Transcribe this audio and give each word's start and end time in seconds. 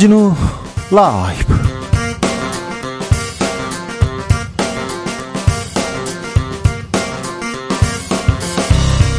주진우 0.00 0.32
라이브 0.90 1.54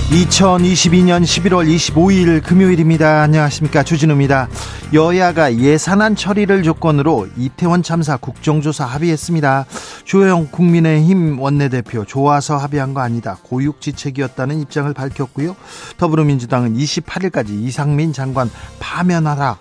2022년 0.10 1.22
11월 1.22 1.70
25일 1.70 2.42
금요일입니다. 2.42 3.22
안녕하십니까. 3.22 3.84
주진우입니다. 3.84 4.50
여야가 4.92 5.58
예산안 5.58 6.16
처리를 6.16 6.64
조건으로 6.64 7.28
이태원 7.38 7.84
참사 7.84 8.18
국정조사 8.18 8.84
합의했습니다. 8.84 9.68
주호영 10.06 10.48
국민의힘 10.50 11.40
원내대표 11.40 12.06
좋아서 12.06 12.58
합의한 12.58 12.96
거 12.96 13.02
아니다. 13.02 13.38
고육지책이었다는 13.44 14.60
입장을 14.62 14.92
밝혔고요. 14.96 15.56
더불어민주당은 15.98 16.74
28일까지 16.74 17.50
이상민 17.52 18.14
장관 18.14 18.50
파면하라. 18.80 19.60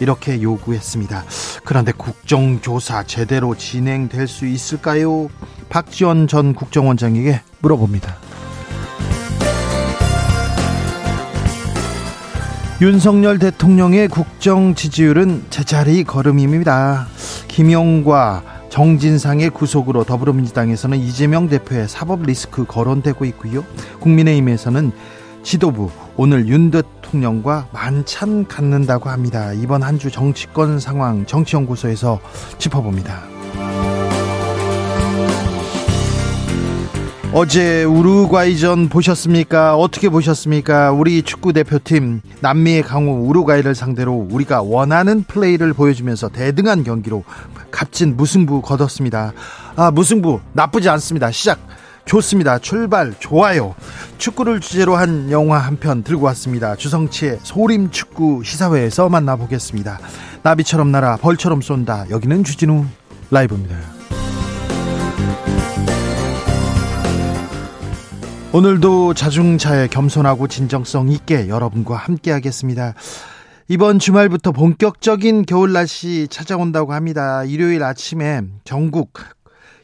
이렇게 0.00 0.42
요구했습니다. 0.42 1.24
그런데 1.64 1.92
국정조사 1.92 3.04
제대로 3.04 3.54
진행될 3.54 4.26
수 4.26 4.46
있을까요? 4.46 5.28
박지원 5.68 6.26
전 6.26 6.54
국정원장에게 6.54 7.42
물어봅니다. 7.60 8.16
윤석열 12.80 13.38
대통령의 13.38 14.08
국정 14.08 14.74
지지율은 14.74 15.44
제자리 15.50 16.02
걸음입니다. 16.02 17.06
김용과 17.46 18.42
정진상의 18.70 19.50
구속으로 19.50 20.04
더불어민주당에서는 20.04 20.98
이재명 20.98 21.48
대표의 21.48 21.88
사법 21.88 22.22
리스크 22.22 22.64
거론되고 22.64 23.24
있고요. 23.26 23.64
국민의힘에서는 24.00 24.92
지도부 25.42 25.90
오늘 26.16 26.48
윤 26.48 26.70
대 26.70 26.82
통령과 27.10 27.66
만찬 27.72 28.46
갖는다고 28.46 29.10
합니다. 29.10 29.52
이번 29.52 29.82
한 29.82 30.00
주 30.00 30.10
정치권 30.10 30.80
상황 30.80 31.26
정치연구소에서 31.26 32.20
짚어봅니다. 32.56 33.20
어제 37.32 37.84
우루과이전 37.84 38.88
보셨습니까? 38.88 39.76
어떻게 39.76 40.08
보셨습니까? 40.08 40.90
우리 40.92 41.22
축구 41.22 41.52
대표팀 41.52 42.22
남미의 42.40 42.82
강호 42.82 43.28
우루과이를 43.28 43.74
상대로 43.74 44.26
우리가 44.30 44.62
원하는 44.62 45.22
플레이를 45.24 45.74
보여주면서 45.74 46.28
대등한 46.30 46.82
경기로 46.82 47.22
값진 47.70 48.16
무승부 48.16 48.62
거뒀습니다. 48.62 49.32
아, 49.76 49.90
무승부 49.90 50.40
나쁘지 50.54 50.88
않습니다. 50.88 51.30
시작 51.30 51.58
좋습니다. 52.10 52.58
출발 52.58 53.14
좋아요. 53.20 53.76
축구를 54.18 54.58
주제로 54.58 54.96
한 54.96 55.30
영화 55.30 55.58
한 55.58 55.76
편 55.76 56.02
들고 56.02 56.26
왔습니다. 56.26 56.74
주성치의 56.74 57.38
소림 57.44 57.90
축구 57.90 58.42
시사회에서 58.44 59.08
만나보겠습니다. 59.08 60.00
나비처럼 60.42 60.90
날아 60.90 61.18
벌처럼 61.18 61.62
쏜다. 61.62 62.10
여기는 62.10 62.42
주진우 62.42 62.84
라이브입니다. 63.30 63.76
오늘도 68.52 69.14
자중차에 69.14 69.86
겸손하고 69.86 70.48
진정성 70.48 71.10
있게 71.10 71.48
여러분과 71.48 71.94
함께 71.94 72.32
하겠습니다. 72.32 72.94
이번 73.68 74.00
주말부터 74.00 74.50
본격적인 74.50 75.46
겨울 75.46 75.72
날씨 75.72 76.26
찾아온다고 76.28 76.92
합니다. 76.92 77.44
일요일 77.44 77.84
아침에 77.84 78.40
전국 78.64 79.12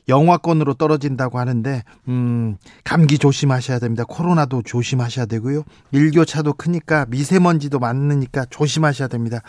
영화권으로 0.08 0.74
떨어진다고 0.74 1.38
하는데 1.38 1.82
음, 2.08 2.56
감기 2.84 3.18
조심하셔야 3.18 3.78
됩니다. 3.78 4.04
코로나도 4.04 4.62
조심하셔야 4.62 5.26
되고요. 5.26 5.64
일교차도 5.92 6.54
크니까 6.54 7.06
미세먼지도 7.08 7.78
많으니까 7.78 8.44
조심하셔야 8.50 9.08
됩니다. 9.08 9.41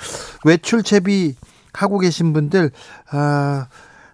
외출 0.46 0.84
채비 0.84 1.36
하고 1.74 2.00
계신 2.00 2.34
분들 2.34 2.72
아 3.12 3.68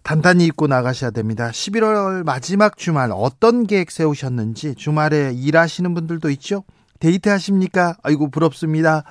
단단히 0.03 0.45
입고 0.45 0.67
나가셔야 0.67 1.11
됩니다. 1.11 1.49
11월 1.49 2.23
마지막 2.23 2.77
주말 2.77 3.09
어떤 3.13 3.65
계획 3.65 3.89
세우셨는지 3.89 4.75
주말에 4.75 5.31
일하시는 5.33 5.93
분들도 5.93 6.29
있죠? 6.31 6.65
데이트 6.99 7.29
하십니까? 7.29 7.95
아이고 8.03 8.29
부럽습니다. 8.29 9.03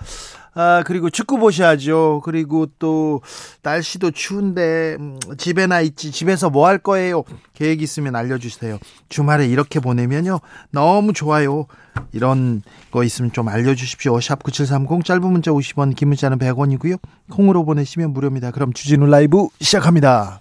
아, 0.54 0.82
그리고 0.84 1.08
축구 1.08 1.38
보셔야죠. 1.38 2.20
그리고 2.24 2.66
또 2.78 3.22
날씨도 3.62 4.10
추운데 4.10 4.96
음, 5.00 5.18
집에나 5.38 5.80
있지. 5.80 6.10
집에서 6.10 6.50
뭐 6.50 6.66
할 6.66 6.78
거예요? 6.78 7.24
계획 7.54 7.80
있으면 7.82 8.14
알려 8.16 8.38
주세요. 8.38 8.78
주말에 9.08 9.46
이렇게 9.46 9.80
보내면요. 9.80 10.40
너무 10.70 11.12
좋아요. 11.12 11.66
이런 12.12 12.62
거 12.90 13.02
있으면 13.02 13.32
좀 13.32 13.48
알려 13.48 13.74
주십시오. 13.74 14.20
샵 14.20 14.42
9730 14.42 15.04
짧은 15.04 15.22
문자 15.22 15.50
50원, 15.50 15.96
긴 15.96 16.08
문자는 16.08 16.38
100원이고요. 16.38 16.98
콩으로 17.30 17.64
보내시면 17.64 18.12
무료입니다. 18.12 18.50
그럼 18.50 18.72
주진우 18.72 19.06
라이브 19.06 19.48
시작합니다. 19.60 20.40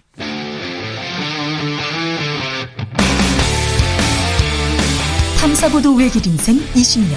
탐사보도 5.40 5.94
외길 5.96 6.26
인생 6.26 6.56
20년. 6.74 7.16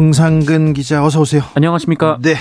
정상근 0.00 0.72
기자 0.72 1.04
어서 1.04 1.20
오세요. 1.20 1.42
안녕하십니까? 1.54 2.16
네. 2.22 2.34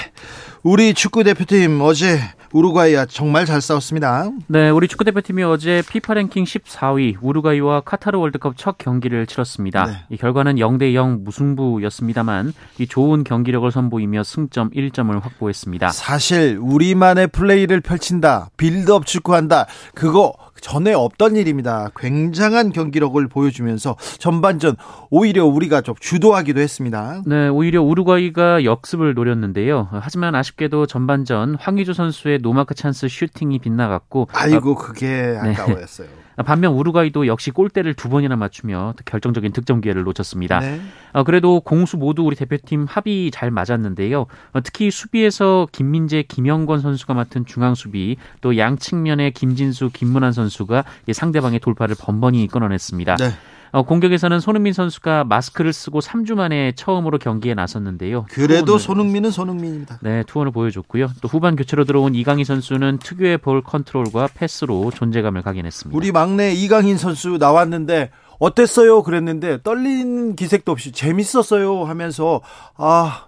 우리 0.64 0.94
축구 0.94 1.26
대표팀 1.26 1.82
어제 1.82 2.22
우루과이와 2.54 3.06
정말 3.08 3.46
잘 3.46 3.60
싸웠습니다. 3.60 4.30
네, 4.48 4.70
우리 4.70 4.88
축구 4.88 5.04
대표팀이 5.04 5.44
어제 5.44 5.84
피파 5.90 6.14
랭킹 6.14 6.46
14위 6.46 7.18
우루과이와 7.22 7.82
카타르 7.82 8.18
월드컵 8.18 8.56
첫 8.56 8.78
경기를 8.78 9.28
치렀습니다. 9.28 9.86
네. 9.86 9.94
이 10.10 10.16
결과는 10.16 10.56
0대 10.56 10.94
0 10.94 11.26
무승부였습니다만 11.26 12.54
이 12.80 12.88
좋은 12.88 13.26
경기력을 13.26 13.70
선보이며 13.70 14.24
승점 14.24 14.72
1점을 14.72 15.22
확보했습니다. 15.22 15.90
사실 15.90 16.58
우리만의 16.62 17.28
플레이를 17.28 17.82
펼친다. 17.82 18.50
빌드업 18.56 19.06
축구한다. 19.06 19.66
그거 19.94 20.34
전에 20.62 20.94
없던 20.94 21.36
일입니다. 21.36 21.90
굉장한 21.96 22.72
경기력을 22.72 23.28
보여주면서 23.28 23.96
전반전 24.18 24.76
오히려 25.10 25.46
우리가 25.46 25.82
좀 25.82 25.96
주도하기도 26.00 26.60
했습니다. 26.60 27.22
네, 27.26 27.48
오히려 27.48 27.82
우루과이가 27.82 28.64
역습을 28.64 29.14
노렸는데요. 29.14 29.90
하지만 29.92 30.36
아쉽게도 30.36 30.86
전반전 30.86 31.56
황의조 31.56 31.94
선수의 31.94 32.40
노마크 32.42 32.76
찬스 32.76 33.08
슈팅이 33.08 33.60
빗나갔고 33.60 34.28
아이고 34.34 34.76
그게 34.76 35.38
아까워였어요. 35.40 36.08
네. 36.08 36.19
반면 36.44 36.74
우루과이도 36.74 37.28
역시 37.28 37.52
골대를 37.52 37.94
두 37.94 38.10
번이나 38.10 38.36
맞추며 38.36 38.94
결정적인 39.06 39.52
득점 39.52 39.82
기회를 39.82 40.04
놓쳤습니다. 40.04 40.60
네. 40.60 40.80
어, 41.14 41.24
그래도 41.24 41.60
공수 41.60 41.98
모두 41.98 42.24
우리 42.24 42.36
대표팀 42.36 42.86
합이 42.88 43.32
잘 43.34 43.52
맞았는데요. 43.52 44.22
어, 44.54 44.62
특히 44.62 44.92
수비에서 44.92 45.68
김민재, 45.72 46.24
김영권 46.24 46.80
선수가 46.80 47.14
맡은 47.14 47.46
중앙 47.46 47.76
수비 47.76 48.18
또 48.42 48.58
양측면에 48.58 49.32
김진수, 49.32 49.90
김문환 49.94 50.32
선수가 50.32 50.84
상대방의 51.12 51.60
돌파를 51.60 51.96
번번이 52.00 52.48
끊어냈습니다. 52.48 53.16
네. 53.18 53.30
어, 53.72 53.84
공격에서는 53.84 54.40
손흥민 54.40 54.74
선수가 54.74 55.26
마스크를 55.26 55.74
쓰고 55.74 56.00
3주 56.00 56.36
만에 56.36 56.72
처음으로 56.76 57.18
경기에 57.18 57.54
나섰는데요. 57.54 58.26
그래도 58.30 58.78
손흥민은 58.78 59.32
손흥민입니다. 59.32 60.00
네, 60.02 60.24
투혼을 60.24 60.52
보여줬고요. 60.52 61.10
또 61.22 61.28
후반 61.28 61.56
교체로 61.56 61.86
들어온 61.86 62.16
이강인 62.16 62.46
선수는 62.46 63.00
특유의 63.00 63.40
볼 63.40 63.62
컨트롤과 63.62 64.30
패스로 64.34 64.92
존재감을 64.92 65.42
각인했습니다. 65.42 65.96
우리 65.96 66.12
막내 66.12 66.54
이강인 66.54 66.98
선수 66.98 67.38
나왔는데 67.40 68.12
어땠어요? 68.40 69.04
그랬는데 69.04 69.62
떨린 69.64 70.36
기색도 70.36 70.72
없이 70.72 70.92
재밌었어요 70.92 71.84
하면서 71.84 72.42
아 72.78 73.28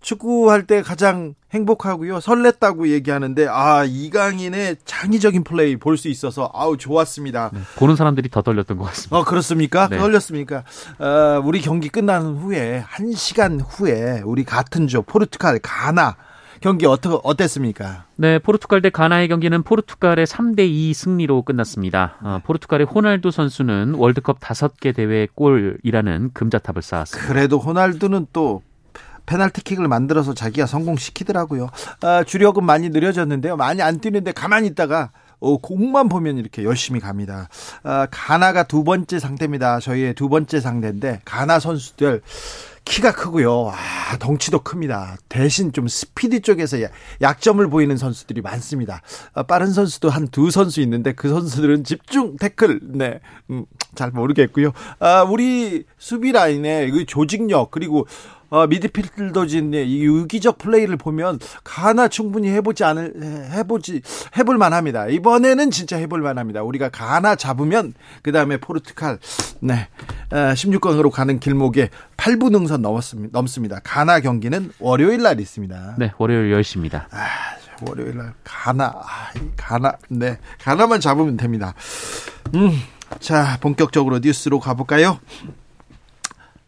축구할 0.00 0.66
때 0.66 0.82
가장 0.82 1.34
행복하고요. 1.52 2.18
설렜다고 2.18 2.88
얘기하는데 2.88 3.46
아 3.48 3.84
이강인의 3.84 4.76
창의적인 4.84 5.44
플레이 5.44 5.76
볼 5.76 5.96
수 5.96 6.08
있어서 6.08 6.50
아우 6.54 6.76
좋았습니다. 6.76 7.50
네, 7.54 7.60
보는 7.76 7.96
사람들이 7.96 8.28
더 8.28 8.42
떨렸던 8.42 8.76
것 8.76 8.84
같습니다. 8.84 9.16
어 9.16 9.24
그렇습니까? 9.24 9.88
네. 9.88 9.96
떨렸습니까? 9.98 10.64
어, 10.98 11.40
우리 11.44 11.60
경기 11.60 11.88
끝난 11.88 12.36
후에 12.36 12.84
한 12.86 13.12
시간 13.12 13.60
후에 13.60 14.22
우리 14.24 14.44
같은 14.44 14.86
조 14.88 15.02
포르투갈 15.02 15.60
가나 15.62 16.16
경기 16.60 16.86
어떻 16.86 17.08
어땠습니까? 17.22 18.04
네, 18.16 18.38
포르투갈 18.38 18.80
대 18.82 18.88
가나의 18.90 19.28
경기는 19.28 19.62
포르투갈의 19.62 20.26
3대 20.26 20.60
2 20.60 20.94
승리로 20.94 21.42
끝났습니다. 21.42 22.16
어, 22.22 22.40
포르투갈의 22.44 22.86
호날두 22.86 23.30
선수는 23.30 23.94
월드컵 23.94 24.40
5개 24.40 24.94
대회 24.94 25.28
골이라는 25.34 26.30
금자탑을 26.32 26.82
쌓았습니다. 26.82 27.28
그래도 27.28 27.58
호날두는 27.58 28.26
또 28.32 28.62
페널티킥을 29.26 29.88
만들어서 29.88 30.34
자기가 30.34 30.66
성공시키더라고요. 30.66 31.68
아, 32.02 32.24
주력은 32.24 32.64
많이 32.64 32.88
느려졌는데요. 32.88 33.56
많이 33.56 33.82
안 33.82 34.00
뛰는데 34.00 34.32
가만히 34.32 34.68
있다가 34.68 35.10
어, 35.38 35.58
공만 35.58 36.08
보면 36.08 36.38
이렇게 36.38 36.64
열심히 36.64 36.98
갑니다. 37.00 37.48
아, 37.82 38.06
가나가 38.10 38.62
두 38.62 38.84
번째 38.84 39.18
상대입니다. 39.18 39.80
저희의 39.80 40.14
두 40.14 40.28
번째 40.28 40.60
상대인데 40.60 41.20
가나 41.24 41.58
선수들 41.60 42.22
키가 42.86 43.12
크고요. 43.12 43.72
아, 43.74 44.16
덩치도 44.18 44.60
큽니다. 44.60 45.16
대신 45.28 45.72
좀 45.72 45.88
스피드 45.88 46.40
쪽에서 46.40 46.78
약점을 47.20 47.68
보이는 47.68 47.96
선수들이 47.96 48.40
많습니다. 48.42 49.02
아, 49.34 49.42
빠른 49.42 49.72
선수도 49.72 50.08
한 50.08 50.28
두 50.28 50.50
선수 50.50 50.80
있는데 50.82 51.12
그 51.12 51.28
선수들은 51.28 51.82
집중 51.84 52.36
태클, 52.36 52.80
네, 52.94 53.20
음, 53.50 53.66
잘 53.96 54.10
모르겠고요. 54.12 54.70
아, 55.00 55.22
우리 55.22 55.84
수비 55.98 56.30
라인의 56.32 56.92
그 56.92 57.06
조직력 57.06 57.72
그리고 57.72 58.06
어, 58.48 58.66
미드필더진의 58.66 59.90
이 59.90 60.04
유기적 60.04 60.58
플레이를 60.58 60.96
보면 60.96 61.40
가나 61.64 62.08
충분히 62.08 62.48
해보지 62.50 62.84
않을 62.84 63.50
해보지 63.52 64.02
해볼 64.36 64.58
만합니다. 64.58 65.08
이번에는 65.08 65.70
진짜 65.70 65.96
해볼 65.96 66.20
만합니다. 66.20 66.62
우리가 66.62 66.88
가나 66.88 67.34
잡으면 67.34 67.94
그 68.22 68.32
다음에 68.32 68.56
포르투갈 68.58 69.18
네 69.60 69.88
16강으로 70.30 71.10
가는 71.10 71.40
길목에 71.40 71.90
8분 72.16 72.52
능선 72.52 72.82
넘었습니다. 72.82 73.36
넘습니다. 73.36 73.80
가나 73.82 74.20
경기는 74.20 74.72
월요일 74.78 75.22
날 75.22 75.40
있습니다. 75.40 75.96
네, 75.98 76.12
월요일 76.18 76.54
10시입니다. 76.54 77.06
아, 77.10 77.26
월요일 77.86 78.16
날 78.16 78.32
가나 78.44 78.86
아, 78.86 79.32
가나 79.56 79.96
네 80.08 80.38
가나만 80.58 81.00
잡으면 81.00 81.36
됩니다. 81.36 81.74
음, 82.54 82.70
자 83.20 83.58
본격적으로 83.60 84.20
뉴스로 84.20 84.60
가볼까요? 84.60 85.18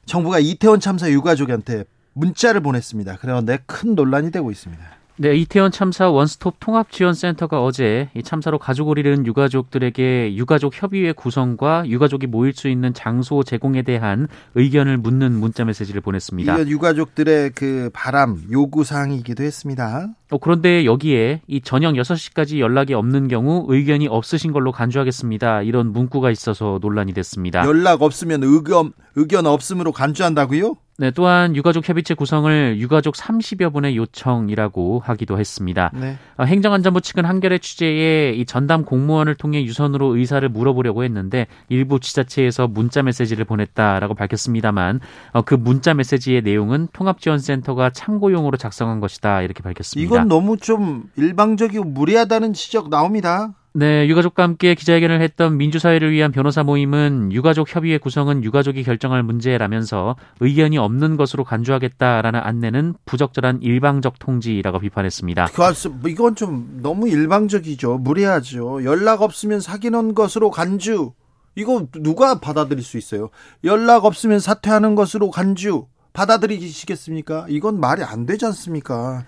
정부가 0.08 0.38
이태원 0.38 0.80
참사 0.80 1.10
유가족한테 1.10 1.84
문자를 2.14 2.60
보냈습니다. 2.62 3.18
그런데 3.20 3.58
큰 3.66 3.94
논란이 3.94 4.30
되고 4.30 4.50
있습니다. 4.50 4.97
네, 5.20 5.34
이태원 5.34 5.72
참사 5.72 6.08
원스톱 6.08 6.60
통합지원센터가 6.60 7.60
어제 7.60 8.08
이 8.14 8.22
참사로 8.22 8.56
가족을 8.56 8.98
잃은 8.98 9.26
유가족들에게 9.26 10.36
유가족 10.36 10.80
협의회 10.80 11.10
구성과 11.10 11.88
유가족이 11.88 12.28
모일 12.28 12.52
수 12.52 12.68
있는 12.68 12.94
장소 12.94 13.42
제공에 13.42 13.82
대한 13.82 14.28
의견을 14.54 14.96
묻는 14.98 15.32
문자 15.32 15.64
메시지를 15.64 16.02
보냈습니다. 16.02 16.54
이건 16.54 16.68
유가족들의 16.68 17.50
그 17.56 17.90
바람, 17.92 18.44
요구 18.52 18.84
사항이기도 18.84 19.42
했습니다. 19.42 20.08
어, 20.30 20.38
그런데 20.38 20.84
여기에 20.84 21.40
이 21.48 21.62
저녁 21.62 21.94
6시까지 21.94 22.60
연락이 22.60 22.94
없는 22.94 23.26
경우 23.26 23.64
의견이 23.68 24.06
없으신 24.06 24.52
걸로 24.52 24.70
간주하겠습니다. 24.70 25.62
이런 25.62 25.92
문구가 25.92 26.30
있어서 26.30 26.78
논란이 26.80 27.12
됐습니다. 27.12 27.64
연락 27.64 28.02
없으면 28.02 28.44
의견 28.44 28.92
의견 29.16 29.46
없음으로 29.46 29.90
간주한다고요? 29.90 30.76
네, 31.00 31.12
또한 31.12 31.54
유가족 31.54 31.88
협의체 31.88 32.14
구성을 32.14 32.76
유가족 32.80 33.14
30여 33.14 33.72
분의 33.72 33.96
요청이라고 33.96 35.00
하기도 35.04 35.38
했습니다. 35.38 35.92
네. 35.94 36.16
어, 36.36 36.42
행정안전부 36.42 37.00
측은 37.02 37.24
한겨레 37.24 37.58
취재에 37.58 38.32
이 38.32 38.44
전담 38.44 38.84
공무원을 38.84 39.36
통해 39.36 39.64
유선으로 39.64 40.16
의사를 40.16 40.48
물어보려고 40.48 41.04
했는데 41.04 41.46
일부 41.68 42.00
지자체에서 42.00 42.66
문자 42.66 43.04
메시지를 43.04 43.44
보냈다라고 43.44 44.14
밝혔습니다만 44.16 44.98
어, 45.34 45.42
그 45.42 45.54
문자 45.54 45.94
메시지의 45.94 46.42
내용은 46.42 46.88
통합지원센터가 46.92 47.90
참고용으로 47.90 48.56
작성한 48.56 48.98
것이다 48.98 49.42
이렇게 49.42 49.62
밝혔습니다. 49.62 50.04
이건 50.04 50.26
너무 50.26 50.56
좀 50.56 51.04
일방적이고 51.14 51.84
무리하다는 51.84 52.54
지적 52.54 52.90
나옵니다. 52.90 53.54
네, 53.78 54.08
유가족과 54.08 54.42
함께 54.42 54.74
기자회견을 54.74 55.20
했던 55.20 55.56
민주사회를 55.56 56.10
위한 56.10 56.32
변호사 56.32 56.64
모임은 56.64 57.30
유가족 57.30 57.72
협의회 57.72 57.96
구성은 57.96 58.42
유가족이 58.42 58.82
결정할 58.82 59.22
문제라면서 59.22 60.16
의견이 60.40 60.78
없는 60.78 61.16
것으로 61.16 61.44
간주하겠다라는 61.44 62.40
안내는 62.40 62.94
부적절한 63.04 63.62
일방적 63.62 64.18
통지라고 64.18 64.80
비판했습니다. 64.80 65.50
그, 65.54 66.08
이건 66.10 66.34
좀 66.34 66.80
너무 66.82 67.08
일방적이죠. 67.08 67.98
무리하죠. 67.98 68.82
연락 68.82 69.22
없으면 69.22 69.60
사귀는 69.60 70.16
것으로 70.16 70.50
간주. 70.50 71.12
이거 71.54 71.86
누가 72.00 72.40
받아들일 72.40 72.82
수 72.82 72.98
있어요? 72.98 73.30
연락 73.62 74.04
없으면 74.04 74.40
사퇴하는 74.40 74.96
것으로 74.96 75.30
간주. 75.30 75.86
받아들이시겠습니까? 76.14 77.46
이건 77.48 77.78
말이 77.78 78.02
안 78.02 78.26
되지 78.26 78.44
않습니까? 78.46 79.24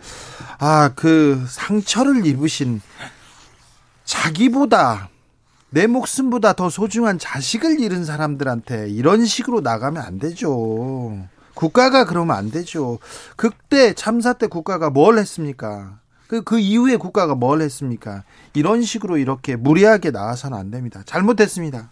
아, 0.58 0.91
그 0.97 1.41
상처를 1.47 2.26
입으신 2.26 2.81
자기보다 4.11 5.09
내 5.71 5.87
목숨보다 5.87 6.55
더 6.55 6.69
소중한 6.69 7.17
자식을 7.21 7.79
잃은 7.79 8.05
사람들한테 8.05 8.91
이런 8.91 9.25
식으로 9.25 9.61
나가면 9.61 10.03
안 10.03 10.19
되죠. 10.19 11.17
국가가 11.55 12.05
그러면 12.05 12.35
안 12.37 12.51
되죠. 12.51 12.99
그때 13.37 13.95
참사 13.95 14.33
때 14.33 14.49
국가가 14.49 14.91
뭘 14.91 15.17
했습니까? 15.19 16.01
그, 16.27 16.43
그 16.43 16.59
이후에 16.59 16.97
국가가 16.97 17.37
뭘 17.37 17.62
했습니까? 17.62 18.25
이런 18.55 18.83
식으로 18.83 19.17
이렇게 19.17 19.55
무리하게 19.55 20.11
나와서는 20.11 20.59
안 20.59 20.73
됩니다. 20.73 21.03
잘못했습니다. 21.07 21.91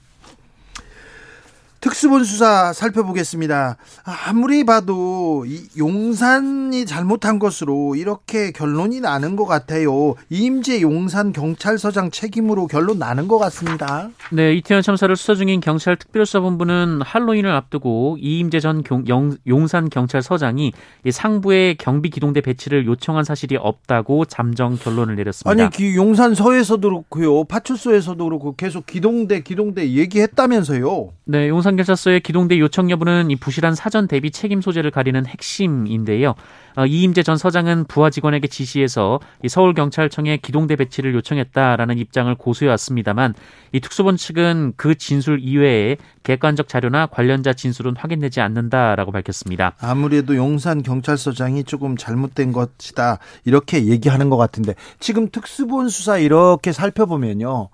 특수본 1.81 2.25
수사 2.25 2.73
살펴보겠습니다. 2.73 3.77
아무리 4.05 4.65
봐도 4.65 5.45
이 5.47 5.69
용산이 5.79 6.87
잘못한 6.87 7.39
것으로 7.39 7.95
이렇게 7.95 8.51
결론이 8.51 9.01
나는 9.01 9.37
것 9.37 9.45
같아요. 9.45 10.15
이임재 10.31 10.81
용산 10.81 11.33
경찰서장 11.33 12.11
책임으로 12.11 12.67
결론 12.67 12.99
나는 12.99 13.29
것 13.29 13.39
같습니다. 13.39 14.11
네, 14.33 14.55
이태원 14.55 14.83
참사를 14.83 15.15
수사 15.15 15.35
중인 15.35 15.61
경찰 15.61 15.97
특별수사본부는 15.97 17.03
할로윈을 17.03 17.51
앞두고 17.51 18.17
이임재 18.21 18.61
전 18.61 18.83
경, 18.83 19.07
영, 19.09 19.37
용산 19.47 19.89
경찰서장이 19.89 20.73
상부에 21.11 21.77
경비 21.77 22.11
기동대 22.11 22.41
배치를 22.41 22.87
요청한 22.87 23.25
사실이 23.25 23.57
없다고 23.57 24.25
잠정 24.25 24.77
결론을 24.77 25.17
내렸습니다. 25.17 25.65
아니, 25.65 25.97
용산 25.97 26.35
서에서도 26.35 26.89
그렇고요, 26.89 27.45
파출소에서도 27.45 28.25
그렇고 28.25 28.57
계속 28.57 28.87
기동대 28.87 29.43
기동대 29.43 29.91
얘기했다면서요. 29.93 31.11
네, 31.27 31.49
용산 31.49 31.68
부산경찰서의 31.69 32.21
기동대 32.21 32.59
요청 32.59 32.91
여부는 32.91 33.31
이 33.31 33.37
부실한 33.37 33.75
사전 33.75 34.09
대비 34.09 34.31
책임 34.31 34.63
소재를 34.63 34.91
가리는 34.91 35.27
핵심인데요. 35.27 36.35
어, 36.77 36.87
이임재 36.87 37.23
전 37.23 37.37
서장은 37.37 37.85
부하 37.87 38.09
직원에게 38.09 38.47
지시해서 38.49 39.21
서울경찰청에 39.47 40.39
기동대 40.39 40.77
배치를 40.77 41.15
요청했다라는 41.15 41.99
입장을 41.99 42.33
고수해왔습니다만 42.37 43.35
이 43.73 43.81
특수본 43.81 44.17
측은 44.17 44.75
그 44.77 44.95
진술 44.95 45.41
이외에 45.43 45.97
객관적 46.23 46.69
자료나 46.69 47.07
관련자 47.07 47.53
진술은 47.53 47.97
확인되지 47.97 48.41
않는다라고 48.41 49.13
밝혔습니다. 49.13 49.75
아무래도 49.81 50.37
용산 50.37 50.83
경찰서장이 50.83 51.65
조금 51.65 51.97
잘못된 51.97 52.53
것이다 52.53 53.19
이렇게 53.45 53.87
얘기하는 53.87 54.31
것 54.31 54.37
같은데 54.37 54.75
지금 55.01 55.29
특수본 55.31 55.89
수사 55.89 56.19
이렇게 56.19 56.73
살펴보면요 56.73 57.69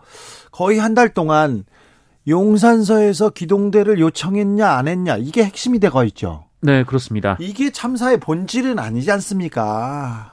거의 0.50 0.78
한 0.78 0.94
달 0.94 1.08
동안 1.08 1.64
용산서에서 2.26 3.30
기동대를 3.30 3.98
요청했냐 3.98 4.68
안 4.68 4.88
했냐 4.88 5.16
이게 5.16 5.44
핵심이 5.44 5.78
되고 5.78 6.02
있죠. 6.04 6.44
네, 6.60 6.84
그렇습니다. 6.84 7.36
이게 7.40 7.70
참사의 7.70 8.18
본질은 8.20 8.78
아니지 8.78 9.10
않습니까? 9.12 10.32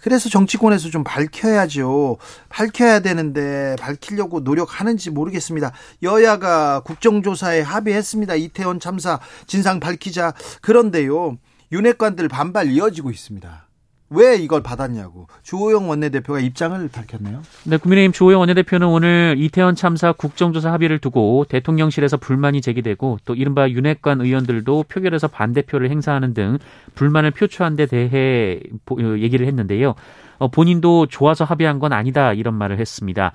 그래서 0.00 0.28
정치권에서 0.28 0.90
좀 0.90 1.02
밝혀야죠. 1.02 2.18
밝혀야 2.48 3.00
되는데 3.00 3.74
밝히려고 3.80 4.38
노력하는지 4.38 5.10
모르겠습니다. 5.10 5.72
여야가 6.04 6.80
국정조사에 6.80 7.62
합의했습니다. 7.62 8.36
이태원 8.36 8.78
참사 8.78 9.18
진상 9.48 9.80
밝히자. 9.80 10.32
그런데요. 10.60 11.38
윤핵관들 11.72 12.28
반발 12.28 12.70
이어지고 12.70 13.10
있습니다. 13.10 13.65
왜 14.10 14.36
이걸 14.36 14.62
받았냐고 14.62 15.26
주호영 15.42 15.88
원내대표가 15.88 16.38
입장을 16.40 16.88
밝혔네요. 16.88 17.42
네, 17.64 17.76
국민의힘 17.76 18.12
주호영 18.12 18.40
원내대표는 18.40 18.86
오늘 18.86 19.34
이태원 19.38 19.74
참사 19.74 20.12
국정조사 20.12 20.72
합의를 20.72 20.98
두고 20.98 21.44
대통령실에서 21.48 22.16
불만이 22.16 22.60
제기되고 22.60 23.18
또 23.24 23.34
이른바 23.34 23.68
윤핵관 23.68 24.20
의원들도 24.20 24.84
표결에서 24.88 25.28
반대표를 25.28 25.90
행사하는 25.90 26.34
등 26.34 26.58
불만을 26.94 27.32
표출한 27.32 27.74
데 27.74 27.86
대해 27.86 28.60
얘기를 29.18 29.46
했는데요. 29.46 29.94
어, 30.38 30.48
본인도 30.48 31.06
좋아서 31.06 31.44
합의한 31.44 31.78
건 31.78 31.92
아니다 31.92 32.32
이런 32.32 32.54
말을 32.54 32.78
했습니다. 32.78 33.32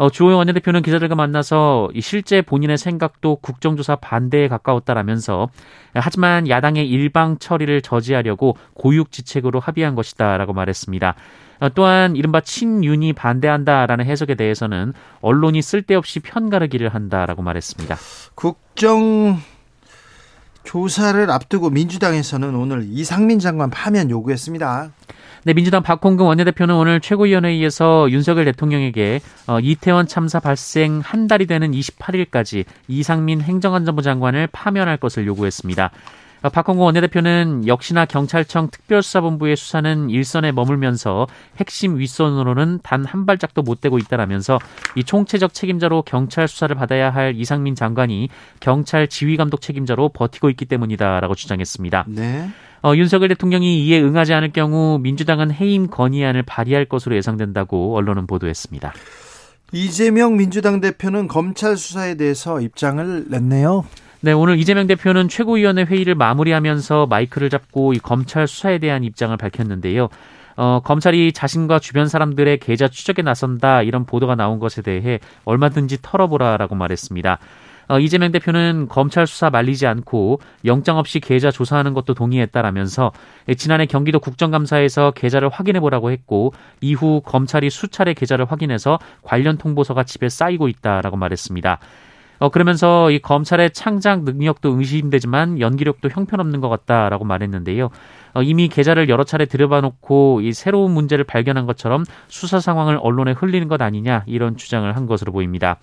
어, 0.00 0.08
주호영 0.08 0.38
원내대표는 0.38 0.80
기자들과 0.80 1.14
만나서 1.14 1.90
실제 2.00 2.40
본인의 2.40 2.78
생각도 2.78 3.36
국정조사 3.36 3.96
반대에 3.96 4.48
가까웠다라면서 4.48 5.50
하지만 5.92 6.48
야당의 6.48 6.88
일방 6.88 7.36
처리를 7.36 7.82
저지하려고 7.82 8.56
고육지책으로 8.72 9.60
합의한 9.60 9.94
것이다라고 9.94 10.54
말했습니다. 10.54 11.14
어, 11.60 11.68
또한 11.74 12.16
이른바 12.16 12.40
친윤이 12.40 13.12
반대한다라는 13.12 14.06
해석에 14.06 14.36
대해서는 14.36 14.94
언론이 15.20 15.60
쓸데없이 15.60 16.20
편가르기를 16.20 16.88
한다라고 16.88 17.42
말했습니다. 17.42 17.98
국정 18.34 19.38
조사를 20.64 21.30
앞두고 21.30 21.68
민주당에서는 21.68 22.54
오늘 22.54 22.86
이상민 22.88 23.38
장관 23.38 23.68
파면 23.68 24.08
요구했습니다. 24.08 24.92
네, 25.42 25.54
민주당 25.54 25.82
박홍근 25.82 26.26
원내대표는 26.26 26.74
오늘 26.74 27.00
최고위원회의에서 27.00 28.10
윤석열 28.10 28.44
대통령에게 28.44 29.20
어, 29.46 29.58
이태원 29.58 30.06
참사 30.06 30.38
발생 30.38 31.00
한 31.02 31.28
달이 31.28 31.46
되는 31.46 31.70
28일까지 31.70 32.66
이상민 32.88 33.40
행정안전부 33.40 34.02
장관을 34.02 34.48
파면할 34.52 34.98
것을 34.98 35.26
요구했습니다. 35.26 35.90
어, 36.42 36.48
박홍구 36.50 36.82
원내대표는 36.84 37.66
역시나 37.66 38.04
경찰청 38.04 38.68
특별수사본부의 38.70 39.56
수사는 39.56 40.10
일선에 40.10 40.52
머물면서 40.52 41.26
핵심 41.56 41.98
윗선으로는 41.98 42.80
단 42.82 43.04
한 43.06 43.24
발짝도 43.24 43.62
못 43.62 43.80
대고 43.80 43.96
있다라면서 43.96 44.58
이 44.94 45.04
총체적 45.04 45.54
책임자로 45.54 46.02
경찰 46.02 46.48
수사를 46.48 46.74
받아야 46.76 47.08
할 47.10 47.34
이상민 47.34 47.74
장관이 47.74 48.28
경찰 48.60 49.08
지휘감독 49.08 49.62
책임자로 49.62 50.10
버티고 50.10 50.50
있기 50.50 50.66
때문이다라고 50.66 51.34
주장했습니다. 51.34 52.04
네. 52.08 52.50
어, 52.82 52.94
윤석열 52.96 53.28
대통령이 53.28 53.84
이에 53.86 54.00
응하지 54.00 54.32
않을 54.34 54.52
경우 54.52 54.98
민주당은 54.98 55.52
해임 55.52 55.88
건의안을 55.88 56.42
발의할 56.42 56.86
것으로 56.86 57.16
예상된다고 57.16 57.96
언론은 57.96 58.26
보도했습니다. 58.26 58.92
이재명 59.72 60.36
민주당 60.36 60.80
대표는 60.80 61.28
검찰 61.28 61.76
수사에 61.76 62.16
대해서 62.16 62.60
입장을 62.60 63.26
냈네요. 63.28 63.84
네, 64.22 64.32
오늘 64.32 64.58
이재명 64.58 64.86
대표는 64.86 65.28
최고위원회 65.28 65.84
회의를 65.84 66.14
마무리하면서 66.14 67.06
마이크를 67.06 67.48
잡고 67.48 67.94
이 67.94 67.98
검찰 67.98 68.46
수사에 68.46 68.78
대한 68.78 69.04
입장을 69.04 69.34
밝혔는데요. 69.36 70.08
어, 70.56 70.80
검찰이 70.84 71.32
자신과 71.32 71.78
주변 71.78 72.06
사람들의 72.06 72.58
계좌 72.58 72.88
추적에 72.88 73.22
나선다 73.22 73.82
이런 73.82 74.04
보도가 74.04 74.34
나온 74.34 74.58
것에 74.58 74.82
대해 74.82 75.20
얼마든지 75.44 75.98
털어보라라고 76.02 76.74
말했습니다. 76.74 77.38
어, 77.90 77.98
이재명 77.98 78.30
대표는 78.30 78.86
검찰 78.88 79.26
수사 79.26 79.50
말리지 79.50 79.84
않고 79.84 80.38
영장 80.64 80.96
없이 80.96 81.18
계좌 81.18 81.50
조사하는 81.50 81.92
것도 81.92 82.14
동의했다라면서 82.14 83.10
지난해 83.56 83.86
경기도 83.86 84.20
국정감사에서 84.20 85.10
계좌를 85.10 85.48
확인해 85.48 85.80
보라고 85.80 86.12
했고 86.12 86.52
이후 86.80 87.20
검찰이 87.24 87.68
수차례 87.68 88.14
계좌를 88.14 88.44
확인해서 88.44 89.00
관련 89.22 89.58
통보서가 89.58 90.04
집에 90.04 90.28
쌓이고 90.28 90.68
있다라고 90.68 91.16
말했습니다. 91.16 91.80
어, 92.38 92.48
그러면서 92.48 93.10
이 93.10 93.18
검찰의 93.18 93.72
창작 93.72 94.22
능력도 94.22 94.78
의심되지만 94.78 95.58
연기력도 95.58 96.10
형편없는 96.10 96.60
것 96.60 96.68
같다라고 96.68 97.24
말했는데요. 97.24 97.90
어, 98.34 98.42
이미 98.42 98.68
계좌를 98.68 99.08
여러 99.08 99.24
차례 99.24 99.46
들여봐놓고 99.46 100.42
이 100.42 100.52
새로운 100.52 100.92
문제를 100.92 101.24
발견한 101.24 101.66
것처럼 101.66 102.04
수사 102.28 102.60
상황을 102.60 103.00
언론에 103.02 103.32
흘리는 103.32 103.66
것 103.66 103.82
아니냐 103.82 104.22
이런 104.26 104.56
주장을 104.56 104.94
한 104.94 105.06
것으로 105.06 105.32
보입니다. 105.32 105.80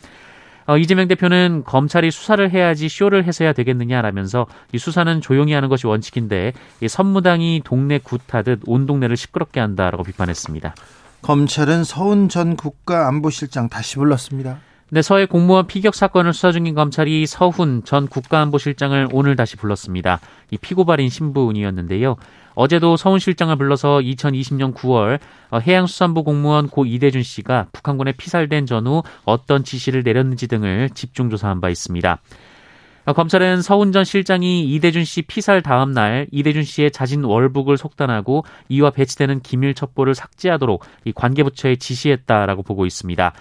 어, 0.67 0.77
이재명 0.77 1.07
대표는 1.07 1.63
검찰이 1.65 2.11
수사를 2.11 2.51
해야지 2.51 2.89
쇼를 2.89 3.23
해서야 3.23 3.53
되겠느냐라면서 3.53 4.47
이 4.73 4.77
수사는 4.77 5.21
조용히 5.21 5.53
하는 5.53 5.69
것이 5.69 5.87
원칙인데 5.87 6.51
이 6.81 6.87
선무당이 6.89 7.61
동네 7.63 7.99
굿하듯 7.99 8.61
온 8.65 8.85
동네를 8.85 9.15
시끄럽게 9.15 9.61
한다라고 9.61 10.03
비판했습니다. 10.03 10.75
검찰은 11.21 11.85
서훈 11.85 12.27
전 12.27 12.57
국가안보실장 12.57 13.69
다시 13.69 13.95
불렀습니다. 13.95 14.59
네, 14.89 15.01
서해 15.01 15.25
공무원 15.25 15.67
피격 15.67 15.95
사건을 15.95 16.33
수사 16.33 16.51
중인 16.51 16.75
검찰이 16.75 17.25
서훈 17.25 17.83
전 17.83 18.07
국가안보실장을 18.07 19.09
오늘 19.11 19.35
다시 19.35 19.57
불렀습니다. 19.57 20.19
이 20.51 20.57
피고발인 20.57 21.09
신부운이었는데요. 21.09 22.15
어제도 22.57 22.97
서훈 22.97 23.19
실장을 23.19 23.55
불러서 23.55 23.99
2020년 23.99 24.73
9월 24.73 25.19
어, 25.51 25.59
해양수산부 25.59 26.23
공무원 26.23 26.69
고 26.69 26.85
이대준 26.85 27.21
씨가 27.21 27.67
북한군에 27.71 28.13
피살된 28.13 28.65
전후 28.65 29.03
어떤 29.25 29.63
지시를 29.63 30.01
내렸는지 30.01 30.47
등을 30.47 30.89
집중 30.89 31.29
조사한 31.29 31.61
바 31.61 31.69
있습니다. 31.69 32.19
어, 33.05 33.13
검찰은 33.13 33.61
서훈 33.61 33.91
전 33.91 34.03
실장이 34.03 34.73
이대준 34.73 35.05
씨 35.05 35.21
피살 35.21 35.61
다음 35.61 35.91
날 35.91 36.25
이대준 36.31 36.63
씨의 36.63 36.89
자진 36.89 37.23
월북을 37.23 37.77
속단하고 37.77 38.43
이와 38.69 38.89
배치되는 38.89 39.41
기밀 39.41 39.75
첩보를 39.75 40.15
삭제하도록 40.15 40.83
이 41.05 41.11
관계부처에 41.11 41.75
지시했다라고 41.75 42.63
보고 42.63 42.87
있습니다. 42.87 43.33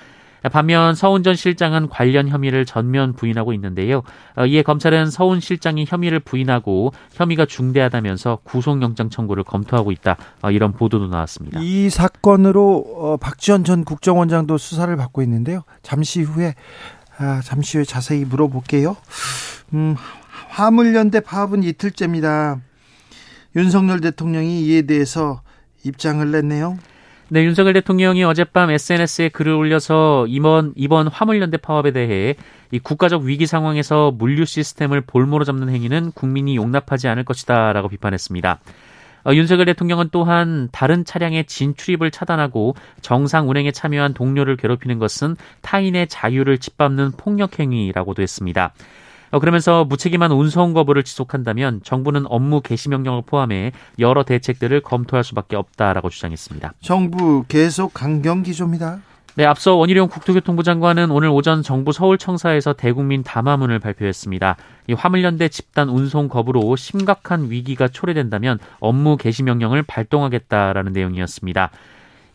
반면 0.49 0.95
서훈 0.95 1.23
전 1.23 1.35
실장은 1.35 1.89
관련 1.89 2.29
혐의를 2.29 2.65
전면 2.65 3.13
부인하고 3.15 3.53
있는데요. 3.55 4.03
어, 4.37 4.47
이에 4.47 4.63
검찰은 4.63 5.11
서훈 5.11 5.41
실장이 5.41 5.87
혐의를 5.89 6.21
부인하고 6.21 6.93
혐의가 7.13 7.47
중대하다면서 7.47 8.41
구속영장 8.45 9.11
청구를 9.11 9.45
검토하고 9.45 9.93
있다. 9.93 10.17
어, 10.43 10.51
이런 10.51 10.73
보도도 10.73 11.09
나왔습니다. 11.09 11.61
이 11.63 11.91
사건으로 11.91 12.85
어, 12.97 13.17
박지원 13.17 13.65
전 13.65 13.85
국정원장도 13.85 14.59
수사를 14.59 14.95
받고 14.97 15.23
있는데요. 15.23 15.63
잠시 15.83 16.23
후에 16.23 16.55
아, 17.19 17.41
잠시 17.43 17.79
후에 17.79 17.85
자세히 17.85 18.25
물어볼게요. 18.25 18.97
음, 19.73 19.97
화물연대 20.49 21.21
파업은 21.21 21.63
이틀째입니다. 21.63 22.61
윤석열 23.57 24.01
대통령이 24.01 24.63
이에 24.67 24.83
대해서 24.83 25.41
입장을 25.85 26.31
냈네요. 26.31 26.77
네, 27.29 27.43
윤석열 27.43 27.73
대통령이 27.73 28.23
어젯밤 28.23 28.71
SNS에 28.71 29.31
글을 29.31 29.53
올려서 29.53 30.27
이번 30.29 30.73
이번 30.77 31.09
화물연대 31.09 31.57
파업에 31.57 31.91
대해 31.91 32.37
이 32.71 32.79
국가적 32.79 33.23
위기 33.23 33.47
상황에서 33.47 34.13
물류 34.13 34.45
시스템을 34.45 35.01
볼모로 35.01 35.43
잡는 35.43 35.69
행위는 35.69 36.13
국민이 36.13 36.55
용납하지 36.55 37.09
않을 37.09 37.25
것이다라고 37.25 37.89
비판했습니다. 37.89 38.61
어, 39.25 39.35
윤석열 39.35 39.67
대통령은 39.67 40.11
또한 40.13 40.69
다른 40.71 41.05
차량의 41.05 41.47
진출입을 41.47 42.13
차단하고 42.13 42.77
정상 43.01 43.51
운행에 43.51 43.73
참여한 43.73 44.15
동료를 44.15 44.57
괴롭히는 44.57 45.01
것은 45.01 45.35
타인의 45.63 46.07
자유를 46.07 46.59
짓밟는 46.59 47.11
폭력 47.17 47.59
행위라고도 47.59 48.23
했습니다. 48.23 48.73
어, 49.31 49.39
그러면서 49.39 49.85
무책임한 49.85 50.33
운송 50.33 50.73
거부를 50.73 51.03
지속한다면 51.03 51.81
정부는 51.83 52.25
업무 52.27 52.61
개시 52.61 52.89
명령을 52.89 53.23
포함해 53.27 53.73
여러 53.99 54.23
대책들을 54.23 54.81
검토할 54.81 55.25
수밖에 55.25 55.57
없다라고 55.57 56.11
주장했습니다. 56.11 56.75
정부 56.81 57.45
계속 57.49 57.93
강경 57.95 58.43
기조입니다. 58.43 59.01
네, 59.37 59.45
앞서 59.45 59.75
원희룡 59.75 60.09
국토교통부 60.09 60.63
장관은 60.63 61.11
오늘 61.11 61.29
오전 61.29 61.63
정부 61.63 61.93
서울청사에서 61.93 62.73
대국민 62.73 63.23
담화문을 63.23 63.81
발표했습니다. 63.81 64.57
이 64.87 64.93
화물연대 64.95 65.49
집단 65.49 65.91
운송 65.91 66.29
거부로 66.29 66.75
심각한 66.75 67.51
위기가 67.51 67.87
초래된다면 67.87 68.59
업무 68.81 69.19
개시 69.19 69.43
명령을 69.43 69.83
발동하겠다라는 69.83 70.95
내용이었습니다. 70.95 71.71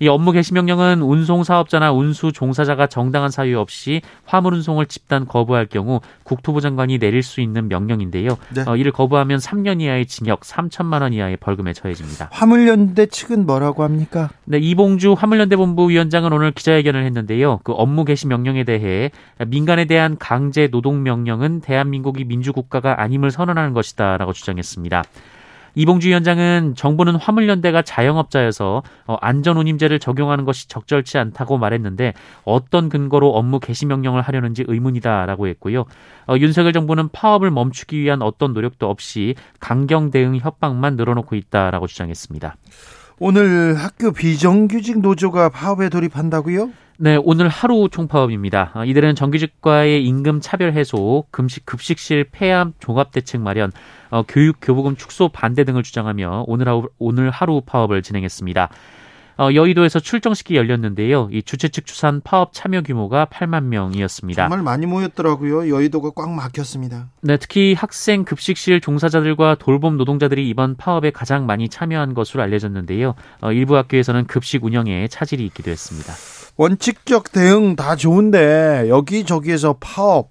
이 0.01 0.07
업무 0.07 0.31
개시 0.31 0.55
명령은 0.55 1.03
운송 1.03 1.43
사업자나 1.43 1.91
운수 1.91 2.31
종사자가 2.31 2.87
정당한 2.87 3.29
사유 3.29 3.59
없이 3.59 4.01
화물 4.25 4.55
운송을 4.55 4.87
집단 4.87 5.27
거부할 5.27 5.67
경우 5.67 6.01
국토부 6.23 6.59
장관이 6.59 6.97
내릴 6.97 7.21
수 7.21 7.39
있는 7.39 7.67
명령인데요. 7.67 8.29
네. 8.55 8.63
어, 8.65 8.75
이를 8.75 8.91
거부하면 8.91 9.37
3년 9.37 9.79
이하의 9.79 10.07
징역, 10.07 10.41
3천만 10.41 11.03
원 11.03 11.13
이하의 11.13 11.37
벌금에 11.37 11.73
처해집니다. 11.73 12.29
화물연대 12.31 13.05
측은 13.05 13.45
뭐라고 13.45 13.83
합니까? 13.83 14.31
네, 14.45 14.57
이봉주 14.57 15.13
화물연대 15.13 15.55
본부 15.55 15.91
위원장은 15.91 16.33
오늘 16.33 16.51
기자회견을 16.51 17.05
했는데요. 17.05 17.59
그 17.63 17.71
업무 17.73 18.03
개시 18.03 18.25
명령에 18.25 18.63
대해 18.63 19.11
민간에 19.45 19.85
대한 19.85 20.17
강제 20.17 20.67
노동 20.67 21.03
명령은 21.03 21.61
대한민국이 21.61 22.23
민주국가가 22.23 22.99
아님을 23.03 23.29
선언하는 23.29 23.73
것이다라고 23.73 24.33
주장했습니다. 24.33 25.03
이봉주 25.75 26.09
위원장은 26.09 26.75
정부는 26.75 27.15
화물연대가 27.15 27.81
자영업자여서 27.81 28.83
어, 29.07 29.15
안전운임제를 29.21 29.99
적용하는 29.99 30.45
것이 30.45 30.67
적절치 30.67 31.17
않다고 31.17 31.57
말했는데 31.57 32.13
어떤 32.43 32.89
근거로 32.89 33.29
업무 33.29 33.59
개시 33.59 33.85
명령을 33.85 34.21
하려는지 34.21 34.65
의문이다라고 34.67 35.47
했고요. 35.47 35.85
어, 36.27 36.35
윤석열 36.37 36.73
정부는 36.73 37.09
파업을 37.09 37.51
멈추기 37.51 37.99
위한 37.99 38.21
어떤 38.21 38.53
노력도 38.53 38.89
없이 38.89 39.35
강경 39.59 40.11
대응 40.11 40.37
협박만 40.37 40.95
늘어놓고 40.95 41.35
있다라고 41.35 41.87
주장했습니다. 41.87 42.55
오늘 43.23 43.75
학교 43.75 44.11
비정규직 44.11 44.99
노조가 44.99 45.49
파업에 45.49 45.89
돌입한다고요? 45.89 46.71
네, 46.97 47.19
오늘 47.23 47.49
하루 47.49 47.87
총파업입니다. 47.87 48.71
어, 48.73 48.83
이들은 48.83 49.13
정규직과의 49.13 50.03
임금 50.03 50.41
차별 50.41 50.73
해소, 50.73 51.25
금식 51.29 51.67
급식실 51.67 52.23
폐암 52.31 52.73
종합 52.79 53.11
대책 53.11 53.41
마련, 53.41 53.71
어, 54.09 54.23
교육 54.27 54.57
교부금 54.59 54.95
축소 54.95 55.29
반대 55.29 55.65
등을 55.65 55.83
주장하며 55.83 56.45
오늘 56.47 56.67
하루, 56.67 56.89
오늘 56.97 57.29
하루 57.29 57.61
파업을 57.63 58.01
진행했습니다. 58.01 58.69
어, 59.37 59.49
여의도에서 59.53 59.99
출정식이 59.99 60.55
열렸는데요. 60.55 61.29
이 61.31 61.43
주최 61.43 61.69
측 61.69 61.85
추산 61.85 62.21
파업 62.23 62.53
참여 62.53 62.81
규모가 62.81 63.25
8만 63.25 63.63
명이었습니다. 63.65 64.43
정말 64.43 64.61
많이 64.61 64.85
모였더라고요. 64.85 65.69
여의도가 65.69 66.11
꽉 66.15 66.31
막혔습니다. 66.31 67.09
네, 67.21 67.37
특히 67.37 67.73
학생 67.73 68.23
급식실 68.25 68.81
종사자들과 68.81 69.55
돌봄 69.55 69.97
노동자들이 69.97 70.47
이번 70.49 70.75
파업에 70.75 71.11
가장 71.11 71.45
많이 71.45 71.69
참여한 71.69 72.13
것으로 72.13 72.43
알려졌는데요. 72.43 73.15
어, 73.41 73.51
일부 73.51 73.77
학교에서는 73.77 74.25
급식 74.27 74.63
운영에 74.63 75.07
차질이 75.07 75.45
있기도 75.45 75.71
했습니다. 75.71 76.13
원칙적 76.57 77.31
대응 77.31 77.75
다 77.75 77.95
좋은데 77.95 78.85
여기저기에서 78.89 79.77
파업 79.79 80.29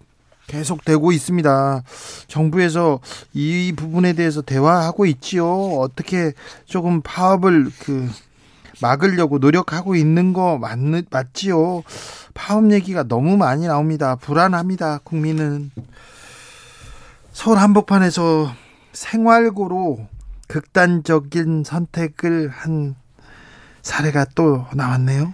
계속되고 0.50 1.12
있습니다. 1.12 1.82
정부에서 2.26 3.00
이 3.32 3.72
부분에 3.76 4.12
대해서 4.14 4.42
대화하고 4.42 5.06
있지요. 5.06 5.48
어떻게 5.78 6.32
조금 6.64 7.00
파업을 7.02 7.70
그 7.78 8.08
막으려고 8.80 9.38
노력하고 9.38 9.94
있는 9.94 10.32
거 10.32 10.58
맞, 10.58 10.78
맞지요. 11.10 11.82
파업 12.34 12.72
얘기가 12.72 13.04
너무 13.04 13.36
많이 13.36 13.66
나옵니다. 13.66 14.16
불안합니다. 14.16 15.00
국민은 15.04 15.70
서울 17.32 17.58
한복판에서 17.58 18.52
생활고로 18.92 20.06
극단적인 20.48 21.64
선택을 21.64 22.48
한 22.48 22.96
사례가 23.82 24.26
또 24.34 24.66
나왔네요. 24.74 25.32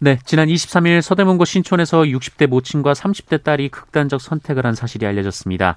네, 0.00 0.18
지난 0.24 0.48
23일 0.48 1.00
서대문구 1.00 1.44
신촌에서 1.44 2.02
60대 2.02 2.48
모친과 2.48 2.92
30대 2.92 3.44
딸이 3.44 3.68
극단적 3.68 4.20
선택을 4.20 4.66
한 4.66 4.74
사실이 4.74 5.06
알려졌습니다. 5.06 5.76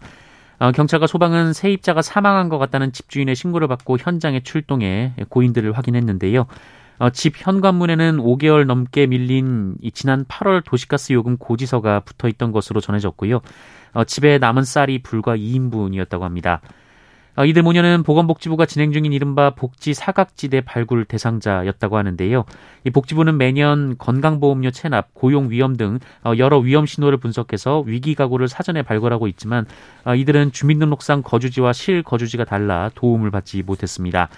어, 0.57 0.71
경찰과 0.71 1.05
소방은 1.05 1.53
세입자가 1.53 2.01
사망한 2.01 2.49
것 2.49 2.57
같다는 2.57 2.91
집주인의 2.91 3.35
신고를 3.35 3.67
받고 3.67 3.97
현장에 3.99 4.41
출동해 4.41 5.13
고인들을 5.29 5.71
확인했는데요. 5.73 6.47
어, 6.97 7.09
집 7.09 7.33
현관문에는 7.37 8.17
5개월 8.17 8.65
넘게 8.65 9.07
밀린 9.07 9.77
지난 9.93 10.25
8월 10.25 10.63
도시가스 10.63 11.13
요금 11.13 11.37
고지서가 11.37 12.01
붙어 12.01 12.27
있던 12.27 12.51
것으로 12.51 12.79
전해졌고요. 12.81 13.41
어, 13.93 14.03
집에 14.03 14.37
남은 14.37 14.63
쌀이 14.63 14.99
불과 14.99 15.35
2인분이었다고 15.35 16.21
합니다. 16.21 16.61
어, 17.37 17.43
이들 17.43 17.63
모녀는 17.63 18.03
보건복지부가 18.03 18.65
진행 18.65 18.93
중인 18.93 19.11
이른바 19.11 19.49
복지 19.49 19.93
사각지대 19.93 20.61
발굴 20.61 21.03
대상자였다고 21.03 21.97
하는데요. 21.97 22.45
이 22.85 22.89
복지부는 22.89 23.37
매년 23.37 23.97
건강보험료 23.97 24.71
체납, 24.71 25.13
고용 25.13 25.49
위험 25.49 25.75
등 25.75 25.99
어, 26.23 26.31
여러 26.37 26.59
위험 26.59 26.85
신호를 26.85 27.17
분석해서 27.17 27.83
위기 27.85 28.15
가구를 28.15 28.47
사전에 28.47 28.83
발굴하고 28.83 29.27
있지만 29.27 29.65
어, 30.05 30.15
이들은 30.15 30.53
주민등록상 30.53 31.23
거주지와 31.23 31.73
실거주지가 31.73 32.45
달라 32.45 32.89
도움을 32.95 33.31
받지 33.31 33.61
못했습니다. 33.63 34.29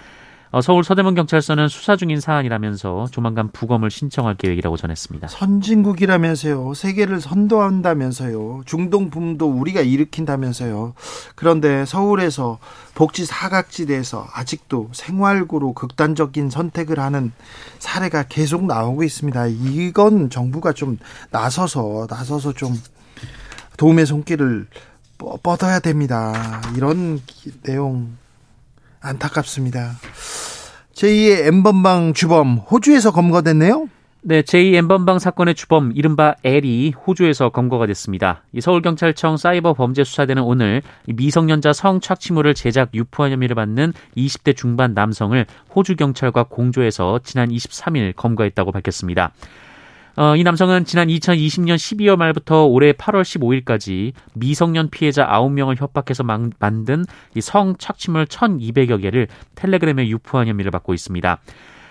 어, 0.50 0.62
서울 0.62 0.82
서대문 0.82 1.14
경찰서는 1.14 1.68
수사 1.68 1.96
중인 1.96 2.20
사안이라면서 2.20 3.08
조만간 3.10 3.50
부검을 3.52 3.90
신청할 3.90 4.36
계획이라고 4.36 4.78
전했습니다. 4.78 5.28
선진국이라면서요. 5.28 6.72
세계를 6.72 7.20
선도한다면서요. 7.20 8.62
중동 8.64 9.10
붐도 9.10 9.50
우리가 9.50 9.82
일으킨다면서요. 9.82 10.94
그런데 11.34 11.84
서울에서 11.84 12.58
복지 12.94 13.26
사각지대에서 13.26 14.26
아직도 14.32 14.90
생활고로 14.92 15.74
극단적인 15.74 16.48
선택을 16.48 16.98
하는 16.98 17.32
사례가 17.78 18.24
계속 18.24 18.64
나오고 18.64 19.04
있습니다. 19.04 19.46
이건 19.48 20.30
정부가 20.30 20.72
좀 20.72 20.98
나서서 21.30 22.06
나서서 22.08 22.54
좀 22.54 22.74
도움의 23.76 24.06
손길을 24.06 24.66
뻗어야 25.42 25.78
됩니다. 25.80 26.62
이런 26.74 27.20
내용 27.62 28.16
안타깝습니다. 29.00 29.96
제2의 30.98 31.46
엠번방 31.46 32.12
주범 32.12 32.56
호주에서 32.56 33.12
검거됐네요. 33.12 33.88
네, 34.22 34.42
제2 34.42 34.74
엠번방 34.74 35.20
사건의 35.20 35.54
주범 35.54 35.92
이른바 35.94 36.34
L이 36.42 36.90
호주에서 36.90 37.50
검거가 37.50 37.86
됐습니다. 37.86 38.42
서울경찰청 38.58 39.36
사이버 39.36 39.74
범죄 39.74 40.02
수사대는 40.02 40.42
오늘 40.42 40.82
미성년자 41.06 41.72
성착취물을 41.72 42.52
제작 42.54 42.92
유포한 42.94 43.30
혐의를 43.30 43.54
받는 43.54 43.92
20대 44.16 44.56
중반 44.56 44.92
남성을 44.92 45.46
호주 45.72 45.94
경찰과 45.94 46.46
공조해서 46.48 47.20
지난 47.22 47.50
23일 47.50 48.16
검거했다고 48.16 48.72
밝혔습니다. 48.72 49.30
어, 50.18 50.34
이 50.34 50.42
남성은 50.42 50.84
지난 50.84 51.06
2020년 51.06 51.76
12월 51.76 52.16
말부터 52.16 52.64
올해 52.64 52.90
8월 52.90 53.22
15일까지 53.22 54.14
미성년 54.34 54.90
피해자 54.90 55.24
9명을 55.24 55.80
협박해서 55.80 56.24
만, 56.24 56.50
만든 56.58 57.04
이 57.36 57.40
성착취물 57.40 58.26
1,200여 58.26 59.00
개를 59.00 59.28
텔레그램에 59.54 60.08
유포한 60.08 60.48
혐의를 60.48 60.72
받고 60.72 60.92
있습니다. 60.92 61.38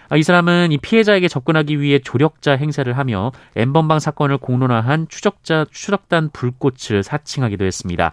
아, 0.09 0.17
이 0.17 0.23
사람은 0.23 0.73
이 0.73 0.77
피해자에게 0.77 1.29
접근하기 1.29 1.79
위해 1.79 1.99
조력자 1.99 2.57
행세를 2.57 2.97
하며 2.97 3.31
엠번방 3.55 3.99
사건을 3.99 4.39
공론화한 4.39 5.07
추적자 5.07 5.65
추적단 5.71 6.31
불꽃을 6.33 7.03
사칭하기도 7.03 7.63
했습니다. 7.63 8.11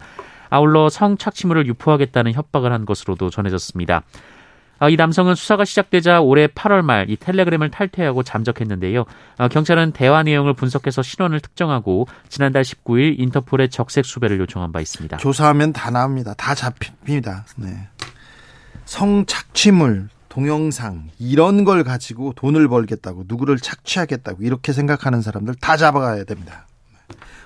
아울러 0.48 0.90
성착취물을 0.90 1.66
유포하겠다는 1.66 2.34
협박을 2.34 2.72
한 2.72 2.86
것으로도 2.86 3.30
전해졌습니다. 3.30 4.02
아, 4.84 4.90
이 4.90 4.96
남성은 4.96 5.34
수사가 5.34 5.64
시작되자 5.64 6.20
올해 6.20 6.46
8월 6.46 6.82
말 6.82 7.06
이 7.08 7.16
텔레그램을 7.16 7.70
탈퇴하고 7.70 8.22
잠적했는데요. 8.22 9.04
아, 9.38 9.48
경찰은 9.48 9.92
대화 9.92 10.22
내용을 10.22 10.52
분석해서 10.52 11.00
신원을 11.02 11.40
특정하고 11.40 12.06
지난달 12.28 12.62
19일 12.64 13.18
인터폴에 13.18 13.68
적색 13.68 14.04
수배를 14.04 14.38
요청한 14.40 14.72
바 14.72 14.80
있습니다. 14.80 15.16
조사하면 15.16 15.72
다 15.72 15.90
나옵니다. 15.90 16.34
다 16.36 16.54
잡힙니다. 16.54 17.46
네. 17.56 17.88
성착취물, 18.84 20.08
동영상 20.28 21.08
이런 21.18 21.64
걸 21.64 21.82
가지고 21.84 22.34
돈을 22.34 22.68
벌겠다고 22.68 23.24
누구를 23.26 23.56
착취하겠다고 23.58 24.42
이렇게 24.42 24.72
생각하는 24.74 25.22
사람들 25.22 25.54
다 25.60 25.76
잡아가야 25.78 26.24
됩니다. 26.24 26.66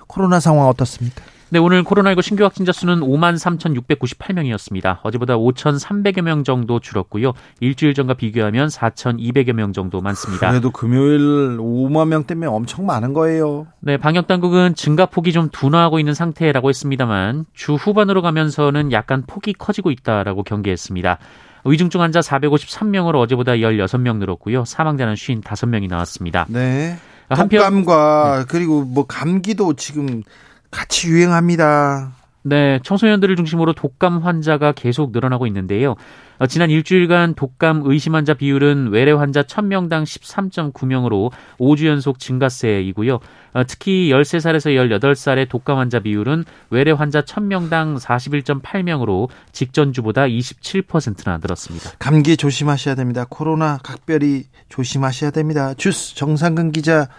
코로나 0.07 0.39
상황 0.41 0.67
어떻습니까? 0.67 1.23
네, 1.51 1.57
오늘 1.57 1.83
코로나19 1.83 2.21
신규 2.21 2.43
확진자 2.43 2.71
수는 2.71 2.99
5만 2.99 3.33
3,698명이었습니다. 3.33 4.99
어제보다 5.01 5.35
5,300여 5.35 6.21
명 6.21 6.43
정도 6.43 6.79
줄었고요. 6.79 7.33
일주일 7.59 7.95
전과 7.95 8.13
비교하면 8.13 8.67
4,200여 8.67 9.53
명 9.53 9.73
정도 9.73 9.99
많습니다. 9.99 10.51
그래도 10.51 10.69
금요일 10.69 11.57
5만 11.57 12.07
명 12.07 12.25
때문에 12.25 12.45
엄청 12.45 12.85
많은 12.85 13.13
거예요. 13.13 13.65
네, 13.79 13.97
방역 13.97 14.27
당국은 14.27 14.75
증가 14.75 15.07
폭이 15.07 15.31
좀 15.31 15.49
둔화하고 15.49 15.97
있는 15.97 16.13
상태라고 16.13 16.69
했습니다만 16.69 17.45
주 17.55 17.73
후반으로 17.73 18.21
가면서는 18.21 18.91
약간 18.91 19.23
폭이 19.25 19.53
커지고 19.53 19.89
있다라고 19.89 20.43
경계했습니다. 20.43 21.17
위중증 21.65 22.01
환자 22.01 22.19
453명으로 22.19 23.19
어제보다 23.19 23.53
16명 23.53 24.17
늘었고요. 24.17 24.65
사망자는 24.65 25.15
55명이 25.15 25.89
나왔습니다. 25.89 26.45
네. 26.47 26.95
한편 27.27 27.59
독감과 27.59 28.37
네. 28.39 28.45
그리고 28.47 28.83
뭐 28.83 29.05
감기도 29.05 29.73
지금 29.73 30.23
같이 30.71 31.07
유행합니다. 31.09 32.13
네, 32.41 32.79
청소년들을 32.83 33.35
중심으로 33.35 33.73
독감 33.73 34.19
환자가 34.19 34.71
계속 34.71 35.11
늘어나고 35.11 35.45
있는데요. 35.47 35.95
어, 36.37 36.47
지난 36.47 36.69
일주일간 36.69 37.35
독감 37.35 37.81
의심 37.83 38.15
환자 38.15 38.33
비율은 38.33 38.91
외래 38.91 39.11
환자 39.11 39.43
1000명당 39.43 40.03
13.9명으로 40.03 41.31
5주 41.59 41.85
연속 41.85 42.17
증가세이고요. 42.17 43.19
어, 43.53 43.63
특히 43.67 44.09
13살에서 44.09 44.99
18살의 44.99 45.49
독감 45.49 45.77
환자 45.77 45.99
비율은 45.99 46.45
외래 46.69 46.91
환자 46.91 47.21
1000명당 47.21 47.99
41.8명으로 47.99 49.27
직전주보다 49.51 50.23
27%나 50.23 51.39
늘었습니다. 51.39 51.91
감기 51.99 52.37
조심하셔야 52.37 52.95
됩니다. 52.95 53.25
코로나 53.29 53.79
각별히 53.83 54.45
조심하셔야 54.69 55.31
됩니다. 55.31 55.73
주스 55.73 56.15
정상근 56.15 56.71
기자 56.71 57.09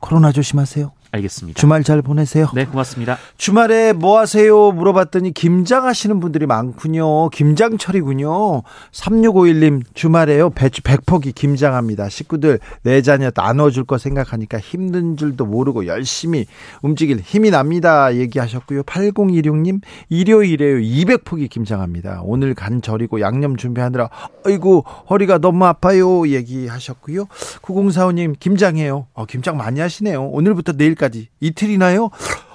코로나 0.00 0.32
조심하세요. 0.32 0.99
알겠습니다. 1.12 1.58
주말 1.58 1.82
잘 1.82 2.02
보내세요. 2.02 2.48
네, 2.54 2.64
고맙습니다. 2.66 3.18
주말에 3.36 3.92
뭐 3.92 4.18
하세요? 4.18 4.70
물어봤더니 4.70 5.32
김장 5.32 5.84
하시는 5.84 6.20
분들이 6.20 6.46
많군요. 6.46 7.30
김장철이군요. 7.30 8.62
3651님, 8.92 9.82
주말에요. 9.94 10.50
배추 10.50 10.82
100포기 10.82 11.34
김장합니다. 11.34 12.08
식구들 12.08 12.60
내 12.82 13.02
자녀 13.02 13.30
나눠줄 13.34 13.84
거 13.84 13.98
생각하니까 13.98 14.58
힘든 14.58 15.16
줄도 15.16 15.46
모르고 15.46 15.86
열심히 15.86 16.46
움직일 16.82 17.18
힘이 17.18 17.50
납니다. 17.50 18.14
얘기하셨고요. 18.14 18.84
8016님, 18.84 19.80
일요일에요. 20.08 20.76
200포기 20.76 21.50
김장합니다. 21.50 22.20
오늘 22.24 22.54
간 22.54 22.82
절이고 22.82 23.20
양념 23.20 23.56
준비하느라, 23.56 24.10
아이고, 24.44 24.84
허리가 25.08 25.38
너무 25.38 25.64
아파요. 25.64 26.28
얘기하셨고요. 26.28 27.26
9045님, 27.62 28.38
김장해요. 28.38 29.06
어, 29.12 29.26
김장 29.26 29.56
많이 29.56 29.80
하시네요. 29.80 30.24
오늘부터 30.26 30.72
내일 30.72 30.94
내일까지 31.00 31.28
이틀이나요? 31.40 32.10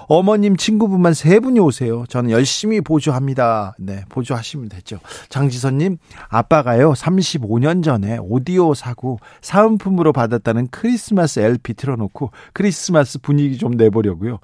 어머님 0.08 0.56
친구분만 0.56 1.14
세 1.14 1.40
분이 1.40 1.58
오세요. 1.58 2.04
저는 2.08 2.30
열심히 2.30 2.80
보조합니다. 2.80 3.74
네, 3.76 4.04
보조하시면 4.08 4.68
되죠. 4.68 5.00
장지선님, 5.30 5.98
아빠가요, 6.28 6.92
35년 6.92 7.82
전에 7.82 8.18
오디오 8.20 8.72
사고 8.74 9.18
사은품으로 9.40 10.12
받았다는 10.12 10.68
크리스마스 10.70 11.40
LP 11.40 11.74
틀어놓고 11.74 12.30
크리스마스 12.52 13.18
분위기 13.18 13.58
좀 13.58 13.72
내보려고요. 13.72 14.38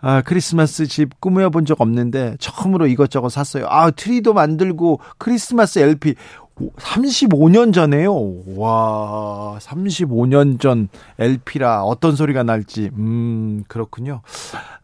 아, 0.00 0.20
크리스마스 0.22 0.86
집 0.86 1.20
꾸며본 1.20 1.64
적 1.64 1.80
없는데 1.80 2.36
처음으로 2.40 2.88
이것저것 2.88 3.28
샀어요. 3.28 3.66
아, 3.68 3.92
트리도 3.92 4.34
만들고 4.34 4.98
크리스마스 5.18 5.78
LP 5.78 6.16
35년 6.56 7.72
전에요. 7.72 8.14
와, 8.56 9.58
35년 9.60 10.60
전 10.60 10.88
LP라 11.18 11.82
어떤 11.82 12.14
소리가 12.16 12.42
날지. 12.42 12.90
음, 12.96 13.64
그렇군요. 13.68 14.22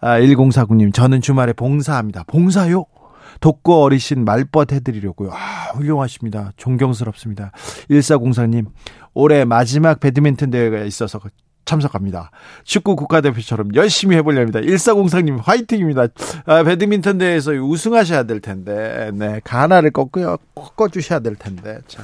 아, 0.01 0.19
1049님, 0.19 0.93
저는 0.93 1.21
주말에 1.21 1.53
봉사합니다. 1.53 2.25
봉사요? 2.25 2.87
독거 3.41 3.83
어리신 3.83 4.25
말벗 4.25 4.73
해드리려고요. 4.73 5.31
아, 5.33 5.73
훌륭하십니다. 5.75 6.53
존경스럽습니다. 6.57 7.53
1404님, 7.91 8.67
올해 9.15 9.45
마지막 9.45 10.01
배드민턴 10.01 10.51
대회가 10.51 10.81
있어서 10.85 11.21
참석합니다. 11.65 12.31
축구 12.65 12.97
국가대표처럼 12.97 13.75
열심히 13.75 14.17
해보렵니다. 14.17 14.61
1404님 14.61 15.39
화이팅입니다. 15.41 16.09
아, 16.47 16.63
배드민턴 16.65 17.19
대회에서 17.19 17.53
우승하셔야 17.53 18.25
될 18.25 18.41
텐데, 18.41 19.11
네, 19.15 19.41
가나를 19.45 19.91
꺾어요, 19.93 20.39
꺾어주셔야 20.55 21.21
될 21.21 21.37
텐데. 21.37 21.79
자, 21.87 22.03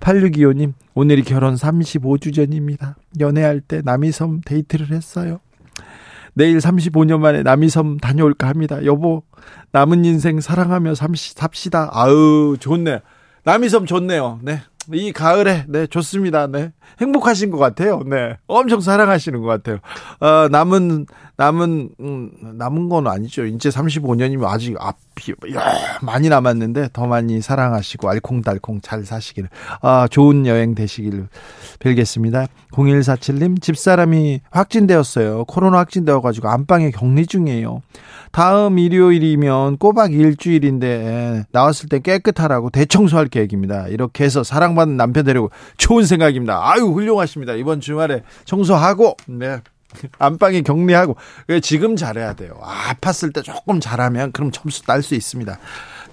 8625님, 0.00 0.74
오늘이 0.94 1.22
결혼 1.22 1.54
35주 1.54 2.34
전입니다. 2.34 2.96
연애할 3.18 3.60
때 3.60 3.80
남이섬 3.84 4.42
데이트를 4.44 4.90
했어요. 4.90 5.40
내일 6.34 6.58
35년 6.58 7.18
만에 7.20 7.42
남이섬 7.42 7.96
다녀올까 7.96 8.46
합니다. 8.48 8.84
여보, 8.84 9.22
남은 9.72 10.04
인생 10.04 10.40
사랑하며 10.40 10.94
삽시다. 10.94 11.88
아우, 11.92 12.56
좋네. 12.60 13.00
남이섬 13.44 13.86
좋네요. 13.86 14.40
네. 14.42 14.60
이 14.92 15.12
가을에 15.12 15.64
네 15.68 15.86
좋습니다. 15.86 16.46
네 16.46 16.72
행복하신 17.00 17.50
것 17.50 17.58
같아요. 17.58 18.02
네 18.06 18.36
엄청 18.46 18.80
사랑하시는 18.80 19.40
것 19.40 19.46
같아요. 19.46 19.78
어, 20.20 20.48
남은 20.48 21.06
남은 21.36 21.90
음, 22.00 22.30
남은 22.40 22.88
건 22.88 23.06
아니죠. 23.06 23.44
이제 23.44 23.68
35년이면 23.68 24.44
아직 24.44 24.74
앞이 24.78 25.34
많이 26.00 26.28
남았는데 26.28 26.90
더 26.92 27.06
많이 27.06 27.40
사랑하시고 27.42 28.08
알콩달콩 28.08 28.80
잘 28.80 29.04
사시기를 29.04 29.50
아 29.82 30.08
좋은 30.10 30.46
여행 30.46 30.74
되시기를 30.74 31.28
빌겠습니다. 31.78 32.46
0147님 32.72 33.60
집사람이 33.60 34.40
확진되었어요. 34.50 35.44
코로나 35.44 35.78
확진되어 35.78 36.20
가지고 36.22 36.48
안방에 36.48 36.90
격리 36.90 37.26
중이에요. 37.26 37.82
다음 38.32 38.78
일요일이면 38.78 39.76
꼬박 39.78 40.12
일주일인데 40.12 41.44
나왔을 41.52 41.88
때 41.88 42.00
깨끗하라고 42.00 42.70
대청소할 42.70 43.28
계획입니다. 43.28 43.88
이렇게 43.88 44.24
해서 44.24 44.42
사랑받는 44.42 44.96
남편 44.96 45.24
되려고 45.24 45.50
좋은 45.76 46.04
생각입니다. 46.06 46.60
아유 46.62 46.84
훌륭하십니다. 46.84 47.54
이번 47.54 47.80
주말에 47.80 48.22
청소하고 48.44 49.16
네. 49.26 49.60
안방에 50.18 50.62
격리하고 50.62 51.16
지금 51.62 51.96
잘해야 51.96 52.34
돼요. 52.34 52.58
아, 52.62 52.94
아팠을 52.94 53.34
때 53.34 53.42
조금 53.42 53.80
잘하면 53.80 54.32
그럼 54.32 54.50
점수 54.50 54.82
딸 54.82 55.02
수 55.02 55.14
있습니다. 55.14 55.58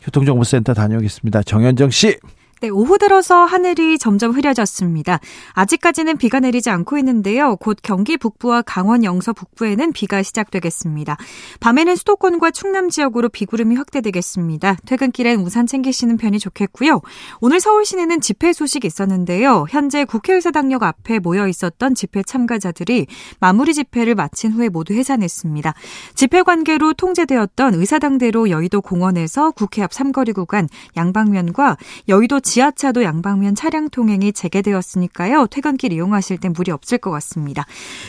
교통정보센터 0.04 0.74
다녀오겠습니다. 0.74 1.44
정현정 1.44 1.90
씨. 1.90 2.18
네, 2.64 2.70
오후 2.70 2.98
들어서 2.98 3.44
하늘이 3.44 3.98
점점 3.98 4.32
흐려졌습니다. 4.32 5.20
아직까지는 5.52 6.16
비가 6.16 6.40
내리지 6.40 6.70
않고 6.70 6.98
있는데요. 7.00 7.58
곧 7.58 7.78
경기 7.84 8.16
북부와 8.16 8.62
강원 8.62 9.04
영서 9.04 9.34
북부에는 9.34 9.92
비가 9.92 10.24
시작되겠습니다. 10.24 11.18
밤에는 11.60 11.98
수도권과 11.98 12.52
충남 12.52 12.88
지역으로 12.88 13.28
비구름이 13.28 13.76
확대되겠습니다. 13.76 14.78
퇴근길엔 14.86 15.42
우산 15.42 15.68
챙기시는 15.68 16.16
편이 16.16 16.40
좋겠고요. 16.40 17.02
오늘 17.42 17.60
서울 17.60 17.84
시내는 17.84 18.22
집회 18.22 18.54
소식이 18.54 18.88
있었는데요. 18.88 19.66
현재 19.70 20.06
국회의사당역 20.06 20.84
앞에 20.84 21.20
모여 21.20 21.50
있었던 21.50 21.96
집회 21.96 22.24
참가자들이 22.24 23.08
마무리 23.42 23.74
집회를 23.74 24.16
마친 24.16 24.54
후에 24.54 24.70
모두 24.70 24.94
해산했습니다. 24.94 25.74
집회 26.16 26.44
관계로 26.44 26.94
통제되었던 26.94 27.74
의사당대로 27.74 28.50
여의도 28.50 28.80
공원에서 28.80 29.52
국회 29.52 29.84
앞 29.84 29.92
삼거리 29.92 30.32
구간 30.32 30.70
양방면과 30.96 31.76
여의도 32.08 32.40
지하차도 32.54 33.02
양방면 33.02 33.56
차량 33.56 33.90
통행이 33.90 34.32
재개되었으니까요. 34.32 35.48
퇴근길 35.48 35.92
이용하실 35.92 36.38
땐 36.38 36.54
무리 36.56 36.70
없을 36.70 37.00
것 37.00 37.10
같습니다. 37.10 37.66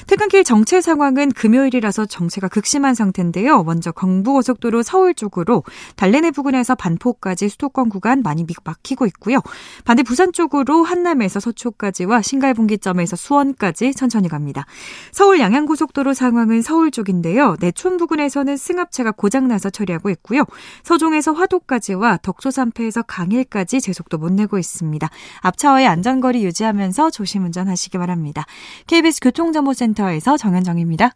퇴근길 0.06 0.44
정체 0.44 0.82
상황은 0.82 1.32
금요일이라서 1.32 2.04
정체가 2.04 2.48
극심한 2.48 2.94
상태인데요. 2.94 3.62
먼저 3.62 3.90
경부고속도로 3.90 4.82
서울 4.82 5.14
쪽으로 5.14 5.62
달래내 5.96 6.30
부근에서 6.30 6.74
반포까지 6.74 7.48
수도권 7.48 7.88
구간 7.88 8.20
많이 8.20 8.44
막히고 8.64 9.06
있고요. 9.06 9.40
반대 9.86 10.02
부산 10.02 10.30
쪽으로 10.30 10.84
한남에서 10.84 11.40
서초까지와 11.40 12.20
신갈분기점에서 12.20 13.16
수원까지 13.16 13.94
천천히 13.94 14.28
갑니다. 14.28 14.66
서울 15.10 15.40
양양고속도로 15.40 16.12
상황은 16.12 16.60
서울 16.60 16.90
쪽인데요. 16.90 17.56
내촌 17.60 17.96
부근에서는 17.96 18.58
승합차가 18.58 19.12
고장나서 19.12 19.70
처리하고 19.70 20.10
있고요. 20.10 20.44
서종에서 20.82 21.32
화도까지와 21.32 22.18
덕소산패에서 22.18 23.04
강일까지 23.04 23.80
제속도 23.80 24.18
못 24.18 24.33
내고 24.34 24.58
있습니다. 24.58 25.08
앞차와의 25.40 25.86
안전거리 25.86 26.44
유지하면서 26.44 27.10
조심 27.10 27.44
운전하시기 27.44 27.98
바랍니다. 27.98 28.44
KBS 28.86 29.20
교통정보센터에서 29.22 30.36
정현정입니다. 30.36 31.12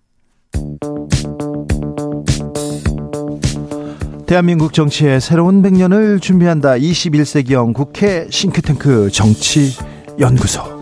대한민국 4.27 4.75
정치의 4.75 5.21
새로운 5.21 5.63
100년을 5.63 6.21
준비한다. 6.21 6.75
21세기형 6.75 7.73
국회 7.73 8.27
싱크탱크 8.31 9.11
정치연구소. 9.11 10.78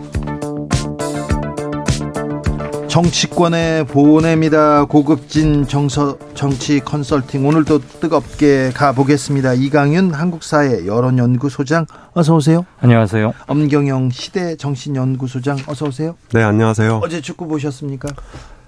정치권에 2.87 3.83
보냅니다. 3.83 4.85
고급진 4.85 5.67
정서 5.67 6.17
정치 6.33 6.79
컨설팅 6.79 7.45
오늘도 7.45 7.79
뜨겁게 7.99 8.71
가보겠습니다. 8.73 9.53
이강윤 9.55 10.13
한국사회 10.13 10.85
여론연구소장 10.87 11.85
어서 12.13 12.35
오세요. 12.35 12.65
안녕하세요. 12.79 13.33
엄경영 13.47 14.09
시대 14.11 14.55
정신연구소장 14.55 15.57
어서 15.67 15.87
오세요. 15.87 16.15
네 16.31 16.41
안녕하세요. 16.43 17.01
어제 17.03 17.19
축구 17.21 17.47
보셨습니까? 17.47 18.07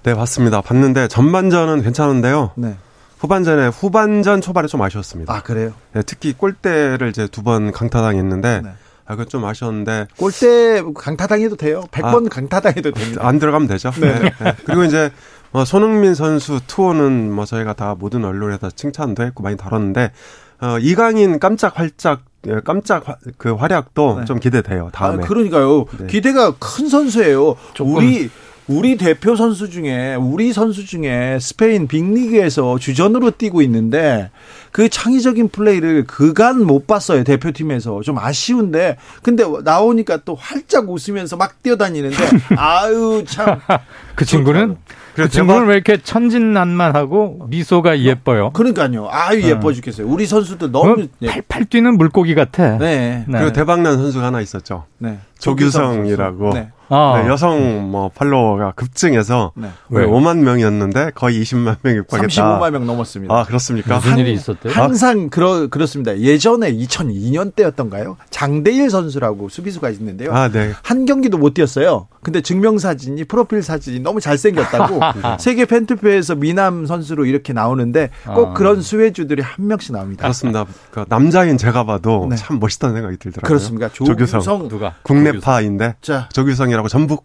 네 0.02 0.14
봤습니다. 0.14 0.60
봤는데 0.60 1.08
전반전은 1.08 1.82
괜찮은데요. 1.82 2.52
네. 2.56 2.76
후반전에 3.18 3.68
후반전 3.68 4.42
초반에 4.42 4.66
좀 4.68 4.80
아쉬웠습니다. 4.82 5.34
아 5.34 5.42
그래요? 5.42 5.72
네, 5.92 6.02
특히 6.06 6.32
골대를 6.34 7.08
이제 7.08 7.26
두 7.26 7.42
번 7.42 7.72
강타당했는데. 7.72 8.60
네. 8.62 8.70
아, 9.10 9.16
그건 9.16 9.28
좀 9.28 9.44
아쉬웠는데. 9.44 10.06
골대 10.16 10.82
강타당해도 10.94 11.56
돼요. 11.56 11.82
100번 11.90 12.26
아, 12.26 12.28
강타당해도 12.28 12.92
됩니다. 12.92 13.26
안 13.26 13.40
들어가면 13.40 13.66
되죠. 13.66 13.90
네. 14.00 14.18
네. 14.20 14.30
네. 14.38 14.54
그리고 14.64 14.84
이제 14.84 15.10
어, 15.50 15.64
손흥민 15.64 16.14
선수 16.14 16.60
투어는 16.64 17.32
뭐 17.32 17.44
저희가 17.44 17.72
다 17.72 17.96
모든 17.98 18.24
언론에서 18.24 18.70
칭찬도 18.70 19.24
했고 19.24 19.42
많이 19.42 19.56
다뤘는데 19.56 20.12
어, 20.60 20.78
이강인 20.78 21.40
깜짝 21.40 21.76
활짝 21.80 22.22
예, 22.46 22.60
깜짝 22.64 23.08
화, 23.08 23.16
그 23.36 23.52
활약도 23.52 24.20
네. 24.20 24.24
좀 24.26 24.38
기대돼요. 24.38 24.90
다음에. 24.92 25.24
아, 25.24 25.26
그러니까요. 25.26 25.86
네. 25.98 26.06
기대가 26.06 26.52
큰 26.52 26.88
선수예요. 26.88 27.56
우리 27.80 28.30
우리 28.70 28.96
대표 28.96 29.34
선수 29.34 29.68
중에 29.68 30.14
우리 30.14 30.52
선수 30.52 30.86
중에 30.86 31.38
스페인 31.40 31.88
빅리그에서 31.88 32.78
주전으로 32.78 33.32
뛰고 33.32 33.62
있는데 33.62 34.30
그 34.70 34.88
창의적인 34.88 35.48
플레이를 35.48 36.04
그간 36.06 36.64
못 36.64 36.86
봤어요 36.86 37.24
대표팀에서 37.24 38.02
좀 38.02 38.18
아쉬운데 38.18 38.96
근데 39.24 39.44
나오니까 39.64 40.18
또 40.24 40.36
활짝 40.36 40.88
웃으면서 40.88 41.36
막 41.36 41.60
뛰어다니는데 41.64 42.16
아유 42.56 43.24
참 43.26 43.58
그 44.14 44.24
친구는 44.24 44.76
그 45.14 45.28
친구는 45.28 45.66
왜 45.66 45.74
이렇게 45.74 45.96
천진난만하고 45.96 47.46
미소가 47.48 47.98
예뻐요? 47.98 48.50
그러니까요. 48.52 49.08
아유 49.10 49.42
예뻐 49.42 49.72
죽겠어요. 49.72 50.06
우리 50.06 50.24
선수들 50.26 50.70
너무 50.70 51.08
예. 51.22 51.26
팔팔 51.26 51.64
뛰는 51.64 51.98
물고기 51.98 52.36
같아. 52.36 52.78
네. 52.78 53.24
네. 53.26 53.38
그리고 53.38 53.52
대박난 53.52 53.96
선수가 53.98 54.24
하나 54.24 54.40
있었죠. 54.40 54.84
네. 54.98 55.18
조규성이라고. 55.40 56.54
네. 56.54 56.70
아. 56.90 57.20
네, 57.22 57.28
여성 57.28 57.90
뭐 57.90 58.10
팔로워가 58.14 58.72
급증해서 58.72 59.52
네. 59.54 59.68
왜 59.88 60.04
5만 60.04 60.38
명이었는데 60.38 61.12
거의 61.14 61.40
20만 61.40 61.76
명이 61.82 61.98
육박했다. 61.98 62.28
35만 62.28 62.70
명 62.72 62.86
넘었습니다. 62.86 63.32
아 63.32 63.44
그렇습니까? 63.44 63.96
무슨 63.96 64.18
일이 64.18 64.32
있었대요? 64.32 64.72
항상 64.72 65.30
그러 65.30 65.68
그렇습니다. 65.68 66.18
예전에 66.18 66.72
2002년 66.74 67.54
때였던가요? 67.54 68.16
장대일 68.30 68.90
선수라고 68.90 69.48
수비수가 69.48 69.88
있는데요. 69.90 70.32
아, 70.32 70.48
네. 70.48 70.72
한 70.82 71.06
경기도 71.06 71.38
못 71.38 71.54
뛰었어요. 71.54 72.08
근데 72.22 72.42
증명사진이 72.42 73.24
프로필 73.24 73.62
사진이 73.62 74.00
너무 74.00 74.20
잘생겼다고 74.20 75.00
세계 75.40 75.64
팬투표에서 75.64 76.34
미남 76.34 76.84
선수로 76.84 77.24
이렇게 77.24 77.52
나오는데 77.52 78.10
꼭 78.34 78.50
아. 78.50 78.52
그런 78.54 78.82
수혜주들이 78.82 79.42
한 79.42 79.66
명씩 79.66 79.92
나옵니다. 79.92 80.22
그렇습니다. 80.22 80.66
그 80.90 81.04
남자인 81.08 81.56
제가 81.56 81.84
봐도 81.84 82.26
네. 82.28 82.36
참 82.36 82.60
멋있다는 82.60 82.94
생각이 82.94 83.16
들더라고요. 83.16 83.48
그렇습니까? 83.48 83.88
조규성, 83.88 84.40
조규성 84.40 84.68
누가 84.68 84.94
국내파인데 85.02 85.96
자 86.02 86.28
조규성이라고 86.32 86.88
전북 86.88 87.24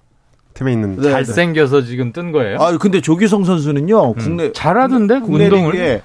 팀에 0.54 0.72
있는 0.72 0.96
네, 0.96 1.12
잘생겨서 1.12 1.84
지금 1.84 2.14
뜬 2.14 2.32
거예요. 2.32 2.58
아 2.60 2.78
근데 2.78 3.02
조규성 3.02 3.44
선수는요 3.44 4.12
음. 4.12 4.16
국내 4.16 4.54
잘하던데 4.54 5.20
국내 5.20 5.46
운동을 5.46 6.02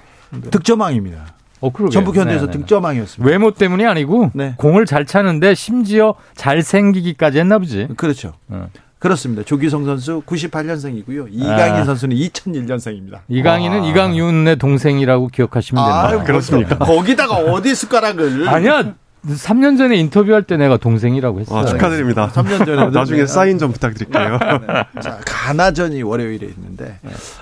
득점왕입니다. 0.51 1.40
어, 1.61 1.71
전북 1.91 2.15
현대에서 2.15 2.45
네, 2.47 2.51
네, 2.51 2.57
네. 2.57 2.57
득점왕이었습니다. 2.59 3.29
외모 3.31 3.51
때문이 3.51 3.85
아니고 3.85 4.31
네. 4.33 4.55
공을 4.57 4.85
잘 4.85 5.05
차는데 5.05 5.55
심지어 5.55 6.15
잘 6.35 6.61
생기기까지 6.63 7.39
했나 7.39 7.59
보지. 7.59 7.87
그렇죠. 7.95 8.33
어. 8.49 8.67
그렇습니다. 8.99 9.41
조기성 9.43 9.83
선수 9.85 10.21
98년생이고요. 10.27 11.27
이강인 11.31 11.73
아. 11.73 11.85
선수는 11.85 12.15
2001년생입니다. 12.15 13.19
이강인은 13.29 13.81
아. 13.81 13.85
이강윤의 13.87 14.57
동생이라고 14.57 15.27
기억하시면 15.29 15.83
됩니다. 15.83 16.07
아, 16.21 16.23
그렇습니까? 16.23 16.77
거기다가 16.77 17.35
어디 17.35 17.73
숟가락을 17.73 18.47
아니야. 18.49 18.93
3년 19.27 19.77
전에 19.77 19.97
인터뷰할 19.97 20.41
때 20.43 20.57
내가 20.57 20.77
동생이라고 20.77 21.41
했어요. 21.41 21.59
아, 21.59 21.65
축하드립니다. 21.65 22.29
3년 22.33 22.65
전에 22.65 22.89
나중에 22.93 23.25
사인 23.27 23.59
좀 23.59 23.71
부탁드릴게요. 23.71 24.39
네. 24.39 25.01
자, 25.01 25.19
가나전이 25.25 26.01
월요일에 26.01 26.47
있는데 26.47 26.99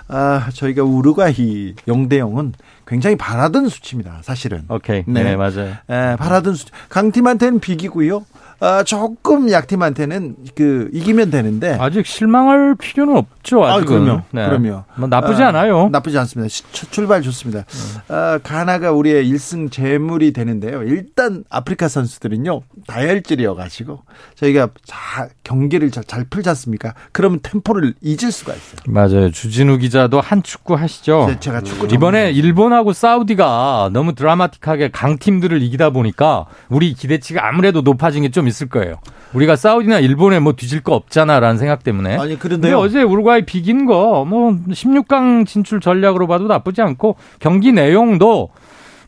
아, 0.10 0.50
저희가 0.54 0.84
우루과이 0.84 1.76
0대 1.88 2.14
0은 2.20 2.52
굉장히 2.90 3.16
바라던 3.16 3.70
수치입니다. 3.70 4.20
사실은. 4.24 4.64
오케이. 4.68 5.04
네, 5.06 5.24
네 5.24 5.36
맞아요. 5.36 5.76
네, 5.88 6.16
바라던 6.18 6.56
수치. 6.56 6.72
강팀한테는 6.90 7.60
비기고요. 7.60 8.26
아, 8.62 8.84
조금 8.84 9.50
약팀한테는 9.50 10.36
그 10.56 10.90
이기면 10.92 11.32
되는데 11.32 11.78
아직 11.80 12.06
실망할 12.06 12.76
필요는 12.76 13.16
없죠. 13.16 13.66
아직은. 13.66 13.96
아, 13.96 14.04
그럼요. 14.04 14.22
네. 14.32 14.48
그럼요. 14.48 14.84
뭐 14.98 15.08
나쁘지 15.08 15.44
아, 15.44 15.48
않아요. 15.50 15.90
나쁘지 15.90 16.18
않습니다. 16.20 16.50
시, 16.50 16.64
출발 16.92 17.22
좋습니다. 17.22 17.60
음. 17.60 18.14
아, 18.14 18.40
가나가 18.44 18.92
우리의 18.92 19.32
1승 19.32 19.72
재물이 19.72 20.34
되는데요. 20.34 20.84
일단 20.84 21.44
아프리카 21.50 21.88
선수들은요 21.88 22.62
다혈질이어 22.88 23.56
가지고 23.56 24.02
저희가 24.36 24.70
자, 24.86 25.30
경기를 25.44 25.90
잘, 25.92 26.04
잘 26.04 26.26
풀지 26.30 26.50
않습니까? 26.50 26.94
그러면 27.14 27.40
템포를 27.42 27.94
잊을 28.02 28.32
수가 28.32 28.54
있어요. 28.54 28.82
맞아요. 28.88 29.32
주진우 29.32 29.78
기자도 29.78 30.20
한 30.20 30.44
축구 30.44 30.74
하시죠. 30.76 31.28
네, 31.30 31.40
제가 31.40 31.62
축구 31.62 31.88
이번에 31.94 32.32
일본하고 32.32 32.92
사우디가 32.92 33.92
너무 33.94 34.16
드라마틱하게 34.16 34.90
강팀들을 34.92 35.62
이기다 35.62 35.92
보니까 35.92 36.46
우리 36.68 36.94
기대치가 36.94 37.48
아무래도 37.48 37.82
높아진 37.82 38.24
게좀 38.24 38.49
있을 38.50 38.68
거예요. 38.68 38.96
우리가 39.34 39.56
사우디나 39.56 40.00
일본에 40.00 40.40
뭐 40.40 40.54
뒤질 40.54 40.82
거 40.82 40.96
없잖아라는 40.96 41.58
생각 41.58 41.84
때문에. 41.84 42.18
아니 42.18 42.38
그런데 42.38 42.74
어제 42.74 43.02
우루과이 43.02 43.46
비긴 43.46 43.86
거 43.86 44.26
뭐 44.26 44.52
16강 44.70 45.46
진출 45.48 45.80
전략으로 45.80 46.28
봐도 46.28 46.48
나쁘지 46.48 46.82
않고 46.82 47.16
경기 47.40 47.72
내용도 47.72 48.50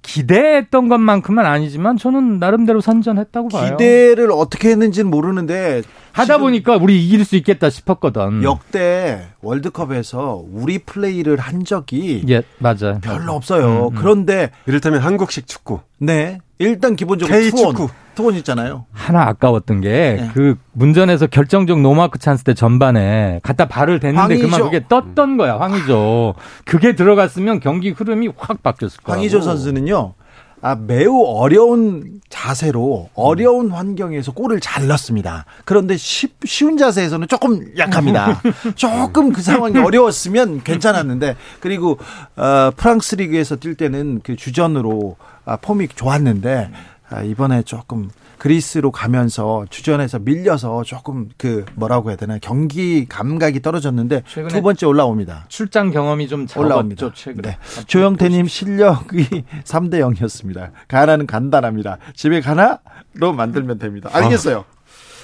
기대했던 0.04 0.88
것만큼은 0.90 1.46
아니지만 1.46 1.98
저는 1.98 2.40
나름대로 2.40 2.82
선전했다고 2.82 3.50
봐요. 3.50 3.78
기대를 3.78 4.32
어떻게 4.32 4.70
했는지는 4.70 5.10
모르는데 5.12 5.84
하다 6.14 6.38
보니까 6.40 6.78
우리 6.78 7.04
이길 7.06 7.24
수 7.26 7.36
있겠다 7.36 7.70
싶었거든. 7.70 8.44
역대 8.44 9.28
월드컵에서 9.42 10.44
우리 10.52 10.80
플레이를 10.80 11.38
한 11.38 11.64
적이 11.64 12.24
예, 12.30 12.44
맞아. 12.60 13.00
별로 13.02 13.34
없어요. 13.34 13.88
음, 13.90 13.96
음. 13.96 13.96
그런데 13.96 14.52
이를테면 14.66 15.02
한국식 15.02 15.48
축구. 15.48 15.80
네. 15.98 16.40
일단 16.60 16.96
기본적으로 16.96 17.36
K 17.36 17.50
투혼, 17.50 17.76
축구. 17.76 17.90
투혼 18.14 18.36
있잖아요. 18.36 18.86
하나 18.92 19.24
아까웠던 19.30 19.82
게그 19.82 20.40
네. 20.40 20.54
문전에서 20.74 21.26
결정적 21.28 21.82
노마크 21.82 22.20
찬스 22.20 22.44
때 22.44 22.54
전반에 22.54 23.40
갖다 23.42 23.68
발을 23.68 24.00
댔는데 24.00 24.20
황의조. 24.36 24.44
그만 24.46 24.62
그게 24.62 24.86
떴던 24.88 25.38
거야. 25.38 25.58
황의조. 25.58 26.36
그게 26.66 26.96
들어갔으면 26.96 27.60
경기 27.62 27.90
흐름이 27.90 28.30
확 28.38 28.62
바뀌었을 28.62 29.02
거야. 29.02 29.16
황의조 29.16 29.42
선수는요. 29.42 30.14
아, 30.62 30.76
매우 30.76 31.24
어려운 31.24 32.22
자세로 32.30 33.10
어려운 33.16 33.72
환경에서 33.72 34.32
골을 34.32 34.60
잘 34.60 34.88
넣습니다. 34.88 35.46
그런데 35.66 35.98
쉽, 35.98 36.36
쉬운 36.46 36.78
자세에서는 36.78 37.28
조금 37.28 37.76
약합니다. 37.78 38.42
조금 38.76 39.34
그 39.34 39.42
상황이 39.42 39.78
어려웠으면 39.78 40.64
괜찮았는데 40.64 41.36
그리고 41.60 41.98
어, 42.36 42.72
프랑스 42.76 43.16
리그에서 43.16 43.56
뛸 43.58 43.76
때는 43.76 44.22
그 44.24 44.36
주전으로 44.36 45.18
아, 45.46 45.58
폼이 45.58 45.88
좋았는데 45.90 46.70
아, 46.74 47.01
이번에 47.24 47.64
조금 47.64 48.10
그리스로 48.38 48.92
가면서 48.92 49.66
주전에서 49.70 50.20
밀려서 50.20 50.84
조금 50.84 51.30
그 51.38 51.64
뭐라고 51.76 52.10
해야 52.10 52.18
되나 52.18 52.38
경기 52.40 53.06
감각이 53.08 53.62
떨어졌는데 53.62 54.24
두 54.50 54.62
번째 54.64 54.86
올라옵니다. 54.88 55.46
출장 55.48 55.92
경험이 55.92 56.28
좀 56.28 56.48
올라옵니다. 56.56 57.12
최근에. 57.14 57.50
네. 57.50 57.58
조영태님 57.86 58.48
실력이 58.48 59.44
3대 59.64 59.96
0이었습니다. 60.00 60.72
가나는 60.88 61.28
간단합니다. 61.28 61.98
집에 62.16 62.42
가나로 62.42 63.34
만들면 63.36 63.78
됩니다. 63.78 64.10
알겠어요. 64.12 64.66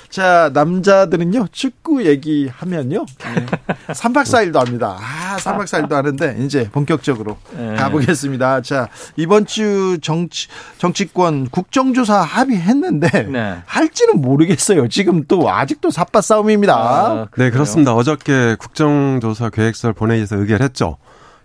자, 0.09 0.49
남자들은요, 0.53 1.47
축구 1.51 2.05
얘기하면요, 2.05 3.05
네. 3.05 3.45
3박 3.87 4.23
4일도 4.23 4.55
합니다. 4.55 4.97
아, 4.99 5.37
3박 5.37 5.63
4일도 5.63 5.91
하는데, 5.91 6.37
이제 6.39 6.69
본격적으로 6.71 7.37
네. 7.55 7.75
가보겠습니다. 7.75 8.61
자, 8.61 8.87
이번 9.15 9.45
주 9.45 9.97
정치, 10.01 10.47
정치권 10.77 11.49
국정조사 11.49 12.21
합의했는데, 12.21 13.23
네. 13.23 13.57
할지는 13.65 14.21
모르겠어요. 14.21 14.87
지금 14.87 15.25
또 15.27 15.49
아직도 15.49 15.91
삿바 15.91 16.21
싸움입니다. 16.21 16.75
아, 16.75 17.27
네, 17.37 17.49
그렇습니다. 17.51 17.93
어저께 17.93 18.55
국정조사 18.59 19.49
계획서를 19.49 19.93
본회의에서 19.93 20.37
의결했죠. 20.37 20.97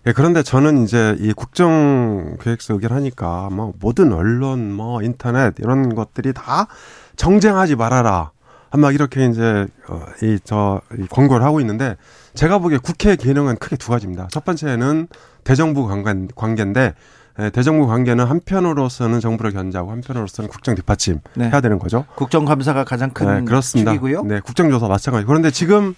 예, 0.05 0.11
그런데 0.11 0.43
저는 0.43 0.83
이제 0.83 1.15
이 1.19 1.31
국정 1.31 2.35
계획서 2.41 2.73
의결하니까 2.73 3.49
뭐 3.51 3.73
모든 3.79 4.11
언론, 4.11 4.73
뭐 4.73 5.01
인터넷 5.01 5.53
이런 5.59 5.95
것들이 5.95 6.33
다 6.33 6.67
정쟁하지 7.15 7.75
말아라. 7.77 8.31
막 8.77 8.93
이렇게 8.93 9.25
이제 9.27 9.67
어, 9.87 10.05
이저 10.21 10.81
권고를 11.09 11.45
하고 11.45 11.59
있는데 11.59 11.95
제가 12.33 12.57
보기에 12.57 12.79
국회 12.79 13.15
기능은 13.15 13.57
크게 13.57 13.75
두 13.75 13.89
가지입니다. 13.89 14.27
첫 14.31 14.43
번째는 14.45 15.07
대정부 15.43 15.87
관계, 15.87 16.27
관계인데 16.35 16.93
예, 17.39 17.49
대정부 17.49 17.87
관계는 17.87 18.25
한편으로서는 18.25 19.19
정부를 19.19 19.51
견제하고 19.51 19.91
한편으로서는 19.91 20.49
국정 20.49 20.75
뒷받침 20.75 21.19
네. 21.35 21.49
해야 21.49 21.61
되는 21.61 21.79
거죠. 21.79 22.05
국정감사가 22.15 22.83
가장 22.83 23.09
큰 23.09 23.39
네, 23.39 23.43
그렇습니다. 23.43 23.91
축이고요. 23.91 24.23
네, 24.23 24.39
국정조사 24.39 24.87
마찬가지. 24.87 25.25
그런데 25.25 25.49
지금 25.49 25.95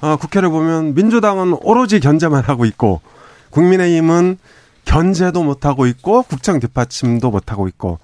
어, 0.00 0.16
국회를 0.16 0.48
보면 0.48 0.94
민주당은 0.94 1.58
오로지 1.60 2.00
견제만 2.00 2.44
하고 2.44 2.64
있고 2.64 3.00
국민의힘은 3.50 4.38
견제도 4.84 5.42
못 5.42 5.66
하고 5.66 5.86
있고 5.86 6.22
국정 6.22 6.58
뒷받침도 6.60 7.30
못 7.30 7.52
하고 7.52 7.68
있고 7.68 7.98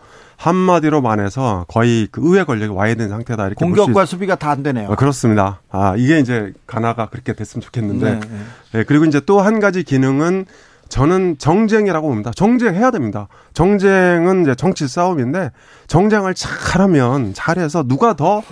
한마디로 0.49 1.01
말해서 1.01 1.65
거의 1.69 2.07
그 2.13 2.21
의회 2.23 2.45
권력이 2.45 2.73
와야 2.75 2.95
되는 2.95 3.09
상태다 3.09 3.47
이렇게 3.47 3.65
공격과 3.65 4.05
수비가 4.05 4.35
다 4.37 4.51
안 4.51 4.63
되네요. 4.63 4.91
어, 4.91 4.95
그렇습니다. 4.95 5.61
아 5.71 5.95
이게 5.97 6.19
이제 6.21 6.53
가나가 6.67 7.07
그렇게 7.09 7.33
됐으면 7.33 7.63
좋겠는데 7.63 8.11
네, 8.13 8.21
네. 8.21 8.39
네, 8.73 8.85
그리고 8.85 9.05
이제 9.07 9.21
또 9.21 9.41
한 9.41 9.59
가지 9.59 9.83
기능은 9.83 10.45
저는 10.91 11.37
정쟁이라고 11.39 12.07
봅니다. 12.09 12.31
정쟁해야 12.37 12.91
됩니다. 12.91 13.27
정쟁은 13.55 14.43
이제 14.43 14.55
정치 14.55 14.87
싸움인데 14.87 15.51
정쟁을 15.87 16.35
잘하면 16.35 17.33
잘해서 17.35 17.83
누가 17.85 18.15
더 18.15 18.43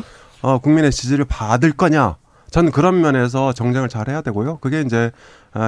어, 0.41 0.59
국민의 0.59 0.91
지지를 0.91 1.25
받을 1.27 1.73
거냐 1.73 2.17
저는 2.51 2.73
그런 2.73 3.01
면에서 3.03 3.53
정쟁을 3.53 3.89
잘해야 3.91 4.23
되고요. 4.23 4.59
그게 4.59 4.81
이제 4.81 5.11
아, 5.11 5.13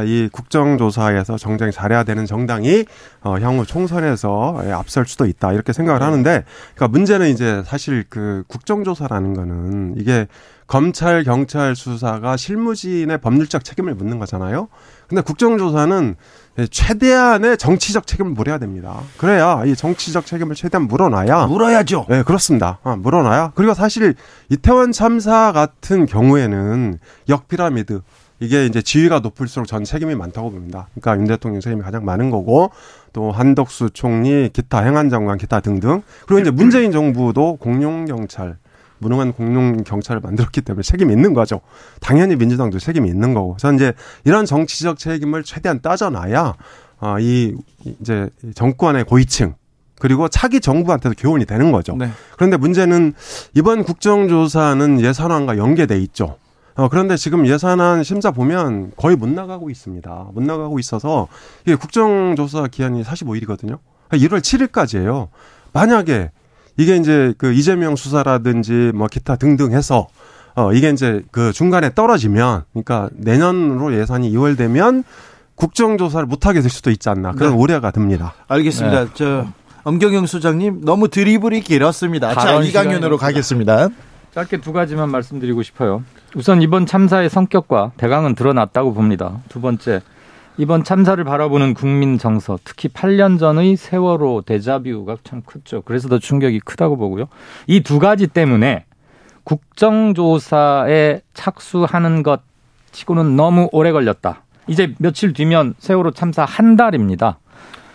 이 0.06 0.28
국정조사에서 0.32 1.36
정쟁 1.36 1.70
잘해야 1.70 2.04
되는 2.04 2.24
정당이 2.26 2.84
어, 3.22 3.36
향후 3.40 3.66
총선에서 3.66 4.62
예, 4.64 4.72
앞설 4.72 5.06
수도 5.06 5.26
있다 5.26 5.52
이렇게 5.52 5.72
생각을 5.72 6.00
네. 6.00 6.04
하는데, 6.04 6.44
그러니까 6.74 6.88
문제는 6.88 7.28
이제 7.28 7.62
사실 7.66 8.04
그 8.08 8.44
국정조사라는 8.48 9.34
거는 9.34 9.94
이게 9.98 10.26
검찰 10.66 11.24
경찰 11.24 11.76
수사가 11.76 12.36
실무진의 12.38 13.18
법률적 13.18 13.64
책임을 13.64 13.94
묻는 13.94 14.18
거잖아요. 14.18 14.68
근데 15.08 15.20
국정조사는 15.20 16.16
최대한의 16.70 17.58
정치적 17.58 18.06
책임을 18.06 18.32
물어야 18.32 18.58
됩니다. 18.58 19.00
그래야 19.18 19.62
이 19.66 19.76
정치적 19.76 20.24
책임을 20.24 20.54
최대한 20.54 20.88
물어놔야 20.88 21.46
물어야죠. 21.46 22.06
네, 22.08 22.22
그렇습니다. 22.22 22.78
아, 22.84 22.96
물어놔야. 22.96 23.52
그리고 23.54 23.74
사실 23.74 24.14
이태원 24.48 24.92
참사 24.92 25.52
같은 25.52 26.06
경우에는 26.06 26.98
역피라미드 27.28 28.00
이게 28.40 28.66
이제 28.66 28.82
지위가 28.82 29.20
높을수록 29.20 29.66
전 29.66 29.84
책임이 29.84 30.14
많다고 30.14 30.50
봅니다. 30.50 30.88
그러니까 30.94 31.20
윤 31.20 31.26
대통령 31.26 31.60
책임이 31.60 31.82
가장 31.82 32.04
많은 32.04 32.30
거고 32.30 32.70
또 33.12 33.30
한덕수 33.30 33.90
총리, 33.90 34.50
기타 34.52 34.80
행안장관, 34.80 35.38
기타 35.38 35.60
등등. 35.60 36.02
그리고 36.26 36.40
이제 36.40 36.50
문재인 36.50 36.92
정부도 36.92 37.56
공룡 37.56 38.06
경찰 38.06 38.56
무능한 38.98 39.32
공룡 39.32 39.84
경찰을 39.84 40.20
만들었기 40.20 40.62
때문에 40.62 40.82
책임이 40.82 41.12
있는 41.12 41.34
거죠. 41.34 41.60
당연히 42.00 42.36
민주당도 42.36 42.78
책임이 42.78 43.08
있는 43.08 43.34
거고. 43.34 43.56
그래서 43.58 43.72
이제 43.74 43.92
이런 44.24 44.46
정치적 44.46 44.98
책임을 44.98 45.44
최대한 45.44 45.80
따져놔야 45.80 46.54
아, 47.00 47.16
이 47.20 47.54
이제 48.00 48.30
정권의 48.54 49.04
고위층 49.04 49.54
그리고 49.98 50.28
차기 50.28 50.60
정부한테도 50.60 51.14
교훈이 51.18 51.44
되는 51.44 51.70
거죠. 51.70 51.96
네. 51.96 52.10
그런데 52.36 52.56
문제는 52.56 53.14
이번 53.54 53.84
국정조사는 53.84 55.00
예산안과 55.00 55.56
연계돼 55.56 55.98
있죠. 56.00 56.36
어, 56.76 56.88
그런데 56.88 57.16
지금 57.16 57.46
예산안 57.46 58.02
심사 58.02 58.30
보면 58.30 58.92
거의 58.96 59.16
못 59.16 59.28
나가고 59.28 59.70
있습니다. 59.70 60.28
못 60.32 60.42
나가고 60.42 60.78
있어서 60.78 61.28
이게 61.64 61.76
국정조사 61.76 62.68
기한이 62.68 63.02
45일이거든요. 63.02 63.78
1월 64.10 64.40
7일까지예요. 64.40 65.28
만약에 65.72 66.30
이게 66.76 66.96
이제 66.96 67.32
그 67.38 67.52
이재명 67.52 67.94
수사라든지 67.94 68.92
뭐 68.94 69.06
기타 69.06 69.36
등등 69.36 69.72
해서 69.72 70.08
어 70.56 70.72
이게 70.72 70.90
이제 70.90 71.22
그 71.30 71.52
중간에 71.52 71.94
떨어지면 71.94 72.64
그러니까 72.72 73.08
내년으로 73.12 73.94
예산이 73.94 74.30
2월 74.32 74.56
되면 74.56 75.04
국정조사를 75.54 76.26
못 76.26 76.46
하게 76.46 76.60
될 76.60 76.70
수도 76.70 76.90
있지 76.90 77.08
않나 77.08 77.32
그런 77.32 77.52
네. 77.52 77.56
우려가 77.56 77.92
듭니다. 77.92 78.34
알겠습니다. 78.48 79.04
네. 79.04 79.10
저 79.14 79.46
엄경영 79.84 80.26
소장님 80.26 80.84
너무 80.84 81.08
드리블이 81.08 81.60
길었습니다. 81.60 82.34
자 82.34 82.60
이강윤으로 82.60 83.18
가겠습니다. 83.18 83.90
짧게 84.34 84.60
두 84.60 84.72
가지만 84.72 85.10
말씀드리고 85.10 85.62
싶어요. 85.62 86.02
우선 86.36 86.62
이번 86.62 86.86
참사의 86.86 87.30
성격과 87.30 87.92
대강은 87.96 88.34
드러났다고 88.34 88.92
봅니다. 88.92 89.38
두 89.48 89.60
번째 89.60 90.00
이번 90.56 90.84
참사를 90.84 91.22
바라보는 91.24 91.74
국민 91.74 92.16
정서, 92.18 92.58
특히 92.64 92.88
8년 92.88 93.38
전의 93.40 93.76
세월호 93.76 94.42
데자뷰가 94.46 95.16
참 95.24 95.42
크죠. 95.44 95.82
그래서 95.82 96.08
더 96.08 96.18
충격이 96.18 96.60
크다고 96.60 96.96
보고요. 96.96 97.26
이 97.66 97.80
두 97.80 97.98
가지 97.98 98.26
때문에 98.28 98.84
국정조사에 99.44 101.20
착수하는 101.34 102.22
것 102.22 102.40
치고는 102.92 103.36
너무 103.36 103.68
오래 103.72 103.90
걸렸다. 103.92 104.42
이제 104.68 104.94
며칠 104.98 105.32
뒤면 105.32 105.74
세월호 105.78 106.12
참사 106.12 106.44
한 106.44 106.76
달입니다. 106.76 107.38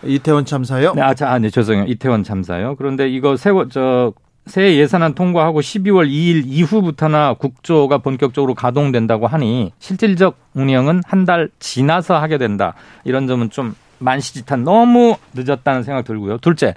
이태원 0.03 0.45
참사요? 0.45 0.93
네, 0.95 1.01
아, 1.01 1.13
자, 1.13 1.31
아, 1.31 1.39
네, 1.39 1.49
죄송해요. 1.49 1.85
이태원 1.85 2.23
참사요. 2.23 2.75
그런데 2.77 3.09
이거 3.09 3.35
세월, 3.35 3.67
저, 3.69 4.13
새 4.45 4.75
예산안 4.77 5.13
통과하고 5.13 5.61
12월 5.61 6.07
2일 6.09 6.43
이후부터나 6.47 7.35
국조가 7.35 7.99
본격적으로 7.99 8.55
가동된다고 8.55 9.27
하니 9.27 9.71
실질적 9.79 10.37
운영은 10.53 11.01
한 11.05 11.25
달 11.25 11.49
지나서 11.59 12.17
하게 12.17 12.37
된다. 12.39 12.73
이런 13.03 13.27
점은 13.27 13.51
좀 13.51 13.75
만시지탄 13.99 14.63
너무 14.63 15.15
늦었다는 15.35 15.83
생각 15.83 16.05
들고요. 16.05 16.37
둘째, 16.39 16.73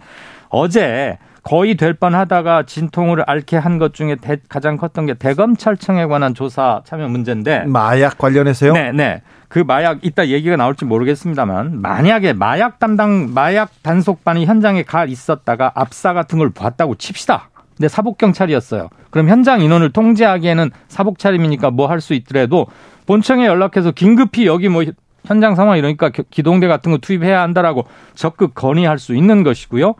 어제 0.51 1.17
거의 1.45 1.77
될 1.77 1.95
뻔하다가 1.95 2.65
진통을 2.67 3.25
앓게 3.27 3.57
한 3.57 3.79
것 3.79 3.95
중에 3.95 4.17
대, 4.17 4.37
가장 4.49 4.77
컸던 4.77 5.07
게 5.07 5.15
대검찰청에 5.15 6.05
관한 6.07 6.35
조사 6.35 6.83
참여 6.85 7.09
문제인데 7.09 7.61
마약 7.61 8.19
관련해서요? 8.19 8.75
네, 8.75 8.93
네. 8.93 9.23
그 9.49 9.61
마약 9.61 10.05
이따 10.05 10.27
얘기가 10.29 10.57
나올지 10.57 10.85
모르겠습니다만 10.85 11.81
만약에 11.81 12.33
마약 12.35 12.79
담당 12.79 13.33
마약 13.33 13.71
단속반이 13.83 14.45
현장에 14.45 14.83
가 14.83 15.05
있었다가 15.07 15.73
압사 15.75 16.13
같은 16.13 16.39
걸 16.39 16.51
봤다고 16.51 16.97
칩시다. 16.97 17.49
근데 17.83 17.89
사복 17.89 18.17
경찰이었어요. 18.17 18.91
그럼 19.11 19.29
현장 19.29 19.61
인원을 19.61 19.91
통제하기에는 19.91 20.71
사복 20.87 21.19
차림이니까 21.19 21.73
뭐 21.73 21.89
할 21.89 22.01
수 22.01 22.15
있더라도 22.15 22.69
본청에 23.07 23.45
연락해서 23.45 23.91
긴급히 23.91 24.47
여기 24.47 24.69
뭐 24.69 24.85
현장 25.27 25.57
상황 25.57 25.79
이러니까 25.79 26.11
기동대 26.31 26.69
같은 26.69 26.93
거 26.93 26.99
투입해야 26.99 27.43
한다라고 27.43 27.85
적극 28.15 28.55
건의할 28.55 29.01
수 29.01 29.17
있는 29.17 29.43
것이고요. 29.43 29.95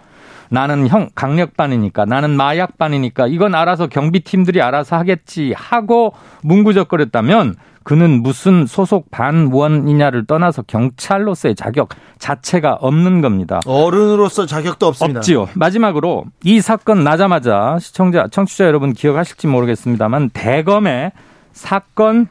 나는 0.49 0.87
형 0.87 1.11
강력반이니까 1.17 2.05
나는 2.05 2.31
마약반이니까 2.37 3.27
이건 3.27 3.57
알아서 3.57 3.89
경비팀들이 3.89 4.63
알아서 4.63 4.97
하겠지 4.97 5.53
하고 5.57 6.13
문구적거렸다면 6.45 7.57
그는 7.85 8.23
무슨 8.23 8.67
소속 8.67 9.11
반원이냐를 9.11 10.27
떠나서 10.27 10.63
경찰로서의 10.63 11.55
자격 11.55 11.91
자체가 12.19 12.75
없는 12.75 13.21
겁니다. 13.21 13.61
어른으로서 13.67 14.47
자격도 14.47 14.87
없습니다. 14.87 15.19
없지요. 15.19 15.49
마지막으로 15.55 16.25
이 16.45 16.61
사건 16.61 17.05
나자마자 17.05 17.79
시청자, 17.81 18.27
청취자 18.31 18.65
여러분 18.67 18.93
기억하실지 18.93 19.47
모르겠습니다만 19.47 20.31
대검의 20.31 21.13
사건 21.53 22.29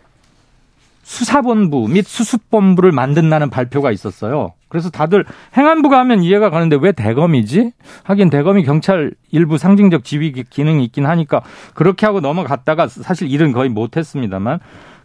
수사본부 1.03 1.87
및 1.89 2.05
수습본부를 2.05 2.91
만든다는 2.91 3.49
발표가 3.49 3.91
있었어요. 3.91 4.53
그래서 4.69 4.89
다들 4.89 5.25
행안부가 5.57 5.99
하면 5.99 6.23
이해가 6.23 6.49
가는데 6.49 6.77
왜 6.79 6.93
대검이지? 6.93 7.71
하긴 8.03 8.29
대검이 8.29 8.63
경찰 8.63 9.11
일부 9.29 9.57
상징적 9.57 10.05
지휘 10.05 10.31
기능이 10.31 10.85
있긴 10.85 11.05
하니까 11.05 11.41
그렇게 11.73 12.05
하고 12.05 12.21
넘어갔다가 12.21 12.87
사실 12.87 13.29
일은 13.29 13.51
거의 13.51 13.69
못했습니다만 13.69 14.59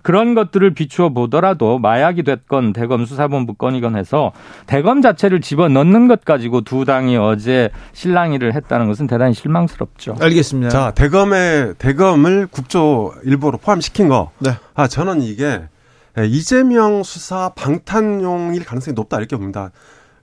그런 0.06 0.36
것들을 0.36 0.72
비추어 0.72 1.08
보더라도 1.08 1.80
마약이 1.80 2.22
됐건 2.22 2.72
대검 2.72 3.06
수사본부 3.06 3.54
건이건 3.54 3.96
해서 3.96 4.30
대검 4.68 5.02
자체를 5.02 5.40
집어 5.40 5.68
넣는 5.68 6.06
것 6.06 6.24
가지고 6.24 6.60
두 6.60 6.84
당이 6.84 7.16
어제 7.16 7.70
실랑이를 7.92 8.54
했다는 8.54 8.86
것은 8.86 9.08
대단히 9.08 9.34
실망스럽죠. 9.34 10.14
알겠습니다. 10.20 10.70
자, 10.70 10.92
대검의 10.92 11.74
대검을 11.78 12.46
국조 12.46 13.14
일부로 13.24 13.58
포함시킨 13.58 14.08
거. 14.08 14.30
네. 14.38 14.52
아, 14.74 14.86
저는 14.86 15.22
이게 15.22 15.62
이재명 16.24 17.02
수사 17.02 17.48
방탄용일 17.56 18.64
가능성이 18.64 18.94
높다 18.94 19.18
이렇게 19.18 19.36
봅니다. 19.36 19.72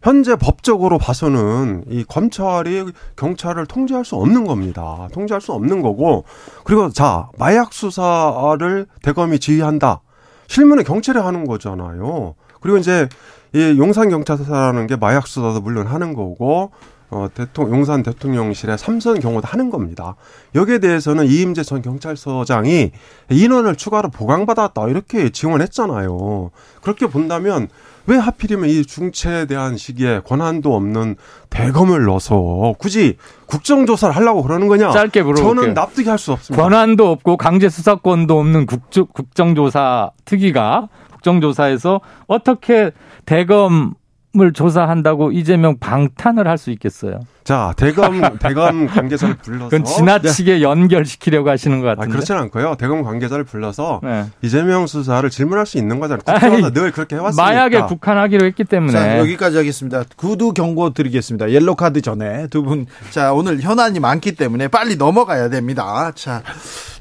현재 0.04 0.36
법적으로 0.36 0.98
봐서는 0.98 1.86
이 1.88 2.04
검찰이 2.04 2.92
경찰을 3.16 3.66
통제할 3.66 4.04
수 4.04 4.16
없는 4.18 4.46
겁니다. 4.46 5.08
통제할 5.14 5.40
수 5.40 5.54
없는 5.54 5.82
거고 5.82 6.26
그리고 6.66 6.90
자 6.90 7.30
마약 7.38 7.72
수사를 7.72 8.86
대검이 9.02 9.40
지휘한다. 9.40 10.02
실무는 10.48 10.84
경찰이 10.84 11.18
하는 11.18 11.48
거잖아요. 11.48 12.36
그리고 12.60 12.78
이제 12.78 13.08
이 13.54 13.76
용산 13.78 14.10
경찰서라는 14.10 14.88
게 14.88 14.98
마약 14.98 15.26
수사도 15.26 15.62
물론 15.62 15.88
하는 15.88 16.14
거고 16.14 16.72
어, 17.14 17.28
대통령, 17.34 17.78
용산 17.78 18.02
대통령실의 18.02 18.78
삼선 18.78 19.20
경호도 19.20 19.48
하는 19.48 19.70
겁니다. 19.70 20.16
여기에 20.56 20.80
대해서는 20.80 21.28
이임재 21.28 21.64
전 21.64 21.82
경찰서장이 21.82 22.92
인원을 23.30 23.76
추가로 23.76 24.10
보강받았다 24.10 24.88
이렇게 24.90 25.30
지원했잖아요. 25.30 26.50
그렇게 26.82 27.06
본다면 27.08 27.68
왜 28.06 28.18
하필이면 28.18 28.70
이 28.70 28.84
중체에 28.84 29.46
대한 29.46 29.78
시기에 29.78 30.22
권한도 30.26 30.76
없는 30.76 31.16
대검을 31.50 32.04
넣어서 32.06 32.74
굳이 32.78 33.16
국정조사를 33.46 34.14
하려고 34.16 34.44
그러는 34.44 34.68
거냐? 34.68 34.92
짧게 34.92 35.22
물어볼게요. 35.22 35.56
저는 35.56 35.74
납득이 35.74 36.10
할 36.10 36.18
수 36.18 36.32
없습니다. 36.34 36.62
권한도 36.62 37.10
없고 37.12 37.38
강제 37.38 37.70
수사권도 37.70 38.38
없는 38.40 38.66
국조, 38.66 39.06
국정조사 39.06 40.12
특위가 40.26 40.90
국정조사에서 41.12 42.02
어떻게 42.28 42.92
대검 43.26 43.94
을 44.42 44.52
조사한다고 44.52 45.32
이재명 45.32 45.78
방탄을 45.78 46.48
할 46.48 46.58
수 46.58 46.72
있겠어요. 46.72 47.20
자, 47.44 47.72
대검 47.78 48.20
대검 48.40 48.88
관계자를 48.88 49.36
불러서 49.36 49.70
그건 49.70 49.84
지나치게 49.86 50.54
네. 50.54 50.62
연결시키려고 50.64 51.52
하시는 51.52 51.82
것 51.82 51.88
같은데. 51.88 52.08
아, 52.10 52.12
그렇지는 52.12 52.42
않고요. 52.42 52.76
대검 52.80 53.04
관계자를 53.04 53.44
불러서 53.44 54.00
네. 54.02 54.26
이재명 54.42 54.88
수사를 54.88 55.30
질문할 55.30 55.68
수 55.68 55.78
있는 55.78 56.00
거잖아요. 56.00 56.24
국정에서 56.26 56.72
늘 56.72 56.92
그렇게 56.92 57.16
해왔으니까. 57.16 57.44
마약에 57.44 57.82
국한하기로 57.82 58.46
했기 58.48 58.64
때문에. 58.64 58.94
자, 58.94 59.20
여기까지 59.20 59.58
하겠습니다. 59.58 60.04
구두 60.16 60.54
경고 60.54 60.94
드리겠습니다. 60.94 61.52
옐로 61.52 61.76
카드 61.76 62.02
전에 62.02 62.48
두 62.48 62.64
분. 62.64 62.88
자, 63.12 63.34
오늘 63.34 63.60
현안이 63.62 64.00
많기 64.00 64.32
때문에 64.36 64.68
빨리 64.68 64.96
넘어가야 64.96 65.50
됩니다. 65.50 66.12
자, 66.16 66.42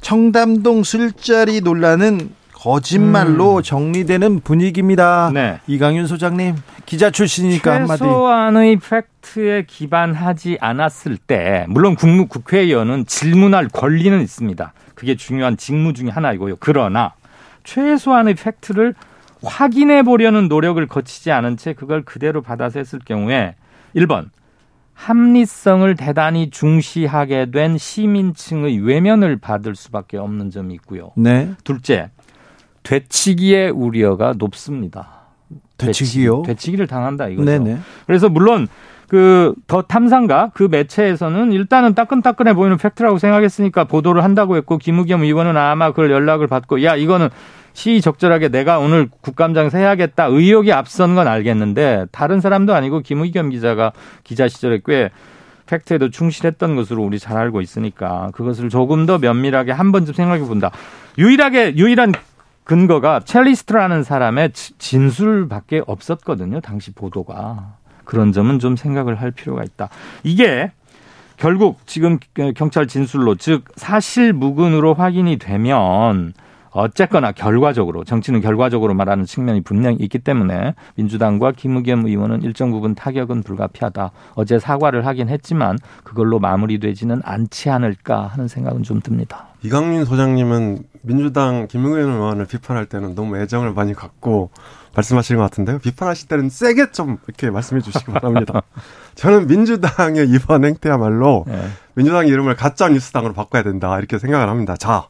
청담동 0.02 0.82
술자리 0.82 1.62
논란은 1.62 2.30
거짓말로 2.52 3.56
음. 3.56 3.62
정리되는 3.62 4.40
분위기입니다. 4.40 5.30
네. 5.34 5.58
이강윤 5.66 6.06
소장님 6.06 6.54
기자 6.86 7.10
출신이니까 7.10 7.74
한마디. 7.74 8.00
최소한의 8.00 8.76
팩트에 8.76 9.64
기반하지 9.66 10.58
않았을 10.60 11.16
때 11.16 11.64
물론 11.68 11.94
국무 11.94 12.26
국회의원은 12.26 13.06
질문할 13.06 13.68
권리는 13.68 14.20
있습니다. 14.20 14.72
그게 14.94 15.16
중요한 15.16 15.56
직무 15.56 15.92
중의 15.92 16.12
하나이고요. 16.12 16.56
그러나 16.60 17.14
최소한의 17.64 18.34
팩트를 18.34 18.94
확인해 19.42 20.02
보려는 20.02 20.48
노력을 20.48 20.84
거치지 20.86 21.32
않은 21.32 21.56
채 21.56 21.72
그걸 21.72 22.02
그대로 22.02 22.42
받아서 22.42 22.78
했을 22.78 22.98
경우에 23.04 23.54
1번 23.96 24.30
합리성을 24.94 25.96
대단히 25.96 26.50
중시하게 26.50 27.50
된 27.50 27.76
시민층의 27.76 28.78
외면을 28.78 29.36
받을 29.36 29.74
수밖에 29.74 30.16
없는 30.16 30.50
점이 30.50 30.74
있고요. 30.74 31.10
네. 31.16 31.50
둘째, 31.64 32.10
되치기의 32.84 33.70
우려가 33.70 34.34
높습니다. 34.36 35.21
되치기요? 35.86 36.42
되치기, 36.46 36.76
를 36.76 36.86
당한다 36.86 37.28
이거죠. 37.28 37.44
네네. 37.44 37.78
그래서 38.06 38.28
물론 38.28 38.68
그 39.08 39.54
더 39.66 39.82
탐상가 39.82 40.50
그 40.54 40.68
매체에서는 40.70 41.52
일단은 41.52 41.94
따끈따끈해 41.94 42.54
보이는 42.54 42.76
팩트라고 42.78 43.18
생각했으니까 43.18 43.84
보도를 43.84 44.24
한다고 44.24 44.56
했고 44.56 44.78
김우겸 44.78 45.22
의원은 45.22 45.56
아마 45.56 45.90
그걸 45.90 46.10
연락을 46.10 46.46
받고 46.46 46.82
야 46.82 46.96
이거는 46.96 47.28
시의적절하게 47.74 48.48
내가 48.48 48.78
오늘 48.78 49.08
국감장에서 49.20 49.78
해야겠다 49.78 50.26
의욕이 50.26 50.72
앞선 50.72 51.14
건 51.14 51.26
알겠는데 51.26 52.06
다른 52.10 52.40
사람도 52.40 52.74
아니고 52.74 53.00
김의겸 53.00 53.50
기자가 53.50 53.92
기자 54.24 54.48
시절에 54.48 54.80
꽤 54.84 55.10
팩트에도 55.66 56.10
충실했던 56.10 56.76
것으로 56.76 57.02
우리 57.02 57.18
잘 57.18 57.38
알고 57.38 57.60
있으니까 57.60 58.30
그것을 58.34 58.68
조금 58.68 59.06
더 59.06 59.18
면밀하게 59.18 59.72
한 59.72 59.92
번쯤 59.92 60.12
생각해 60.12 60.44
본다. 60.44 60.70
유일하게 61.18 61.76
유일한 61.76 62.12
근거가 62.64 63.20
첼리스트라는 63.20 64.02
사람의 64.02 64.52
진술밖에 64.52 65.82
없었거든요. 65.86 66.60
당시 66.60 66.92
보도가. 66.92 67.76
그런 68.04 68.32
점은 68.32 68.58
좀 68.58 68.76
생각을 68.76 69.20
할 69.20 69.30
필요가 69.30 69.62
있다. 69.62 69.88
이게 70.22 70.72
결국 71.36 71.86
지금 71.86 72.18
경찰 72.54 72.86
진술로 72.86 73.34
즉 73.34 73.64
사실 73.76 74.32
무근으로 74.32 74.94
확인이 74.94 75.38
되면 75.38 76.32
어쨌거나 76.70 77.32
결과적으로 77.32 78.04
정치는 78.04 78.40
결과적으로 78.40 78.94
말하는 78.94 79.24
측면이 79.24 79.60
분명히 79.62 79.96
있기 80.00 80.18
때문에 80.18 80.74
민주당과 80.94 81.52
김의겸 81.52 82.06
의원은 82.06 82.42
일정 82.42 82.70
부분 82.70 82.94
타격은 82.94 83.42
불가피하다. 83.42 84.10
어제 84.34 84.58
사과를 84.58 85.06
하긴 85.06 85.28
했지만 85.28 85.78
그걸로 86.02 86.38
마무리되지는 86.38 87.20
않지 87.24 87.70
않을까 87.70 88.26
하는 88.26 88.48
생각은 88.48 88.82
좀 88.82 89.00
듭니다. 89.00 89.51
이강민 89.64 90.04
소장님은 90.04 90.84
민주당 91.02 91.68
김의겸 91.68 92.10
의원을 92.10 92.46
비판할 92.46 92.86
때는 92.86 93.14
너무 93.14 93.36
애정을 93.38 93.72
많이 93.72 93.94
갖고 93.94 94.50
말씀하시는 94.94 95.38
것 95.38 95.44
같은데요. 95.44 95.78
비판하실 95.78 96.28
때는 96.28 96.50
세게 96.50 96.92
좀 96.92 97.18
이렇게 97.26 97.50
말씀해 97.50 97.80
주시기 97.80 98.06
바랍니다. 98.06 98.62
저는 99.14 99.46
민주당의 99.46 100.28
이번 100.28 100.64
행태야말로 100.64 101.44
네. 101.46 101.68
민주당 101.94 102.26
이름을 102.26 102.56
가짜 102.56 102.88
뉴스당으로 102.88 103.34
바꿔야 103.34 103.62
된다 103.62 103.98
이렇게 103.98 104.18
생각을 104.18 104.48
합니다. 104.48 104.76
자, 104.76 105.06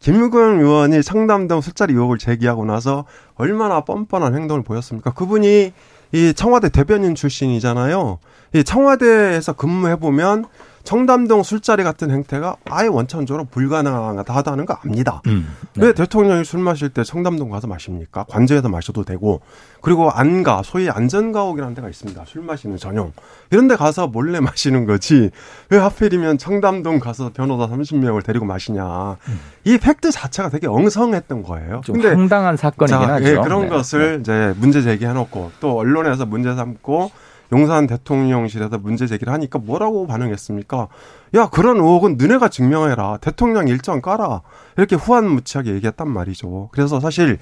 김무근 0.00 0.60
의원이 0.60 1.02
상담동 1.02 1.62
술자리 1.62 1.94
의혹을 1.94 2.18
제기하고 2.18 2.64
나서 2.66 3.06
얼마나 3.36 3.80
뻔뻔한 3.80 4.34
행동을 4.34 4.62
보였습니까? 4.62 5.12
그분이 5.14 5.72
이 6.12 6.34
청와대 6.34 6.68
대변인 6.68 7.14
출신이잖아요. 7.14 8.18
이 8.54 8.62
청와대에서 8.62 9.54
근무해 9.54 9.96
보면 9.96 10.46
청담동 10.84 11.42
술자리 11.42 11.82
같은 11.82 12.10
행태가 12.10 12.56
아예 12.70 12.88
원천적으로 12.88 13.46
불가능하다는 13.46 14.66
거 14.66 14.74
압니다. 14.74 15.22
음, 15.26 15.48
네. 15.74 15.86
왜 15.86 15.92
대통령이 15.94 16.44
술 16.44 16.60
마실 16.60 16.90
때 16.90 17.02
청담동 17.02 17.48
가서 17.48 17.66
마십니까? 17.66 18.24
관저에서 18.28 18.68
마셔도 18.68 19.02
되고 19.02 19.40
그리고 19.80 20.10
안가 20.10 20.62
소위 20.62 20.90
안전가옥이라는 20.90 21.74
데가 21.74 21.88
있습니다. 21.88 22.22
술 22.26 22.42
마시는 22.42 22.76
전용 22.76 23.12
이런 23.50 23.66
데 23.66 23.76
가서 23.76 24.06
몰래 24.06 24.38
마시는 24.40 24.84
거지 24.84 25.30
왜 25.70 25.78
하필이면 25.78 26.36
청담동 26.36 27.00
가서 27.00 27.30
변호사 27.32 27.66
30명을 27.66 28.22
데리고 28.22 28.44
마시냐 28.44 29.16
음. 29.26 29.40
이 29.64 29.78
팩트 29.78 30.10
자체가 30.10 30.50
되게 30.50 30.66
엉성했던 30.66 31.42
거예요. 31.42 31.80
좀 31.82 31.94
근데 31.94 32.10
황당한 32.10 32.58
사건이긴 32.58 32.98
자, 33.00 33.14
하죠. 33.14 33.26
예, 33.26 33.34
그런 33.36 33.62
네. 33.62 33.68
것을 33.68 34.16
네. 34.16 34.20
이제 34.20 34.54
문제 34.58 34.82
제기해놓고 34.82 35.52
또 35.60 35.78
언론에서 35.78 36.26
문제 36.26 36.54
삼고 36.54 37.10
용산 37.54 37.86
대통령실에서 37.86 38.78
문제 38.78 39.06
제기를 39.06 39.32
하니까 39.32 39.60
뭐라고 39.60 40.08
반응했습니까? 40.08 40.88
야, 41.36 41.48
그런 41.48 41.76
의혹은 41.76 42.16
너네가 42.16 42.48
증명해라. 42.48 43.18
대통령 43.20 43.68
일정 43.68 44.02
깔아. 44.02 44.42
이렇게 44.76 44.96
후한무치하게 44.96 45.74
얘기했단 45.74 46.10
말이죠. 46.10 46.70
그래서 46.72 46.98
사실 46.98 47.38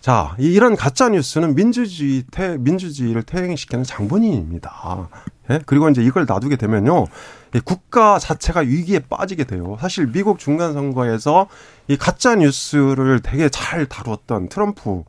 자, 0.00 0.36
이런 0.38 0.76
가짜 0.76 1.08
뉴스는 1.08 1.56
민주주의 1.56 2.22
태, 2.30 2.56
민주주의를 2.56 3.24
퇴행시키는 3.24 3.82
장본인입니다. 3.82 5.08
예? 5.50 5.60
그리고 5.66 5.88
이제 5.88 6.02
이걸 6.02 6.24
놔두게 6.24 6.54
되면요. 6.54 7.06
국가 7.64 8.20
자체가 8.20 8.60
위기에 8.60 9.00
빠지게 9.00 9.42
돼요. 9.44 9.76
사실 9.80 10.06
미국 10.06 10.38
중간 10.38 10.72
선거에서 10.72 11.48
이 11.88 11.96
가짜 11.96 12.36
뉴스를 12.36 13.20
되게 13.24 13.48
잘 13.48 13.86
다루었던 13.86 14.50
트럼프 14.50 15.02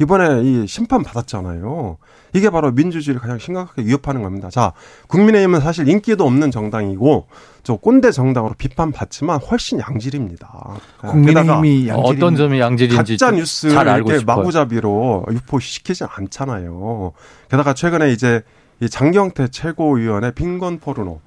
이번에 0.00 0.42
이 0.42 0.66
심판 0.66 1.02
받았잖아요. 1.02 1.98
이게 2.32 2.50
바로 2.50 2.72
민주주의를 2.72 3.20
가장 3.20 3.38
심각하게 3.38 3.84
위협하는 3.84 4.22
겁니다. 4.22 4.50
자, 4.50 4.72
국민의힘은 5.08 5.60
사실 5.60 5.88
인기도 5.88 6.26
없는 6.26 6.50
정당이고 6.50 7.28
저 7.62 7.76
꼰대 7.76 8.10
정당으로 8.10 8.54
비판받지만 8.58 9.40
훨씬 9.40 9.78
양질입니다. 9.78 10.78
국민의힘이 11.00 11.88
양질 11.88 12.16
어떤 12.16 12.36
점이 12.36 12.60
양질인지 12.60 13.16
가짜 13.16 13.30
뉴스를 13.30 13.74
이렇게 13.96 14.24
마구잡이로 14.24 15.26
유포시키지 15.30 16.04
않잖아요. 16.04 17.12
게다가 17.48 17.72
최근에 17.72 18.12
이제 18.12 18.42
이 18.80 18.88
장경태 18.88 19.48
최고위원의 19.48 20.32
빈곤 20.34 20.78
포르노 20.78 21.20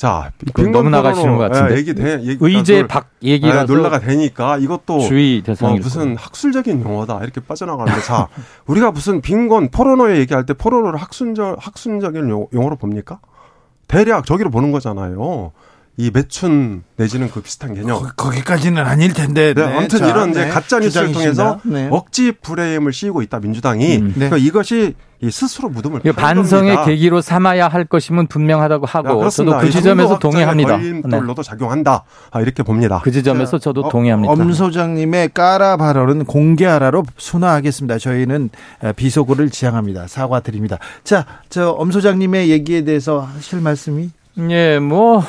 자, 0.00 0.32
너무 0.72 0.88
나가시는 0.88 1.36
것 1.36 1.50
같은데. 1.50 1.76
얘기 1.76 1.94
돼, 1.94 2.22
얘기, 2.22 2.38
의제 2.40 2.86
밖 2.86 3.10
얘기가 3.22 3.64
논란이 3.64 4.00
되니까 4.00 4.56
이것도 4.56 5.00
주의 5.00 5.42
대상 5.42 5.72
어, 5.72 5.74
무슨 5.74 6.16
학술적인 6.16 6.82
용어다 6.82 7.22
이렇게 7.22 7.42
빠져나가는데 7.42 8.00
자, 8.00 8.28
우리가 8.66 8.92
무슨 8.92 9.20
빈곤 9.20 9.68
포르노에 9.68 10.16
얘기할 10.20 10.46
때 10.46 10.54
포르노를 10.54 10.98
학술적 10.98 11.58
학술적인 11.60 12.30
용어로 12.54 12.76
봅니까? 12.76 13.20
대략 13.88 14.24
저기로 14.24 14.48
보는 14.48 14.72
거잖아요. 14.72 15.52
이 15.96 16.10
매춘 16.12 16.82
내지는 16.96 17.30
그 17.30 17.42
비슷한 17.42 17.74
개념. 17.74 18.00
거, 18.16 18.30
기까지는 18.30 18.82
아닐 18.82 19.12
텐데. 19.12 19.52
네, 19.52 19.66
네. 19.66 19.76
아무튼 19.76 19.98
자, 19.98 20.08
이런 20.08 20.30
이제 20.30 20.44
네. 20.46 20.48
가짜 20.50 20.78
뉴스를 20.78 21.12
통해서 21.12 21.60
네. 21.62 21.88
억지 21.90 22.32
프레임을 22.32 22.92
씌우고 22.92 23.20
있다 23.22 23.40
민주당이. 23.40 23.96
음, 23.98 24.06
네. 24.08 24.28
그러니까 24.30 24.36
이것이 24.38 24.94
스스로 25.30 25.68
무덤을 25.68 26.00
반성의 26.00 26.74
겁니다. 26.76 26.84
계기로 26.86 27.20
삼아야 27.20 27.68
할 27.68 27.84
것임은 27.84 28.28
분명하다고 28.28 28.86
하고 28.86 29.22
야, 29.26 29.28
저도 29.28 29.58
그 29.58 29.68
지점에서 29.68 30.18
동의합니다. 30.18 30.78
걸림돌로도 30.78 31.42
작용한다. 31.42 32.04
아, 32.30 32.40
이렇게 32.40 32.62
봅니다. 32.62 33.02
그 33.04 33.10
지점에서 33.10 33.58
저도 33.58 33.82
어, 33.82 33.88
동의합니다. 33.90 34.32
엄 34.32 34.50
소장님의 34.54 35.30
까라 35.34 35.76
발언은 35.76 36.24
공개하라로 36.24 37.04
순화하겠습니다. 37.18 37.98
저희는 37.98 38.48
비속어를 38.96 39.50
지향합니다. 39.50 40.06
사과드립니다. 40.06 40.78
자, 41.04 41.26
저 41.50 41.74
엄 41.78 41.90
소장님의 41.90 42.48
얘기에 42.48 42.84
대해서 42.84 43.20
하실 43.20 43.60
말씀이? 43.60 44.08
예, 44.48 44.78
뭐 44.78 45.22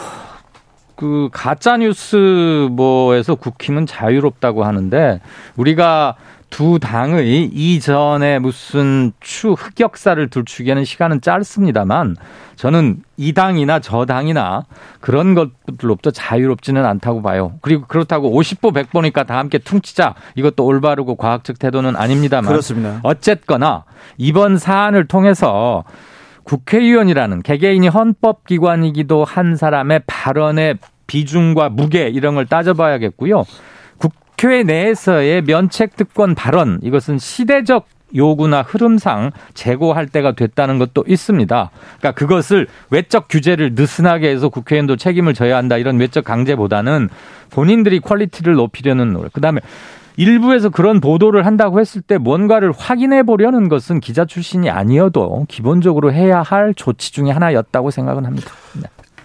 그 1.01 1.29
가짜 1.31 1.77
뉴스 1.77 2.67
뭐에서 2.69 3.33
국힘은 3.33 3.87
자유롭다고 3.87 4.63
하는데 4.63 5.19
우리가 5.55 6.13
두 6.51 6.77
당의 6.77 7.45
이전에 7.45 8.37
무슨 8.37 9.11
추 9.19 9.53
흑역사를 9.53 10.27
들추기에는 10.27 10.85
시간은 10.85 11.21
짧습니다만 11.21 12.17
저는 12.55 13.01
이 13.17 13.33
당이나 13.33 13.79
저 13.79 14.05
당이나 14.05 14.65
그런 14.99 15.33
것들로부터 15.33 16.11
자유롭지는 16.11 16.85
않다고 16.85 17.23
봐요. 17.23 17.53
그리고 17.61 17.85
그렇다고 17.87 18.39
50보 18.39 18.71
100보니까 18.71 19.25
다 19.25 19.39
함께 19.39 19.57
퉁치자 19.57 20.13
이것도 20.35 20.63
올바르고 20.63 21.15
과학적 21.15 21.57
태도는 21.57 21.95
아닙니다만 21.95 22.47
그렇습니다. 22.47 22.99
어쨌거나 23.01 23.85
이번 24.19 24.59
사안을 24.59 25.07
통해서 25.07 25.83
국회의원이라는 26.51 27.43
개개인이 27.43 27.87
헌법기관이기도 27.87 29.23
한 29.23 29.55
사람의 29.55 30.01
발언의 30.05 30.79
비중과 31.07 31.69
무게 31.69 32.09
이런 32.09 32.35
걸 32.35 32.45
따져봐야겠고요. 32.45 33.45
국회 33.97 34.63
내에서의 34.63 35.43
면책특권 35.43 36.35
발언 36.35 36.79
이것은 36.83 37.19
시대적 37.19 37.87
요구나 38.13 38.63
흐름상 38.63 39.31
재고할 39.53 40.07
때가 40.07 40.33
됐다는 40.33 40.77
것도 40.77 41.05
있습니다. 41.07 41.71
그러니까 41.99 42.11
그것을 42.11 42.67
외적 42.89 43.29
규제를 43.29 43.71
느슨하게 43.73 44.29
해서 44.29 44.49
국회의원도 44.49 44.97
책임을 44.97 45.33
져야 45.33 45.55
한다 45.55 45.77
이런 45.77 45.97
외적 45.97 46.25
강제보다는 46.25 47.07
본인들이 47.51 48.01
quality를 48.01 48.55
높이려는 48.55 49.13
노력. 49.13 49.31
그다음에 49.31 49.61
일부에서 50.17 50.69
그런 50.69 50.99
보도를 50.99 51.45
한다고 51.45 51.79
했을 51.79 52.01
때 52.01 52.17
뭔가를 52.17 52.71
확인해 52.71 53.23
보려는 53.23 53.69
것은 53.69 53.99
기자 53.99 54.25
출신이 54.25 54.69
아니어도 54.69 55.45
기본적으로 55.47 56.13
해야 56.13 56.41
할 56.41 56.73
조치 56.73 57.11
중의 57.11 57.33
하나였다고 57.33 57.91
생각은 57.91 58.25
합니다. 58.25 58.51
네. 58.73 58.83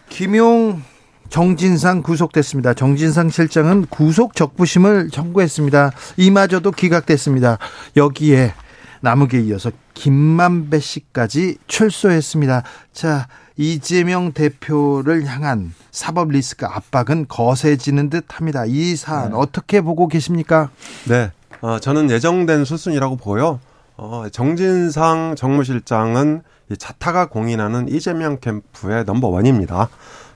김용 0.09 0.83
정진상 1.29 2.03
구속됐습니다. 2.03 2.75
정진상 2.75 3.31
실장은 3.31 3.87
구속 3.87 4.35
적부심을 4.35 5.11
청구했습니다. 5.11 5.91
이마저도 6.17 6.71
기각됐습니다. 6.71 7.59
여기에 7.97 8.53
남욱에 9.01 9.41
이어서 9.47 9.71
김만배 9.95 10.79
씨까지 10.81 11.59
출소했습니다. 11.67 12.63
자, 12.93 13.29
이재명 13.57 14.33
대표를 14.33 15.27
향한 15.27 15.73
사법 15.91 16.31
리스크 16.31 16.67
압박은 16.67 17.27
거세지는 17.29 18.11
듯 18.11 18.27
합니다. 18.29 18.65
이 18.67 18.97
사안 18.97 19.31
네. 19.31 19.37
어떻게 19.37 19.81
보고 19.81 20.09
계십니까? 20.09 20.71
네. 21.09 21.33
어, 21.63 21.79
저는 21.79 22.11
예정된 22.11 22.65
수순이라고 22.65 23.17
보고요. 23.17 23.61
어, 23.97 24.25
정진상 24.31 25.37
정무실장은 25.37 26.43
이 26.71 26.77
자타가 26.77 27.29
공인하는 27.29 27.89
이재명 27.89 28.39
캠프의 28.41 29.05
넘버 29.05 29.29
원입니다. 29.29 29.89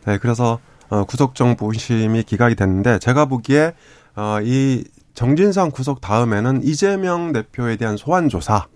네, 0.07 0.17
그래서 0.19 0.59
어, 0.89 1.05
구속정 1.05 1.57
보심이 1.57 2.23
기각이 2.23 2.55
됐는데 2.55 2.99
제가 3.01 3.27
보기에 3.27 3.75
어, 4.17 4.39
이 4.43 4.85
정진상 5.15 5.71
구속 5.73 6.01
다음에는 6.01 6.63
이재명 6.63 7.33
대표에 7.33 7.77
대한 7.77 7.97
소환 7.97 8.29
조사 8.29 8.67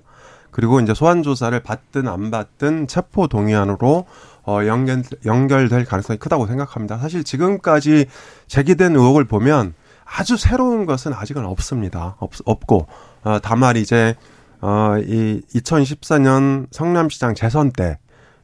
그리고 0.51 0.79
이제 0.81 0.95
소환 0.95 1.23
조사를 1.23 1.59
받든 1.61 2.07
안 2.07 2.31
받든 2.31 2.87
체포 2.87 3.27
동의안으로 3.27 4.07
어, 4.47 4.61
연결, 4.67 5.03
연결될 5.25 5.85
가능성이 5.85 6.19
크다고 6.19 6.47
생각합니다. 6.47 6.99
사실 6.99 7.25
지금까지 7.25 8.07
제기된 8.47 8.95
의혹을 8.95 9.25
보면 9.25 9.75
아주 10.05 10.37
새로운 10.37 10.87
것은 10.87 11.13
아직은 11.15 11.45
없습니다. 11.47 12.17
없, 12.19 12.33
없고, 12.45 12.87
어, 13.25 13.39
다만 13.43 13.77
이제, 13.77 14.15
어, 14.61 14.97
이 14.99 15.41
2014년 15.55 16.67
성남시장 16.71 17.35
재선 17.35 17.71
때, 17.73 17.99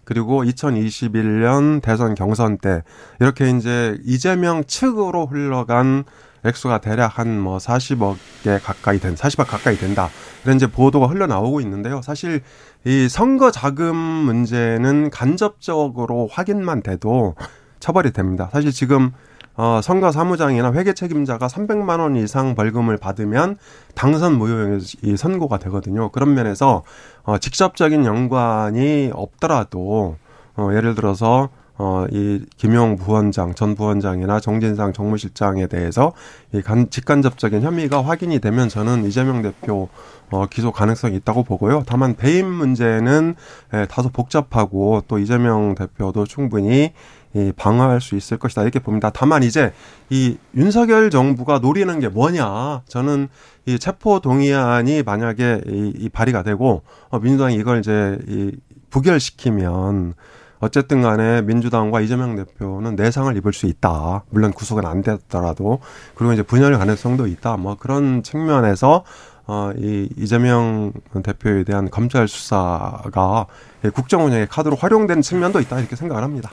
그리고 0.04 0.42
2021년 0.42 1.82
대선 1.82 2.14
경선 2.14 2.58
때, 2.58 2.82
이렇게 3.20 3.50
이제 3.50 3.98
이재명 4.04 4.64
측으로 4.64 5.26
흘러간 5.26 6.04
액수가 6.44 6.78
대략 6.78 7.18
한 7.18 7.40
뭐 7.40 7.58
40억에 7.58 8.62
가까이 8.62 8.98
된, 8.98 9.14
40억 9.14 9.46
가까이 9.46 9.76
된다. 9.76 10.08
이런 10.44 10.56
이제 10.56 10.66
보도가 10.66 11.06
흘러나오고 11.06 11.60
있는데요. 11.62 12.02
사실 12.02 12.42
이 12.84 13.08
선거 13.08 13.50
자금 13.50 13.96
문제는 13.96 15.10
간접적으로 15.10 16.28
확인만 16.30 16.82
돼도 16.82 17.34
처벌이 17.80 18.12
됩니다. 18.12 18.48
사실 18.52 18.72
지금 18.72 19.12
어, 19.56 19.80
선거 19.82 20.12
사무장이나 20.12 20.72
회계 20.72 20.94
책임자가 20.94 21.46
300만 21.48 22.00
원 22.00 22.16
이상 22.16 22.54
벌금을 22.54 22.96
받으면 22.96 23.56
당선 23.94 24.38
무효이 24.38 25.16
선고가 25.16 25.58
되거든요. 25.58 26.10
그런 26.10 26.34
면에서 26.34 26.82
어, 27.24 27.38
직접적인 27.38 28.04
연관이 28.06 29.10
없더라도 29.12 30.16
어, 30.56 30.70
예를 30.72 30.94
들어서 30.94 31.50
어, 31.82 32.04
이 32.12 32.44
김용 32.58 32.96
부원장, 32.96 33.54
전 33.54 33.74
부원장이나 33.74 34.38
정진상 34.38 34.92
정무실장에 34.92 35.66
대해서 35.66 36.12
이 36.52 36.60
간, 36.60 36.90
직간접적인 36.90 37.62
혐의가 37.62 38.04
확인이 38.04 38.38
되면 38.38 38.68
저는 38.68 39.06
이재명 39.06 39.40
대표 39.40 39.88
어, 40.30 40.44
기소 40.44 40.72
가능성이 40.72 41.16
있다고 41.16 41.42
보고요. 41.42 41.84
다만 41.86 42.16
배임 42.16 42.46
문제는 42.46 43.34
예, 43.72 43.86
다소 43.88 44.10
복잡하고 44.10 45.04
또 45.08 45.18
이재명 45.18 45.74
대표도 45.74 46.26
충분히 46.26 46.92
이 47.32 47.52
방어할 47.56 48.02
수 48.02 48.14
있을 48.14 48.36
것이다 48.36 48.60
이렇게 48.60 48.78
봅니다. 48.78 49.08
다만 49.08 49.42
이제 49.42 49.72
이 50.10 50.36
윤석열 50.54 51.08
정부가 51.08 51.60
노리는 51.60 51.98
게 51.98 52.08
뭐냐? 52.08 52.82
저는 52.88 53.28
이 53.64 53.78
체포 53.78 54.20
동의안이 54.20 55.02
만약에 55.02 55.62
이, 55.66 55.94
이 55.96 56.08
발의가 56.10 56.42
되고 56.42 56.82
어, 57.08 57.20
민주당이 57.20 57.54
이걸 57.54 57.78
이제 57.78 58.18
이 58.28 58.52
부결시키면 58.90 60.12
어쨌든 60.60 61.00
간에 61.00 61.42
민주당과 61.42 62.00
이재명 62.00 62.36
대표는 62.36 62.94
내상을 62.94 63.34
입을 63.38 63.52
수 63.52 63.66
있다. 63.66 64.24
물론 64.30 64.52
구속은 64.52 64.84
안 64.84 65.02
됐더라도. 65.02 65.80
그리고 66.14 66.34
이제 66.34 66.42
분열 66.42 66.76
가능성도 66.78 67.26
있다. 67.26 67.56
뭐 67.56 67.76
그런 67.76 68.22
측면에서 68.22 69.04
어, 69.46 69.72
이 69.76 70.08
이재명 70.16 70.92
대표에 71.24 71.64
대한 71.64 71.90
검찰 71.90 72.28
수사가 72.28 73.46
국정 73.94 74.26
운영의 74.26 74.46
카드로 74.48 74.76
활용된 74.76 75.22
측면도 75.22 75.60
있다. 75.60 75.80
이렇게 75.80 75.96
생각을 75.96 76.22
합니다. 76.22 76.50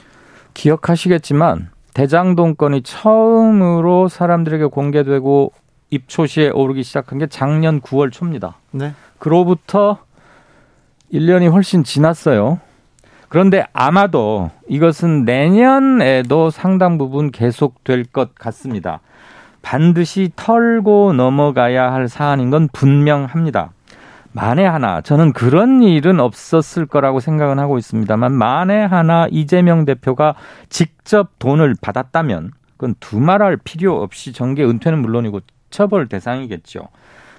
기억하시겠지만 0.54 1.70
대장동 1.94 2.56
건이 2.56 2.84
처음으로 2.84 4.08
사람들에게 4.08 4.66
공개되고 4.68 5.52
입초시에 5.90 6.50
오르기 6.50 6.84
시작한 6.84 7.20
게 7.20 7.28
작년 7.28 7.82
9월 7.82 8.12
초입니다. 8.12 8.58
네. 8.72 8.94
그로부터 9.20 10.00
1년이 11.14 11.52
훨씬 11.52 11.84
지났어요. 11.84 12.60
그런데 13.30 13.66
아마도 13.74 14.52
이것은 14.68 15.26
내년에도 15.26 16.50
상당 16.50 16.98
부분 16.98 17.32
계속될 17.32 18.06
것 18.06 18.36
같습니다. 18.36 19.02
반드시 19.62 20.32
털고 20.36 21.14
넘어가야 21.14 21.92
할 21.92 22.08
사안인 22.08 22.50
건 22.50 22.70
분명합니다. 22.72 23.72
만에 24.32 24.66
하나 24.66 25.02
저는 25.02 25.34
그런 25.34 25.82
일은 25.82 26.20
없었을 26.20 26.86
거라고 26.86 27.20
생각은 27.20 27.60
하고 27.60 27.78
있습니다만 27.78 28.34
만에 28.34 28.84
하나 28.84 29.28
이재명 29.32 29.84
대표가 29.84 30.36
직접 30.70 31.32
돈을 31.40 31.76
받았다면 31.82 32.52
그건 32.78 32.96
두말할 33.00 33.58
필요 33.58 34.02
없이 34.02 34.34
정계 34.34 34.64
은퇴는 34.64 35.02
물론이고 35.02 35.42
처벌 35.70 36.08
대상이겠죠. 36.08 36.88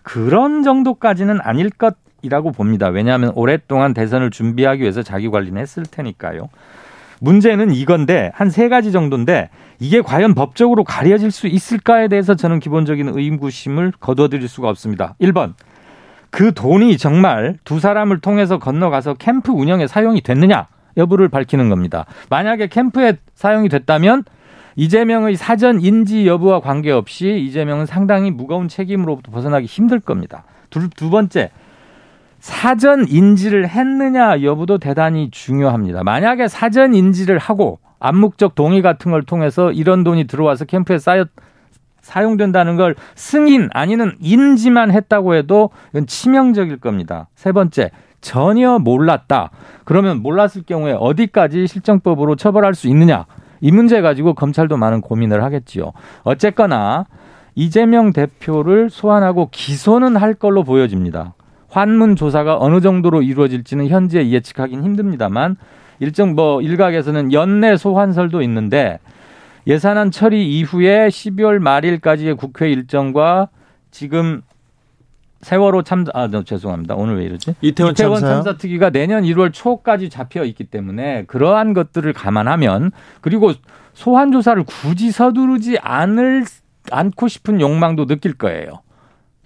그런 0.03 0.63
정도까지는 0.63 1.41
아닐 1.41 1.71
것 1.71 1.97
이라고 2.23 2.53
봅니다. 2.53 2.89
왜냐하면 2.89 3.33
오랫동안 3.35 3.95
대선을 3.95 4.31
준비하기 4.31 4.83
위해서 4.83 5.03
자기 5.03 5.29
관리는 5.29 5.61
했을 5.61 5.85
테니까요. 5.85 6.49
문제는 7.21 7.73
이건데 7.73 8.31
한 8.35 8.51
세 8.51 8.69
가지 8.69 8.93
정도인데 8.93 9.51
이게 9.81 10.01
과연 10.01 10.35
법적으로 10.35 10.85
가려질 10.85 11.31
수 11.31 11.47
있을까에 11.47 12.09
대해서 12.09 12.35
저는 12.35 12.61
기본적인 12.61 13.09
의구심을 13.09 13.93
거둬들일 14.01 14.49
수가 14.49 14.69
없습니다. 14.69 15.15
1번. 15.21 15.55
그 16.31 16.53
돈이 16.53 16.99
정말 16.99 17.57
두 17.65 17.81
사람을 17.81 18.21
통해서 18.21 18.59
건너가서 18.59 19.15
캠프 19.15 19.51
운영에 19.53 19.87
사용이 19.87 20.21
됐느냐 20.21 20.67
여부를 20.97 21.29
밝히는 21.29 21.69
겁니다. 21.71 22.05
만약에 22.29 22.67
캠프에 22.67 23.15
사용이 23.35 23.69
됐다면 23.69 24.25
이재명의 24.77 25.37
사전 25.37 25.81
인지 25.81 26.27
여부와 26.27 26.61
관계없이 26.61 27.41
이재명은 27.41 27.87
상당히 27.87 28.31
무거운 28.31 28.69
책임으로부터 28.69 29.33
벗어나기 29.33 29.67
힘들 29.67 29.99
겁니다. 30.01 30.45
두, 30.71 30.89
두 30.91 31.11
번째, 31.11 31.51
사전 32.41 33.07
인지를 33.09 33.69
했느냐 33.69 34.43
여부도 34.43 34.79
대단히 34.79 35.31
중요합니다. 35.31 36.05
만약에 36.05 36.49
사전 36.49 36.95
인지를 36.95 37.39
하고 37.39 37.79
암묵적 38.01 38.55
동의 38.55 38.83
같은 38.83 39.11
걸 39.11 39.23
통해서 39.23 39.73
이런 39.73 40.05
돈이 40.05 40.27
들어와서 40.27 40.65
캠프에 40.65 40.99
쌓였 40.99 41.29
사용된다는 42.01 42.77
걸 42.77 42.95
승인 43.17 43.69
아니는 43.73 44.13
인지만 44.21 44.91
했다고 44.91 45.35
해도 45.35 45.71
이건 45.91 46.07
치명적일 46.07 46.79
겁니다. 46.79 47.29
세 47.35 47.53
번째, 47.53 47.91
전혀 48.21 48.79
몰랐다. 48.79 49.51
그러면 49.85 50.23
몰랐을 50.23 50.63
경우에 50.67 50.97
어디까지 50.99 51.67
실정법으로 51.67 52.37
처벌할 52.37 52.75
수 52.75 52.89
있느냐? 52.89 53.27
이 53.61 53.73
문제 53.73 54.01
가지고 54.01 54.35
검찰도 54.35 54.77
많은 54.77 55.01
고민을 55.01 55.43
하겠지요. 55.43 55.93
어쨌거나 56.23 57.07
이재명 57.55 58.13
대표를 58.13 58.89
소환하고 58.89 59.49
기소는 59.51 60.17
할 60.17 60.33
걸로 60.33 60.63
보여집니다. 60.63 61.35
환문 61.69 62.17
조사가 62.17 62.59
어느 62.59 62.81
정도로 62.81 63.23
이루어질지는 63.23 63.89
현재 63.89 64.29
예측하기는 64.31 64.83
힘듭니다만 64.85 65.57
일정 66.01 66.35
뭐 66.35 66.63
일각에서는 66.63 67.33
연내 67.33 67.77
소환설도 67.77 68.43
있는데 68.43 68.99
예산안 69.67 70.11
처리 70.11 70.59
이후에 70.59 71.09
12월 71.09 71.59
말일까지의 71.59 72.37
국회 72.37 72.71
일정과 72.71 73.49
지금 73.91 74.43
세월호 75.43 75.83
참사 75.83 76.11
아 76.15 76.27
네, 76.27 76.43
죄송합니다. 76.43 76.95
오늘 76.97 77.19
왜 77.19 77.25
이러지? 77.25 77.55
이태원, 77.61 77.93
이태원 77.93 78.21
참사? 78.21 78.57
특위가 78.57 78.91
내년 78.91 79.23
1월 79.23 79.53
초까지 79.53 80.11
잡혀 80.11 80.43
있기 80.45 80.65
때문에 80.65 81.25
그러한 81.27 81.75
것들을 81.75 82.13
감안하면 82.13 82.91
그리고 83.21 83.53
소환 83.93 84.33
조사를 84.33 84.65
굳이 84.65 85.13
서두르지 85.13 85.79
않을 85.81 86.45
않고 86.91 87.29
싶은 87.29 87.61
욕망도 87.61 88.07
느낄 88.07 88.35
거예요. 88.35 88.81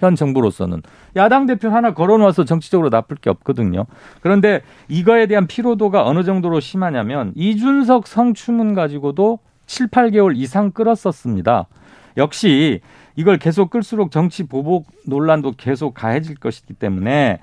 현 0.03 0.17
정부로서는 0.17 0.83
야당 1.17 1.47
대표 1.47 1.69
하나 1.71 1.95
걸어놓아서 1.95 2.45
정치적으로 2.45 2.91
나쁠 2.91 3.17
게 3.17 3.31
없거든요. 3.31 3.87
그런데 4.21 4.63
이거에 4.89 5.27
대한 5.27 5.47
피로도가 5.47 6.05
어느 6.05 6.25
정도로 6.25 6.61
심하냐면 6.61 7.33
이준석 7.37 8.09
성추문 8.09 8.75
가지고도 8.75 9.39
7, 9.67 9.89
8개월 9.89 10.37
이상 10.37 10.73
끌었었습니다. 10.73 11.67
역시 12.17 12.81
이걸 13.15 13.39
계속 13.39 13.71
끌수록 13.71 14.11
정치 14.11 14.43
보복 14.43 14.87
논란도 15.07 15.53
계속 15.57 15.95
가해질 15.95 16.37
것이기 16.37 16.75
때문에 16.75 17.39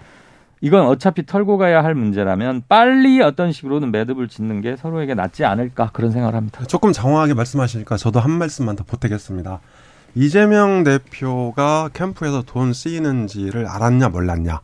이건 0.61 0.85
어차피 0.87 1.25
털고 1.25 1.57
가야 1.57 1.83
할 1.83 1.95
문제라면 1.95 2.63
빨리 2.67 3.21
어떤 3.21 3.53
식으로든 3.53 3.91
매듭을 3.91 4.27
짓는 4.27 4.59
게 4.59 4.75
서로에게 4.75 5.13
낫지 5.13 5.45
않을까 5.45 5.91
그런 5.93 6.11
생각을 6.11 6.35
합니다. 6.35 6.65
조금 6.65 6.91
장황하게 6.91 7.33
말씀하시니까 7.33 7.95
저도 7.95 8.19
한 8.19 8.31
말씀만 8.31 8.75
더 8.75 8.83
보태겠습니다. 8.83 9.61
이재명 10.15 10.83
대표가 10.83 11.89
캠프에서 11.93 12.41
돈 12.41 12.73
쓰이는지를 12.73 13.67
알았냐 13.67 14.09
몰랐냐. 14.09 14.61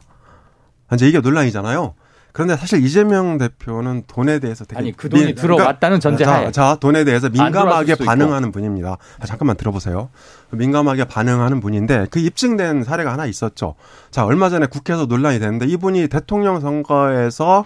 이제 0.94 1.08
이게 1.08 1.20
논란이잖아요. 1.20 1.94
그런데 2.36 2.58
사실 2.58 2.84
이재명 2.84 3.38
대표는 3.38 4.04
돈에 4.08 4.40
대해서 4.40 4.66
되게 4.66 4.78
아니 4.78 4.92
그 4.92 5.08
돈이 5.08 5.26
민, 5.28 5.36
들어왔다는 5.36 6.02
전제하에 6.02 6.52
자, 6.52 6.52
자, 6.52 6.78
돈에 6.82 7.06
대해서 7.06 7.30
민감하게 7.30 7.96
반응하는 7.96 8.50
있고. 8.50 8.52
분입니다. 8.52 8.98
아, 9.22 9.26
잠깐만 9.26 9.56
들어보세요. 9.56 10.10
민감하게 10.52 11.06
반응하는 11.06 11.62
분인데 11.62 12.08
그 12.12 12.20
입증된 12.20 12.84
사례가 12.84 13.14
하나 13.14 13.26
있었죠. 13.26 13.76
자 14.12 14.26
얼마 14.26 14.50
전에 14.50 14.66
국회에서 14.66 15.06
논란이 15.06 15.40
됐는데 15.40 15.68
이분이 15.68 16.10
대통령 16.10 16.60
선거에서 16.60 17.64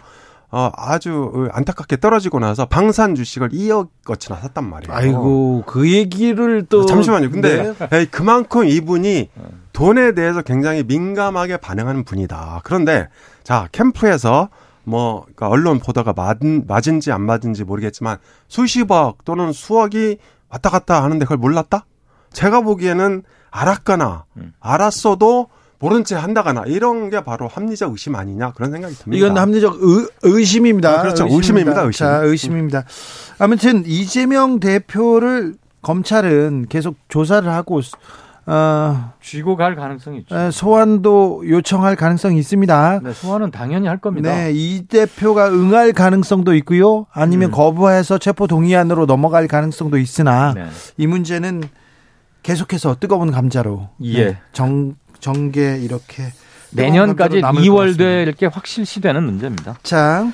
어, 0.52 0.72
아주 0.76 1.47
안타깝게 1.52 1.97
떨어지고 1.97 2.39
나서 2.39 2.66
방산 2.66 3.14
주식을 3.14 3.50
2억 3.50 3.89
어치나 4.08 4.38
샀단 4.38 4.68
말이에요. 4.68 4.95
아이고, 4.95 5.64
그 5.68 5.91
얘기를 5.91 6.66
또. 6.68 6.86
잠시만요. 6.86 7.30
근데 7.30 7.74
네. 7.89 8.06
그만큼 8.06 8.68
이분이 8.68 9.30
돈에 9.74 10.14
대해서 10.14 10.41
굉장히 10.41 10.84
민감하게 10.84 11.58
반응하는 11.58 12.04
분이다. 12.04 12.62
그런데 12.64 13.10
자, 13.43 13.68
캠프에서 13.72 14.50
뭐, 14.84 15.22
그러니까 15.22 15.50
언론 15.50 15.80
보도가 15.80 16.14
맞은, 16.14 16.66
맞은지 16.68 17.12
안 17.12 17.22
맞은지 17.22 17.64
모르겠지만 17.64 18.18
수십억 18.47 19.24
또는 19.24 19.52
수억이 19.54 20.18
왔다 20.50 20.72
갔다 20.72 21.04
하는데 21.04 21.24
그걸 21.26 21.38
몰랐다? 21.38 21.86
제가 22.34 22.62
보기에는 22.62 23.24
알았거나 23.52 24.26
음. 24.38 24.54
알았어도 24.60 25.47
모른 25.80 26.04
채 26.04 26.16
한다거나 26.16 26.64
이런 26.68 27.10
게 27.10 27.24
바로 27.24 27.48
합리적 27.48 27.92
의심 27.92 28.16
아니냐 28.16 28.52
그런 28.52 28.72
생각이 28.72 28.96
듭니다. 28.96 29.18
이건 29.18 29.38
합리적 29.38 29.78
의, 30.24 30.46
심입니다 30.46 31.00
아, 31.00 31.02
그렇죠. 31.02 31.26
의심입니다. 31.30 31.82
의심. 31.84 32.06
자, 32.06 32.18
의심입니다. 32.18 32.84
아무튼 33.40 33.84
이재명 33.86 34.60
대표를 34.60 35.56
검찰은 35.82 36.66
계속 36.68 36.98
조사를 37.08 37.50
하고 37.50 37.82
어, 38.46 39.14
쥐고 39.22 39.56
갈 39.56 39.76
가능성이 39.76 40.20
있죠. 40.20 40.52
소환도 40.52 41.44
요청할 41.48 41.96
가능성이 41.96 42.40
있습니다. 42.40 43.00
네, 43.04 43.14
소환은 43.14 43.52
당연히 43.52 43.88
할 43.88 44.00
겁니다. 44.00 44.34
네, 44.34 44.52
이 44.54 44.86
대표가 44.88 45.50
응할 45.50 45.94
가능성도 45.94 46.56
있고요. 46.56 47.06
아니면 47.12 47.50
음. 47.50 47.52
거부해서 47.52 48.18
체포 48.18 48.48
동의안으로 48.48 49.06
넘어갈 49.06 49.48
가능성도 49.48 49.98
있으나 49.98 50.54
네. 50.56 50.66
이 50.98 51.08
문제는 51.08 51.64
계속해서 52.42 52.98
뜨거운 53.00 53.32
감자로 53.32 53.90
예. 54.02 54.26
네, 54.26 54.38
정 54.52 54.96
정계 55.20 55.80
이렇게 55.80 56.32
내년까지 56.72 57.42
2월 57.42 58.00
이렇게 58.24 58.46
확실시되는 58.46 59.24
문제입니다. 59.24 59.78
자, 59.84 60.32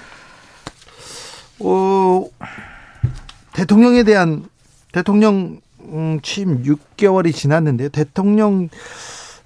어, 1.59 2.25
대통령에 3.53 4.03
대한 4.03 4.45
대통령 4.91 5.59
음, 5.81 6.19
취임 6.21 6.63
6개월이 6.63 7.33
지났는데요. 7.33 7.89
대통령 7.89 8.69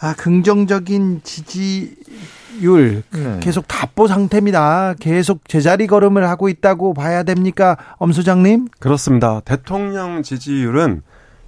아, 0.02 0.14
긍정적인 0.14 1.22
지지율 1.24 3.04
네. 3.12 3.40
계속 3.42 3.68
답보 3.68 4.08
상태입니다. 4.08 4.96
계속 5.00 5.48
제자리 5.50 5.88
걸음을 5.88 6.28
하고 6.30 6.48
있다고 6.48 6.94
봐야 6.94 7.24
됩니까, 7.24 7.76
엄 7.98 8.14
소장님? 8.14 8.70
그렇습니다. 8.80 9.42
대통령 9.44 10.24
지지율은 10.24 11.02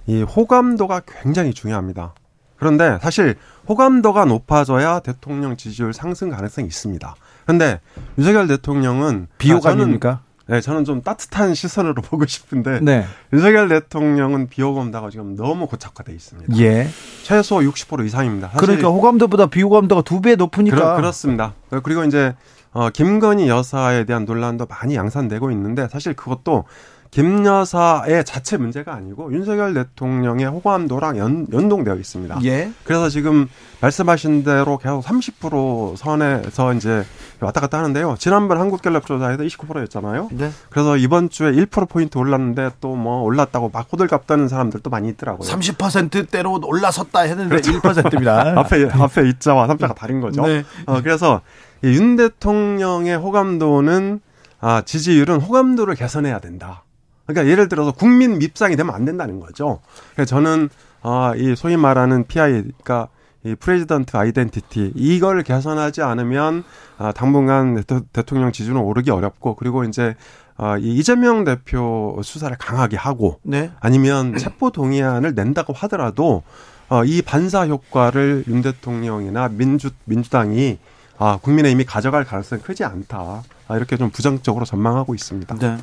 이 0.06 0.22
호감도가 0.22 1.02
굉장히 1.22 1.54
중요합니다. 1.54 2.14
그런데 2.62 2.98
사실 3.02 3.34
호감도가 3.68 4.24
높아져야 4.24 5.00
대통령 5.00 5.56
지지율 5.56 5.92
상승 5.92 6.30
가능성이 6.30 6.68
있습니다. 6.68 7.14
그런데 7.44 7.80
윤석열 8.18 8.46
대통령은 8.46 9.26
비호감입니까? 9.38 10.20
네, 10.46 10.60
저는 10.60 10.84
좀 10.84 11.02
따뜻한 11.02 11.54
시선으로 11.54 12.02
보고 12.02 12.24
싶은데 12.24 12.78
네. 12.80 13.04
윤석열 13.32 13.68
대통령은 13.68 14.46
비호감도가 14.48 15.10
지금 15.10 15.34
너무 15.34 15.66
고착화돼 15.66 16.12
있습니다. 16.12 16.56
예. 16.58 16.88
최소 17.24 17.56
60% 17.58 18.06
이상입니다. 18.06 18.50
그러니까 18.56 18.88
호감도보다 18.88 19.46
비호감도가 19.46 20.02
두 20.02 20.20
배 20.20 20.36
높으니까. 20.36 20.94
그렇, 20.94 21.10
습니다 21.10 21.54
그리고 21.82 22.04
이제 22.04 22.34
어, 22.72 22.90
김건희 22.90 23.48
여사에 23.48 24.04
대한 24.04 24.24
논란도 24.24 24.66
많이 24.66 24.94
양산되고 24.94 25.50
있는데 25.50 25.88
사실 25.88 26.14
그것도 26.14 26.64
김 27.12 27.44
여사의 27.44 28.24
자체 28.24 28.56
문제가 28.56 28.94
아니고 28.94 29.34
윤석열 29.34 29.74
대통령의 29.74 30.46
호감도랑 30.46 31.18
연, 31.18 31.46
연동되어 31.52 31.96
있습니다. 31.96 32.38
예. 32.44 32.72
그래서 32.84 33.10
지금 33.10 33.48
말씀하신 33.82 34.44
대로 34.44 34.78
계속 34.78 35.04
30% 35.04 35.96
선에서 35.96 36.72
이제 36.72 37.04
왔다 37.40 37.60
갔다 37.60 37.76
하는데요. 37.78 38.16
지난번 38.18 38.58
한국갤럽 38.58 39.04
조사에서 39.04 39.42
29%였잖아요. 39.42 40.30
네. 40.32 40.50
그래서 40.70 40.96
이번 40.96 41.28
주에 41.28 41.52
1% 41.52 41.86
포인트 41.90 42.16
올랐는데 42.16 42.70
또 42.80 42.96
뭐 43.02 43.22
올랐다고 43.22 43.68
막 43.70 43.88
호들갑 43.92 44.26
떠는 44.26 44.48
사람들도 44.48 44.88
많이 44.88 45.08
있더라고요. 45.10 45.46
30%대로 45.46 46.60
올라섰다 46.64 47.20
했는데 47.20 47.60
그렇죠. 47.60 47.72
1%입니다. 47.80 48.54
앞에 48.60 48.88
앞에 48.90 49.28
이자와 49.28 49.66
삼자가 49.66 49.92
다른 49.94 50.20
거죠. 50.22 50.46
네. 50.46 50.64
어, 50.86 51.02
그래서 51.02 51.42
윤 51.84 52.16
대통령의 52.16 53.16
호감도는 53.16 54.20
아, 54.60 54.80
지지율은 54.82 55.40
호감도를 55.40 55.94
개선해야 55.96 56.38
된다. 56.38 56.84
그러니까 57.26 57.50
예를 57.50 57.68
들어서 57.68 57.92
국민 57.92 58.38
밉상이 58.38 58.76
되면 58.76 58.94
안 58.94 59.04
된다는 59.04 59.40
거죠. 59.40 59.80
그래서 60.14 60.28
저는 60.28 60.68
아, 61.02 61.32
이 61.36 61.54
소위 61.56 61.76
말하는 61.76 62.26
PI, 62.26 62.52
그러니까 62.52 63.08
이 63.44 63.54
president 63.56 64.16
identity 64.16 64.92
이걸 64.94 65.42
개선하지 65.42 66.02
않으면 66.02 66.64
아, 66.98 67.12
당분간 67.12 67.82
대통령 68.12 68.52
지지는 68.52 68.80
오르기 68.80 69.10
어렵고 69.10 69.56
그리고 69.56 69.84
이제 69.84 70.14
어, 70.56 70.76
이 70.78 70.96
이재명 70.96 71.44
대표 71.44 72.20
수사를 72.22 72.56
강하게 72.56 72.96
하고 72.96 73.40
네. 73.42 73.72
아니면 73.80 74.36
체포 74.36 74.70
동의안을 74.70 75.34
낸다고 75.34 75.72
하더라도 75.72 76.42
어, 76.88 77.04
이 77.04 77.22
반사 77.22 77.66
효과를 77.66 78.44
윤 78.46 78.62
대통령이나 78.62 79.48
민주 79.48 79.90
민주당이 80.04 80.78
아, 81.18 81.38
국민의힘이 81.40 81.84
가져갈 81.84 82.24
가능성이 82.24 82.62
크지 82.62 82.84
않다. 82.84 83.42
아, 83.68 83.76
이렇게 83.76 83.96
좀 83.96 84.10
부정적으로 84.10 84.64
전망하고 84.64 85.14
있습니다. 85.14 85.56
네. 85.56 85.78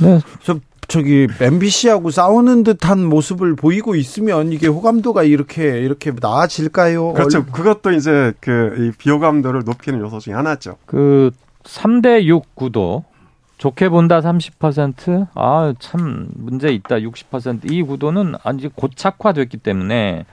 네. 0.00 0.20
저 0.42 0.58
저기 0.88 1.26
MBC하고 1.40 2.10
싸우는 2.10 2.64
듯한 2.64 3.04
모습을 3.04 3.56
보이고 3.56 3.94
있으면 3.94 4.52
이게 4.52 4.66
호감도가 4.68 5.22
이렇게 5.24 5.80
이렇게 5.80 6.12
나아질까요? 6.20 7.12
그렇죠. 7.14 7.44
그것도 7.46 7.92
이제 7.92 8.32
그이 8.40 8.92
비호감도를 8.98 9.62
높이는 9.64 10.00
요소 10.00 10.20
중에 10.20 10.34
하나죠. 10.34 10.76
그 10.86 11.30
3대 11.64 12.24
6 12.24 12.54
구도 12.54 13.04
좋게 13.58 13.88
본다 13.88 14.20
30%, 14.20 15.28
아, 15.34 15.74
참, 15.78 16.28
문제 16.34 16.68
있다 16.68 16.96
60%. 16.96 17.70
이 17.70 17.82
구도는 17.82 18.34
아직 18.42 18.74
고착화됐기 18.74 19.58
때문에 19.58 20.26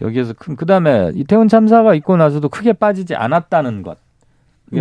여기에서 0.00 0.32
큰, 0.32 0.56
그 0.56 0.64
다음에 0.64 1.10
이태원 1.14 1.48
참사가 1.48 1.94
있고 1.94 2.16
나서도 2.16 2.48
크게 2.48 2.72
빠지지 2.72 3.14
않았다는 3.14 3.82
것. 3.82 3.98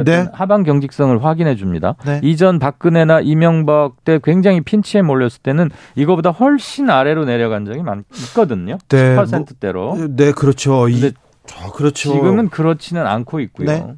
네. 0.03 0.27
하방 0.33 0.63
경직성을 0.63 1.23
확인해 1.23 1.55
줍니다. 1.55 1.95
네. 2.05 2.19
이전 2.23 2.59
박근혜나 2.59 3.21
이명박 3.21 4.03
때 4.03 4.19
굉장히 4.23 4.61
핀치에 4.61 5.01
몰렸을 5.01 5.41
때는 5.43 5.69
이거보다 5.95 6.31
훨씬 6.31 6.89
아래로 6.89 7.25
내려간 7.25 7.65
적이 7.65 7.83
많, 7.83 8.03
있거든요. 8.29 8.77
네. 8.89 9.15
10%대로. 9.15 9.95
뭐, 9.95 10.07
네, 10.09 10.31
그렇죠. 10.31 10.89
이, 10.89 11.11
아, 11.55 11.71
그렇죠. 11.71 12.13
지금은 12.13 12.49
그렇지는 12.49 13.05
않고 13.05 13.39
있고요. 13.41 13.67
네. 13.67 13.95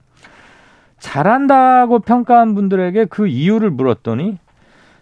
잘한다고 0.99 1.99
평가한 1.99 2.55
분들에게 2.55 3.05
그 3.05 3.27
이유를 3.27 3.69
물었더니 3.69 4.39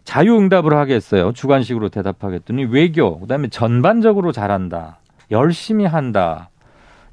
자유응답을 0.04 0.74
하겠어요. 0.74 1.32
주관식으로 1.32 1.90
대답하겠더니 1.90 2.66
외교, 2.66 3.20
그다음에 3.20 3.48
전반적으로 3.48 4.32
잘한다. 4.32 5.00
열심히 5.32 5.86
한다. 5.86 6.50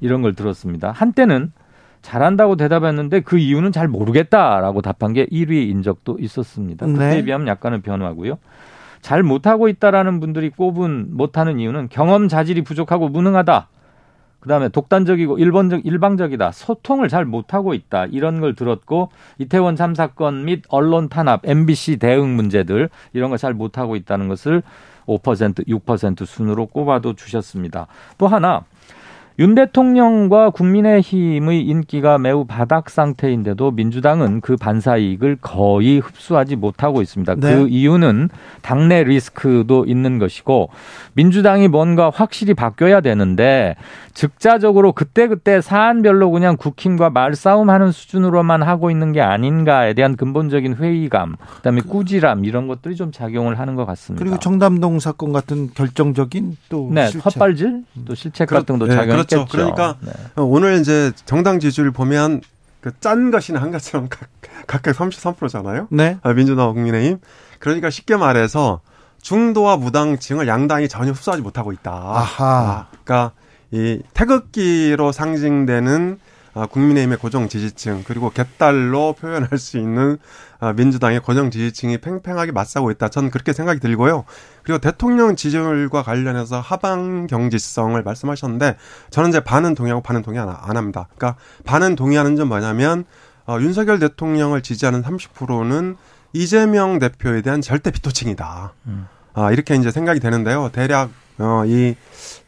이런 0.01 0.21
걸 0.21 0.33
들었습니다. 0.33 0.91
한때는 0.91 1.53
잘한다고 2.01 2.55
대답했는데 2.55 3.21
그 3.21 3.37
이유는 3.37 3.71
잘 3.71 3.87
모르겠다라고 3.87 4.81
답한 4.81 5.13
게 5.13 5.25
1위인 5.27 5.83
적도 5.83 6.17
있었습니다. 6.19 6.85
그때에 6.85 7.15
네. 7.15 7.23
비하면 7.23 7.47
약간은 7.47 7.81
변화고요. 7.81 8.37
잘 9.01 9.23
못하고 9.23 9.67
있다라는 9.67 10.19
분들이 10.19 10.49
꼽은 10.49 11.15
못하는 11.15 11.59
이유는 11.59 11.89
경험 11.89 12.27
자질이 12.27 12.63
부족하고 12.63 13.09
무능하다. 13.09 13.67
그다음에 14.41 14.69
독단적이고 14.69 15.37
일본적 15.37 15.85
일방적이다. 15.85 16.51
소통을 16.51 17.09
잘 17.09 17.25
못하고 17.25 17.75
있다. 17.75 18.05
이런 18.07 18.41
걸 18.41 18.55
들었고 18.55 19.09
이태원 19.37 19.75
참사건 19.75 20.45
및 20.45 20.63
언론 20.69 21.09
탄압, 21.09 21.41
MBC 21.47 21.97
대응 21.97 22.35
문제들 22.35 22.89
이런 23.13 23.29
걸 23.29 23.37
잘 23.37 23.53
못하고 23.53 23.95
있다는 23.95 24.27
것을 24.27 24.63
5% 25.07 25.67
6% 25.67 26.25
순으로 26.25 26.67
꼽아도 26.67 27.13
주셨습니다. 27.13 27.87
또 28.17 28.27
하나 28.27 28.63
윤 29.39 29.55
대통령과 29.55 30.49
국민의힘의 30.49 31.61
인기가 31.61 32.17
매우 32.17 32.45
바닥 32.45 32.89
상태인데도 32.89 33.71
민주당은 33.71 34.41
그 34.41 34.57
반사 34.57 34.97
이익을 34.97 35.37
거의 35.41 35.99
흡수하지 35.99 36.57
못하고 36.57 37.01
있습니다. 37.01 37.35
네. 37.35 37.55
그 37.55 37.67
이유는 37.69 38.29
당내 38.61 39.03
리스크도 39.03 39.85
있는 39.85 40.19
것이고 40.19 40.69
민주당이 41.13 41.69
뭔가 41.69 42.11
확실히 42.13 42.53
바뀌어야 42.53 43.01
되는데 43.01 43.75
즉자적으로 44.13 44.91
그때그때 44.91 45.61
사안별로 45.61 46.31
그냥 46.31 46.57
국힘과 46.57 47.09
말싸움하는 47.09 47.91
수준으로만 47.91 48.61
하고 48.63 48.91
있는 48.91 49.13
게 49.13 49.21
아닌가에 49.21 49.93
대한 49.93 50.15
근본적인 50.15 50.75
회의감, 50.75 51.37
그다음에 51.57 51.81
꾸지람 51.81 52.45
이런 52.45 52.67
것들이 52.67 52.95
좀 52.95 53.11
작용을 53.11 53.57
하는 53.59 53.75
것 53.75 53.85
같습니다. 53.85 54.23
그리고 54.23 54.37
정담동 54.39 54.99
사건 54.99 55.31
같은 55.31 55.69
결정적인 55.73 56.57
또 56.69 56.89
네, 56.91 57.07
실책. 57.07 57.25
헛발질 57.25 57.83
또 58.05 58.15
실책 58.15 58.49
그렇, 58.49 58.59
같은 58.59 58.77
것도 58.77 58.91
작용. 58.91 59.07
네, 59.07 59.20
그렇죠. 59.23 59.45
그러니까 59.51 59.95
네. 60.01 60.11
오늘 60.35 60.79
이제 60.79 61.11
정당 61.25 61.59
지지율 61.59 61.91
보면 61.91 62.41
그짠 62.81 63.31
것이나 63.31 63.61
한 63.61 63.71
것처럼 63.71 64.07
각, 64.09 64.27
각각 64.67 64.95
33%잖아요. 64.95 65.87
네. 65.91 66.17
아, 66.23 66.33
민주당과 66.33 66.73
국민의힘. 66.73 67.19
그러니까 67.59 67.89
쉽게 67.89 68.17
말해서 68.17 68.81
중도와 69.21 69.77
무당층을 69.77 70.47
양당이 70.47 70.89
전혀 70.89 71.11
흡수하지 71.11 71.41
못하고 71.41 71.71
있다. 71.71 71.91
아하. 71.91 72.45
아, 72.45 72.87
그러니까 72.89 73.31
이 73.71 74.01
태극기로 74.13 75.11
상징되는 75.11 76.17
아, 76.19 76.30
국민의힘의 76.53 77.17
고정 77.17 77.47
지지층 77.47 78.03
그리고 78.05 78.29
개딸로 78.29 79.13
표현할 79.13 79.57
수 79.57 79.77
있는 79.77 80.17
아, 80.59 80.73
민주당의 80.73 81.21
고정 81.21 81.49
지지층이 81.49 81.99
팽팽하게 81.99 82.51
맞서고 82.51 82.91
있다. 82.91 83.09
저는 83.09 83.31
그렇게 83.31 83.51
생각이 83.53 83.79
들고요. 83.79 84.25
그리고 84.63 84.79
대통령 84.79 85.35
지지율과 85.35 86.03
관련해서 86.03 86.59
하방 86.59 87.27
경지성을 87.27 88.01
말씀하셨는데 88.03 88.77
저는 89.09 89.29
이제 89.29 89.39
반은 89.39 89.73
동의하고 89.73 90.03
반은 90.03 90.21
동의 90.21 90.39
안 90.39 90.77
합니다. 90.77 91.07
그러니까 91.15 91.39
반은 91.65 91.95
동의하는 91.95 92.35
점 92.35 92.49
뭐냐면 92.49 93.05
어, 93.47 93.57
윤석열 93.59 93.99
대통령을 93.99 94.61
지지하는 94.61 95.01
30%는 95.01 95.97
이재명 96.33 96.99
대표에 96.99 97.41
대한 97.41 97.61
절대 97.61 97.91
비토층이다. 97.91 98.73
음. 98.87 99.07
아, 99.33 99.51
이렇게 99.51 99.75
이제 99.75 99.91
생각이 99.91 100.19
되는데요. 100.19 100.69
대략 100.71 101.09
어, 101.39 101.63
이 101.65 101.95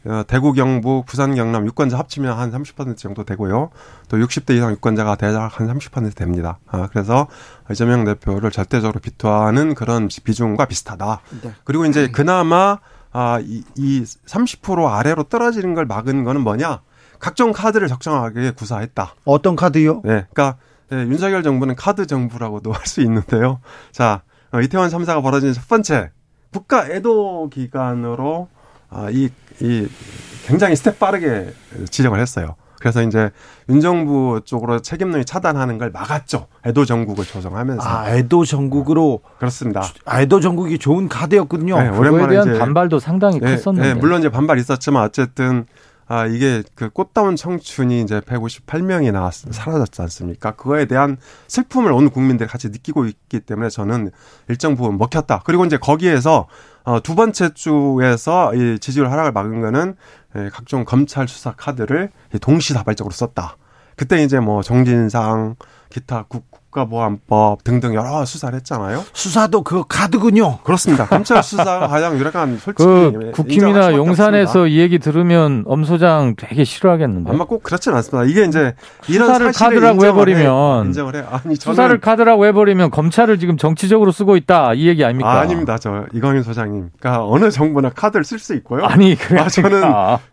어, 0.04 0.22
대구, 0.26 0.52
경북, 0.52 1.06
부산, 1.06 1.34
경남 1.34 1.66
유권자 1.66 1.98
합치면 1.98 2.38
한 2.38 2.52
30% 2.52 2.96
정도 2.96 3.24
되고요. 3.24 3.70
또 4.08 4.16
60대 4.18 4.56
이상 4.56 4.70
유권자가 4.72 5.16
대략 5.16 5.58
한 5.58 5.66
30% 5.66 6.14
됩니다. 6.14 6.58
아, 6.66 6.88
그래서 6.92 7.26
이재명 7.70 8.04
대표를 8.04 8.50
절대적으로 8.50 9.00
비토하는 9.00 9.74
그런 9.74 10.08
비중과 10.08 10.66
비슷하다. 10.66 11.20
네. 11.42 11.52
그리고 11.64 11.86
이제 11.86 12.08
그나마 12.08 12.78
아, 13.12 13.40
이, 13.42 13.64
이 13.76 14.02
30% 14.02 14.86
아래로 14.92 15.24
떨어지는 15.24 15.74
걸 15.74 15.86
막은 15.86 16.24
거는 16.24 16.42
뭐냐? 16.42 16.80
각종 17.18 17.52
카드를 17.52 17.88
적정하게 17.88 18.50
구사했다. 18.52 19.14
어떤 19.24 19.56
카드요? 19.56 20.02
네. 20.04 20.26
그러니까 20.32 20.56
네, 20.90 20.98
윤석열 20.98 21.42
정부는 21.42 21.74
카드 21.76 22.06
정부라고도 22.06 22.70
할 22.74 22.86
수 22.86 23.00
있는데요. 23.00 23.60
자, 23.92 24.22
어, 24.52 24.60
이태원 24.60 24.90
참사가 24.90 25.20
벌어진 25.22 25.52
첫 25.52 25.66
번째 25.68 26.10
국가 26.54 26.86
애도 26.86 27.50
기간으로 27.52 28.46
아, 28.88 29.08
이, 29.10 29.28
이 29.60 29.88
굉장히 30.46 30.76
스텝 30.76 31.00
빠르게 31.00 31.52
지정을 31.90 32.20
했어요. 32.20 32.54
그래서 32.78 33.02
이제 33.02 33.30
윤 33.70 33.80
정부 33.80 34.40
쪽으로 34.44 34.80
책임론이 34.80 35.24
차단하는 35.24 35.78
걸 35.78 35.90
막았죠. 35.90 36.46
애도 36.64 36.84
정국을 36.84 37.24
조정하면서. 37.24 37.82
아, 37.82 38.10
애도 38.10 38.44
정국으로 38.44 39.20
그렇습니다. 39.38 39.82
아, 40.04 40.20
애도 40.20 40.38
정국이 40.40 40.78
좋은 40.78 41.08
카드였군요. 41.08 41.82
네, 41.82 41.88
오랜만에 41.88 42.44
대한 42.44 42.58
반발도 42.58 43.00
상당히 43.00 43.40
네, 43.40 43.56
컸었는데. 43.56 43.94
네, 43.94 43.94
물론 43.94 44.20
이제 44.20 44.28
반발 44.28 44.58
있었지만 44.58 45.02
어쨌든 45.02 45.66
아, 46.06 46.26
이게 46.26 46.62
그 46.74 46.90
꽃다운 46.90 47.36
청춘이 47.36 48.02
이제 48.02 48.20
158명이나 48.20 49.30
사라졌지 49.52 50.02
않습니까? 50.02 50.52
그거에 50.52 50.84
대한 50.84 51.16
슬픔을 51.48 51.92
온 51.92 52.10
국민들이 52.10 52.48
같이 52.48 52.68
느끼고 52.68 53.06
있기 53.06 53.40
때문에 53.40 53.70
저는 53.70 54.10
일정 54.48 54.76
부분 54.76 54.98
먹혔다. 54.98 55.42
그리고 55.44 55.64
이제 55.64 55.78
거기에서 55.78 56.46
어, 56.84 57.00
두 57.02 57.14
번째 57.14 57.54
주에서 57.54 58.54
이 58.54 58.78
지지율 58.78 59.10
하락을 59.10 59.32
막은 59.32 59.60
거는 59.62 59.96
예, 60.36 60.50
각종 60.52 60.84
검찰 60.84 61.26
수사 61.28 61.52
카드를 61.52 62.10
동시다발적으로 62.40 63.12
썼다. 63.12 63.56
그때 63.96 64.22
이제 64.22 64.40
뭐 64.40 64.62
정진상 64.62 65.56
기타 65.88 66.24
국, 66.28 66.44
국가보안법 66.84 67.62
등등 67.64 67.94
여러 67.94 68.24
수사를 68.24 68.54
했잖아요. 68.56 69.04
수사도 69.12 69.62
그 69.62 69.84
카드군요. 69.88 70.58
그렇습니다. 70.62 71.06
검찰 71.06 71.42
수사가 71.42 71.86
가장 71.88 72.18
유력한 72.18 72.58
솔직히 72.58 72.84
그 72.84 73.30
국힘이나 73.32 73.92
용산에서 73.94 74.66
이 74.66 74.78
얘기 74.78 74.98
들으면 74.98 75.64
엄 75.66 75.84
소장 75.84 76.34
되게 76.36 76.64
싫어하겠는데. 76.64 77.30
아마 77.30 77.44
꼭 77.44 77.62
그렇지는 77.62 77.96
않습니다. 77.98 78.28
이게 78.28 78.44
이제 78.44 78.74
이런 79.08 79.28
수사를 79.28 79.52
카드라고 79.52 80.04
해버리면 80.06 80.86
인정을 80.86 81.16
해. 81.16 81.24
아니 81.30 81.56
수사를 81.56 81.98
카드라고 82.00 82.46
해버리면 82.46 82.90
검찰을 82.90 83.38
지금 83.38 83.56
정치적으로 83.56 84.10
쓰고 84.12 84.36
있다 84.36 84.74
이 84.74 84.88
얘기 84.88 85.04
아닙니까? 85.04 85.40
아, 85.40 85.44
닙니다저 85.44 86.06
이광윤 86.12 86.42
소장님. 86.42 86.90
그러니까 86.98 87.24
어느 87.26 87.50
정부나 87.50 87.90
카드를 87.90 88.24
쓸 88.24 88.38
수 88.38 88.54
있고요. 88.54 88.84
아니 88.84 89.14
그래. 89.14 89.40
아, 89.40 89.48
저는 89.48 89.82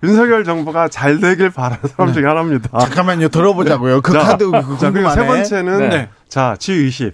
윤석열 0.04 0.44
정부가 0.44 0.88
잘 0.88 1.20
되길 1.20 1.52
바라는 1.52 1.78
사람 1.88 2.08
네. 2.08 2.14
중에 2.14 2.26
하나입니다. 2.26 2.80
잠깐만요. 2.80 3.30
들어보자고요. 3.30 4.02
그 4.02 4.12
자, 4.14 4.20
카드 4.20 4.50
그 4.50 4.78
자, 4.80 4.92
그리고 4.92 5.10
세 5.10 5.26
번째는 5.26 5.90
네. 5.90 6.10
자, 6.32 6.56
G20. 6.58 7.12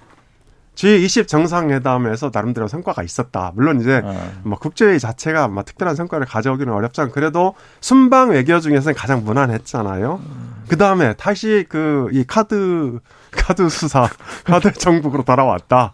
G20 0.75 1.27
정상회담에서 1.27 2.29
나름대로 2.31 2.67
성과가 2.67 3.01
있었다. 3.01 3.51
물론 3.55 3.81
이제 3.81 3.99
어. 4.05 4.31
뭐 4.43 4.59
국제회의 4.59 4.99
자체가 4.99 5.47
뭐 5.47 5.63
특별한 5.63 5.95
성과를 5.95 6.27
가져오기는 6.27 6.71
어렵지만 6.71 7.09
그래도 7.09 7.55
순방 7.81 8.29
외교 8.29 8.59
중에서는 8.59 8.93
가장 8.93 9.25
무난했잖아요. 9.25 10.21
음. 10.23 10.63
그 10.69 10.77
다음에 10.77 11.13
다시 11.13 11.65
그 11.67 12.09
이 12.11 12.25
카드 12.27 12.99
카드 13.31 13.67
수사 13.69 14.07
카드 14.45 14.71
정국으로 14.71 15.23
돌아왔다. 15.23 15.93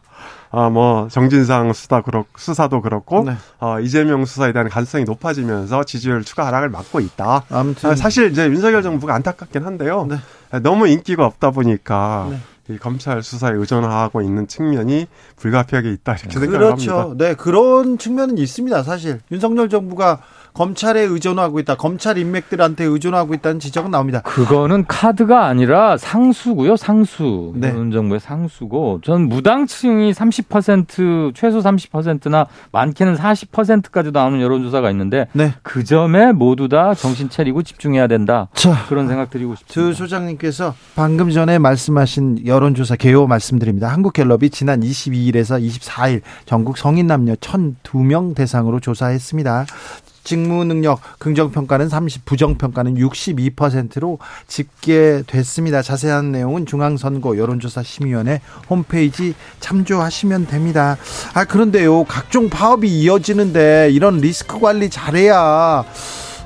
어, 0.50 0.70
뭐 0.70 1.08
정진상 1.10 1.72
수사 1.72 2.02
그렇 2.02 2.26
수사도 2.36 2.82
그렇고 2.82 3.24
네. 3.24 3.38
어, 3.62 3.80
이재명 3.80 4.26
수사에 4.26 4.52
대한 4.52 4.68
가능성이 4.68 5.06
높아지면서 5.06 5.86
지지율 5.86 6.26
추가 6.26 6.46
하락을 6.48 6.68
막고 6.68 7.00
있다. 7.00 7.46
아무튼 7.50 7.96
사실 7.96 8.32
이제 8.32 8.48
윤석열 8.48 8.84
정부가 8.84 9.16
안타깝긴 9.16 9.66
한데요. 9.66 10.08
네. 10.10 10.18
너무 10.60 10.88
인기가 10.90 11.26
없다 11.26 11.52
보니까 11.52 12.28
네. 12.30 12.40
이 12.70 12.78
검찰 12.78 13.22
수사에 13.22 13.54
의존하고 13.54 14.22
있는 14.22 14.48
측면이 14.48 15.08
불가피하게 15.36 15.92
있다 15.92 16.14
이렇게 16.14 16.40
생각합니다. 16.40 16.60
그렇죠. 16.60 17.16
네 17.18 17.34
그런 17.34 17.98
측면은 17.98 18.38
있습니다. 18.38 18.84
사실 18.84 19.20
윤석열 19.32 19.68
정부가 19.68 20.22
검찰에 20.54 21.02
의존하고 21.02 21.60
있다. 21.60 21.76
검찰 21.76 22.18
인맥들한테 22.18 22.84
의존하고 22.86 23.34
있다는 23.34 23.60
지적은 23.60 23.92
나옵니다. 23.92 24.22
그거는 24.22 24.86
카드가 24.88 25.46
아니라 25.46 25.98
상수고요. 25.98 26.78
상수. 26.78 27.54
네. 27.56 27.72
문 27.72 27.92
정부의 27.92 28.20
상수고 28.20 29.02
전 29.04 29.28
무당층이 29.30 30.12
30% 30.12 31.34
최소 31.34 31.60
30%나 31.60 32.48
많게는 32.72 33.16
40%까지 33.16 34.12
나오는 34.12 34.40
여론조사가 34.42 34.92
있는데 34.92 35.28
네. 35.34 35.54
그 35.64 35.84
점에 35.84 36.32
모두 36.32 36.70
다 36.70 36.94
정신 36.94 37.30
차리고 37.30 37.64
집중해야 37.64 38.08
된다. 38.08 38.48
자, 38.54 38.86
그런 38.88 39.08
생각 39.08 39.30
드리고 39.30 39.56
싶습니다. 39.56 39.74
주 39.74 39.98
소장님께서 39.98 40.76
방금 40.96 41.32
전에 41.32 41.58
말씀하신 41.58 42.46
여론조사 42.46 42.96
개요 42.96 43.26
말씀드립니다. 43.28 43.88
한국갤럽이 43.88 44.50
지난 44.50 44.82
22일에서 44.82 45.62
24일 45.62 46.22
전국 46.46 46.78
성인 46.78 47.08
남녀 47.08 47.34
1,002명 47.36 48.36
대상으로 48.36 48.80
조사했습니다. 48.80 49.66
직무 50.24 50.64
능력 50.64 51.00
긍정 51.20 51.52
평가는 51.52 51.90
30, 51.90 52.26
부정 52.26 52.58
평가는 52.58 52.96
62%로 52.96 54.20
집계됐습니다. 54.48 55.82
자세한 55.82 56.32
내용은 56.32 56.66
중앙선거 56.66 57.38
여론조사 57.38 57.84
심의위원회 57.84 58.42
홈페이지 58.70 59.34
참조하시면 59.60 60.48
됩니다. 60.48 60.98
아 61.34 61.46
그런데요 61.46 62.06
각종 62.06 62.50
파업이 62.50 62.88
이어지는데 62.88 63.90
이런 63.92 64.18
리스크 64.18 64.60
관리 64.60 64.90
잘해야 64.90 65.84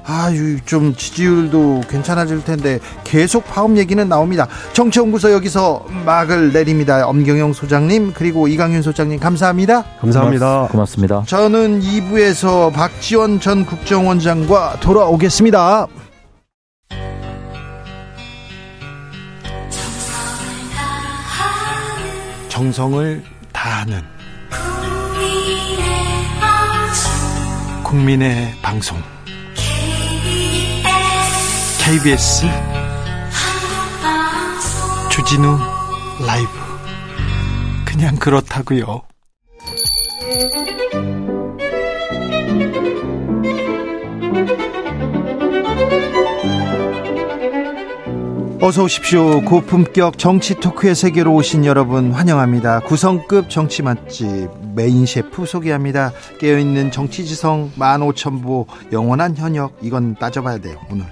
아유 0.10 0.58
좀 0.66 0.96
지지율도 0.96 1.84
괜찮아질 1.90 2.46
텐데 2.46 2.80
계속 3.04 3.46
파업 3.46 3.78
얘기는 3.78 4.08
나옵니다. 4.08 4.48
정치연구소 4.72 5.34
여기서 5.34 5.86
막을 6.06 6.54
내립니다. 6.54 7.06
엄경영 7.06 7.52
소장님 7.52 8.14
그리고 8.14 8.48
이강윤 8.48 8.82
소장님 8.82 9.20
감사합니다. 9.20 9.84
감사합니다. 10.00 10.70
고맙습니다. 10.72 11.24
저는 11.28 11.82
2부에서 11.82 12.72
박지원 12.72 13.42
전 13.42 13.66
국정원장과 13.66 14.80
돌아오겠습니다. 14.80 15.88
정성을 22.48 23.24
다하는 23.52 24.02
국민의 27.84 28.54
방송 28.62 28.98
KBS 31.88 32.46
주진우 35.10 35.58
라이브 36.28 36.50
그냥 37.86 38.18
그렇다고요. 38.18 39.04
어서 48.62 48.84
오십시오. 48.84 49.46
고품격 49.46 50.18
정치 50.18 50.56
talk의 50.56 50.94
세계로 50.94 51.34
오신 51.36 51.64
여러분 51.64 52.12
환영합니다. 52.12 52.82
구성급 52.82 53.50
정치 53.50 53.82
맛집 53.82 54.50
메인 54.76 55.06
셰프 55.06 55.46
소개합니다. 55.46 56.12
깨어있는 56.42 56.92
정치지성 56.92 57.72
15,000보 57.78 58.66
영원한 58.92 59.38
현역 59.38 59.78
이건 59.82 60.16
따져봐야 60.16 60.58
돼요. 60.58 60.78
오늘 60.92 61.06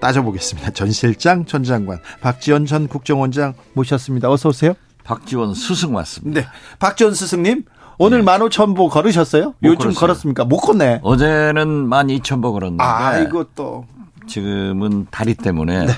따져보겠습니다. 0.00 0.70
전 0.70 0.90
실장, 0.90 1.44
전 1.44 1.64
장관, 1.64 1.98
박지원 2.20 2.66
전 2.66 2.88
국정원장 2.88 3.54
모셨습니다. 3.74 4.30
어서 4.30 4.50
오세요. 4.50 4.74
박지원 5.04 5.54
스승 5.54 5.92
맞습니다. 5.92 6.40
네. 6.40 6.46
박지원 6.78 7.14
스승님, 7.14 7.64
오늘 7.98 8.24
네. 8.24 8.24
15,000보 8.24 8.90
걸으셨어요? 8.90 9.54
요즘 9.62 9.78
걸었어요. 9.78 10.00
걸었습니까? 10.00 10.44
못 10.44 10.58
걷네. 10.58 11.00
어제는 11.02 11.88
12,000보 11.88 12.52
걸었는데. 12.52 12.82
아, 12.84 13.18
이것도. 13.18 13.86
지금은 14.26 15.06
다리 15.10 15.34
때문에. 15.34 15.86
네. 15.86 15.92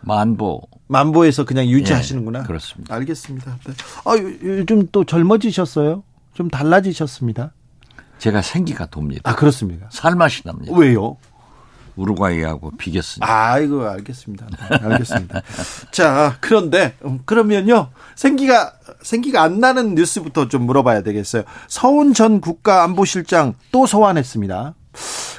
만보. 0.00 0.62
만보에서 0.88 1.44
그냥 1.44 1.66
유지하시는구나. 1.66 2.40
네, 2.40 2.46
그렇습니다. 2.46 2.94
알겠습니다. 2.94 3.58
네. 3.66 3.74
아, 4.04 4.16
요즘 4.42 4.88
또 4.90 5.04
젊어지셨어요? 5.04 6.02
좀 6.32 6.48
달라지셨습니다. 6.48 7.52
제가 8.18 8.42
생기가 8.42 8.86
돕니다. 8.86 9.30
아, 9.30 9.36
그렇습니까? 9.36 9.86
살맛이 9.90 10.44
납니다. 10.44 10.72
왜요? 10.74 11.16
우루과이하고 11.98 12.70
비겼습니다. 12.78 13.26
아이고 13.28 13.86
알겠습니다. 13.86 14.46
네, 14.46 14.76
알겠습니다. 14.82 15.42
자 15.90 16.36
그런데 16.40 16.96
음, 17.04 17.20
그러면요 17.24 17.90
생기가 18.14 18.72
생기가 19.02 19.42
안 19.42 19.58
나는 19.60 19.94
뉴스부터 19.94 20.48
좀 20.48 20.62
물어봐야 20.62 21.02
되겠어요. 21.02 21.42
서훈 21.66 22.14
전 22.14 22.40
국가안보실장 22.40 23.54
또 23.72 23.86
소환했습니다. 23.86 24.74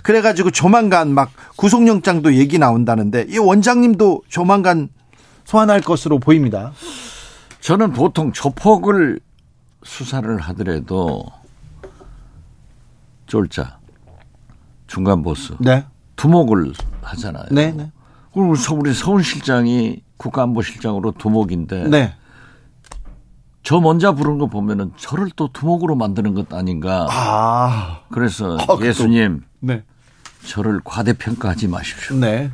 그래 0.03 0.21
가지고 0.21 0.51
조만간 0.51 1.13
막 1.13 1.31
구속영장도 1.55 2.35
얘기 2.35 2.59
나온다는데 2.59 3.25
이 3.29 3.37
원장님도 3.37 4.23
조만간 4.27 4.89
소환할 5.45 5.81
것으로 5.81 6.19
보입니다. 6.19 6.73
저는 7.61 7.91
보통 7.93 8.31
조폭을 8.31 9.19
수사를 9.83 10.37
하더라도 10.39 11.25
쫄자 13.27 13.79
중간 14.87 15.21
보스. 15.21 15.53
네. 15.59 15.85
두목을 16.19 16.73
하잖아요. 17.01 17.45
네, 17.51 17.71
네. 17.71 17.89
그리고 18.33 18.53
우리 18.77 18.93
서울 18.93 19.23
실장이 19.23 20.03
국가안보실장으로 20.17 21.13
두목인데 21.13 21.87
네. 21.87 22.13
저 23.63 23.79
먼저 23.79 24.13
부른 24.13 24.37
거 24.37 24.47
보면은 24.47 24.91
저를 24.97 25.29
또 25.37 25.49
두목으로 25.53 25.95
만드는 25.95 26.33
것 26.33 26.53
아닌가. 26.53 27.07
아. 27.09 28.01
그래서 28.11 28.57
아, 28.57 28.77
예수님, 28.81 29.43
네. 29.61 29.83
저를 30.45 30.81
과대평가하지 30.83 31.69
마십시오. 31.69 32.17
네. 32.17 32.51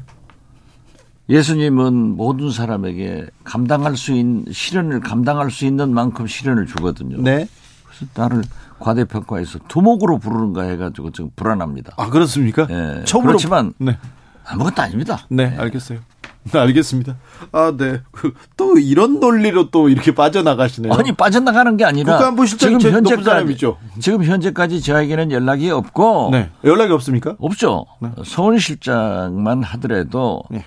예수님은 1.28 2.18
모든 2.18 2.52
사람에게 2.52 3.26
감당할 3.44 3.98
수 3.98 4.14
있는 4.14 4.46
시련을 4.52 5.00
감당할 5.00 5.50
수 5.50 5.66
있는 5.66 5.92
만큼 5.92 6.28
시련을 6.28 6.68
주거든요. 6.68 7.18
네. 7.20 7.48
그래서 7.84 8.06
나를 8.14 8.44
과대평가해서 8.80 9.60
두목으로 9.68 10.20
부르는가 10.20 10.64
해가지고 10.64 11.12
좀 11.12 11.32
불안합니다. 11.36 11.94
아 11.98 12.10
그렇습니까? 12.10 12.68
예. 12.70 13.04
처음으로 13.06 13.34
그렇지만 13.34 13.74
네. 13.78 13.98
아무것도 14.46 14.82
아닙니다. 14.82 15.26
네, 15.30 15.50
네. 15.50 15.58
알겠어요. 15.58 16.00
네, 16.52 16.60
알겠습니다. 16.60 17.16
아, 17.52 17.74
네. 17.76 18.02
그, 18.12 18.34
또 18.56 18.78
이런 18.78 19.20
논리로 19.20 19.72
또 19.72 19.90
이렇게 19.90 20.14
빠져나가시네요. 20.14 20.94
아니, 20.94 21.12
빠져나가는 21.12 21.76
게 21.76 21.86
아니라. 21.86 22.14
국가안보실장이 22.14 22.78
지금 22.78 22.94
현재까지, 22.94 23.58
지금 24.00 24.24
현재까지 24.24 24.82
저에게는 24.82 25.32
연락이 25.32 25.72
없고. 25.72 26.30
네. 26.32 26.52
연락이 26.64 26.94
없습니까? 26.94 27.36
없죠. 27.40 27.88
네. 28.00 28.12
서울 28.24 28.60
실장만 28.60 29.64
하더라도. 29.64 30.44
네. 30.52 30.64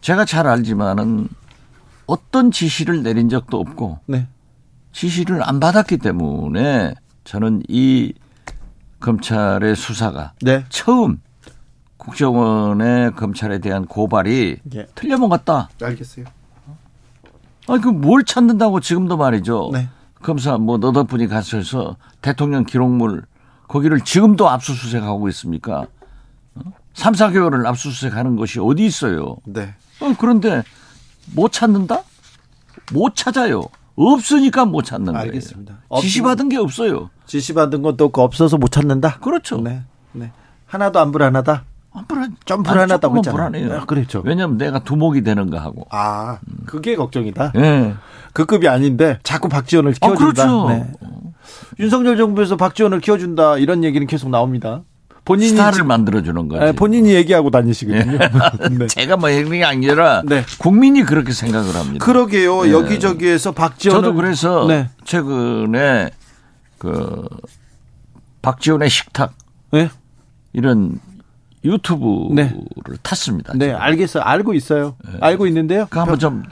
제가 0.00 0.24
잘 0.24 0.48
알지만은 0.48 1.28
어떤 2.06 2.50
지시를 2.50 3.04
내린 3.04 3.28
적도 3.28 3.60
없고. 3.60 4.00
네. 4.06 4.26
지시를 4.92 5.48
안 5.48 5.60
받았기 5.60 5.98
때문에 5.98 6.94
저는 7.24 7.62
이 7.68 8.12
검찰의 9.00 9.76
수사가 9.76 10.32
네. 10.42 10.64
처음 10.68 11.20
국정원의 11.96 13.12
검찰에 13.14 13.58
대한 13.58 13.86
고발이 13.86 14.58
예. 14.74 14.86
틀려먹었다. 14.94 15.68
알겠어요. 15.82 16.26
아니 17.68 17.80
그 17.80 17.90
뭘 17.92 18.24
찾는다고 18.24 18.80
지금도 18.80 19.16
말이죠. 19.16 19.70
네. 19.72 19.88
검사 20.20 20.56
뭐 20.58 20.78
너 20.78 20.92
덕분이 20.92 21.28
가셔서 21.28 21.96
대통령 22.20 22.64
기록물 22.64 23.24
거기를 23.68 24.00
지금도 24.00 24.48
압수수색하고 24.48 25.28
있습니까? 25.30 25.86
3, 26.94 27.12
어? 27.14 27.16
4개월을 27.16 27.66
압수수색하는 27.66 28.36
것이 28.36 28.58
어디 28.60 28.84
있어요? 28.84 29.36
네. 29.44 29.74
어, 30.00 30.14
그런데 30.18 30.62
못 31.34 31.52
찾는다? 31.52 32.02
못 32.92 33.14
찾아요. 33.14 33.62
없으니까 33.96 34.64
못 34.64 34.82
찾는 34.82 35.12
거예요. 35.12 35.26
알겠습니다. 35.26 35.74
지시받은 36.00 36.48
게 36.48 36.56
없어요. 36.56 37.10
지시받은 37.26 37.82
것도 37.82 38.10
없어서 38.14 38.56
못 38.56 38.70
찾는다? 38.70 39.18
그렇죠. 39.20 39.60
네. 39.60 39.82
네. 40.12 40.32
하나도 40.66 41.00
안 41.00 41.12
불안하다? 41.12 41.64
안 41.94 42.06
불안, 42.06 42.34
좀 42.46 42.62
불안하다고 42.62 43.18
했잖아요. 43.18 43.36
불안해요. 43.36 43.80
아, 43.80 43.84
그렇죠. 43.84 44.22
왜냐면 44.24 44.56
내가 44.56 44.78
두목이 44.78 45.22
되는가 45.22 45.60
하고. 45.60 45.86
아, 45.90 46.38
그게 46.64 46.96
걱정이다? 46.96 47.52
예. 47.56 47.60
네. 47.60 47.94
그 48.32 48.46
급이 48.46 48.66
아닌데 48.66 49.18
자꾸 49.22 49.48
박지원을 49.48 49.94
아, 50.00 50.06
키워준다. 50.06 50.42
아, 50.42 50.46
그렇죠. 50.46 50.68
네. 50.70 50.92
윤석열 51.78 52.16
정부에서 52.16 52.56
박지원을 52.56 53.00
키워준다 53.00 53.58
이런 53.58 53.84
얘기는 53.84 54.06
계속 54.06 54.30
나옵니다. 54.30 54.82
본인이 55.24 55.50
스타를 55.50 55.84
만들어주는 55.84 56.48
거지. 56.48 56.64
네, 56.64 56.72
본인이 56.72 57.14
얘기하고 57.14 57.50
다니시거든요. 57.50 58.18
네. 58.78 58.86
제가 58.88 59.16
뭐 59.16 59.30
얘기한 59.30 59.52
게 59.52 59.64
아니라 59.64 60.22
네. 60.24 60.44
국민이 60.58 61.02
그렇게 61.04 61.32
생각을 61.32 61.74
합니다. 61.74 62.04
그러게요. 62.04 62.64
네. 62.64 62.72
여기저기에서 62.72 63.52
박지원 63.52 64.02
저도 64.02 64.14
그래서 64.14 64.66
네. 64.66 64.88
최근에 65.04 66.10
그 66.78 67.28
박지원의 68.42 68.90
식탁 68.90 69.34
네? 69.70 69.90
이런 70.52 70.98
유튜브를 71.64 72.34
네. 72.34 72.54
탔습니다. 73.04 73.52
네, 73.54 73.66
지금. 73.66 73.80
알겠어요. 73.80 74.22
알고 74.24 74.54
있어요. 74.54 74.96
네. 75.04 75.18
알고 75.20 75.46
있는데요. 75.46 75.86
그 75.88 76.00
한번 76.00 76.18
좀 76.18 76.42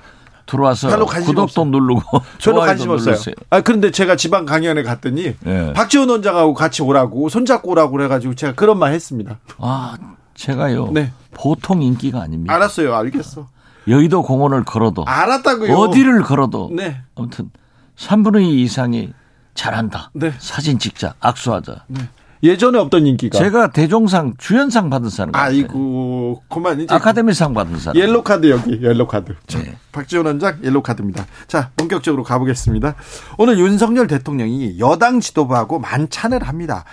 들어와서 0.51 0.89
구독도. 1.25 1.65
누르고 1.65 2.03
저도 2.39 2.61
관심 2.61 2.91
없어요. 2.91 3.13
누르세요. 3.15 3.35
아 3.51 3.61
그런데 3.61 3.91
제가 3.91 4.17
지방 4.17 4.45
강연에 4.47 4.83
갔더니 4.83 5.37
네. 5.41 5.73
박지원 5.73 6.09
원장하고 6.11 6.55
같이 6.55 6.83
오라고 6.83 7.29
손잡고 7.29 7.71
오라고 7.71 7.93
그래가지고 7.93 8.35
제가 8.35 8.55
그런 8.55 8.79
말 8.79 8.93
했습니다. 8.93 9.39
아 9.59 9.97
제가요. 10.35 10.91
네. 10.93 11.13
보통 11.33 11.83
인기가 11.83 12.23
아닙니다. 12.23 12.53
알았어요. 12.55 12.95
알겠어. 12.95 13.47
여의도 13.87 14.23
공원을 14.23 14.65
걸어도 14.65 15.05
알았다고요. 15.07 15.73
어디를 15.75 16.23
걸어도 16.23 16.71
네. 16.73 17.01
아무튼 17.17 17.51
3분의 17.97 18.43
2 18.43 18.63
이상이 18.63 19.13
잘한다. 19.55 20.11
네. 20.15 20.33
사진 20.39 20.79
찍자, 20.79 21.15
악수하자. 21.21 21.85
네. 21.89 22.09
예전에 22.43 22.79
없던 22.79 23.07
인기가. 23.07 23.39
제가 23.39 23.71
대종상 23.71 24.35
주연상 24.39 24.89
받은 24.89 25.11
사람. 25.11 25.35
아이고, 25.35 26.43
그만 26.49 26.81
이제 26.81 26.95
아카데미상 26.95 27.53
받은 27.53 27.79
사람. 27.79 28.01
옐로 28.01 28.23
카드 28.23 28.49
여기 28.51 28.81
옐로 28.83 29.07
카드. 29.07 29.35
네. 29.49 29.77
박지원 29.93 30.27
원장 30.27 30.59
옐로 30.65 30.83
카드입니다. 30.83 31.27
자, 31.47 31.71
본격적으로 31.77 32.23
가보겠습니다. 32.23 32.95
오늘 33.37 33.59
윤석열 33.59 34.07
대통령이 34.07 34.79
여당 34.79 35.21
지도부하고 35.21 35.79
만찬을 35.79 36.43
합니다. 36.43 36.85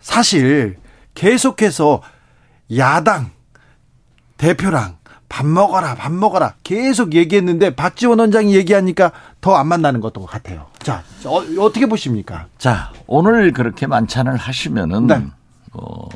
사실 0.00 0.76
계속해서 1.14 2.02
야당 2.76 3.30
대표랑 4.36 4.97
밥 5.28 5.46
먹어라, 5.46 5.94
밥 5.94 6.10
먹어라. 6.12 6.54
계속 6.62 7.14
얘기했는데 7.14 7.74
박지원 7.74 8.18
원장이 8.18 8.54
얘기하니까 8.54 9.12
더 9.40 9.56
안 9.56 9.66
만나는 9.68 10.00
것도 10.00 10.24
같아요. 10.24 10.66
자, 10.78 11.02
어, 11.26 11.42
떻게 11.72 11.86
보십니까? 11.86 12.46
자, 12.58 12.90
오늘 13.06 13.52
그렇게 13.52 13.86
만찬을 13.86 14.36
하시면은 14.36 15.06
네. 15.06 15.22
어, 15.74 16.08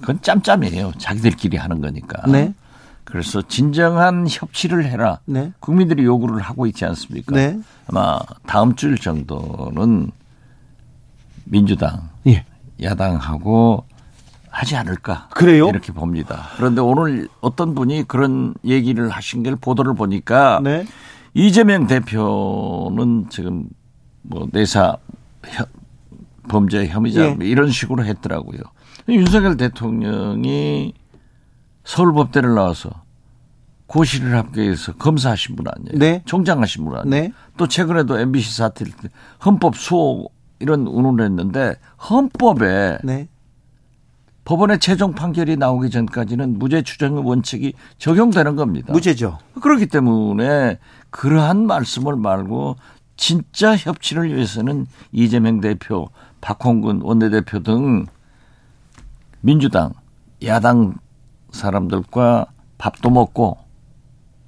그건 0.00 0.20
짬짬이에요. 0.20 0.92
자기들끼리 0.98 1.56
하는 1.56 1.80
거니까. 1.80 2.26
네. 2.30 2.52
그래서 3.04 3.40
진정한 3.40 4.26
협치를 4.28 4.84
해라. 4.84 5.20
네. 5.24 5.50
국민들이 5.60 6.04
요구를 6.04 6.40
하고 6.42 6.66
있지 6.66 6.84
않습니까? 6.84 7.34
네. 7.34 7.58
아마 7.86 8.18
다음 8.46 8.74
주일 8.76 8.98
정도는 8.98 10.10
민주당, 11.44 12.10
예. 12.26 12.44
야당하고 12.82 13.84
하지 14.50 14.76
않을까. 14.76 15.28
그래요? 15.34 15.68
이렇게 15.68 15.92
봅니다. 15.92 16.48
그런데 16.56 16.80
오늘 16.80 17.28
어떤 17.40 17.74
분이 17.74 18.04
그런 18.08 18.54
얘기를 18.64 19.08
하신 19.08 19.42
걸 19.42 19.56
보도를 19.56 19.94
보니까 19.94 20.60
네. 20.62 20.86
이재명 21.34 21.86
대표는 21.86 23.26
지금 23.30 23.68
뭐 24.22 24.48
내사 24.52 24.96
범죄 26.48 26.86
혐의자 26.86 27.26
예. 27.26 27.34
뭐 27.34 27.44
이런 27.44 27.70
식으로 27.70 28.04
했더라고요. 28.04 28.60
윤석열 29.08 29.56
대통령이 29.56 30.94
서울법대를 31.84 32.54
나와서 32.54 32.90
고시를 33.86 34.36
합격해서 34.36 34.94
검사하신 34.94 35.56
분 35.56 35.66
아니에요? 35.66 35.98
네. 35.98 36.22
총장하신 36.26 36.84
분 36.84 36.96
아니에요? 36.96 37.10
네. 37.10 37.32
또 37.56 37.66
최근에도 37.66 38.18
MBC 38.18 38.54
사태 38.54 38.84
헌법 39.44 39.76
수호 39.76 40.28
이런 40.58 40.86
운운을 40.86 41.24
했는데 41.24 41.76
헌법에 42.10 42.98
네. 43.02 43.28
법원의 44.48 44.78
최종 44.78 45.12
판결이 45.12 45.58
나오기 45.58 45.90
전까지는 45.90 46.58
무죄 46.58 46.80
추정의 46.80 47.22
원칙이 47.22 47.74
적용되는 47.98 48.56
겁니다. 48.56 48.94
무죄죠. 48.94 49.38
그렇기 49.60 49.88
때문에 49.88 50.78
그러한 51.10 51.66
말씀을 51.66 52.16
말고 52.16 52.76
진짜 53.18 53.76
협치를 53.76 54.34
위해서는 54.34 54.86
이재명 55.12 55.60
대표, 55.60 56.08
박홍근 56.40 57.02
원내대표 57.02 57.62
등 57.62 58.06
민주당, 59.42 59.92
야당 60.42 60.94
사람들과 61.50 62.46
밥도 62.78 63.10
먹고 63.10 63.58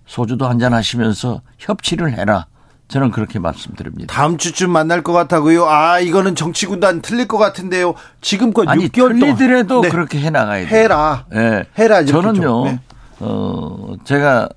소주도 0.06 0.48
한잔 0.48 0.72
하시면서 0.72 1.42
협치를 1.58 2.14
해라. 2.14 2.46
저는 2.90 3.12
그렇게 3.12 3.38
말씀드립니다. 3.38 4.12
다음 4.12 4.36
주쯤 4.36 4.70
만날 4.70 5.02
것 5.02 5.12
같다고요? 5.12 5.64
아, 5.64 6.00
이거는 6.00 6.34
정치군단 6.34 7.02
틀릴 7.02 7.28
것 7.28 7.38
같은데요. 7.38 7.94
지금껏 8.20 8.68
아니, 8.68 8.88
6개월 8.88 9.20
동안. 9.20 9.36
틀리더라도 9.36 9.82
네. 9.82 9.88
그렇게 9.90 10.18
해나가야 10.20 10.66
돼요. 10.66 10.78
해라. 10.82 11.24
네. 11.30 11.64
해라. 11.78 12.04
저는요, 12.04 12.64
네. 12.64 12.80
어, 13.20 13.94
제가 14.02 14.48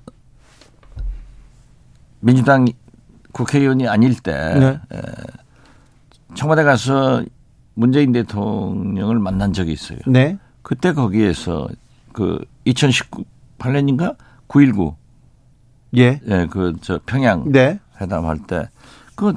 민주당 2.18 2.66
국회의원이 3.30 3.86
아닐 3.86 4.18
때 4.18 4.32
네. 4.58 4.80
청와대 6.34 6.64
가서 6.64 7.22
문재인 7.74 8.10
대통령을 8.10 9.20
만난 9.20 9.52
적이 9.52 9.72
있어요. 9.72 9.98
네. 10.08 10.38
그때 10.62 10.92
거기에서 10.92 11.68
그 12.12 12.44
2018년인가 12.66 14.16
9.19 14.48 14.94
예. 15.96 16.20
예, 16.26 16.46
그 16.50 16.74
저 16.80 16.98
평양 17.06 17.52
네. 17.52 17.78
회담할 18.00 18.38
때 18.46 18.68
그 19.14 19.32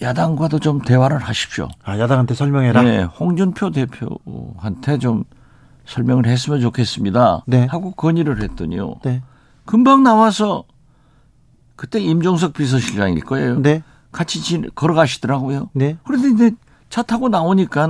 야당과도 0.00 0.58
좀 0.58 0.80
대화를 0.82 1.18
하십시오. 1.18 1.68
아, 1.84 1.98
야당한테 1.98 2.34
설명해라. 2.34 2.82
네, 2.82 3.02
홍준표 3.02 3.70
대표한테 3.70 4.98
좀 4.98 5.24
설명을 5.86 6.26
했으면 6.26 6.60
좋겠습니다. 6.60 7.44
네. 7.46 7.66
하고 7.66 7.92
건의를 7.92 8.42
했더니요. 8.42 8.96
네. 9.04 9.22
금방 9.64 10.02
나와서 10.02 10.64
그때 11.76 12.00
임종석 12.00 12.52
비서실장일 12.52 13.24
거예요. 13.24 13.60
네. 13.60 13.82
같이 14.10 14.62
걸어가시더라고요. 14.74 15.70
네. 15.72 15.96
그런데 16.04 16.28
이제 16.30 16.56
차 16.90 17.02
타고 17.02 17.28
나오니까 17.28 17.88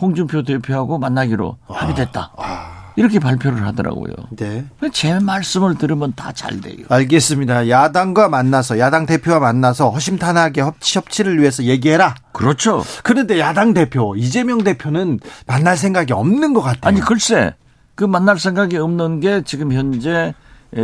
홍준표 0.00 0.42
대표하고 0.42 0.98
만나기로 0.98 1.58
합의됐다. 1.66 2.32
아. 2.36 2.79
이렇게 3.00 3.18
발표를 3.18 3.66
하더라고요. 3.66 4.12
네. 4.36 4.66
제 4.92 5.18
말씀을 5.18 5.78
들으면 5.78 6.12
다 6.14 6.32
잘 6.32 6.60
돼요. 6.60 6.84
알겠습니다. 6.90 7.70
야당과 7.70 8.28
만나서 8.28 8.78
야당 8.78 9.06
대표와 9.06 9.38
만나서 9.40 9.88
허심탄회하게 9.88 10.60
협치 10.60 10.98
협치를 10.98 11.38
위해서 11.40 11.64
얘기해라. 11.64 12.14
그렇죠. 12.32 12.84
그런데 13.02 13.40
야당 13.40 13.72
대표 13.72 14.14
이재명 14.16 14.62
대표는 14.62 15.18
만날 15.46 15.78
생각이 15.78 16.12
없는 16.12 16.52
것 16.52 16.60
같아요. 16.60 16.80
아니 16.82 17.00
글쎄 17.00 17.54
그 17.94 18.04
만날 18.04 18.38
생각이 18.38 18.76
없는 18.76 19.20
게 19.20 19.42
지금 19.46 19.72
현재 19.72 20.34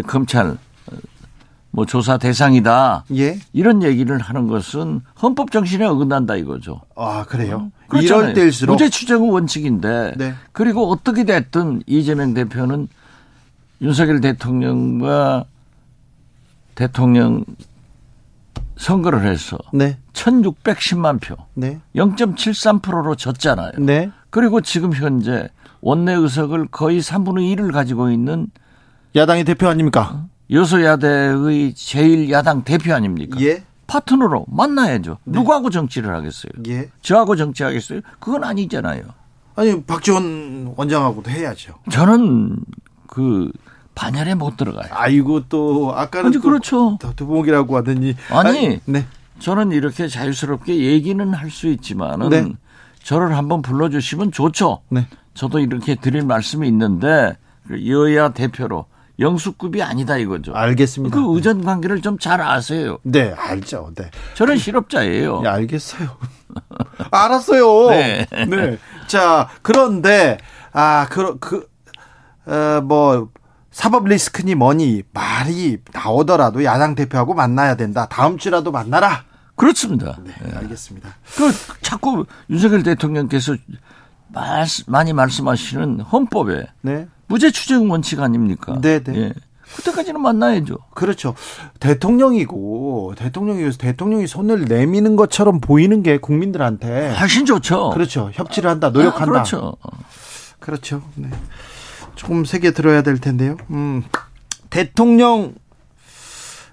검찰 0.06 0.56
뭐 1.76 1.84
조사 1.84 2.16
대상이다. 2.16 3.04
예. 3.16 3.38
이런 3.52 3.82
얘기를 3.82 4.18
하는 4.18 4.48
것은 4.48 5.02
헌법 5.22 5.52
정신에 5.52 5.84
어긋난다 5.84 6.36
이거죠. 6.36 6.80
아 6.96 7.26
그래요? 7.28 7.70
음, 7.92 8.00
이럴 8.00 8.32
때일수록 8.32 8.72
무죄 8.72 8.88
추정 8.88 9.30
원칙인데 9.30 10.14
네. 10.16 10.34
그리고 10.52 10.90
어떻게 10.90 11.24
됐든 11.24 11.82
이재명 11.86 12.32
대표는 12.32 12.88
윤석열 13.82 14.22
대통령과 14.22 15.44
대통령 16.74 17.44
선거를 18.78 19.26
해서 19.26 19.58
네. 19.74 19.98
1,610만 20.14 21.20
표, 21.20 21.36
네. 21.52 21.78
0.73%로 21.94 23.16
졌잖아요. 23.16 23.72
네. 23.80 24.10
그리고 24.30 24.62
지금 24.62 24.94
현재 24.94 25.50
원내 25.82 26.14
의석을 26.14 26.68
거의 26.68 27.00
3분의 27.00 27.54
1을 27.54 27.70
가지고 27.70 28.10
있는 28.10 28.46
야당의 29.14 29.44
대표 29.44 29.68
아닙니까? 29.68 30.10
어? 30.14 30.35
여소야대의 30.50 31.72
제1야당 31.74 32.64
대표 32.64 32.94
아닙니까? 32.94 33.38
예. 33.40 33.62
파트너로 33.86 34.46
만나야죠. 34.48 35.18
네. 35.24 35.38
누구하고 35.38 35.70
정치를 35.70 36.12
하겠어요? 36.14 36.52
예. 36.68 36.88
저하고 37.02 37.36
정치하겠어요? 37.36 38.00
그건 38.18 38.44
아니잖아요. 38.44 39.02
아니 39.54 39.82
박지원 39.82 40.74
원장하고도 40.76 41.30
해야죠. 41.30 41.74
저는 41.90 42.58
그 43.06 43.50
반열에 43.94 44.34
못 44.34 44.56
들어가요. 44.56 44.88
아이고 44.92 45.48
또 45.48 45.92
아까는 45.94 46.26
아니, 46.26 46.38
그렇죠. 46.38 46.98
두봉이라고 47.16 47.76
하더니 47.76 48.14
아니, 48.30 48.48
아니 48.48 48.80
네. 48.84 49.06
저는 49.38 49.72
이렇게 49.72 50.08
자유스럽게 50.08 50.76
얘기는 50.78 51.32
할 51.32 51.50
수 51.50 51.68
있지만은 51.68 52.28
네. 52.28 52.52
저를 53.02 53.36
한번 53.36 53.62
불러주시면 53.62 54.32
좋죠. 54.32 54.80
네. 54.90 55.06
저도 55.34 55.60
이렇게 55.60 55.94
드릴 55.94 56.22
말씀이 56.24 56.66
있는데 56.68 57.36
여야 57.86 58.30
대표로 58.30 58.86
영수급이 59.18 59.82
아니다 59.82 60.16
이거죠. 60.18 60.54
알겠습니다. 60.54 61.16
그 61.16 61.34
의전 61.34 61.64
관계를 61.64 62.02
좀 62.02 62.18
잘 62.18 62.40
아세요. 62.40 62.98
네, 63.02 63.32
알죠. 63.36 63.92
네. 63.94 64.10
저는 64.34 64.56
실업자예요. 64.58 65.40
네, 65.42 65.48
알겠어요. 65.48 66.08
알았어요. 67.10 67.90
네. 67.90 68.26
네. 68.48 68.78
자, 69.06 69.48
그런데 69.62 70.38
아, 70.72 71.06
그, 71.10 71.38
그, 71.38 71.68
어, 72.46 72.80
뭐 72.82 73.28
사법 73.70 74.06
리스크니 74.08 74.54
뭐니 74.54 75.02
말이 75.12 75.78
나오더라도 75.92 76.64
야당 76.64 76.94
대표하고 76.94 77.34
만나야 77.34 77.76
된다. 77.76 78.06
다음 78.10 78.38
주라도 78.38 78.72
만나라. 78.72 79.24
그렇습니다. 79.54 80.18
네, 80.24 80.32
네. 80.42 80.56
알겠습니다. 80.56 81.08
그 81.36 81.52
자꾸 81.82 82.26
윤석열 82.50 82.82
대통령께서 82.82 83.54
말, 84.28 84.66
많이 84.86 85.12
말씀하시는 85.12 86.00
헌법에 86.00 86.66
네. 86.82 87.06
무죄 87.26 87.50
추정 87.50 87.90
원칙 87.90 88.20
아닙니까? 88.20 88.78
네, 88.80 89.02
네. 89.02 89.16
예. 89.16 89.32
그때까지는 89.74 90.20
만나야죠. 90.20 90.78
그렇죠. 90.94 91.34
대통령이고 91.80 93.14
대통령이어서 93.16 93.78
대통령이 93.78 94.26
손을 94.26 94.64
내미는 94.66 95.16
것처럼 95.16 95.60
보이는 95.60 96.02
게 96.02 96.18
국민들한테 96.18 97.14
훨씬 97.18 97.44
좋죠. 97.44 97.90
그렇죠. 97.90 98.30
협치를 98.32 98.70
한다, 98.70 98.90
노력한다. 98.90 99.22
아, 99.22 99.26
그렇죠. 99.26 99.76
그렇죠. 100.60 101.02
네. 101.16 101.28
조금 102.14 102.44
세게 102.44 102.70
들어야 102.70 103.02
될 103.02 103.18
텐데요. 103.18 103.56
음. 103.70 104.04
대통령 104.70 105.54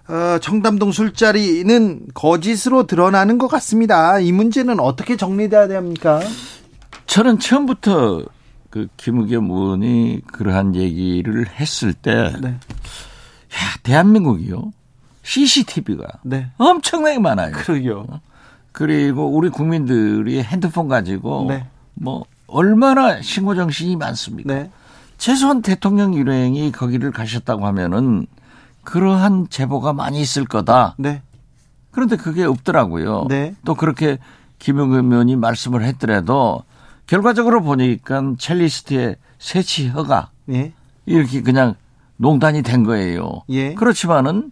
어, 0.08 0.38
청담동 0.40 0.92
술자리는 0.92 2.08
거짓으로 2.14 2.88
드러나는 2.88 3.38
것 3.38 3.48
같습니다. 3.48 4.20
이 4.20 4.32
문제는 4.32 4.80
어떻게 4.80 5.16
정리돼야 5.18 5.68
됩니까? 5.68 6.20
저는 7.06 7.40
처음부터 7.40 8.24
그 8.74 8.88
김우겸 8.98 9.52
의원이 9.52 10.22
그러한 10.26 10.74
얘기를 10.74 11.48
했을 11.48 11.94
때, 11.94 12.34
네. 12.42 12.50
야 12.50 12.58
대한민국이요 13.84 14.74
CCTV가 15.22 16.08
네. 16.24 16.50
엄청나게 16.58 17.20
많아요. 17.20 17.52
그러게요. 17.52 18.08
그리고 18.72 19.30
우리 19.30 19.50
국민들이 19.50 20.42
핸드폰 20.42 20.88
가지고 20.88 21.46
네. 21.50 21.68
뭐 21.94 22.26
얼마나 22.48 23.22
신고 23.22 23.54
정신이 23.54 23.96
많습니까? 23.96 24.52
네. 24.52 24.72
최소한 25.20 25.62
대통령 25.62 26.16
일행이 26.16 26.72
거기를 26.72 27.12
가셨다고 27.12 27.68
하면은 27.68 28.26
그러한 28.84 29.50
제보가 29.52 29.94
많이 29.94 30.20
있을 30.20 30.46
거다. 30.46 30.96
네. 30.98 31.22
그런데 31.92 32.16
그게 32.16 32.44
없더라고요. 32.44 33.28
네. 33.30 33.54
또 33.66 33.76
그렇게 33.76 34.18
김용겸 34.58 35.12
의원이 35.12 35.36
말씀을 35.36 35.84
했더라도 35.84 36.64
결과적으로 37.08 37.62
보니까 37.62 38.34
첼리스트의 38.38 39.18
세치 39.40 39.90
허가 39.90 40.30
예. 40.50 40.74
이렇게 41.06 41.42
그냥 41.42 41.76
농단이 42.18 42.62
된 42.62 42.84
거예요. 42.84 43.44
예. 43.50 43.74
그렇지만은 43.74 44.52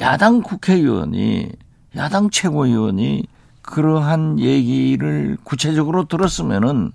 야당 0.00 0.42
국회의원이 0.42 1.50
야당 1.96 2.30
최고위원이 2.30 3.26
그러한 3.62 4.40
얘기를 4.40 5.36
구체적으로 5.44 6.04
들었으면은 6.04 6.92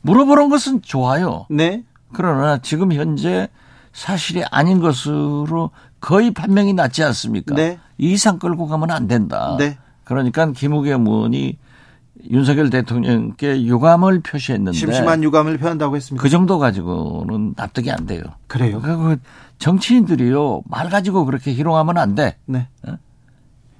물어보는 0.00 0.48
것은 0.48 0.82
좋아요. 0.82 1.46
네. 1.50 1.84
그러나 2.12 2.58
지금 2.58 2.92
현재 2.92 3.48
사실이 3.92 4.44
아닌 4.50 4.80
것으로 4.80 5.70
거의 6.00 6.32
판명이 6.32 6.72
났지 6.72 7.02
않습니까? 7.04 7.54
네. 7.54 7.78
이 7.98 8.12
이상 8.12 8.38
끌고 8.38 8.66
가면 8.66 8.90
안 8.90 9.06
된다. 9.06 9.56
네. 9.58 9.78
그러니까 10.04 10.50
김우겸 10.50 11.06
의원이 11.06 11.58
윤석열 12.30 12.70
대통령께 12.70 13.64
유감을 13.64 14.20
표시했는데 14.20 14.76
심심한 14.76 15.22
유감을 15.22 15.58
표한다고 15.58 15.96
했습니다. 15.96 16.22
그 16.22 16.28
정도 16.28 16.58
가지고는 16.58 17.54
납득이 17.56 17.90
안 17.90 18.06
돼요. 18.06 18.22
그래요? 18.46 18.80
그 18.80 19.18
정치인들이요 19.58 20.62
말 20.66 20.88
가지고 20.88 21.24
그렇게 21.24 21.52
희롱하면 21.52 21.98
안 21.98 22.14
돼. 22.14 22.36
네. 22.46 22.68
어? 22.86 22.96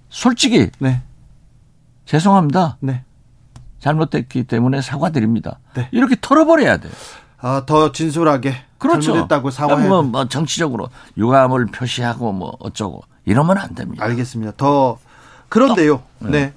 솔직히 0.08 0.70
네. 0.78 1.02
죄송합니다. 2.04 2.78
네. 2.80 3.04
잘못됐기 3.80 4.44
때문에 4.44 4.80
사과드립니다. 4.80 5.58
네. 5.74 5.88
이렇게 5.92 6.16
털어버려야 6.20 6.76
돼요. 6.76 6.92
아, 7.38 7.64
더 7.66 7.90
진솔하게 7.90 8.54
그렇죠. 8.78 9.12
잘못했다고 9.12 9.50
사과해. 9.50 9.88
뭐, 9.88 10.02
뭐 10.02 10.28
정치적으로 10.28 10.88
유감을 11.16 11.66
표시하고 11.66 12.32
뭐 12.32 12.56
어쩌고 12.60 13.02
이러면 13.24 13.58
안 13.58 13.74
됩니다. 13.74 14.04
알겠습니다. 14.04 14.52
더 14.56 14.98
그런데요. 15.48 16.02
네. 16.20 16.30
네. 16.30 16.54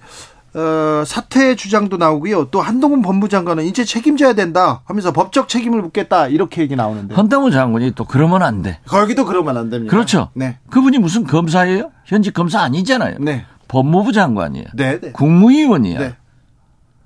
어, 0.56 1.04
사퇴 1.06 1.56
주장도 1.56 1.98
나오고요. 1.98 2.46
또 2.46 2.62
한동훈 2.62 3.02
법무장관은 3.02 3.66
이제 3.66 3.84
책임져야 3.84 4.34
된다 4.34 4.82
하면서 4.86 5.12
법적 5.12 5.50
책임을 5.50 5.82
묻겠다 5.82 6.28
이렇게 6.28 6.62
얘기 6.62 6.78
나오는데. 6.78 7.14
한동훈 7.14 7.52
장관이 7.52 7.92
또 7.92 8.06
그러면 8.06 8.42
안 8.42 8.62
돼. 8.62 8.80
거기도 8.88 9.26
그러면 9.26 9.58
안 9.58 9.70
됩니다. 9.70 9.92
그렇죠. 9.92 10.30
네. 10.34 10.58
그분이 10.70 11.00
무슨 11.00 11.26
검사예요? 11.26 11.92
현직 12.06 12.34
검사 12.34 12.62
아니잖아요. 12.62 13.18
네. 13.20 13.46
법무부 13.68 14.14
장관이에요. 14.14 14.68
네, 14.76 15.00
네. 15.02 15.12
국무위원이야. 15.12 16.00
네. 16.00 16.16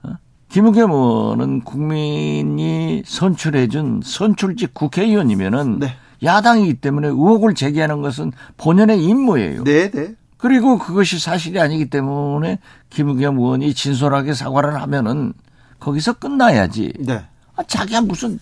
어? 0.04 0.12
김우겸 0.50 0.92
의원은 0.92 1.62
국민이 1.62 3.02
선출해준 3.04 4.02
선출직 4.04 4.76
국회의원이면은 4.76 5.80
네. 5.80 5.96
야당이기 6.22 6.76
때문에 6.76 7.08
의혹을 7.08 7.56
제기하는 7.56 8.04
것은 8.04 8.32
본연의 8.58 9.04
임무예요. 9.04 9.64
네, 9.64 9.90
네. 9.90 10.14
그리고 10.40 10.80
그것이 10.80 11.20
사실이 11.20 11.60
아니기 11.60 11.90
때문에 11.90 12.60
김우겸 12.90 13.38
의원이 13.38 13.74
진솔하게 13.74 14.34
사과를 14.34 14.82
하면은 14.82 15.34
거기서 15.80 16.14
끝나야지. 16.14 16.94
네. 17.00 17.26
아, 17.56 17.64
자기가 17.64 18.02
무슨 18.02 18.40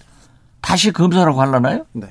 다시 0.61 0.91
검사라고 0.91 1.41
할라나요? 1.41 1.85
네. 1.93 2.07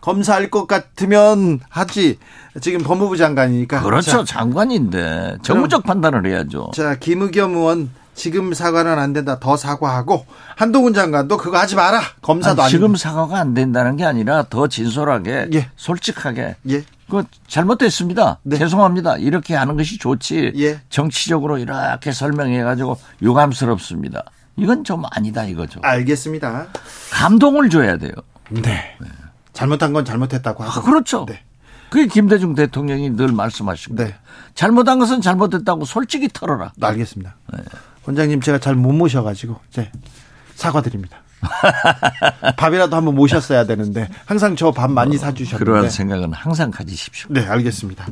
검사할 0.00 0.48
것 0.50 0.66
같으면 0.66 1.60
하지. 1.68 2.18
지금 2.62 2.80
법무부 2.82 3.18
장관이니까. 3.18 3.82
그렇죠. 3.82 4.10
자, 4.10 4.24
장관인데 4.24 5.38
정무적 5.42 5.82
판단을 5.84 6.26
해야죠. 6.26 6.70
자, 6.74 6.94
김우겸 6.94 7.54
의원 7.54 7.90
지금 8.18 8.52
사과는 8.52 8.98
안 8.98 9.12
된다. 9.12 9.38
더 9.38 9.56
사과하고 9.56 10.26
한동훈 10.56 10.92
장관도 10.92 11.38
그거 11.38 11.56
하지 11.58 11.76
마라. 11.76 12.02
검사도 12.20 12.62
아니, 12.62 12.70
지금 12.70 12.96
사과가 12.96 13.38
안 13.38 13.54
된다는 13.54 13.96
게 13.96 14.04
아니라 14.04 14.44
더 14.50 14.66
진솔하게 14.66 15.48
예. 15.54 15.70
솔직하게 15.76 16.56
예. 16.68 16.84
그 17.08 17.24
잘못됐습니다. 17.46 18.40
네. 18.42 18.58
죄송합니다. 18.58 19.16
이렇게 19.16 19.54
하는 19.54 19.76
것이 19.76 19.98
좋지. 19.98 20.52
예. 20.56 20.80
정치적으로 20.90 21.58
이렇게 21.58 22.12
설명해 22.12 22.62
가지고 22.62 22.98
유감스럽습니다. 23.22 24.24
이건 24.56 24.82
좀 24.84 25.04
아니다 25.12 25.44
이거죠. 25.44 25.80
알겠습니다. 25.82 26.66
감동을 27.12 27.70
줘야 27.70 27.96
돼요. 27.96 28.12
네. 28.50 28.60
네. 29.00 29.08
잘못한 29.52 29.92
건 29.92 30.04
잘못했다고 30.04 30.64
하고. 30.64 30.80
아, 30.80 30.82
그렇죠. 30.82 31.24
네. 31.26 31.40
그게 31.90 32.06
김대중 32.06 32.54
대통령이 32.54 33.16
늘 33.16 33.28
말씀하시고. 33.28 33.94
네. 33.94 34.14
잘못한 34.54 34.98
것은 34.98 35.20
잘못했다고 35.20 35.84
솔직히 35.84 36.28
털어라. 36.28 36.72
알겠습니다. 36.80 37.36
네. 37.56 37.62
원장님 38.08 38.40
제가 38.40 38.58
잘 38.58 38.74
못 38.74 38.92
모셔가지고 38.92 39.56
네. 39.76 39.92
사과드립니다. 40.54 41.18
밥이라도 42.56 42.96
한번 42.96 43.14
모셨어야 43.14 43.66
되는데 43.66 44.08
항상 44.24 44.56
저 44.56 44.72
밥 44.72 44.90
많이 44.90 45.16
어, 45.16 45.18
사주셨는데 45.18 45.64
그러한 45.64 45.90
생각은 45.90 46.32
항상 46.32 46.70
가지십시오. 46.70 47.28
네, 47.30 47.46
알겠습니다. 47.46 48.06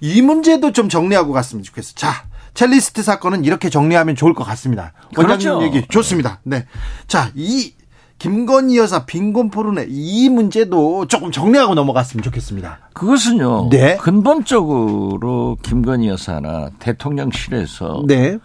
이 0.00 0.20
문제도 0.20 0.72
좀 0.72 0.88
정리하고 0.88 1.32
갔으면 1.32 1.62
좋겠어. 1.62 1.92
자, 1.94 2.24
첼리스트 2.54 3.02
사건은 3.04 3.44
이렇게 3.44 3.70
정리하면 3.70 4.16
좋을 4.16 4.34
것 4.34 4.42
같습니다. 4.44 4.92
원장님 5.16 5.48
그렇죠. 5.48 5.62
얘기 5.64 5.86
좋습니다. 5.88 6.40
네, 6.42 6.66
자, 7.06 7.30
이 7.36 7.72
김건희 8.18 8.78
여사 8.78 9.06
빈곤 9.06 9.50
포르네 9.50 9.86
이 9.88 10.28
문제도 10.28 11.06
조금 11.06 11.30
정리하고 11.30 11.74
넘어갔으면 11.74 12.22
좋겠습니다. 12.24 12.78
그것은요. 12.94 13.68
네. 13.70 13.96
근본적으로 13.98 15.56
김건희 15.62 16.08
여사나 16.08 16.70
대통령실에서 16.80 18.02
네. 18.06 18.38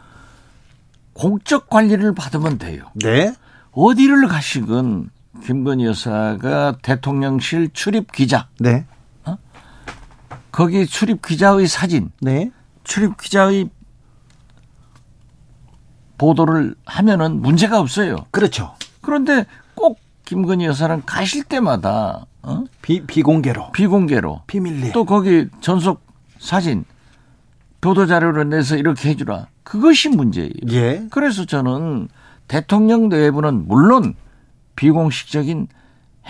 공적 1.14 1.70
관리를 1.70 2.14
받으면 2.14 2.57
돼요. 2.57 2.86
네. 2.95 3.34
어디를 3.72 4.28
가시건 4.28 5.09
김건희 5.43 5.86
여사가 5.86 6.78
대통령실 6.82 7.70
출입 7.74 8.12
기자. 8.12 8.47
네. 8.59 8.86
어? 9.26 9.38
거기 10.51 10.86
출입 10.86 11.22
기자의 11.22 11.68
사진. 11.68 12.12
네. 12.22 12.51
출입 12.84 13.18
기자의 13.18 13.70
보도를 16.18 16.76
하면은 16.86 17.41
문제가 17.41 17.80
없어요. 17.80 18.16
그렇죠. 18.32 18.76
그런데 19.01 19.45
꼭 19.74 19.99
김건희 20.26 20.66
여사는 20.66 21.03
가실 21.05 21.43
때마다 21.43 22.26
어? 22.43 22.64
비, 22.82 23.05
비공개로 23.05 23.72
비공개로 23.72 24.43
비밀리 24.47 24.91
또 24.91 25.05
거기 25.05 25.47
전속 25.62 26.01
사진 26.39 26.86
보도 27.82 28.05
자료를 28.05 28.49
내서 28.49 28.77
이렇게 28.77 29.09
해주라 29.09 29.47
그것이 29.63 30.09
문제예요. 30.09 30.51
예. 30.71 31.03
그래서 31.11 31.45
저는 31.45 32.07
대통령 32.47 33.09
내부는 33.09 33.67
물론 33.67 34.15
비공식적인 34.75 35.67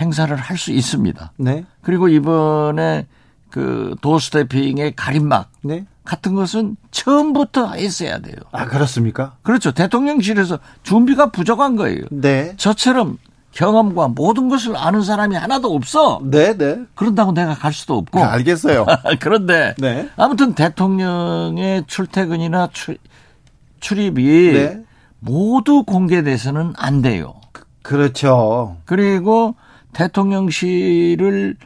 행사를 0.00 0.34
할 0.34 0.56
수 0.56 0.72
있습니다. 0.72 1.32
네. 1.36 1.64
그리고 1.82 2.08
이번에 2.08 3.06
그 3.50 3.94
도스태핑의 4.00 4.94
가림막 4.96 5.50
네. 5.62 5.84
같은 6.04 6.34
것은 6.34 6.76
처음부터 6.90 7.72
했어야 7.72 8.18
돼요. 8.18 8.36
아 8.50 8.64
그렇습니까? 8.66 9.36
그렇죠. 9.42 9.72
대통령실에서 9.72 10.58
준비가 10.82 11.30
부족한 11.30 11.76
거예요. 11.76 12.04
네. 12.10 12.54
저처럼 12.56 13.18
경험과 13.52 14.08
모든 14.08 14.48
것을 14.48 14.76
아는 14.76 15.02
사람이 15.02 15.36
하나도 15.36 15.74
없어. 15.74 16.20
네, 16.24 16.56
네. 16.56 16.80
그런다고 16.94 17.32
내가 17.32 17.54
갈 17.54 17.72
수도 17.72 17.96
없고. 17.96 18.18
네, 18.18 18.24
알겠어요. 18.24 18.86
그런데 19.20 19.74
네. 19.78 20.08
아무튼 20.16 20.54
대통령의 20.54 21.84
출퇴근이나 21.86 22.70
출, 22.72 22.96
출입이 23.80 24.52
네. 24.52 24.82
모두 25.20 25.84
공개돼서는 25.84 26.72
안 26.76 27.02
돼요. 27.02 27.34
그렇죠. 27.82 28.76
그리고 28.86 29.54
대통령실을 29.92 31.56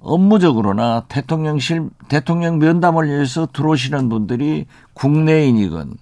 업무적으로나 0.00 1.04
대통령실 1.08 1.88
대통령 2.08 2.58
면담을 2.58 3.08
위해서 3.08 3.46
들어오시는 3.52 4.08
분들이 4.08 4.66
국내인이건 4.94 5.94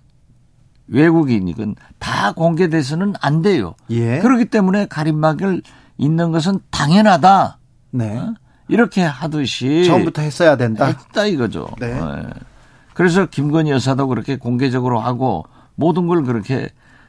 외국인이건 0.92 1.74
다 1.98 2.32
공개돼서는 2.32 3.14
안 3.20 3.42
돼요. 3.42 3.74
예. 3.90 4.18
그렇기 4.18 4.46
때문에 4.46 4.86
가림막을 4.86 5.62
있는 5.98 6.30
것은 6.30 6.60
당연하다. 6.70 7.58
네. 7.92 8.18
어? 8.18 8.34
이렇게 8.68 9.02
하듯이 9.02 9.84
처음부터 9.84 10.22
했어야 10.22 10.56
된다. 10.56 10.86
했다 10.86 11.26
이거죠. 11.26 11.68
네. 11.80 11.92
네. 11.94 12.22
그래서 12.94 13.26
김건희 13.26 13.70
여사도 13.70 14.06
그렇게 14.06 14.36
공개적으로 14.36 15.00
하고 15.00 15.44
모든 15.74 16.06
걸 16.06 16.22
그렇게 16.22 16.68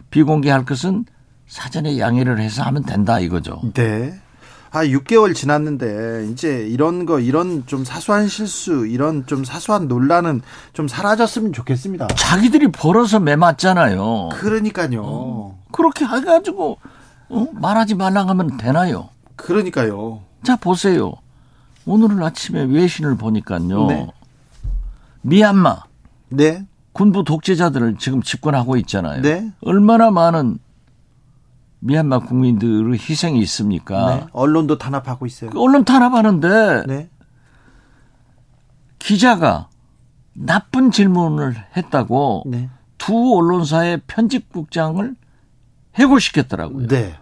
비공개할 0.09 0.65
것은 0.65 1.05
사전에 1.47 1.99
양해를 1.99 2.39
해서 2.39 2.63
하면 2.63 2.83
된다 2.83 3.19
이거죠. 3.19 3.61
네. 3.73 4.13
아, 4.73 4.83
6개월 4.83 5.35
지났는데 5.35 6.29
이제 6.31 6.67
이런 6.67 7.05
거 7.05 7.19
이런 7.19 7.63
좀 7.67 7.85
사소한 7.85 8.27
실수, 8.27 8.87
이런 8.87 9.23
좀 9.27 9.43
사소한 9.43 9.87
논란은 9.87 10.41
좀 10.73 10.87
사라졌으면 10.87 11.53
좋겠습니다. 11.53 12.07
자기들이 12.07 12.71
벌어서 12.71 13.19
매 13.19 13.35
맞잖아요. 13.35 14.29
그러니까요. 14.33 15.03
어, 15.05 15.63
그렇게 15.71 16.05
해 16.05 16.21
가지고 16.21 16.79
어? 17.29 17.47
말하지 17.53 17.93
말라 17.93 18.25
하면 18.27 18.57
되나요? 18.57 19.09
그러니까요. 19.35 20.21
자, 20.41 20.55
보세요. 20.55 21.13
오늘 21.85 22.23
아침에 22.23 22.63
외신을 22.63 23.15
보니까요. 23.15 23.85
네. 23.85 24.07
미얀마. 25.21 25.83
네. 26.29 26.65
군부 26.93 27.23
독재자들을 27.23 27.97
지금 27.99 28.23
집권하고 28.23 28.77
있잖아요. 28.77 29.21
네. 29.21 29.51
얼마나 29.61 30.09
많은 30.09 30.57
미얀마 31.85 32.19
국민들의 32.19 32.93
희생이 32.97 33.39
있습니까? 33.41 34.15
네. 34.15 34.25
언론도 34.31 34.77
탄압하고 34.77 35.25
있어요. 35.25 35.49
그 35.49 35.61
언론 35.61 35.83
탄압하는데 35.83 36.83
네. 36.87 37.09
기자가 38.99 39.67
나쁜 40.33 40.91
질문을 40.91 41.55
했다고 41.75 42.43
네. 42.47 42.69
두 42.97 43.35
언론사의 43.35 44.01
편집국장을 44.07 45.15
해고시켰더라고요. 45.95 46.87
네. 46.87 47.15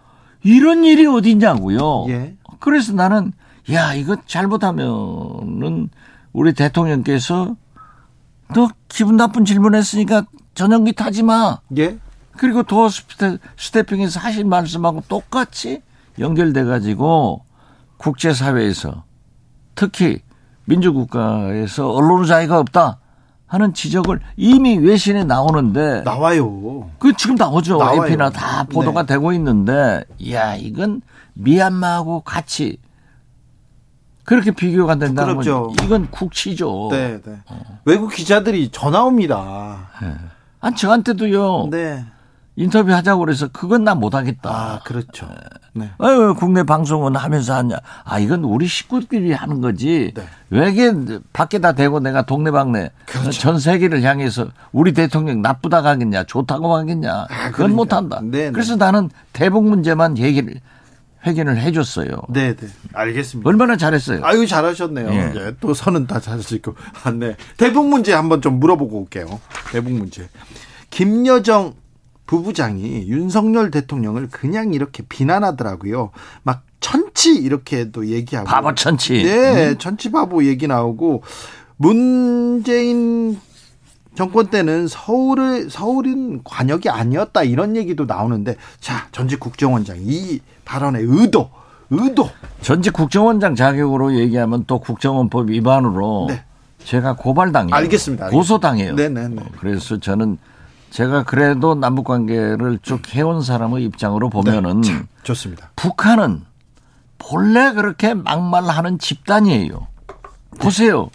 이런 0.44 0.84
일이 0.84 1.08
어디냐고요. 1.08 2.06
예. 2.10 2.36
그래서 2.60 2.94
나는 2.94 3.34
야 3.72 3.94
이거 3.96 4.16
잘못하면은 4.28 5.90
우리 6.34 6.54
대통령께서 6.54 7.56
너 8.54 8.70
기분 8.88 9.18
나쁜 9.18 9.44
질문했으니까 9.44 10.26
전용기 10.54 10.94
타지 10.94 11.24
마. 11.24 11.60
예. 11.78 11.98
그리고 12.38 12.64
도어 12.64 12.90
스태, 12.90 13.38
스태핑에서 13.58 14.20
하신 14.20 14.50
말씀하고 14.50 15.04
똑같이 15.08 15.82
연결돼 16.20 16.64
가지고 16.64 17.44
국제사회에서 17.98 19.04
특히 19.76 20.22
민주국가에서 20.66 21.92
언론 21.92 22.26
자유가 22.26 22.60
없다 22.60 23.00
하는 23.48 23.74
지적을 23.74 24.22
이미 24.38 24.78
외신에 24.78 25.26
나오는데 25.26 26.04
나와요. 26.04 26.90
그 27.00 27.14
지금 27.14 27.36
나오죠. 27.36 27.78
나와요. 27.78 28.06
AP나 28.06 28.30
다 28.30 28.64
보도가 28.64 29.04
네. 29.04 29.14
되고 29.14 29.34
있는데 29.34 30.06
야 30.32 30.56
이건 30.56 31.02
미얀마하고 31.34 32.22
같이 32.22 32.78
그렇게 34.24 34.52
비교가 34.52 34.96
된다는 34.96 35.36
건 35.36 35.74
이건 35.84 36.10
국치죠. 36.12 36.90
네, 36.92 37.20
네. 37.22 37.40
어. 37.48 37.80
외국 37.84 38.14
기자들이 38.14 38.70
전화 38.70 39.04
옵니다. 39.04 39.90
네. 40.02 40.16
아 40.62 40.72
저한테도요. 40.72 41.68
네. 41.72 42.06
인터뷰 42.56 42.94
하자고 42.94 43.22
그래서 43.22 43.48
그건 43.48 43.86
나 43.86 43.96
못하겠다. 43.96 44.50
아, 44.50 44.80
그렇죠. 44.84 45.28
네. 45.74 45.90
어, 45.98 46.34
국내 46.34 46.64
방송은 46.64 47.16
하면서 47.16 47.56
하냐. 47.56 47.78
아, 48.04 48.20
이건 48.20 48.44
우리 48.44 48.68
식구들이 48.68 49.32
하는 49.32 49.62
거지. 49.62 50.12
네. 50.14 50.24
왜게 50.50 50.94
밖에다 51.32 51.72
대고 51.72 52.02
내가 52.02 52.24
동네방네 52.24 52.92
그렇죠. 53.06 53.32
전 53.32 53.58
세계를 53.58 54.04
향해서 54.04 54.50
우리 54.74 54.94
대통령 54.94 55.42
나쁘다고 55.42 55.88
하겠냐, 55.88 56.26
좋다고 56.26 56.76
하겠냐. 56.76 57.26
아, 57.30 57.52
그건 57.52 57.52
그러니까. 57.52 57.76
못한다. 57.76 58.20
네, 58.22 58.46
네, 58.46 58.52
그래서 58.52 58.76
나는 58.76 59.10
대북 59.32 59.64
문제만 59.64 60.18
얘기를 60.18 60.56
회견을 61.26 61.58
해줬어요. 61.58 62.10
네, 62.30 62.56
네. 62.56 62.68
알겠습니다. 62.94 63.48
얼마나 63.48 63.78
잘했어요. 63.78 64.26
아유, 64.26 64.46
잘하셨네요. 64.46 65.10
예. 65.14 65.32
네, 65.32 65.52
또 65.62 65.74
선은 65.74 66.08
다 66.08 66.20
잘하시고. 66.20 66.76
아, 67.04 67.12
네. 67.12 67.38
대북 67.58 67.88
문제 67.88 68.12
한번 68.12 68.42
좀 68.42 68.60
물어보고 68.60 69.00
올게요. 69.02 69.40
대북 69.72 69.94
문제. 69.94 70.28
김여정 70.90 71.76
부부장이 72.32 73.10
윤석열 73.10 73.72
대통령을 73.72 74.30
그냥 74.30 74.74
이렇게 74.74 75.04
비난하더라고요. 75.04 76.12
막 76.44 76.64
천치 76.80 77.36
이렇게도 77.36 78.08
얘기하고 78.08 78.48
바보 78.48 78.74
천치. 78.74 79.22
네, 79.22 79.72
음. 79.72 79.78
천치 79.78 80.10
바보 80.10 80.46
얘기 80.46 80.66
나오고 80.66 81.24
문재인 81.76 83.38
정권 84.16 84.48
때는 84.48 84.88
서울을 84.88 85.70
서울은 85.70 86.46
관역이 86.46 86.88
아니었다 86.88 87.44
이런 87.44 87.76
얘기도 87.76 88.06
나오는데 88.06 88.56
자 88.80 89.10
전직 89.12 89.42
국정원장 89.42 89.98
이 90.00 90.40
발언의 90.64 91.04
의도 91.06 91.50
의도 91.90 92.30
전직 92.62 92.94
국정원장 92.94 93.56
자격으로 93.56 94.16
얘기하면 94.16 94.64
또 94.68 94.80
국정원법 94.80 95.50
위반으로 95.50 96.28
네. 96.30 96.46
제가 96.86 97.18
고발당해요. 97.18 97.76
알겠습니다. 97.76 98.30
고소당해요. 98.30 98.96
네네네. 98.96 99.42
그래서 99.60 100.00
저는 100.00 100.38
제가 100.92 101.24
그래도 101.24 101.74
남북 101.74 102.04
관계를 102.04 102.80
쭉 102.82 103.02
해온 103.16 103.42
사람의 103.42 103.84
입장으로 103.86 104.30
보면은 104.30 104.82
네, 104.82 105.02
좋습니다. 105.24 105.72
북한은 105.76 106.44
본래 107.18 107.72
그렇게 107.74 108.14
막말하는 108.14 109.00
집단이에요. 109.00 109.88
보세요. 110.60 111.10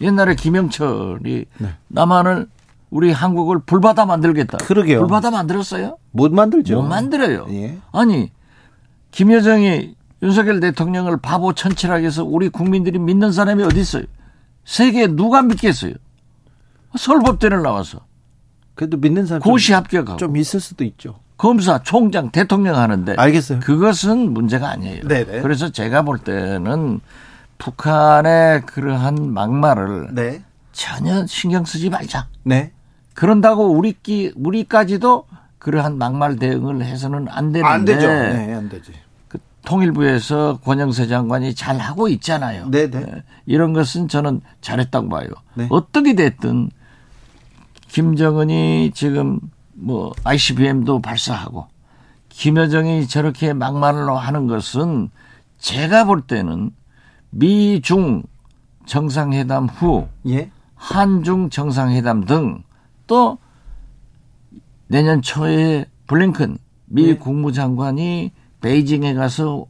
옛날에 0.00 0.34
김영철이 0.34 1.46
네. 1.58 1.74
남한을 1.88 2.46
우리 2.90 3.10
한국을 3.10 3.60
불바다 3.60 4.04
만들겠다. 4.04 4.58
그러게요. 4.58 5.00
불바다 5.00 5.30
만들었어요? 5.30 5.96
못 6.10 6.30
만들죠. 6.30 6.82
못 6.82 6.88
만들어요. 6.88 7.46
예. 7.50 7.78
아니 7.90 8.30
김여정이 9.12 9.94
윤석열 10.22 10.60
대통령을 10.60 11.16
바보 11.16 11.54
천칠하게 11.54 12.06
해서 12.06 12.22
우리 12.22 12.50
국민들이 12.50 12.98
믿는 12.98 13.32
사람이 13.32 13.62
어디 13.64 13.80
있어요? 13.80 14.04
세계에 14.66 15.06
누가 15.06 15.40
믿겠어요? 15.42 15.94
서울법대를 16.96 17.62
나와서. 17.62 18.00
그래도 18.82 18.96
믿는 18.96 19.26
사람 19.26 19.40
고시 19.40 19.72
합격하고 19.72 20.16
좀 20.16 20.36
있을 20.36 20.58
수도 20.58 20.82
있죠. 20.82 21.14
검사, 21.36 21.80
총장, 21.84 22.32
대통령 22.32 22.74
하는데 22.74 23.14
알겠어요. 23.16 23.60
그것은 23.60 24.32
문제가 24.32 24.70
아니에요. 24.70 25.06
네네. 25.06 25.40
그래서 25.42 25.70
제가 25.70 26.02
볼 26.02 26.18
때는 26.18 26.98
북한의 27.58 28.62
그러한 28.62 29.32
막말을 29.32 30.14
네. 30.14 30.42
전혀 30.72 31.24
신경 31.26 31.64
쓰지 31.64 31.90
말자. 31.90 32.26
네. 32.42 32.72
그런다고 33.14 33.70
우리끼 33.70 34.32
우리까지도 34.34 35.26
그러한 35.60 35.96
막말 35.96 36.34
대응을 36.36 36.84
해서는 36.84 37.28
안 37.30 37.52
되는데 37.52 37.72
안 37.72 37.84
되죠. 37.84 38.08
네, 38.08 38.52
안 38.52 38.68
되지. 38.68 38.90
그 39.28 39.38
통일부에서 39.64 40.58
권영세 40.64 41.06
장관이 41.06 41.54
잘 41.54 41.78
하고 41.78 42.08
있잖아요. 42.08 42.68
네네. 42.68 42.98
네. 42.98 43.22
이런 43.46 43.74
것은 43.74 44.08
저는 44.08 44.40
잘했다고 44.60 45.08
봐요. 45.08 45.28
네. 45.54 45.68
어떻게 45.70 46.16
됐든 46.16 46.70
김정은이 47.92 48.92
지금 48.94 49.38
뭐 49.74 50.12
ICBM도 50.24 51.00
발사하고 51.00 51.66
김여정이 52.28 53.06
저렇게 53.06 53.52
막말로 53.52 54.16
하는 54.16 54.46
것은 54.46 55.10
제가 55.58 56.04
볼 56.04 56.22
때는 56.22 56.70
미중 57.30 58.22
정상회담 58.86 59.66
후 59.66 60.08
예? 60.26 60.50
한중 60.74 61.50
정상회담 61.50 62.24
등 62.24 62.62
또 63.12 63.36
내년 64.88 65.20
초에 65.20 65.84
블링컨 66.06 66.56
미 66.86 67.08
예? 67.08 67.16
국무장관이 67.16 68.32
베이징에 68.62 69.12
가서 69.12 69.66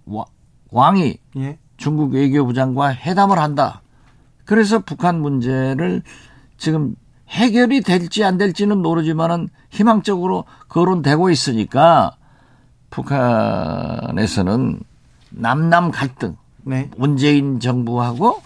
왕이 0.70 1.18
예? 1.38 1.58
중국 1.76 2.12
외교부장과 2.14 2.94
회담을 2.94 3.40
한다. 3.40 3.82
그래서 4.44 4.78
북한 4.78 5.20
문제를 5.20 6.02
지금 6.56 6.94
해결이 7.32 7.80
될지 7.80 8.24
안 8.24 8.36
될지는 8.38 8.78
모르지만은 8.78 9.48
희망적으로 9.70 10.44
거론되고 10.68 11.30
있으니까 11.30 12.12
북한에서는 12.90 14.80
남남 15.30 15.90
갈등, 15.90 16.36
네. 16.62 16.90
문재인 16.96 17.58
정부하고 17.58 18.42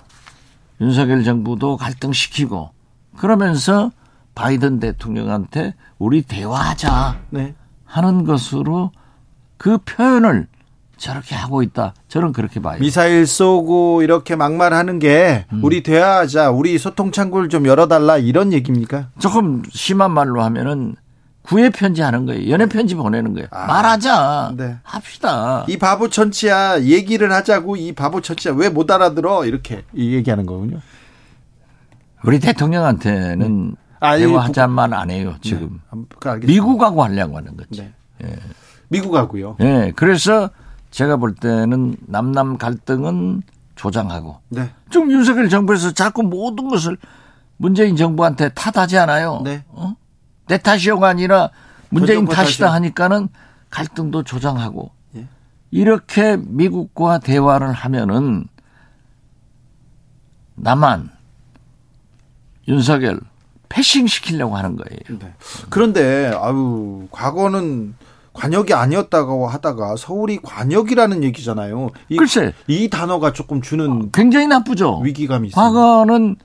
윤석열 0.81 1.25
정부도 1.25 1.77
갈등시키고 1.77 2.71
그러면서 3.17 3.91
바이든 4.37 4.79
대통령한테 4.79 5.75
우리 5.99 6.23
대화하자 6.23 7.21
네. 7.31 7.55
하는 7.85 8.25
것으로 8.25 8.93
그 9.57 9.79
표현을 9.79 10.47
저렇게 10.97 11.35
하고 11.35 11.63
있다. 11.63 11.95
저는 12.09 12.33
그렇게 12.33 12.61
봐요. 12.61 12.79
미사일 12.81 13.27
쏘고 13.27 14.03
이렇게 14.03 14.35
막말하는 14.37 14.99
게 14.99 15.45
음. 15.53 15.61
우리 15.63 15.83
대화하자, 15.83 16.51
우리 16.51 16.79
소통 16.79 17.13
창구를 17.13 17.49
좀 17.49 17.67
열어달라 17.67 18.17
이런 18.19 18.53
얘기입니까? 18.53 19.09
조금 19.19 19.63
심한 19.71 20.11
말로 20.13 20.43
하면은 20.43 20.97
구애 21.43 21.71
편지 21.71 22.03
하는 22.03 22.27
거예요. 22.27 22.51
연애 22.51 22.67
편지 22.67 22.95
보내는 22.97 23.35
거예요. 23.35 23.47
아, 23.53 23.67
말하자. 23.67 24.55
네. 24.57 24.77
합시다. 24.83 25.65
이 25.69 25.77
바보 25.79 26.09
천치야 26.09 26.83
얘기를 26.83 27.31
하자고 27.31 27.77
이 27.77 27.93
바보 27.93 28.21
천치야 28.21 28.55
왜 28.55 28.69
못 28.69 28.91
알아들어 28.91 29.45
이렇게 29.45 29.85
얘기하는 29.95 30.45
거군요. 30.47 30.81
우리 32.25 32.41
대통령한테는 32.41 33.69
네. 33.71 33.75
아, 34.01 34.17
대화하자만 34.17 34.93
안 34.93 35.11
해요 35.11 35.35
지금. 35.41 35.81
네. 35.93 36.47
미국하고 36.47 37.05
하려고 37.05 37.37
하는 37.37 37.57
거지. 37.57 37.83
네. 37.83 37.93
예. 38.25 38.37
미국하고요. 38.89 39.57
예. 39.61 39.93
그래서 39.95 40.51
제가 40.97 41.19
볼 41.19 41.35
때는 41.35 41.95
남남 42.07 42.57
갈등은 42.57 43.43
조장하고. 43.75 44.41
네. 44.49 44.71
지금 44.91 45.11
윤석열 45.11 45.51
정부에서 45.51 45.93
자꾸 45.93 46.23
모든 46.23 46.69
것을 46.69 46.97
문재인 47.59 47.97
정부한테 47.97 48.49
탓하지 48.55 48.97
않아요. 49.01 49.43
네. 49.45 49.63
어? 49.69 49.95
내 50.49 50.57
탓이요가 50.57 51.09
아니라 51.09 51.51
문재인 51.91 52.25
탓이다 52.25 52.73
하니까는 52.73 53.29
갈등도 53.69 54.23
조장하고. 54.23 54.91
예. 55.17 55.27
이렇게 55.71 56.39
미국과 56.39 57.19
대화를 57.19 57.73
하면은 57.73 58.47
나만 60.55 61.11
윤석열 62.69 63.21
패싱 63.69 64.07
시키려고 64.07 64.57
하는 64.57 64.77
거예요. 64.77 65.19
네. 65.19 65.35
그런데 65.69 66.33
아유 66.35 67.07
과거는 67.11 67.97
관역이 68.37 68.75
아니었다고 68.75 69.49
하다가 69.49 69.97
서울이 69.97 70.39
관역이라는 70.43 71.25
얘기잖아요. 71.25 71.91
이, 72.11 72.17
글쎄 72.17 72.53
이 72.69 72.89
단어가 72.89 73.33
조금 73.33 73.63
주는 73.63 74.11
굉장히 74.13 74.47
나쁘죠. 74.47 74.99
위기감이 74.99 75.49
있어요. 75.49 75.65
과거는 75.65 76.37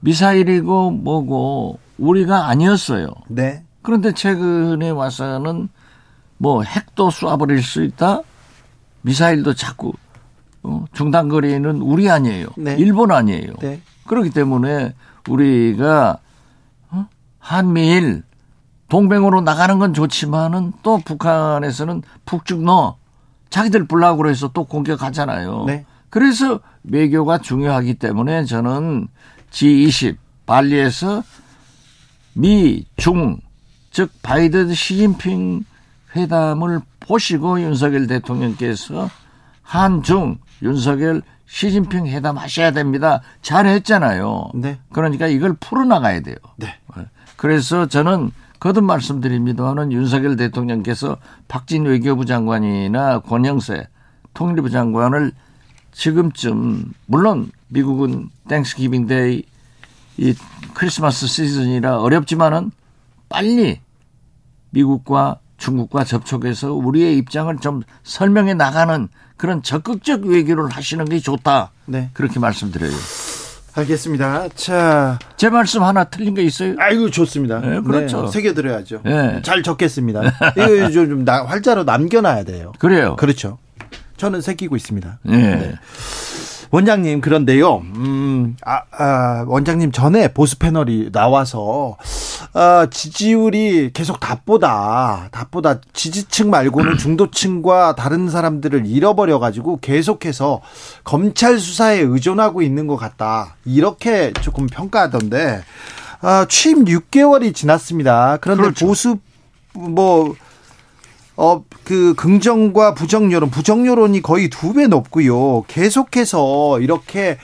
미사일이고 0.00 0.90
뭐고 0.90 1.78
우리가 1.98 2.48
아니었어요. 2.48 3.08
네. 3.28 3.62
그런데 3.82 4.12
최근에 4.12 4.90
와서는 4.90 5.68
뭐 6.38 6.62
핵도 6.62 7.10
쏴버릴 7.10 7.62
수 7.62 7.84
있다. 7.84 8.20
미사일도 9.02 9.54
자꾸 9.54 9.92
어, 10.62 10.84
중단거리는 10.94 11.82
우리 11.82 12.10
아니에요. 12.10 12.48
네. 12.56 12.76
일본 12.78 13.12
아니에요. 13.12 13.52
네. 13.60 13.80
그렇기 14.06 14.30
때문에 14.30 14.94
우리가 15.28 16.18
어? 16.90 17.06
한미일 17.38 18.22
동맹으로 18.88 19.40
나가는 19.40 19.78
건 19.78 19.94
좋지만은 19.94 20.72
또 20.82 20.98
북한에서는 20.98 22.02
북측 22.26 22.62
너 22.62 22.96
자기들 23.50 23.86
불락으로 23.86 24.28
해서 24.30 24.50
또 24.52 24.64
공격하잖아요. 24.64 25.64
네. 25.66 25.84
그래서 26.10 26.60
외교가 26.84 27.38
중요하기 27.38 27.94
때문에 27.94 28.44
저는 28.44 29.08
G20 29.50 30.16
발리에서 30.46 31.22
미, 32.34 32.84
중, 32.96 33.38
즉 33.90 34.10
바이든 34.22 34.74
시진핑 34.74 35.64
회담을 36.16 36.80
보시고 37.00 37.60
윤석열 37.60 38.06
대통령께서 38.06 39.08
한중 39.62 40.38
윤석열 40.62 41.22
시진핑 41.46 42.06
회담 42.06 42.36
하셔야 42.36 42.72
됩니다. 42.72 43.20
잘 43.42 43.66
했잖아요. 43.66 44.50
네. 44.54 44.78
그러니까 44.92 45.26
이걸 45.26 45.54
풀어나가야 45.54 46.20
돼요. 46.20 46.36
네. 46.56 46.74
그래서 47.36 47.86
저는 47.86 48.30
거듭 48.64 48.82
말씀드립니다는 48.84 49.92
윤석열 49.92 50.36
대통령께서 50.36 51.18
박진 51.48 51.84
외교부 51.84 52.24
장관이나 52.24 53.18
권영세 53.18 53.86
통일부 54.32 54.70
장관을 54.70 55.32
지금쯤 55.92 56.94
물론 57.04 57.50
미국은 57.68 58.30
Thanksgiving 58.48 59.06
Day 59.06 59.42
이 60.16 60.34
크리스마스 60.72 61.26
시즌이라 61.26 62.00
어렵지만은 62.00 62.70
빨리 63.28 63.80
미국과 64.70 65.40
중국과 65.58 66.04
접촉해서 66.04 66.72
우리의 66.72 67.18
입장을 67.18 67.54
좀 67.58 67.82
설명해 68.02 68.54
나가는 68.54 69.08
그런 69.36 69.62
적극적 69.62 70.24
외교를 70.24 70.70
하시는 70.70 71.04
게 71.04 71.18
좋다. 71.18 71.70
네. 71.84 72.08
그렇게 72.14 72.40
말씀드려요. 72.40 72.92
알겠습니다. 73.74 74.48
자. 74.54 75.18
제 75.36 75.50
말씀 75.50 75.82
하나 75.82 76.04
틀린 76.04 76.34
게 76.34 76.42
있어요? 76.42 76.76
아이고, 76.78 77.10
좋습니다. 77.10 77.60
네, 77.60 77.80
그렇죠. 77.80 78.26
네, 78.26 78.30
새겨드려야죠. 78.30 79.00
네. 79.04 79.42
잘 79.42 79.62
적겠습니다. 79.62 80.22
이거 80.56 80.90
좀 80.90 81.24
활자로 81.26 81.84
남겨놔야 81.84 82.44
돼요. 82.44 82.72
그래요. 82.78 83.16
그렇죠. 83.16 83.58
저는 84.16 84.40
새기고 84.40 84.76
있습니다. 84.76 85.18
네. 85.24 85.74
네. 86.64 86.68
원장님 86.70 87.20
그런데요. 87.20 87.76
음, 87.96 88.56
아, 88.64 88.82
아, 88.90 89.44
원장님 89.46 89.92
전에 89.92 90.28
보수 90.28 90.58
패널이 90.58 91.10
나와서 91.12 91.96
아, 92.52 92.86
지지율이 92.90 93.90
계속 93.92 94.20
답보다 94.20 95.28
답보다 95.30 95.80
지지층 95.92 96.50
말고는 96.50 96.96
중도층과 96.98 97.94
다른 97.94 98.28
사람들을 98.28 98.86
잃어버려 98.86 99.38
가지고 99.38 99.78
계속해서 99.80 100.60
검찰 101.04 101.58
수사에 101.58 101.98
의존하고 102.00 102.62
있는 102.62 102.86
것 102.86 102.96
같다. 102.96 103.56
이렇게 103.64 104.32
조금 104.40 104.66
평가하던데 104.66 105.62
아, 106.20 106.46
취임 106.48 106.84
6개월이 106.84 107.54
지났습니다. 107.54 108.38
그런데 108.40 108.62
그렇죠. 108.62 108.86
보수 108.86 109.18
뭐 109.74 110.34
어, 111.36 111.64
그 111.84 112.14
긍정과 112.14 112.94
부정 112.94 113.32
여론, 113.32 113.50
부정 113.50 113.86
여론이 113.86 114.22
거의 114.22 114.48
두 114.48 114.72
배 114.74 114.86
높고요. 114.86 115.62
계속해서 115.68 116.80
이렇게 116.80 117.38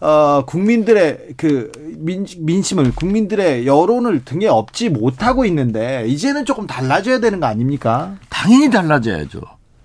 어 0.00 0.44
국민들의 0.46 1.34
그 1.36 1.70
민, 1.98 2.26
민심을 2.38 2.92
국민들의 2.94 3.66
여론을 3.66 4.24
등에 4.24 4.46
업지 4.46 4.88
못하고 4.88 5.44
있는데 5.44 6.06
이제는 6.08 6.44
조금 6.46 6.66
달라져야 6.66 7.20
되는 7.20 7.38
거 7.40 7.46
아닙니까? 7.46 8.14
당연히 8.30 8.70
달라져야죠. 8.70 9.40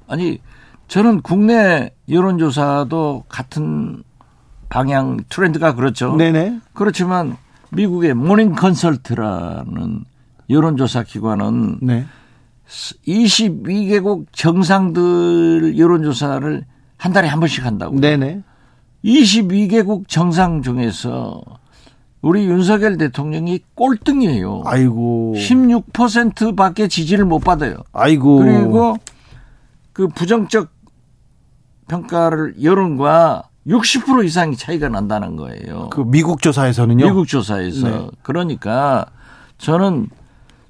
아니 0.08 0.40
저는 0.88 1.22
국내 1.22 1.92
여론조사도 2.10 3.26
같은 3.30 4.04
방향 4.70 5.18
트렌드가 5.30 5.76
그렇죠. 5.76 6.16
네네. 6.16 6.60
그렇지만 6.74 7.38
미국의 7.72 8.14
Morning 8.14 8.56
Consult라는 8.56 10.04
여론조사 10.50 11.04
기관은 11.04 11.78
네. 11.82 12.06
22개국 12.70 14.28
정상들 14.32 15.78
여론조사를 15.78 16.66
한 16.98 17.14
달에 17.14 17.28
한 17.28 17.40
번씩 17.40 17.66
한다고. 17.66 18.00
네네. 18.00 18.44
22개국 19.04 20.08
정상 20.08 20.62
중에서 20.62 21.42
우리 22.22 22.46
윤석열 22.46 22.98
대통령이 22.98 23.62
꼴등이에요. 23.76 24.64
아이고. 24.66 25.34
16%밖에 25.38 26.88
지지를 26.88 27.26
못 27.26 27.40
받아요. 27.40 27.78
아이고. 27.94 28.38
그리고 28.40 28.98
그 29.94 30.08
부정적 30.10 30.70
평가를 31.88 32.62
여론과 32.62 33.44
60% 33.68 34.26
이상이 34.26 34.56
차이가 34.58 34.90
난다는 34.90 35.36
거예요. 35.38 35.90
그 35.90 36.02
미국 36.06 36.42
조사에서는요? 36.42 37.06
미국 37.06 37.28
조사에서. 37.28 37.88
네. 37.88 38.08
그러니까 38.22 39.06
저는 39.58 40.10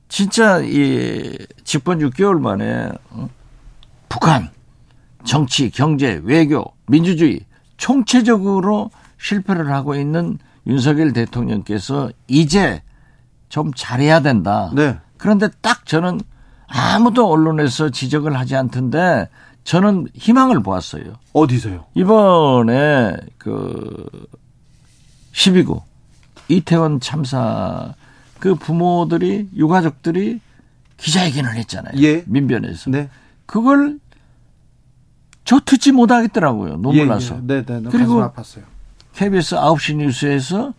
진짜 0.09 0.59
이 0.59 1.37
집권 1.63 1.99
6개월 1.99 2.39
만에 2.39 2.89
어? 3.11 3.29
북한 4.09 4.49
정치, 5.23 5.69
경제, 5.69 6.19
외교, 6.23 6.73
민주주의 6.87 7.45
총체적으로 7.77 8.89
실패를 9.19 9.71
하고 9.71 9.95
있는 9.95 10.39
윤석열 10.67 11.13
대통령께서 11.13 12.09
이제 12.27 12.81
좀 13.47 13.71
잘해야 13.73 14.21
된다. 14.21 14.71
네. 14.75 14.97
그런데 15.17 15.47
딱 15.61 15.85
저는 15.85 16.19
아무도 16.67 17.29
언론에서 17.29 17.89
지적을 17.89 18.37
하지 18.37 18.55
않던데 18.55 19.29
저는 19.63 20.07
희망을 20.15 20.61
보았어요. 20.61 21.13
어디서요? 21.33 21.85
이번에 21.93 23.15
그 23.37 24.07
12구 25.33 25.81
이태원 26.47 26.99
참사 26.99 27.93
그 28.39 28.55
부모들이 28.55 29.49
유가족들이 29.55 30.39
기자회견을 30.97 31.55
했잖아요. 31.55 32.01
예. 32.01 32.23
민변에서. 32.25 32.91
네. 32.91 33.09
그걸 33.45 33.99
저 35.45 35.59
듣지 35.59 35.91
못하겠더라고요. 35.91 36.77
나서. 37.05 37.35
예, 37.35 37.39
예. 37.39 37.41
네, 37.65 37.65
네, 37.65 37.89
그리고 37.89 38.21
아팠어요. 38.21 38.63
KBS 39.13 39.55
9시 39.55 39.95
뉴스에서 39.95 40.73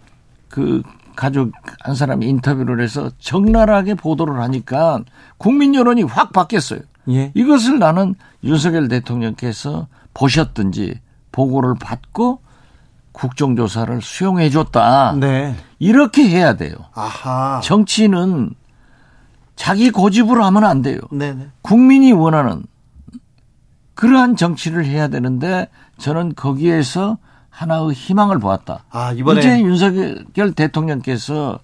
그 0.49 0.82
가족 1.16 1.53
한 1.81 1.95
사람이 1.95 2.27
인터뷰를 2.27 2.81
해서 2.81 3.11
적나라하게 3.19 3.95
보도를 3.95 4.41
하니까 4.41 5.03
국민 5.37 5.74
여론이 5.74 6.05
확 6.05 6.32
바뀌었어요. 6.32 6.81
예. 7.11 7.32
이것을 7.35 7.78
나는 7.78 8.15
윤석열 8.45 8.89
대통령께서 8.89 9.89
보셨든지 10.15 11.01
보고를 11.32 11.74
받고 11.81 12.41
국정조사를 13.21 14.01
수용해 14.01 14.49
줬다. 14.49 15.13
네. 15.21 15.55
이렇게 15.79 16.27
해야 16.27 16.57
돼요. 16.57 16.75
아하. 16.95 17.61
정치는 17.63 18.55
자기 19.57 19.91
고집으로 19.91 20.43
하면 20.45 20.65
안 20.65 20.81
돼요. 20.81 20.99
네네. 21.13 21.49
국민이 21.61 22.13
원하는 22.13 22.63
그러한 23.95 24.37
정치를 24.37 24.87
해야 24.87 25.09
되는데 25.09 25.69
저는 25.99 26.35
거기에서 26.35 27.19
하나의 27.51 27.93
희망을 27.93 28.39
보았다. 28.39 28.85
아, 28.91 29.13
이번에 29.13 29.41
이제 29.41 29.61
윤석열 29.61 30.53
대통령께서 30.57 31.59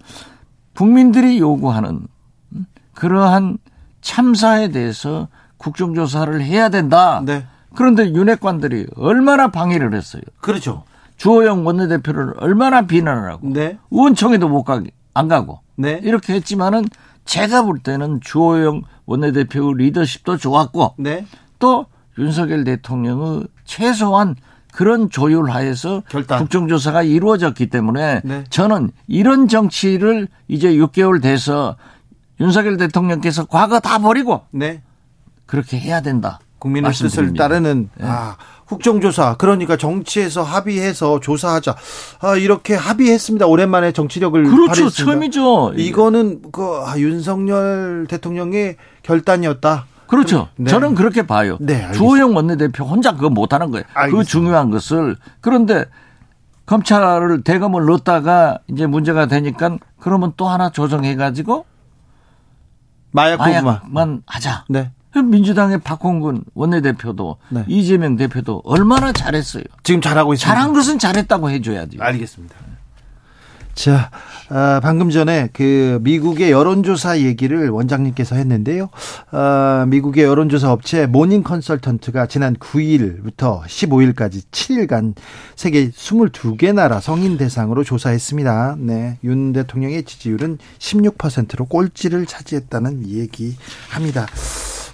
국민들이 0.75 1.39
요구하는 1.39 2.05
그러한 2.93 3.57
참사에 4.01 4.67
대해서 4.67 5.27
국정조사를 5.57 6.39
해야 6.43 6.69
된다. 6.69 7.23
네. 7.25 7.47
그런데 7.73 8.11
윤핵관들이 8.11 8.87
얼마나 8.95 9.49
방해를 9.49 9.95
했어요. 9.95 10.21
그렇죠. 10.39 10.83
주호영 11.17 11.65
원내대표를 11.65 12.35
얼마나 12.37 12.83
비난을 12.83 13.31
하고 13.31 13.47
네. 13.49 13.77
의원총회도 13.91 14.47
못 14.47 14.63
가게 14.63 14.91
안 15.13 15.27
가고 15.27 15.61
네. 15.75 15.99
이렇게 16.03 16.33
했지만은 16.33 16.85
제가 17.25 17.63
볼 17.63 17.79
때는 17.79 18.21
주호영 18.21 18.83
원내대표 19.05 19.73
리더십도 19.73 20.37
좋았고 20.37 20.95
네. 20.97 21.25
또 21.59 21.87
윤석열 22.17 22.63
대통령의 22.63 23.47
최소한 23.65 24.35
그런 24.71 25.09
조율 25.09 25.49
하에서 25.49 26.03
결단. 26.07 26.39
국정조사가 26.39 27.01
이루어졌기 27.01 27.69
때문에 27.69 28.21
네. 28.23 28.43
저는 28.49 28.91
이런 29.07 29.47
정치를 29.47 30.27
이제 30.47 30.73
6개월 30.75 31.21
돼서 31.21 31.77
윤석열 32.39 32.77
대통령께서 32.77 33.45
과거 33.45 33.79
다 33.79 33.97
버리고 33.97 34.41
네. 34.51 34.83
그렇게 35.47 35.79
해야 35.79 36.01
된다. 36.01 36.39
국민의 36.59 36.91
뜻을 36.91 37.33
따르는 37.33 37.89
네. 37.95 38.05
아, 38.05 38.35
국정조사 38.67 39.35
그러니까 39.37 39.77
정치에서 39.77 40.43
합의해서 40.43 41.19
조사하자 41.19 41.75
아, 42.19 42.35
이렇게 42.35 42.75
합의했습니다. 42.75 43.47
오랜만에 43.47 43.91
정치력을 43.93 44.43
그렇죠. 44.43 44.67
발휘했습니다. 44.67 45.11
처음이죠. 45.11 45.73
이거는 45.77 46.41
그 46.51 46.81
아, 46.85 46.97
윤석열 46.97 48.07
대통령의 48.09 48.75
결단이었다. 49.03 49.85
그렇죠. 50.07 50.47
네. 50.55 50.69
저는 50.69 50.95
그렇게 50.95 51.25
봐요. 51.27 51.57
네, 51.59 51.91
주호영 51.93 52.35
원내대표 52.35 52.85
혼자 52.85 53.13
그거 53.13 53.29
못하는 53.29 53.71
거예요. 53.71 53.83
그 53.85 53.99
알겠습니다. 53.99 54.17
그 54.17 54.29
중요한 54.29 54.71
것을 54.71 55.17
그런데 55.41 55.85
검찰을 56.65 57.43
대검을 57.43 57.85
넣었다가 57.85 58.59
이제 58.67 58.85
문제가 58.85 59.25
되니까 59.25 59.77
그러면 59.99 60.33
또 60.37 60.47
하나 60.47 60.69
조정해가지고 60.69 61.65
마약 63.11 63.39
마약만 63.39 64.23
하자. 64.25 64.65
네. 64.69 64.91
민주당의 65.15 65.79
박홍근 65.79 66.43
원내대표도 66.53 67.37
네. 67.49 67.65
이재명 67.67 68.15
대표도 68.17 68.61
얼마나 68.65 69.11
잘했어요. 69.11 69.63
지금 69.83 70.01
잘하고 70.01 70.33
있습니다. 70.33 70.53
잘한 70.53 70.73
것은 70.73 70.99
잘했다고 70.99 71.49
해줘야지. 71.49 71.97
알겠습니다. 71.99 72.55
자, 73.77 74.09
아, 74.49 74.79
방금 74.81 75.11
전에 75.11 75.49
그 75.53 75.99
미국의 76.01 76.49
여론조사 76.49 77.19
얘기를 77.19 77.69
원장님께서 77.69 78.35
했는데요. 78.35 78.89
아, 79.29 79.85
미국의 79.87 80.23
여론조사 80.23 80.71
업체 80.71 81.05
Morning 81.05 81.43
Consultant가 81.43 82.25
지난 82.25 82.55
9일부터 82.55 83.61
15일까지 83.61 84.41
7일간 84.49 85.13
세계 85.55 85.91
22개 85.91 86.73
나라 86.73 86.99
성인 86.99 87.37
대상으로 87.37 87.83
조사했습니다. 87.83 88.77
네. 88.79 89.19
윤 89.23 89.53
대통령의 89.53 90.05
지지율은 90.05 90.57
16%로 90.79 91.65
꼴찌를 91.65 92.25
차지했다는 92.25 93.07
얘기합니다. 93.07 94.25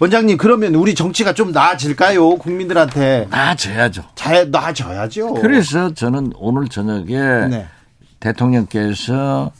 원장님 0.04 0.36
그러면 0.36 0.76
우리 0.76 0.96
정치가 0.96 1.34
좀 1.34 1.54
나아질까요? 1.54 2.38
국민들한테 2.38 3.26
나아져야죠. 3.30 4.04
잘 4.16 4.52
나아져야죠. 4.52 5.36
그래서 5.36 5.94
저는 5.94 6.34
오늘 6.36 6.68
저녁에 6.68 7.48
네. 7.48 7.68
대통령께서 8.20 9.52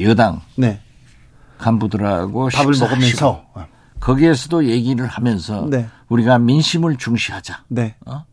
여당 0.00 0.40
네. 0.56 0.80
간부들하고 1.58 2.48
밥을 2.52 2.74
먹으면서 2.80 3.46
거기에서도 4.00 4.64
얘기를 4.66 5.06
하면서 5.06 5.64
네. 5.70 5.86
우리가 6.08 6.40
민심을 6.40 6.96
중시하자. 6.96 7.62
네. 7.68 7.94
어? 8.06 8.24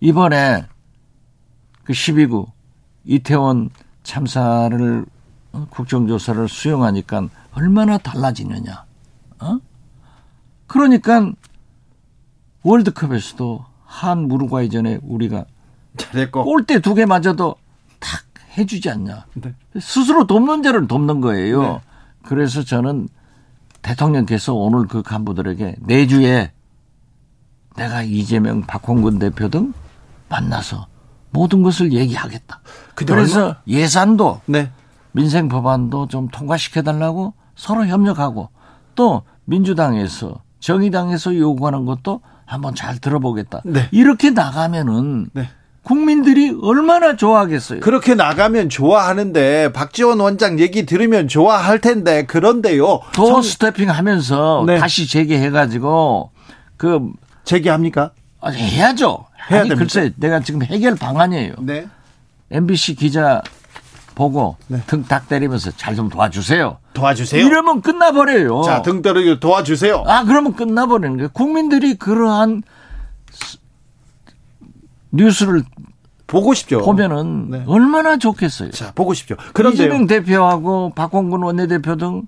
이번에 0.00 0.66
그 1.82 1.94
12구 1.94 2.46
이태원 3.06 3.70
참사를 4.02 5.06
어? 5.52 5.66
국정조사를 5.70 6.46
수용하니까 6.46 7.26
얼마나 7.54 7.96
달라지느냐. 7.96 8.84
어? 9.40 9.58
그러니까 10.66 11.32
월드컵에서도 12.62 13.64
한 13.84 14.26
무르과이전에 14.28 15.00
우리가 15.02 15.44
잘했고 15.96 16.44
골대 16.44 16.80
두 16.80 16.94
개 16.94 17.06
맞아도 17.06 17.56
탁 18.00 18.22
해주지 18.58 18.90
않냐. 18.90 19.26
네. 19.34 19.54
스스로 19.80 20.26
돕는 20.26 20.62
자를 20.62 20.86
돕는 20.88 21.20
거예요. 21.20 21.62
네. 21.62 21.80
그래서 22.22 22.62
저는 22.64 23.08
대통령께서 23.82 24.52
오늘 24.54 24.86
그 24.88 25.02
간부들에게 25.02 25.76
내주에 25.80 26.52
내가 27.76 28.02
이재명, 28.02 28.62
박홍근 28.62 29.18
대표 29.18 29.48
등 29.48 29.72
만나서 30.28 30.88
모든 31.30 31.62
것을 31.62 31.92
얘기하겠다. 31.92 32.60
그래서 32.94 33.40
얼마? 33.42 33.56
예산도 33.68 34.40
네. 34.46 34.70
민생 35.12 35.48
법안도 35.48 36.08
좀 36.08 36.28
통과시켜달라고 36.28 37.34
서로 37.54 37.86
협력하고 37.86 38.48
또 38.94 39.22
민주당에서 39.44 40.40
정의당에서 40.66 41.36
요구하는 41.36 41.84
것도 41.84 42.22
한번 42.44 42.74
잘 42.74 42.98
들어보겠다. 42.98 43.62
네. 43.64 43.88
이렇게 43.92 44.30
나가면은 44.30 45.28
네. 45.32 45.48
국민들이 45.84 46.52
얼마나 46.60 47.14
좋아하겠어요. 47.14 47.78
그렇게 47.78 48.16
나가면 48.16 48.68
좋아하는데 48.68 49.72
박지원 49.72 50.18
원장 50.18 50.58
얘기 50.58 50.84
들으면 50.84 51.28
좋아할 51.28 51.80
텐데 51.80 52.26
그런데요. 52.26 53.00
더 53.12 53.26
성... 53.26 53.42
스태핑 53.42 53.90
하면서 53.90 54.64
네. 54.66 54.80
다시 54.80 55.06
재개해 55.06 55.50
가지고 55.50 56.32
그 56.76 57.12
재개합니까? 57.44 58.10
아, 58.40 58.50
해야죠. 58.50 59.24
해야 59.48 59.60
아니, 59.60 59.68
됩니까? 59.68 59.76
글쎄 59.76 60.12
내가 60.16 60.40
지금 60.40 60.64
해결 60.64 60.96
방안이에요. 60.96 61.54
네. 61.60 61.86
MBC 62.50 62.96
기자 62.96 63.40
보고 64.16 64.56
네. 64.66 64.80
등딱 64.86 65.28
때리면서 65.28 65.70
잘 65.76 65.94
좀 65.94 66.08
도와주세요. 66.08 66.78
도와주세요. 66.94 67.46
이러면 67.46 67.80
끝나버려요. 67.82 68.62
자, 68.62 68.82
등 68.82 69.00
때리기 69.02 69.38
도와주세요. 69.40 70.02
아, 70.06 70.24
그러면 70.24 70.54
끝나버리는 70.54 71.16
거예요. 71.16 71.28
국민들이 71.32 71.94
그러한 71.94 72.62
뉴스를 75.12 75.62
보고 76.26 76.52
싶죠. 76.54 76.80
보면은 76.82 77.50
네. 77.50 77.64
얼마나 77.66 78.16
좋겠어요. 78.18 78.72
자, 78.72 78.92
보고 78.94 79.14
싶죠. 79.14 79.36
그런데 79.54 79.84
이재명 79.84 80.06
대표하고 80.06 80.92
박홍근 80.94 81.42
원내대표 81.42 81.96
등 81.96 82.22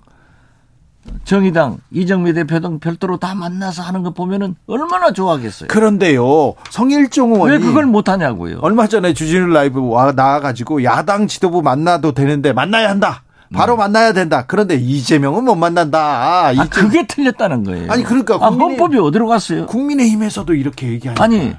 정의당 1.23 1.77
이정미 1.91 2.33
대표 2.33 2.59
등 2.59 2.79
별도로 2.79 3.17
다 3.17 3.33
만나서 3.35 3.81
하는 3.81 4.03
거 4.03 4.11
보면은 4.11 4.55
얼마나 4.67 5.11
좋아하겠어요. 5.11 5.67
그런데요, 5.67 6.53
성일종 6.69 7.33
의원이 7.33 7.51
왜 7.51 7.59
그걸 7.59 7.85
못 7.85 8.09
하냐고요. 8.09 8.59
얼마 8.61 8.87
전에 8.87 9.13
주진우 9.13 9.47
라이브 9.47 9.87
와 9.87 10.11
나와가지고 10.11 10.83
야당 10.83 11.27
지도부 11.27 11.61
만나도 11.61 12.13
되는데 12.13 12.53
만나야 12.53 12.89
한다. 12.89 13.23
바로 13.51 13.73
네. 13.73 13.77
만나야 13.79 14.13
된다. 14.13 14.45
그런데 14.45 14.75
이재명은 14.75 15.45
못 15.45 15.55
만난다. 15.55 15.99
아, 15.99 16.51
이재... 16.51 16.61
아, 16.61 16.65
그게 16.69 17.07
틀렸다는 17.07 17.63
거예요. 17.63 17.91
아니 17.91 18.03
그러니까 18.03 18.37
국민의, 18.37 18.63
아, 18.63 18.69
헌법이 18.69 18.97
어디로 18.99 19.27
갔어요? 19.27 19.65
국민의힘에서도 19.65 20.53
이렇게 20.53 20.89
얘기하니까. 20.89 21.23
아니 21.23 21.55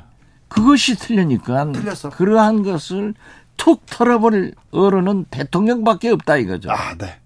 그것이 0.49 0.97
틀리니까 0.97 1.73
틀렸어. 1.73 2.11
그러한 2.11 2.63
것을 2.63 3.15
툭 3.57 3.85
털어버릴 3.87 4.55
어른은 4.71 5.27
대통령밖에 5.31 6.11
없다 6.11 6.37
이거죠. 6.37 6.71
아, 6.71 6.95
네. 6.97 7.20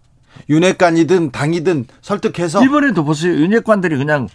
윤핵관이든 0.49 1.31
당이든 1.31 1.87
설득해서 2.03 2.65
이번에도 2.65 3.05
보세요. 3.05 3.33
윤핵관들이 3.35 3.97
그냥 3.97 4.29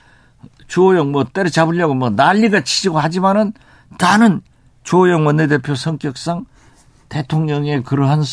주호영 0.67 1.11
뭐 1.11 1.23
때려잡으려고 1.23 1.93
뭐 1.93 2.09
난리가 2.09 2.61
치지고 2.61 2.99
하지만은 2.99 3.53
나는 3.97 4.41
주호영 4.83 5.25
원내대표 5.25 5.75
성격상 5.75 6.45
대통령의 7.09 7.83
그러한 7.83 8.23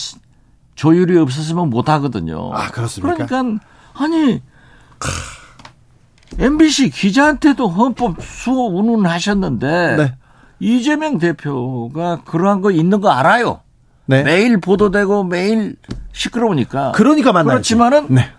조율이 0.74 1.18
없었으면 1.18 1.70
못 1.70 1.88
하거든요. 1.88 2.52
아, 2.52 2.70
그렇습니까? 2.70 3.26
그러니까 3.26 3.64
아니 3.94 4.42
MBC 6.38 6.90
기자한테도 6.90 7.68
헌법 7.68 8.22
수호 8.22 8.78
운운하셨는데 8.78 9.96
네. 9.96 10.14
이재명 10.60 11.18
대표가 11.18 12.22
그러한 12.24 12.60
거 12.60 12.70
있는 12.70 13.00
거 13.00 13.10
알아요. 13.10 13.60
네. 14.06 14.22
매일 14.22 14.58
보도되고 14.58 15.24
매일 15.24 15.76
시끄러우니까. 16.12 16.92
그러니까 16.92 17.32
만나요. 17.32 17.54
그렇지만은 17.54 18.06
네. 18.08 18.30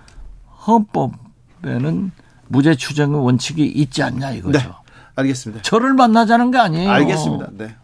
헌법에는 0.66 2.12
무죄 2.48 2.76
추정의 2.76 3.22
원칙이 3.24 3.66
있지 3.66 4.04
않냐 4.04 4.32
이거죠. 4.32 4.60
네. 4.60 4.70
알겠습니다. 5.16 5.64
저를 5.64 5.94
만나자는 5.94 6.52
게 6.52 6.58
아니에요. 6.58 6.90
알겠습니다. 6.92 7.48
네. 7.54 7.76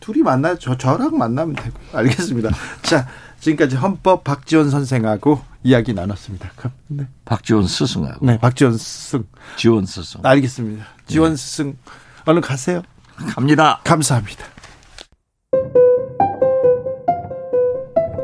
둘이 0.00 0.22
만나 0.22 0.56
저 0.58 0.76
저랑 0.78 1.18
만나면 1.18 1.54
되고 1.54 1.78
알겠습니다. 1.92 2.50
자 2.82 3.06
지금까지 3.40 3.76
헌법 3.76 4.24
박지원 4.24 4.70
선생하고 4.70 5.42
이야기 5.62 5.92
나눴습니다. 5.92 6.50
네. 6.88 7.06
박지원 7.24 7.66
스승하고. 7.66 8.24
네, 8.24 8.38
박지원 8.38 8.78
스승. 8.78 9.24
지원 9.56 9.84
스승. 9.86 10.20
알겠습니다. 10.22 10.86
지원 11.06 11.32
네. 11.32 11.36
스승 11.36 11.76
얼른 12.24 12.40
가세요. 12.40 12.82
갑니다. 13.28 13.80
감사합니다. 13.84 14.44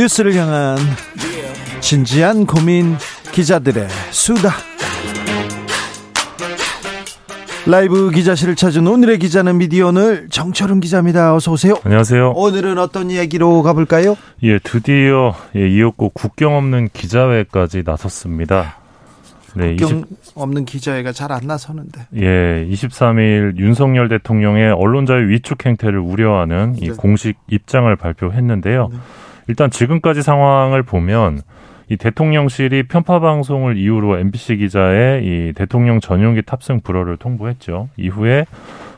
뉴스를 0.00 0.34
향한 0.34 0.78
진지한 1.80 2.46
고민 2.46 2.96
기자들의 3.32 3.86
수다. 4.10 4.50
라이브 7.66 8.10
기자실을 8.10 8.56
찾은 8.56 8.86
오늘의 8.86 9.18
기자는 9.18 9.58
미디어널 9.58 10.28
정철은 10.30 10.80
기자입니다. 10.80 11.34
어서 11.34 11.52
오세요. 11.52 11.74
안녕하세요. 11.84 12.30
오늘은 12.30 12.78
어떤 12.78 13.10
이야기로 13.10 13.62
가볼까요? 13.62 14.16
예, 14.42 14.58
드디어 14.60 15.34
예, 15.54 15.68
이윽고 15.68 16.12
국경 16.14 16.56
없는 16.56 16.88
기자회까지 16.94 17.82
나섰습니다. 17.84 18.78
네, 19.54 19.76
국경 19.76 20.04
20, 20.22 20.32
없는 20.34 20.64
기자회가 20.64 21.12
잘 21.12 21.30
안 21.30 21.42
나서는데. 21.46 22.06
예, 22.16 22.66
23일 22.70 23.58
윤석열 23.58 24.08
대통령의 24.08 24.72
언론자유 24.72 25.28
위축 25.28 25.66
행태를 25.66 25.98
우려하는 25.98 26.76
이 26.78 26.88
네. 26.88 26.94
공식 26.96 27.36
입장을 27.50 27.94
발표했는데요. 27.96 28.88
네. 28.90 28.98
일단 29.48 29.70
지금까지 29.70 30.22
상황을 30.22 30.82
보면 30.82 31.40
이 31.88 31.96
대통령실이 31.96 32.84
편파 32.84 33.18
방송을 33.18 33.76
이유로 33.76 34.18
MBC 34.18 34.58
기자의 34.58 35.24
이 35.24 35.52
대통령 35.54 36.00
전용기 36.00 36.42
탑승 36.42 36.80
불허를 36.80 37.16
통보했죠. 37.16 37.88
이후에 37.96 38.46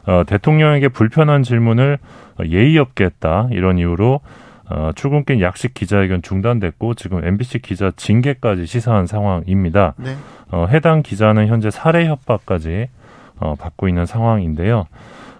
어, 0.04 0.24
대통령에게 0.26 0.88
불편한 0.88 1.42
질문을 1.42 1.98
예의 2.44 2.76
없게 2.78 3.04
했다 3.04 3.48
이런 3.50 3.78
이유로 3.78 4.20
어, 4.68 4.90
출근길 4.94 5.40
약식 5.40 5.74
기자회견 5.74 6.22
중단됐고 6.22 6.94
지금 6.94 7.24
MBC 7.24 7.60
기자 7.60 7.90
징계까지 7.96 8.66
시사한 8.66 9.06
상황입니다. 9.06 9.94
네. 9.96 10.16
어, 10.50 10.66
해당 10.70 11.02
기자는 11.02 11.46
현재 11.46 11.70
살해 11.70 12.06
협박까지 12.06 12.88
어, 13.38 13.54
받고 13.58 13.88
있는 13.88 14.06
상황인데요. 14.06 14.86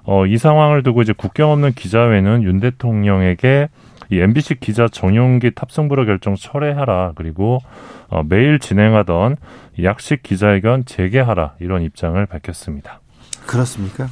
어, 0.05 0.27
이 0.27 0.37
상황을 0.37 0.83
두고 0.83 1.03
이제 1.03 1.13
국경 1.13 1.51
없는 1.51 1.73
기자회는 1.73 2.43
윤 2.43 2.61
대통령에게 2.61 3.69
이 4.13 4.21
MBC 4.21 4.61
기자 4.61 4.89
전용기 4.89 5.53
탑승 5.55 5.89
불허 5.89 6.05
결정 6.05 6.35
철회하라 6.35 7.13
그리고 7.15 7.61
어, 8.09 8.23
매일 8.23 8.59
진행하던 8.59 9.39
약식 9.83 10.23
기자회견 10.23 10.85
재개하라 10.85 11.55
이런 11.61 11.83
입장을 11.83 12.25
밝혔습니다. 12.27 13.01
그렇습니까? 13.47 14.09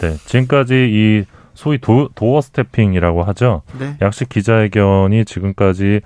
네, 0.00 0.14
지금까지 0.24 0.88
이 0.90 1.24
소위 1.52 1.76
도, 1.78 2.08
도어 2.14 2.40
스태핑이라고 2.40 3.22
하죠. 3.24 3.60
네. 3.78 3.94
약식 4.00 4.30
기자회견이 4.30 5.26
지금까지 5.26 6.00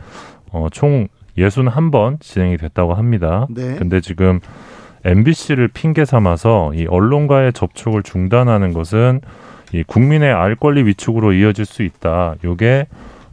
어, 0.50 0.66
총 0.72 1.06
61번 1.38 2.20
진행이 2.20 2.56
됐다고 2.56 2.94
합니다. 2.94 3.46
네. 3.48 3.76
근데 3.76 4.00
지금 4.00 4.40
MBC를 5.04 5.68
핑계 5.68 6.04
삼아서 6.04 6.72
이 6.74 6.86
언론과의 6.86 7.52
접촉을 7.52 8.02
중단하는 8.02 8.72
것은 8.72 9.20
이 9.74 9.82
국민의 9.82 10.32
알 10.32 10.54
권리 10.54 10.84
위축으로 10.84 11.32
이어질 11.32 11.64
수 11.64 11.82
있다. 11.82 12.36
요게 12.44 12.86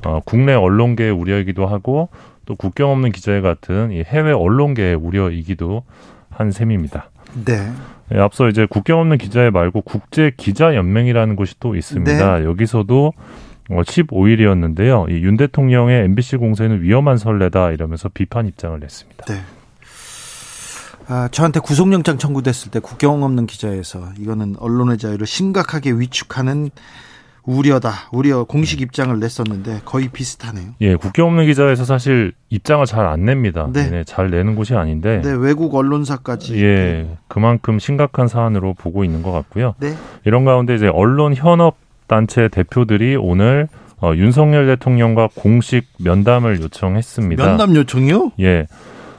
어, 0.05 0.19
국내 0.26 0.53
언론계의 0.53 1.11
우려이기도 1.11 1.68
하고 1.68 2.09
또 2.45 2.55
국경 2.55 2.89
없는 2.89 3.11
기자회 3.11 3.41
같은 3.41 3.91
이 3.91 4.03
해외 4.05 4.31
언론계의 4.31 4.95
우려이기도 4.95 5.84
한 6.31 6.51
셈입니다. 6.51 7.09
네. 7.45 7.69
네. 8.09 8.19
앞서 8.19 8.49
이제 8.49 8.65
국경 8.68 8.99
없는 8.99 9.18
기자회 9.19 9.51
말고 9.51 9.81
국제 9.81 10.31
기자 10.35 10.76
연맹이라는 10.76 11.35
곳이 11.35 11.55
또 11.59 11.76
있습니다. 11.76 12.39
네. 12.39 12.45
여기서도 12.45 13.13
어, 13.69 13.81
15일이었는데요. 13.84 15.09
이 15.11 15.22
윤 15.23 15.38
대통령의 15.38 16.05
MBC 16.05 16.38
공세는 16.38 16.81
위험한 16.81 17.18
선례다 17.18 17.72
이러면서 17.72 18.09
비판 18.09 18.47
입장을 18.47 18.80
냈습니다. 18.80 19.26
네. 19.26 19.35
아, 21.11 21.27
저한테 21.29 21.59
구속영장 21.59 22.17
청구됐을 22.17 22.71
때 22.71 22.79
국경 22.79 23.21
없는 23.21 23.45
기자에서 23.45 24.11
이거는 24.17 24.55
언론의 24.59 24.97
자유를 24.97 25.27
심각하게 25.27 25.91
위축하는 25.91 26.69
우려다. 27.43 27.91
우려 28.13 28.45
공식 28.45 28.79
입장을 28.79 29.19
냈었는데 29.19 29.81
거의 29.83 30.07
비슷하네요. 30.07 30.69
예, 30.79 30.95
국경 30.95 31.27
없는 31.27 31.47
기자에서 31.47 31.83
사실 31.83 32.31
입장을 32.49 32.85
잘 32.85 33.05
안 33.05 33.25
냅니다. 33.25 33.67
네. 33.73 33.89
네. 33.89 34.03
잘 34.05 34.29
내는 34.29 34.55
곳이 34.55 34.73
아닌데. 34.73 35.21
네, 35.21 35.31
외국 35.33 35.75
언론사까지. 35.75 36.63
예, 36.63 37.17
그만큼 37.27 37.77
심각한 37.77 38.29
사안으로 38.29 38.73
보고 38.75 39.03
있는 39.03 39.21
것 39.21 39.33
같고요. 39.33 39.75
네. 39.79 39.93
이런 40.23 40.45
가운데 40.45 40.75
이제 40.75 40.88
언론 40.88 41.35
현업 41.35 41.75
단체 42.07 42.47
대표들이 42.47 43.17
오늘 43.17 43.67
어, 43.99 44.13
윤석열 44.15 44.65
대통령과 44.67 45.27
공식 45.35 45.88
면담을 45.99 46.61
요청했습니다. 46.61 47.45
면담 47.45 47.75
요청이요? 47.75 48.31
예. 48.39 48.65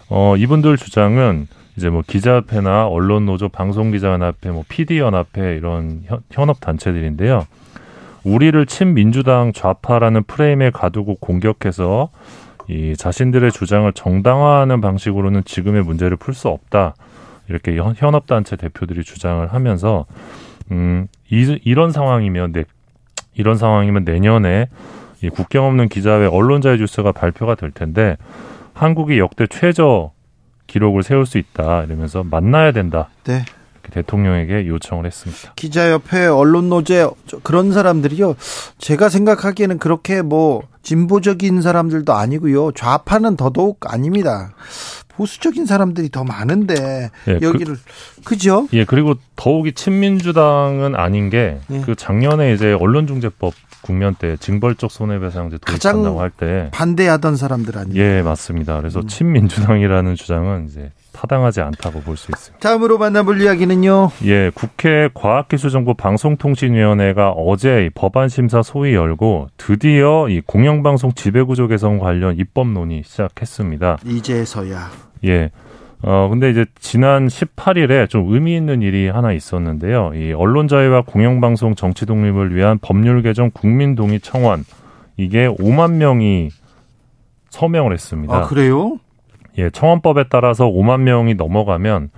어, 0.09 0.37
이분들 0.39 0.79
주장은 0.79 1.49
이제 1.77 1.89
뭐 1.89 2.03
기자협회나 2.07 2.87
언론노조, 2.87 3.49
방송기자연합회, 3.49 4.51
뭐 4.51 4.65
PD연합회 4.69 5.57
이런 5.57 6.05
현업 6.31 6.61
단체들인데요. 6.61 7.47
우리를 8.25 8.65
친민주당 8.67 9.53
좌파라는 9.53 10.25
프레임에 10.25 10.71
가두고 10.71 11.17
공격해서 11.17 12.11
이 12.69 12.95
자신들의 12.97 13.51
주장을 13.53 13.91
정당화하는 13.93 14.81
방식으로는 14.81 15.45
지금의 15.45 15.83
문제를 15.83 16.17
풀 16.17 16.35
수 16.35 16.49
없다. 16.49 16.95
이렇게 17.49 17.77
현업 17.77 18.27
단체 18.27 18.57
대표들이 18.57 19.03
주장을 19.03 19.47
하면서 19.53 20.07
음, 20.71 21.09
이, 21.31 21.59
이런 21.65 21.91
상황이면 21.91 22.53
네, 22.53 22.65
이런 23.35 23.57
상황이면 23.57 24.05
내년에 24.05 24.69
이 25.23 25.29
국경 25.29 25.67
없는 25.67 25.89
기자회 25.89 26.27
언론자유 26.27 26.79
주스가 26.79 27.13
발표가 27.13 27.55
될 27.55 27.71
텐데 27.73 28.17
한국이 28.75 29.19
역대 29.19 29.47
최저 29.47 30.13
기록을 30.73 31.03
세울 31.03 31.27
수 31.27 31.37
있다 31.37 31.85
이러면서 31.85 32.25
만나야 32.25 32.73
된다. 32.73 33.11
네. 33.25 33.45
대통령에게 33.91 34.67
요청을 34.69 35.05
했습니다. 35.07 35.53
기자협회, 35.57 36.27
언론노제 36.27 37.09
그런 37.43 37.73
사람들이요. 37.73 38.37
제가 38.79 39.11
생각하기에는 39.11 39.79
그렇게 39.79 40.23
뭐 40.23 40.63
진보적인 40.83 41.61
사람들도 41.61 42.13
아니고요. 42.15 42.73
좌파는 42.73 43.37
더더욱 43.37 43.81
아닙니다. 43.93 44.55
보수적인 45.17 45.67
사람들이 45.67 46.11
더 46.11 46.25
많은데 46.25 47.11
예, 47.29 47.39
그 47.39 47.45
여기를 47.47 47.77
그, 48.25 48.37
죠 48.37 48.69
예, 48.73 48.85
그리고 48.85 49.15
더욱이 49.37 49.73
친민주당은 49.73 50.95
아닌 50.95 51.31
게그 51.31 51.85
예. 51.89 51.95
작년에 51.97 52.53
이제 52.55 52.73
언론중재법 52.73 53.55
국면 53.83 54.15
때 54.15 54.37
징벌적 54.37 54.91
손해배상제 54.91 55.59
도입한다고 55.59 56.21
할 56.21 56.31
때 56.31 56.69
반대하던 56.73 57.37
사람들 57.37 57.77
아니에요? 57.77 58.01
예, 58.03 58.23
맞습니다. 58.23 58.79
그래서 58.79 59.01
음. 59.01 59.09
친민주당이라는 59.09 60.15
주장은 60.15 60.67
이제 60.69 60.93
타당하지 61.13 61.61
않다고 61.61 62.01
볼 62.01 62.17
수 62.17 62.31
있습니다. 62.31 62.59
다음으로 62.67 62.99
만나볼 62.99 63.41
이야기는요. 63.41 64.11
예, 64.25 64.51
국회 64.55 65.09
과학기술정보 65.15 65.95
방송통신위원회가 65.95 67.31
어제 67.31 67.91
법안 67.95 68.29
심사 68.29 68.63
소위 68.63 68.95
열고 68.95 69.49
드디어 69.57 70.29
이 70.29 70.41
공영방송 70.41 71.13
지배구조 71.13 71.69
개선 71.69 71.99
관련 71.99 72.37
입법 72.37 72.69
논의 72.69 73.03
시작했습니다. 73.05 73.99
이제서야. 74.05 74.91
예. 75.27 75.51
어, 76.05 76.29
근데 76.29 76.51
이제 76.51 76.65
지난 76.81 77.29
18일에 77.29 78.09
좀 78.09 78.33
의미 78.33 78.57
있는 78.57 78.83
일이 78.83 79.09
하나 79.09 79.33
있었는데요. 79.33 80.11
이 80.17 80.33
언론 80.33 80.67
자유와 80.67 81.03
공영방송 81.03 81.77
정치 81.77 82.07
독립을 82.07 82.55
위한 82.57 82.79
법률 82.83 83.23
개정 83.23 83.51
국민 83.53 83.95
동의 83.95 84.19
청원. 84.21 84.65
이게 85.17 85.47
5만 85.47 85.93
명이 85.93 86.49
서명을 87.51 87.93
했습니다. 87.93 88.35
아, 88.35 88.43
그래요? 88.49 88.99
예, 89.59 89.71
청원법에 89.71 90.25
따라서 90.31 90.67
5만 90.67 91.01
명이 91.01 91.35
넘어가면 91.35 92.11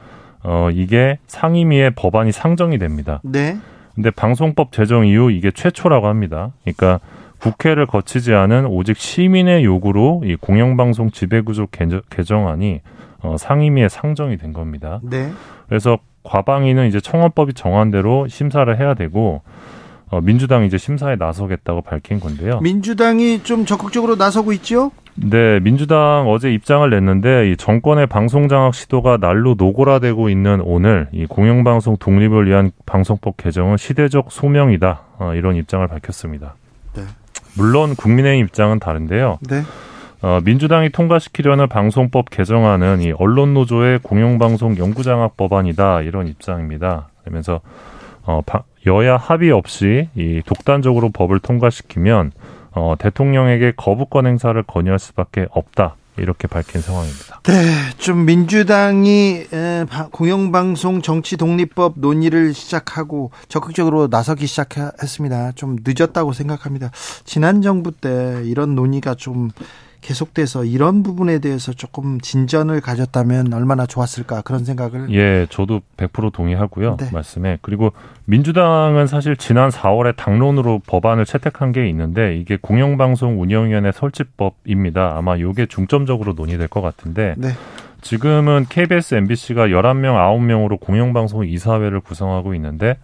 어 0.43 0.69
이게 0.73 1.19
상임위의 1.27 1.93
법안이 1.95 2.33
상정이 2.33 2.79
됩니다. 2.79 3.21
네. 3.25 3.57
근데 3.95 4.11
방송법 4.11 4.73
제정 4.73 5.07
이후 5.07 5.31
이게 5.31 5.51
최초라고 5.51 6.07
합니다. 6.07 6.53
그러니까 6.65 7.01
국회를 7.39 7.87
거치지 7.87 8.35
않은 8.35 8.67
오직 8.67 8.97
시민의 8.97 9.65
요구로 9.65 10.23
이 10.25 10.37
공영방송 10.37 11.11
지배구조 11.11 11.69
개정안이 12.11 12.81
어, 13.21 13.37
상임위에 13.39 13.89
상정이 13.89 14.37
된 14.37 14.53
겁니다. 14.53 15.01
네. 15.03 15.31
그래서 15.69 15.99
과방위는 16.25 16.89
이제 16.89 17.01
청원법이 17.01 17.55
정한 17.55 17.91
대로 17.91 18.27
심사를 18.29 18.79
해야 18.79 18.95
되고 18.95 19.43
어, 20.11 20.21
민주당이 20.21 20.67
이제 20.67 20.79
심사에 20.79 21.17
나서겠다고 21.17 21.83
밝힌 21.83 22.21
건데요. 22.21 22.61
민주당이 22.61 23.43
좀 23.43 23.65
적극적으로 23.65 24.17
나서고 24.17 24.53
있죠? 24.55 24.91
네, 25.17 25.61
민주당 25.61 26.25
어제 26.29 26.53
입장을 26.53 26.89
냈는데 26.91 27.51
이 27.51 27.57
정권의 27.57 28.07
방송 28.09 28.49
장악 28.49 28.75
시도가 28.75 29.19
날로 29.19 29.55
노골화되고 29.57 30.29
있는 30.29 30.61
오늘 30.61 31.09
이 31.13 31.27
공영방송 31.27 31.99
독립을 31.99 32.49
위한 32.49 32.73
방송법 32.85 33.37
개정은 33.37 33.77
시대적 33.77 34.33
소명이다 34.33 35.03
어, 35.19 35.35
이런 35.35 35.55
입장을 35.55 35.87
밝혔습니다. 35.87 36.57
네. 36.95 37.03
물론 37.57 37.95
국민의힘 37.95 38.47
입장은 38.47 38.81
다른데요. 38.81 39.39
네. 39.49 39.63
어, 40.21 40.41
민주당이 40.45 40.91
통과시키려는 40.91 41.69
방송법 41.69 42.31
개정안은 42.31 43.03
이 43.03 43.13
언론노조의 43.13 44.01
공영방송 44.03 44.79
연구장악 44.79 45.37
법안이다 45.37 46.03
이런 46.03 46.27
입장입니다. 46.27 47.09
그러면서 47.23 47.61
어, 48.25 48.41
여야 48.87 49.17
합의 49.17 49.53
없이 49.53 50.09
이 50.17 50.43
독단적으로 50.45 51.11
법을 51.11 51.39
통과시키면 51.39 52.33
어, 52.75 52.95
대통령에게 52.99 53.73
거부권 53.77 54.27
행사를 54.27 54.61
건의할 54.63 54.99
수밖에 54.99 55.47
없다. 55.51 55.97
이렇게 56.17 56.47
밝힌 56.47 56.81
상황입니다. 56.81 57.41
네, 57.43 57.75
좀 57.99 58.25
민주당이 58.25 59.47
공영방송 60.13 61.03
정치 61.03 61.37
독립법 61.37 61.95
논의를 61.97 62.55
시작하고 62.55 63.33
적극적으로 63.49 64.07
나서기 64.09 64.47
시작했습니다. 64.47 65.53
좀 65.53 65.77
늦었다고 65.85 66.33
생각합니다. 66.33 66.93
지난 67.25 67.63
정부 67.63 67.91
때 67.91 68.43
이런 68.45 68.77
논의가 68.77 69.17
좀 69.17 69.51
계속돼서 70.05 70.65
이런 70.65 71.03
부분에 71.03 71.39
대해서 71.39 71.73
조금 71.73 72.21
진전을 72.21 72.83
가졌다면 72.83 73.55
얼마나 73.55 73.87
좋았을까 73.87 74.43
그런 74.43 74.63
생각을 74.63 75.11
예, 75.15 75.47
저도 75.49 75.81
100% 75.97 76.31
동의하고요. 76.31 76.99
네. 77.01 77.09
말씀에. 77.11 77.59
그리고 77.63 77.93
민주당은 78.27 79.07
사실 79.07 79.35
지난 79.37 79.71
4월에 79.71 80.15
당론으로 80.15 80.83
법안을 80.87 81.25
채택한 81.25 81.73
게 81.73 81.89
있는데 81.89 82.37
이게 82.37 82.59
공영방송 82.61 83.41
운영위원회 83.41 83.93
설치법입니다. 83.93 85.15
아마 85.17 85.37
이게 85.37 85.65
중점적으로 85.65 86.35
논의될 86.35 86.69
것 86.69 86.83
같은데 86.83 87.35
네. 87.39 87.49
지금은 88.05 88.67
KBS, 88.69 89.15
MBC가 89.15 89.69
11명, 89.69 90.15
9명으로 90.15 90.79
공영방송 90.79 91.47
이사회를 91.47 92.01
구성하고 92.01 92.55
있는데 92.55 92.99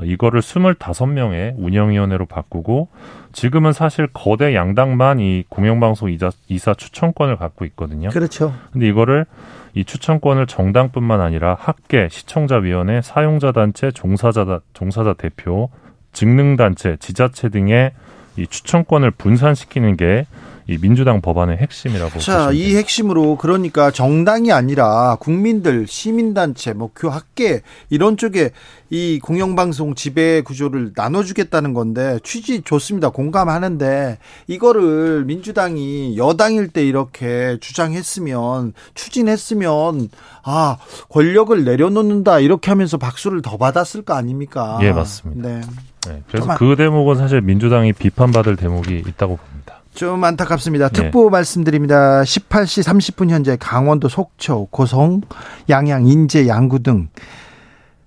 이거를 0.00 0.40
25명의 0.40 1.54
운영위원회로 1.58 2.26
바꾸고 2.26 2.88
지금은 3.32 3.72
사실 3.72 4.06
거대 4.12 4.54
양당만 4.54 5.18
이 5.18 5.42
공영방송 5.48 6.12
이사, 6.12 6.30
이사 6.46 6.72
추천권을 6.72 7.36
갖고 7.36 7.64
있거든요. 7.64 8.10
그렇죠. 8.10 8.54
근데 8.72 8.86
이거를 8.86 9.26
이 9.74 9.84
추천권을 9.84 10.46
정당뿐만 10.46 11.20
아니라 11.20 11.56
학계, 11.58 12.08
시청자위원회, 12.08 13.02
사용자단체, 13.02 13.90
종사자, 13.90 14.60
종사자 14.72 15.14
대표, 15.14 15.68
직능단체, 16.12 16.98
지자체 17.00 17.48
등의 17.48 17.90
이 18.36 18.46
추천권을 18.46 19.10
분산시키는 19.10 19.96
게 19.96 20.26
이 20.66 20.78
민주당 20.78 21.20
법안의 21.20 21.58
핵심이라고 21.58 22.20
자, 22.20 22.50
이 22.50 22.74
핵심으로 22.74 23.36
그러니까 23.36 23.90
정당이 23.90 24.50
아니라 24.50 25.16
국민들, 25.20 25.86
시민단체, 25.86 26.72
뭐 26.72 26.90
교학계 26.96 27.60
이런 27.90 28.16
쪽에 28.16 28.50
이 28.88 29.18
공영방송 29.22 29.94
지배 29.94 30.40
구조를 30.40 30.92
나눠주겠다는 30.96 31.74
건데 31.74 32.18
취지 32.22 32.62
좋습니다. 32.62 33.10
공감하는데 33.10 34.18
이거를 34.46 35.24
민주당이 35.26 36.16
여당일 36.16 36.68
때 36.68 36.82
이렇게 36.86 37.58
주장했으면 37.60 38.72
추진했으면 38.94 40.08
아 40.44 40.78
권력을 41.10 41.62
내려놓는다 41.62 42.40
이렇게 42.40 42.70
하면서 42.70 42.96
박수를 42.96 43.42
더 43.42 43.58
받았을 43.58 44.02
거 44.02 44.14
아닙니까? 44.14 44.78
예 44.80 44.92
맞습니다. 44.92 45.48
네. 45.48 45.60
네 46.06 46.22
그래서 46.28 46.54
그 46.56 46.76
대목은 46.76 47.16
사실 47.16 47.40
민주당이 47.42 47.92
비판받을 47.94 48.56
대목이 48.56 49.04
있다고 49.06 49.36
봅니다. 49.36 49.73
좀 49.94 50.22
안타깝습니다. 50.24 50.88
네. 50.88 51.02
특보 51.02 51.30
말씀드립니다. 51.30 52.22
18시 52.22 52.82
30분 52.82 53.30
현재 53.30 53.56
강원도 53.58 54.08
속초, 54.08 54.66
고성, 54.70 55.22
양양, 55.70 56.06
인제, 56.06 56.48
양구 56.48 56.82
등 56.82 57.08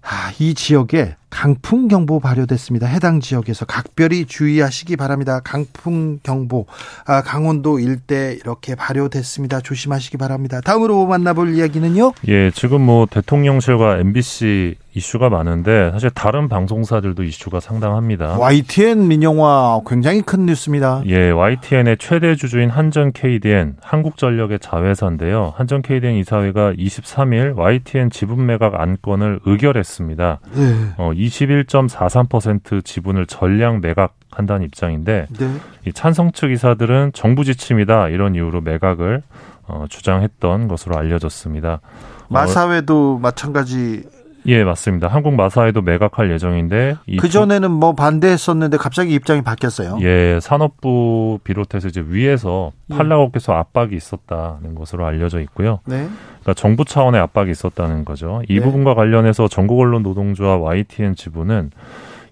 아, 0.10 0.32
이 0.40 0.54
지역에 0.54 1.16
강풍 1.30 1.90
경보 1.90 2.22
발효됐습니다. 2.22 2.88
해당 2.88 3.20
지역에서 3.20 3.66
각별히 3.66 4.26
주의하시기 4.26 4.96
바랍니다. 4.96 5.42
강풍 5.44 6.20
경보 6.24 6.66
아, 7.06 7.22
강원도 7.22 7.80
일대 7.80 8.34
이렇게 8.40 8.76
발효됐습니다. 8.76 9.60
조심하시기 9.60 10.18
바랍니다. 10.18 10.62
다음으로 10.62 11.06
만나볼 11.08 11.56
이야기는요? 11.56 12.14
예, 12.30 12.52
지금 12.52 12.82
뭐 12.82 13.06
대통령실과 13.06 13.98
MBC 13.98 14.76
이슈가 14.94 15.30
많은데 15.30 15.92
사실 15.92 16.10
다른 16.10 16.50
방송사들도 16.50 17.24
이슈가 17.24 17.60
상당합니다. 17.60 18.38
YTN 18.40 19.08
민영화 19.08 19.80
굉장히 19.88 20.22
큰 20.22 20.46
뉴스입니다. 20.46 21.04
예, 21.06 21.30
YTN의 21.30 21.98
최대 22.00 22.36
주주인 22.36 22.70
한전 22.70 23.12
KDN 23.12 23.76
한국전력의 23.82 24.60
자회사인데요. 24.60 25.54
한전 25.56 25.82
KDN 25.82 26.16
이사회가 26.16 26.74
23일 26.74 27.56
YTN 27.56 28.10
지분 28.10 28.46
매각 28.46 28.80
안건을 28.80 29.42
의결했습니다. 29.46 30.40
네. 30.56 30.76
어, 30.98 31.12
21.43% 31.14 32.84
지분을 32.84 33.28
전량 33.28 33.82
매각 33.82 34.16
한다는 34.32 34.66
입장인데 34.66 35.28
네. 35.38 35.48
이 35.86 35.94
찬성 35.94 36.32
측 36.32 36.52
이사들은 36.52 37.12
정부 37.14 37.44
지침이다 37.44 38.10
이런 38.10 38.36
이유로 38.36 38.62
매각을 38.62 39.22
어, 39.68 39.86
주장했던 39.90 40.68
것으로 40.68 40.98
알려졌습니다. 40.98 41.82
마사회도 42.30 43.16
어, 43.16 43.20
마찬가지. 43.20 44.04
예, 44.48 44.64
맞습니다. 44.64 45.08
한국 45.10 45.36
마사회도 45.36 45.82
매각할 45.82 46.32
예정인데 46.32 46.96
그 47.20 47.30
전에는 47.30 47.70
뭐 47.70 47.94
반대했었는데 47.94 48.78
갑자기 48.78 49.14
입장이 49.14 49.42
바뀌었어요. 49.42 49.98
예, 50.02 50.40
산업부 50.42 51.40
비롯해서 51.44 51.90
이제 51.90 52.04
위에서 52.08 52.72
예. 52.92 52.96
팔라고 52.96 53.32
계속 53.32 53.54
압박이 53.54 53.96
있었다는 53.96 54.76
것으로 54.76 55.06
알려져 55.06 55.42
있고요. 55.42 55.80
네. 55.86 56.08
그러니까 56.42 56.54
정부 56.56 56.86
차원의 56.86 57.20
압박이 57.20 57.52
있었다는 57.52 58.06
거죠. 58.06 58.42
이 58.48 58.56
네. 58.56 58.62
부분과 58.62 58.94
관련해서 58.96 59.50
전국 59.50 59.80
언론 59.82 60.04
노동조합 60.04 60.62
YTN 60.62 61.16
지부는 61.16 61.72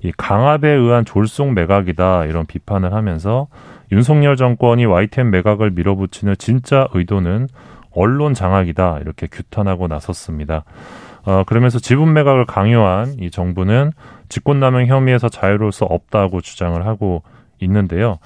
이 0.02 0.12
강압에 0.16 0.70
의한 0.70 1.04
졸속 1.04 1.54
매각이다 1.54 2.26
이런 2.26 2.46
비판을 2.46 2.94
하면서 2.94 3.48
윤석열 3.92 4.38
정권이 4.38 4.86
YTN 4.86 5.32
매각을 5.32 5.72
밀어붙이는 5.72 6.36
진짜 6.38 6.88
의도는 6.94 7.48
언론 7.92 8.34
장악이다 8.34 9.00
이렇게 9.02 9.28
규탄하고 9.28 9.88
나섰습니다. 9.88 10.64
어, 11.26 11.44
그러면서 11.46 11.80
지분 11.80 12.14
매각을 12.14 12.46
강요한 12.46 13.16
이 13.20 13.32
정부는 13.32 13.92
직권남용 14.30 14.88
혐의에서 14.88 15.30
자유로울 15.30 15.72
수 15.72 15.84
없다고 15.86 16.42
주장을 16.42 16.86
하고 16.86 17.24
있는데요. 17.60 18.20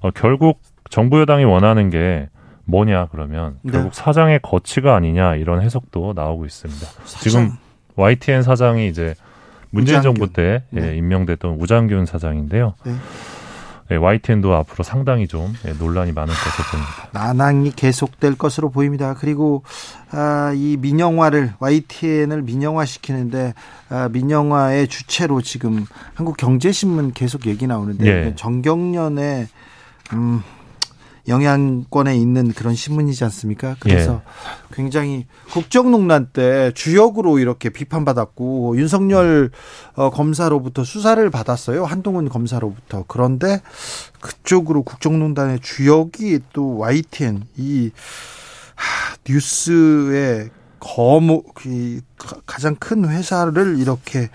어, 0.00 0.10
결국 0.10 0.60
정부 0.90 1.20
여당이 1.20 1.44
원하는 1.44 1.90
게 1.90 2.28
뭐냐 2.66 3.08
그러면 3.10 3.58
네. 3.62 3.72
결국 3.72 3.94
사장의 3.94 4.40
거치가 4.42 4.94
아니냐 4.94 5.36
이런 5.36 5.60
해석도 5.62 6.12
나오고 6.14 6.46
있습니다. 6.46 6.86
사장. 7.04 7.20
지금 7.20 7.50
YTN 7.96 8.42
사장이 8.42 8.88
이제 8.88 9.14
문재인 9.70 9.98
우장균. 9.98 10.14
정부 10.20 10.32
때 10.32 10.62
예, 10.74 10.80
네. 10.80 10.88
예, 10.92 10.96
임명됐던 10.96 11.56
우장균 11.60 12.06
사장인데요. 12.06 12.74
네. 12.84 12.92
예, 13.90 13.96
YTN도 13.96 14.54
앞으로 14.54 14.82
상당히 14.82 15.28
좀 15.28 15.54
예, 15.66 15.72
논란이 15.72 16.12
많을 16.12 16.32
것으로 16.32 16.64
보입니다. 16.70 17.08
난항이 17.12 17.72
계속될 17.72 18.36
것으로 18.36 18.70
보입니다. 18.70 19.14
그리고 19.14 19.62
아, 20.10 20.52
이 20.54 20.76
민영화를 20.80 21.52
YTN을 21.58 22.42
민영화 22.42 22.86
시키는데 22.86 23.52
아, 23.90 24.08
민영화의 24.10 24.88
주체로 24.88 25.42
지금 25.42 25.84
한국경제신문 26.14 27.12
계속 27.12 27.46
얘기 27.46 27.66
나오는데 27.66 28.06
예. 28.06 28.34
정경련의 28.36 29.48
음, 30.14 30.42
영향권에 31.26 32.16
있는 32.16 32.52
그런 32.52 32.74
신문이지 32.74 33.24
않습니까? 33.24 33.76
그래서 33.80 34.22
예. 34.24 34.74
굉장히 34.74 35.26
국정농단 35.50 36.28
때 36.32 36.72
주역으로 36.74 37.38
이렇게 37.38 37.70
비판받았고 37.70 38.76
윤석열 38.76 39.50
어, 39.94 40.10
검사로부터 40.10 40.84
수사를 40.84 41.28
받았어요. 41.30 41.84
한동훈 41.84 42.28
검사로부터. 42.28 43.04
그런데 43.08 43.62
그쪽으로 44.20 44.82
국정농단의 44.82 45.60
주역이 45.60 46.40
또 46.52 46.78
YTN 46.78 47.44
이 47.56 47.90
하, 48.74 49.16
뉴스의 49.26 50.50
거목 50.80 51.54
가장 52.44 52.74
큰 52.76 53.08
회사를 53.08 53.78
이렇게 53.78 54.28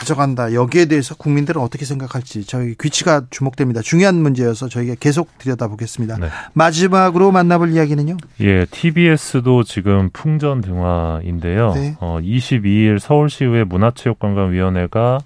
가져간다. 0.00 0.54
여기에 0.54 0.86
대해서 0.86 1.14
국민들은 1.14 1.60
어떻게 1.60 1.84
생각할지 1.84 2.46
저희 2.46 2.74
귀치가 2.80 3.22
주목됩니다. 3.28 3.82
중요한 3.82 4.16
문제여서 4.16 4.68
저희가 4.68 4.94
계속 4.98 5.36
들여다보겠습니다. 5.38 6.16
네. 6.16 6.28
마지막으로 6.54 7.30
만나볼 7.30 7.70
이야기는요? 7.70 8.16
예, 8.40 8.64
TBS도 8.64 9.62
지금 9.64 10.08
풍전 10.12 10.62
등화인데요. 10.62 11.74
네. 11.74 11.96
어, 12.00 12.18
22일 12.20 12.98
서울시의회 12.98 13.64
문화체육관광위원회가 13.64 15.18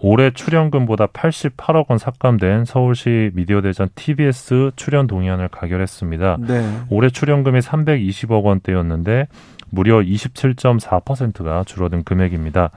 올해 0.00 0.30
출연금보다 0.32 1.06
88억 1.06 1.90
원 1.90 1.98
삭감된 1.98 2.64
서울시 2.64 3.30
미디어 3.34 3.60
대전 3.60 3.88
TBS 3.94 4.72
출연 4.74 5.06
동의안을 5.06 5.48
가결했습니다. 5.48 6.38
네. 6.40 6.80
올해 6.88 7.10
출연금이 7.10 7.60
320억 7.60 8.42
원대였는데 8.42 9.28
무려 9.70 10.00
27.4%가 10.00 11.64
줄어든 11.64 12.04
금액입니다. 12.04 12.70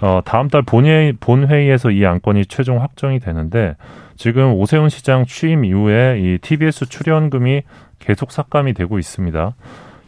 어, 0.00 0.22
다음 0.24 0.48
달 0.48 0.62
본회의, 0.62 1.12
본회의에서 1.12 1.90
이 1.90 2.06
안건이 2.06 2.46
최종 2.46 2.80
확정이 2.80 3.18
되는데 3.20 3.76
지금 4.16 4.54
오세훈 4.54 4.88
시장 4.88 5.26
취임 5.26 5.64
이후에 5.64 6.18
이 6.20 6.38
TBS 6.38 6.86
출연금이 6.86 7.62
계속 7.98 8.32
삭감이 8.32 8.72
되고 8.74 8.98
있습니다. 8.98 9.54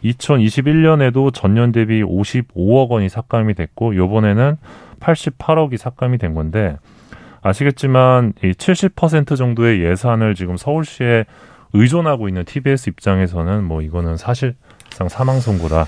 2021년에도 0.03 1.33
전년 1.33 1.71
대비 1.71 2.03
55억 2.03 2.89
원이 2.89 3.09
삭감이 3.09 3.53
됐고 3.53 3.95
요번에는 3.95 4.57
88억이 4.99 5.77
삭감이 5.77 6.17
된 6.17 6.33
건데 6.33 6.77
아시겠지만 7.41 8.33
이 8.43 8.51
70% 8.51 9.37
정도의 9.37 9.83
예산을 9.83 10.35
지금 10.35 10.57
서울시에 10.57 11.25
의존하고 11.73 12.27
있는 12.27 12.45
TBS 12.45 12.89
입장에서는 12.89 13.63
뭐 13.63 13.81
이거는 13.81 14.17
사실상 14.17 15.09
사망 15.09 15.39
선고다. 15.39 15.85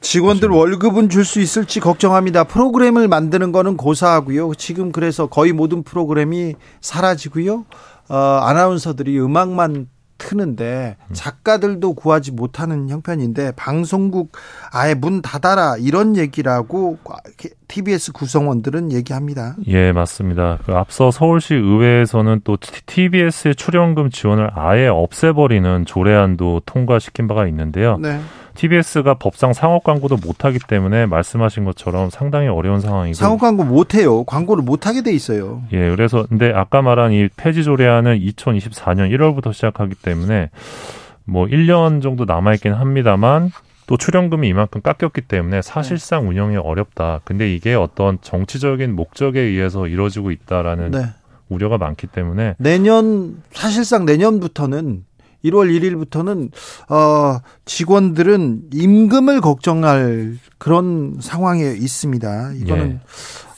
직원들. 0.00 0.48
월급은 0.48 1.08
줄 1.08 1.24
수 1.24 1.40
있을지 1.40 1.80
걱정합니다. 1.80 2.44
프로그램을 2.44 3.06
만드는 3.06 3.52
거는 3.52 3.76
고사하고요. 3.76 4.54
지금 4.56 4.90
그래서 4.90 5.26
거의 5.26 5.52
모든 5.52 5.82
프로그램이 5.82 6.54
사라지고요. 6.80 7.64
어, 8.08 8.16
아나운서들이 8.16 9.20
음악만 9.20 9.88
트는데 10.18 10.96
음. 11.00 11.14
작가들도 11.14 11.94
구하지 11.94 12.32
못하는 12.32 12.90
형편인데 12.90 13.52
방송국 13.56 14.32
아예 14.70 14.92
문 14.94 15.22
닫아라 15.22 15.76
이런 15.78 16.14
얘기라고 16.16 16.98
TBS 17.68 18.12
구성원들은 18.12 18.92
얘기합니다. 18.92 19.56
예, 19.66 19.92
맞습니다. 19.92 20.58
그 20.66 20.74
앞서 20.74 21.10
서울시 21.10 21.54
의회에서는 21.54 22.42
또 22.44 22.58
TBS의 22.60 23.54
출연금 23.54 24.10
지원을 24.10 24.50
아예 24.54 24.88
없애버리는 24.88 25.86
조례안도 25.86 26.62
통과시킨 26.66 27.26
바가 27.26 27.46
있는데요. 27.46 27.96
네. 27.98 28.20
TBS가 28.54 29.14
법상 29.14 29.52
상업 29.52 29.84
광고도 29.84 30.16
못하기 30.16 30.58
때문에 30.68 31.06
말씀하신 31.06 31.64
것처럼 31.64 32.10
상당히 32.10 32.48
어려운 32.48 32.80
상황이고 32.80 33.14
상업 33.14 33.40
광고 33.40 33.64
못해요. 33.64 34.24
광고를 34.24 34.62
못하게 34.64 35.02
돼 35.02 35.12
있어요. 35.12 35.62
예, 35.72 35.90
그래서 35.90 36.26
근데 36.28 36.52
아까 36.52 36.82
말한 36.82 37.12
이 37.12 37.28
폐지 37.36 37.64
조례안은 37.64 38.18
2024년 38.18 39.10
1월부터 39.10 39.52
시작하기 39.52 39.94
때문에 39.96 40.50
뭐 41.24 41.46
1년 41.46 42.02
정도 42.02 42.24
남아 42.24 42.54
있긴 42.54 42.72
합니다만 42.72 43.50
또 43.86 43.96
출연금이 43.96 44.48
이만큼 44.48 44.82
깎였기 44.82 45.22
때문에 45.22 45.62
사실상 45.62 46.28
운영이 46.28 46.56
어렵다. 46.56 47.20
근데 47.24 47.52
이게 47.52 47.74
어떤 47.74 48.18
정치적인 48.20 48.94
목적에 48.94 49.40
의해서 49.40 49.88
이루어지고 49.88 50.30
있다라는 50.30 50.90
네. 50.92 51.06
우려가 51.48 51.76
많기 51.76 52.06
때문에 52.06 52.54
내년 52.58 53.42
사실상 53.52 54.06
내년부터는 54.06 55.04
1월 55.44 55.70
1일부터는 55.80 56.50
어 56.88 57.40
직원들은 57.64 58.70
임금을 58.72 59.40
걱정할 59.40 60.38
그런 60.58 61.16
상황에 61.20 61.72
있습니다. 61.72 62.52
이거는 62.56 62.90
예. 62.92 63.00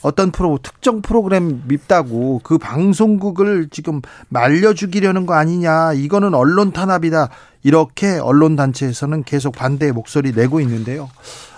어떤 0.01 0.31
프로 0.31 0.59
특정 0.61 1.01
프로그램 1.01 1.63
밉다고 1.65 2.41
그 2.43 2.57
방송국을 2.57 3.69
지금 3.71 4.01
말려 4.29 4.73
죽이려는 4.73 5.25
거 5.25 5.33
아니냐. 5.33 5.93
이거는 5.93 6.33
언론 6.33 6.71
탄압이다. 6.71 7.29
이렇게 7.63 8.19
언론 8.19 8.55
단체에서는 8.55 9.23
계속 9.23 9.55
반대의 9.55 9.93
목소리 9.93 10.33
내고 10.33 10.59
있는데요. 10.59 11.09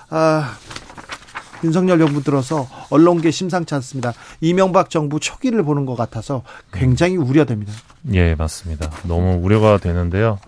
아 0.09 0.55
윤석열 1.65 1.99
정부 1.99 2.23
들어서 2.23 2.67
언론계 2.89 3.31
심상치 3.31 3.75
않습니다. 3.75 4.13
이명박 4.41 4.89
정부 4.89 5.19
초기를 5.19 5.63
보는 5.63 5.85
것 5.85 5.95
같아서 5.95 6.43
굉장히 6.71 7.17
우려됩니다. 7.17 7.73
예, 8.13 8.35
맞습니다. 8.35 8.89
너무 9.03 9.39
우려가 9.41 9.77
되는데요. 9.77 10.39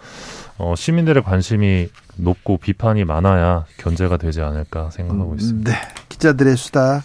어, 0.60 0.74
시민들의 0.76 1.24
관심이 1.24 1.90
높고 2.16 2.58
비판이 2.58 3.06
많아야 3.06 3.66
견제가 3.78 4.18
되지 4.18 4.42
않을까 4.42 4.90
생각하고 4.90 5.32
음, 5.32 5.38
있습니다. 5.38 5.72
네. 5.72 5.78
기자들의 6.10 6.58
수다 6.58 7.04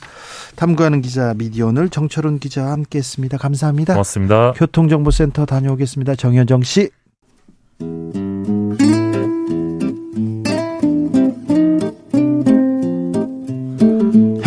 탐구하는 0.57 1.03
기자 1.03 1.35
미디어 1.35 1.67
오늘 1.67 1.89
정철훈 1.89 2.39
기자와 2.39 2.73
함께했습니다. 2.73 3.37
감사합니다. 3.39 3.95
고맙습니다. 3.95 4.53
교통정보센터 4.53 5.45
다녀오겠습니다. 5.45 6.15
정현정 6.15 6.63
씨. 6.63 6.91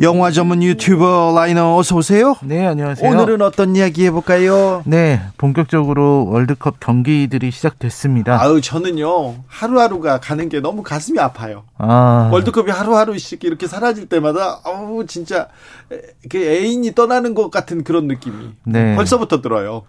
영화 0.00 0.30
전문 0.30 0.62
유튜버 0.62 1.32
라이너 1.34 1.76
어서 1.76 1.96
오세요. 1.96 2.36
네, 2.42 2.64
안녕하세요. 2.66 3.10
오늘은 3.10 3.42
어떤 3.42 3.74
이야기 3.74 4.04
해볼까요? 4.06 4.82
네, 4.86 5.20
본격적으로 5.38 6.26
월드컵 6.28 6.78
경기들이 6.78 7.50
시작됐습니다. 7.50 8.40
아유, 8.40 8.60
저는요 8.60 9.36
하루하루가 9.48 10.20
가는 10.20 10.48
게 10.48 10.60
너무 10.60 10.82
가슴이 10.82 11.18
아파요. 11.18 11.64
아. 11.78 12.28
월드컵이 12.32 12.70
하루하루씩 12.70 13.42
이렇게 13.42 13.66
사라질 13.66 14.08
때마다 14.08 14.60
아우 14.64 15.04
진짜 15.06 15.48
그 16.28 16.38
애인이 16.38 16.94
떠나는 16.94 17.34
것 17.34 17.50
같은 17.50 17.82
그런 17.82 18.06
느낌이 18.06 18.50
네. 18.64 18.94
벌써부터 18.94 19.40
들어요. 19.40 19.82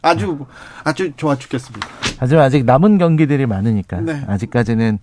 아주 0.00 0.38
아주 0.84 1.12
좋아 1.16 1.36
죽겠습니다. 1.36 1.86
하지만 2.18 2.44
아직 2.44 2.64
남은 2.64 2.98
경기들이 2.98 3.46
많으니까 3.46 4.00
네. 4.00 4.22
아직까지는 4.26 4.98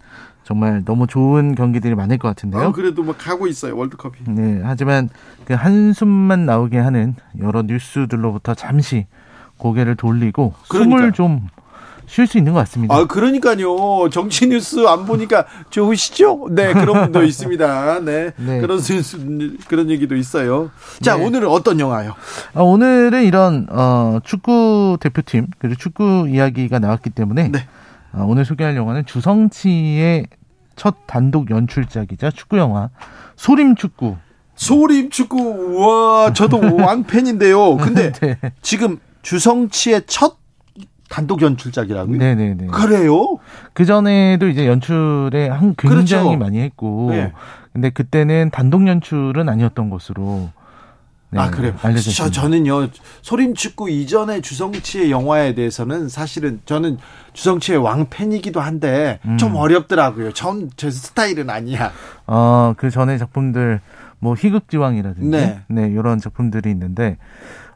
정말 0.51 0.83
너무 0.83 1.07
좋은 1.07 1.55
경기들이 1.55 1.95
많을 1.95 2.17
것 2.17 2.27
같은데요. 2.27 2.61
아, 2.61 2.71
그래도 2.73 3.03
뭐 3.03 3.15
가고 3.17 3.47
있어요 3.47 3.77
월드컵이. 3.77 4.15
네, 4.27 4.59
하지만 4.65 5.07
그 5.45 5.53
한숨만 5.53 6.45
나오게 6.45 6.77
하는 6.77 7.15
여러 7.39 7.61
뉴스들로부터 7.61 8.53
잠시 8.53 9.07
고개를 9.55 9.95
돌리고 9.95 10.53
그러니까요. 10.67 10.99
숨을 10.99 11.11
좀 11.13 11.47
쉴 12.11 12.27
수 12.27 12.37
있는 12.37 12.51
것 12.51 12.59
같습니다. 12.59 12.93
아, 12.93 13.05
그러니까요. 13.05 14.09
정치 14.09 14.45
뉴스 14.47 14.85
안 14.85 15.05
보니까 15.05 15.45
좋으시죠? 15.71 16.49
네, 16.51 16.73
그런 16.73 17.03
분도 17.03 17.23
있습니다. 17.23 18.01
네, 18.01 18.31
네. 18.35 18.59
그런 18.59 18.81
그런 19.69 19.89
얘기도 19.89 20.17
있어요. 20.17 20.71
자, 20.99 21.15
네. 21.15 21.23
오늘은 21.25 21.47
어떤 21.47 21.79
영화요? 21.79 22.15
아, 22.53 22.61
오늘은 22.61 23.23
이런 23.23 23.65
어, 23.69 24.19
축구 24.25 24.97
대표팀 24.99 25.47
그리고 25.57 25.77
축구 25.77 26.27
이야기가 26.27 26.79
나왔기 26.79 27.11
때문에. 27.11 27.47
네. 27.47 27.65
어, 28.11 28.25
오늘 28.27 28.43
소개할 28.43 28.75
영화는 28.75 29.05
주성치의 29.05 30.27
첫 30.81 31.05
단독 31.05 31.51
연출작이자 31.51 32.31
축구 32.31 32.57
영화 32.57 32.89
소림 33.35 33.75
축구. 33.75 34.17
소림 34.55 35.11
축구. 35.11 35.75
와, 35.79 36.33
저도 36.33 36.57
왕팬인데요. 36.75 37.77
근데 37.77 38.11
네. 38.11 38.35
지금 38.63 38.97
주성치의 39.21 40.05
첫 40.07 40.37
단독 41.07 41.43
연출작이라고요? 41.43 42.17
네네네. 42.17 42.65
그래요? 42.65 43.37
그 43.73 43.85
전에도 43.85 44.47
이제 44.47 44.65
연출에 44.65 45.49
한 45.49 45.75
굉장히 45.77 46.23
그렇죠. 46.23 46.37
많이 46.37 46.59
했고, 46.59 47.09
네. 47.11 47.31
근데 47.73 47.91
그때는 47.91 48.49
단독 48.51 48.87
연출은 48.87 49.49
아니었던 49.49 49.91
것으로 49.91 50.49
네, 51.33 51.39
아 51.39 51.49
그래요. 51.49 51.73
알려졌습니다. 51.81 52.25
저, 52.25 52.29
저는요 52.29 52.89
소림축구 53.21 53.89
이전의 53.89 54.41
주성치의 54.41 55.11
영화에 55.11 55.55
대해서는 55.55 56.09
사실은 56.09 56.59
저는 56.65 56.97
주성치의 57.33 57.79
왕팬이기도 57.79 58.59
한데 58.59 59.19
음. 59.25 59.37
좀 59.37 59.55
어렵더라고요. 59.55 60.33
전 60.33 60.69
제 60.75 60.91
스타일은 60.91 61.49
아니야. 61.49 61.91
어그 62.25 62.89
전에 62.89 63.17
작품들 63.17 63.79
뭐 64.19 64.35
희극지왕이라든지 64.35 65.29
네. 65.29 65.61
네 65.67 65.87
이런 65.87 66.19
작품들이 66.19 66.69
있는데 66.71 67.17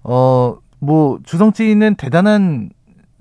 어뭐 0.04 1.20
주성치는 1.24 1.96
대단한 1.96 2.70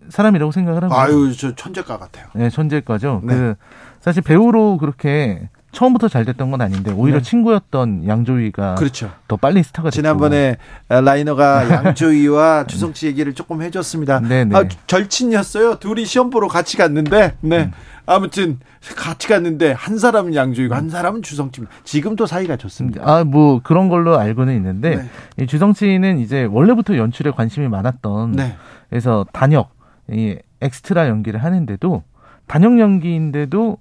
사람이라고 0.08 0.52
생각을 0.52 0.84
하고 0.84 0.94
아유 0.94 1.32
저 1.36 1.54
천재가 1.54 1.98
같아요. 1.98 2.26
네 2.34 2.50
천재가죠. 2.50 3.22
네. 3.24 3.34
그 3.34 3.54
사실 4.00 4.22
배우로 4.22 4.76
그렇게 4.78 5.48
처음부터 5.74 6.08
잘 6.08 6.24
됐던 6.24 6.50
건 6.50 6.60
아닌데 6.62 6.92
오히려 6.92 7.18
네. 7.18 7.22
친구였던 7.22 8.08
양조위가 8.08 8.76
그렇죠. 8.76 9.10
더 9.28 9.36
빨리 9.36 9.62
스타가 9.62 9.90
됐고 9.90 9.94
지난번에 10.00 10.56
라이너가 10.88 11.68
양조위와 11.84 12.66
주성치 12.66 13.06
얘기를 13.08 13.34
조금 13.34 13.60
해줬습니다. 13.62 14.20
네, 14.20 14.44
네. 14.44 14.56
아, 14.56 14.64
절친이었어요. 14.86 15.76
둘이 15.80 16.04
시험 16.06 16.30
보러 16.30 16.48
같이 16.48 16.76
갔는데 16.76 17.34
네. 17.40 17.64
음. 17.64 17.72
아무튼 18.06 18.58
같이 18.96 19.28
갔는데 19.28 19.72
한 19.72 19.98
사람은 19.98 20.34
양조위고 20.34 20.74
한 20.74 20.90
사람은 20.90 21.22
주성치. 21.22 21.62
지금도 21.84 22.26
사이가 22.26 22.56
좋습니다. 22.56 23.02
아 23.04 23.24
뭐 23.24 23.60
그런 23.62 23.88
걸로 23.88 24.18
알고는 24.18 24.54
있는데 24.56 24.96
네. 24.96 25.42
이 25.42 25.46
주성치는 25.46 26.18
이제 26.18 26.44
원래부터 26.44 26.96
연출에 26.96 27.30
관심이 27.30 27.66
많았던 27.68 28.32
네. 28.32 28.56
그래서 28.90 29.26
단역 29.32 29.70
이 30.10 30.36
엑스트라 30.60 31.08
연기를 31.08 31.42
하는데도 31.42 32.02
단역 32.46 32.78
연기인데도 32.78 33.78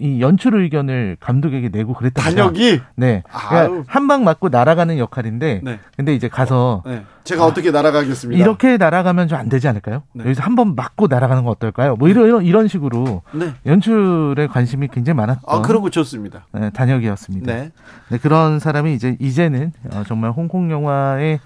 이 0.00 0.20
연출 0.20 0.54
의견을 0.60 1.16
감독에게 1.20 1.68
내고 1.68 1.92
그랬다. 1.94 2.22
단역이? 2.22 2.80
네. 2.96 3.22
그러니까 3.30 3.84
한방 3.86 4.24
맞고 4.24 4.48
날아가는 4.48 4.98
역할인데, 4.98 5.60
네. 5.62 5.78
근데 5.96 6.14
이제 6.14 6.28
가서 6.28 6.82
어, 6.84 6.88
네. 6.90 7.02
제가 7.24 7.44
아, 7.44 7.46
어떻게 7.46 7.70
날아가겠습니다. 7.70 8.40
이렇게 8.42 8.76
날아가면 8.76 9.28
좀 9.28 9.38
안 9.38 9.48
되지 9.48 9.68
않을까요? 9.68 10.02
네. 10.14 10.24
여기서 10.24 10.42
한 10.42 10.56
번 10.56 10.74
맞고 10.74 11.06
날아가는 11.08 11.44
건 11.44 11.52
어떨까요? 11.52 11.96
뭐 11.96 12.08
이런 12.08 12.44
이런 12.44 12.66
식으로 12.68 13.22
네. 13.32 13.54
연출에 13.66 14.46
관심이 14.48 14.88
굉장히 14.88 15.16
많았던. 15.16 15.44
아 15.46 15.62
그런 15.62 15.82
거 15.82 15.90
좋습니다. 15.90 16.46
네, 16.52 16.70
단역이었습니다. 16.70 17.52
네. 17.54 17.70
네 18.08 18.18
그런 18.18 18.58
사람이 18.58 18.94
이제 18.94 19.16
이제는 19.20 19.72
어, 19.92 20.02
정말 20.06 20.30
홍콩 20.32 20.70
영화의 20.70 21.40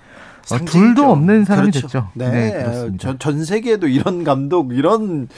어, 0.50 0.58
둘도 0.58 1.10
없는 1.10 1.44
사람이 1.44 1.70
그렇죠. 1.70 1.86
됐죠. 1.86 2.08
네, 2.14 2.30
네 2.30 2.96
전, 2.98 3.18
전 3.18 3.44
세계에도 3.44 3.88
이런 3.88 4.24
감독, 4.24 4.72
이런 4.74 5.28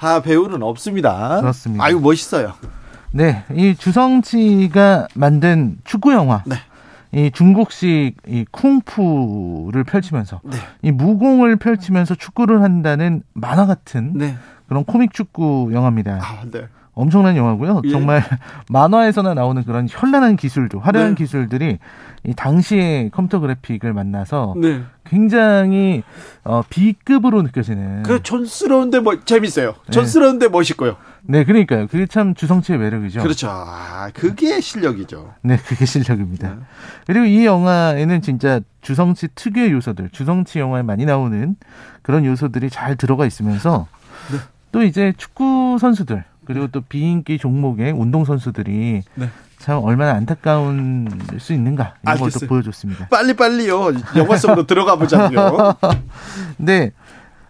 아, 0.00 0.20
배우는 0.20 0.62
없습니다. 0.62 1.40
그렇습니다. 1.40 1.84
아유 1.84 2.00
멋있어요. 2.00 2.54
네, 3.12 3.44
이 3.54 3.74
주성치가 3.74 5.08
만든 5.14 5.78
축구 5.84 6.12
영화. 6.12 6.42
네. 6.46 6.56
이 7.12 7.30
중국식 7.32 8.16
이 8.28 8.44
쿵푸를 8.52 9.82
펼치면서 9.82 10.40
네. 10.44 10.56
이 10.82 10.92
무공을 10.92 11.56
펼치면서 11.56 12.14
축구를 12.14 12.62
한다는 12.62 13.22
만화 13.32 13.66
같은 13.66 14.12
네. 14.14 14.36
그런 14.68 14.84
코믹 14.84 15.12
축구 15.12 15.70
영화입니다. 15.72 16.20
아, 16.22 16.44
네. 16.50 16.68
엄청난 16.94 17.36
영화고요. 17.36 17.82
예. 17.84 17.90
정말 17.90 18.22
만화에서나 18.68 19.34
나오는 19.34 19.62
그런 19.64 19.86
현란한 19.88 20.36
기술도 20.36 20.80
화려한 20.80 21.10
네. 21.10 21.14
기술들이 21.14 21.78
이 22.24 22.34
당시의 22.34 23.10
컴퓨터 23.10 23.40
그래픽을 23.40 23.92
만나서 23.92 24.54
네. 24.58 24.82
굉장히 25.04 26.02
어, 26.44 26.62
B급으로 26.68 27.42
느껴지는. 27.42 28.02
그 28.02 28.22
촌스러운데 28.22 29.00
뭐 29.00 29.18
재밌어요. 29.20 29.74
네. 29.86 29.90
촌스러운데 29.92 30.48
멋있고요. 30.48 30.96
네, 31.22 31.44
그러니까요. 31.44 31.86
그게 31.86 32.06
참 32.06 32.34
주성치의 32.34 32.78
매력이죠. 32.78 33.22
그렇죠. 33.22 33.48
아, 33.50 34.10
그게 34.12 34.60
실력이죠. 34.60 35.34
네, 35.42 35.56
그게 35.56 35.86
실력입니다. 35.86 36.48
네. 36.48 36.56
그리고 37.06 37.24
이 37.24 37.44
영화에는 37.46 38.20
진짜 38.20 38.60
주성치 38.82 39.28
특유의 39.34 39.72
요소들, 39.72 40.10
주성치 40.10 40.58
영화에 40.58 40.82
많이 40.82 41.04
나오는 41.04 41.56
그런 42.02 42.24
요소들이 42.24 42.70
잘 42.70 42.96
들어가 42.96 43.26
있으면서 43.26 43.86
네. 44.32 44.38
또 44.72 44.82
이제 44.82 45.12
축구 45.16 45.78
선수들 45.80 46.24
그리고 46.52 46.66
또 46.66 46.80
비인기 46.80 47.38
종목의 47.38 47.92
운동 47.92 48.24
선수들이 48.24 49.02
네. 49.14 49.30
참 49.58 49.84
얼마나 49.84 50.14
안타까운 50.14 51.08
수 51.38 51.52
있는가 51.52 51.94
이런 52.02 52.18
걸또 52.18 52.40
보여줬습니다. 52.48 53.06
빨리 53.06 53.34
빨리요 53.34 53.92
영화 54.16 54.36
속으로 54.36 54.66
들어가 54.66 54.96
보자고요. 54.96 55.76
네, 56.58 56.90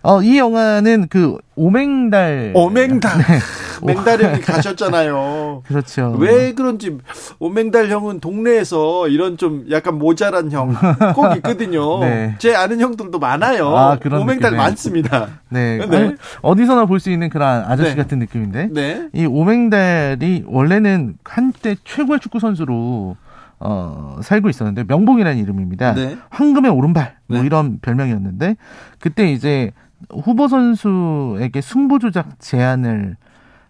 어, 0.03 0.23
이 0.23 0.39
영화는 0.39 1.09
그 1.11 1.37
오맹달. 1.57 2.53
오맹달. 2.55 3.19
네. 3.19 3.39
맹달 3.87 4.23
형이 4.23 4.41
가셨잖아요. 4.43 5.63
그렇죠. 5.67 6.15
왜 6.19 6.53
그런지 6.53 6.99
오맹달 7.39 7.89
형은 7.91 8.21
동네에서 8.21 9.09
이런 9.09 9.37
좀 9.39 9.67
약간 9.71 9.99
모자란 9.99 10.51
형 10.53 10.75
꼭 11.15 11.35
있거든요. 11.37 12.01
네. 12.01 12.35
제 12.39 12.55
아는 12.55 12.81
형들도 12.81 13.19
많아요. 13.19 13.75
아, 13.77 13.97
그런 13.99 14.23
오맹달 14.23 14.53
느낌의. 14.53 14.59
많습니다. 14.67 15.29
네. 15.51 15.79
네. 15.87 16.15
어디서나 16.43 16.87
볼 16.87 17.01
수 17.01 17.11
있는 17.11 17.29
그런 17.31 17.65
아저씨 17.67 17.91
네. 17.91 17.97
같은 17.97 18.19
느낌인데. 18.19 18.69
네. 18.73 19.09
이 19.15 19.25
오맹달이 19.27 20.45
원래는 20.47 21.15
한때 21.25 21.77
최고의 21.85 22.21
축구 22.21 22.39
선수로 22.39 23.17
어, 23.63 24.19
살고 24.23 24.49
있었는데 24.51 24.85
명봉이라는 24.89 25.39
이름입니다. 25.43 25.95
네. 25.95 26.17
황금의 26.31 26.71
오른발 26.71 27.17
뭐 27.27 27.39
네. 27.41 27.47
이런 27.47 27.79
별명이었는데 27.81 28.57
그때 28.99 29.31
이제 29.33 29.73
후보 30.13 30.49
선수에게 30.49 31.61
승부 31.61 31.99
조작 31.99 32.39
제안을 32.41 33.17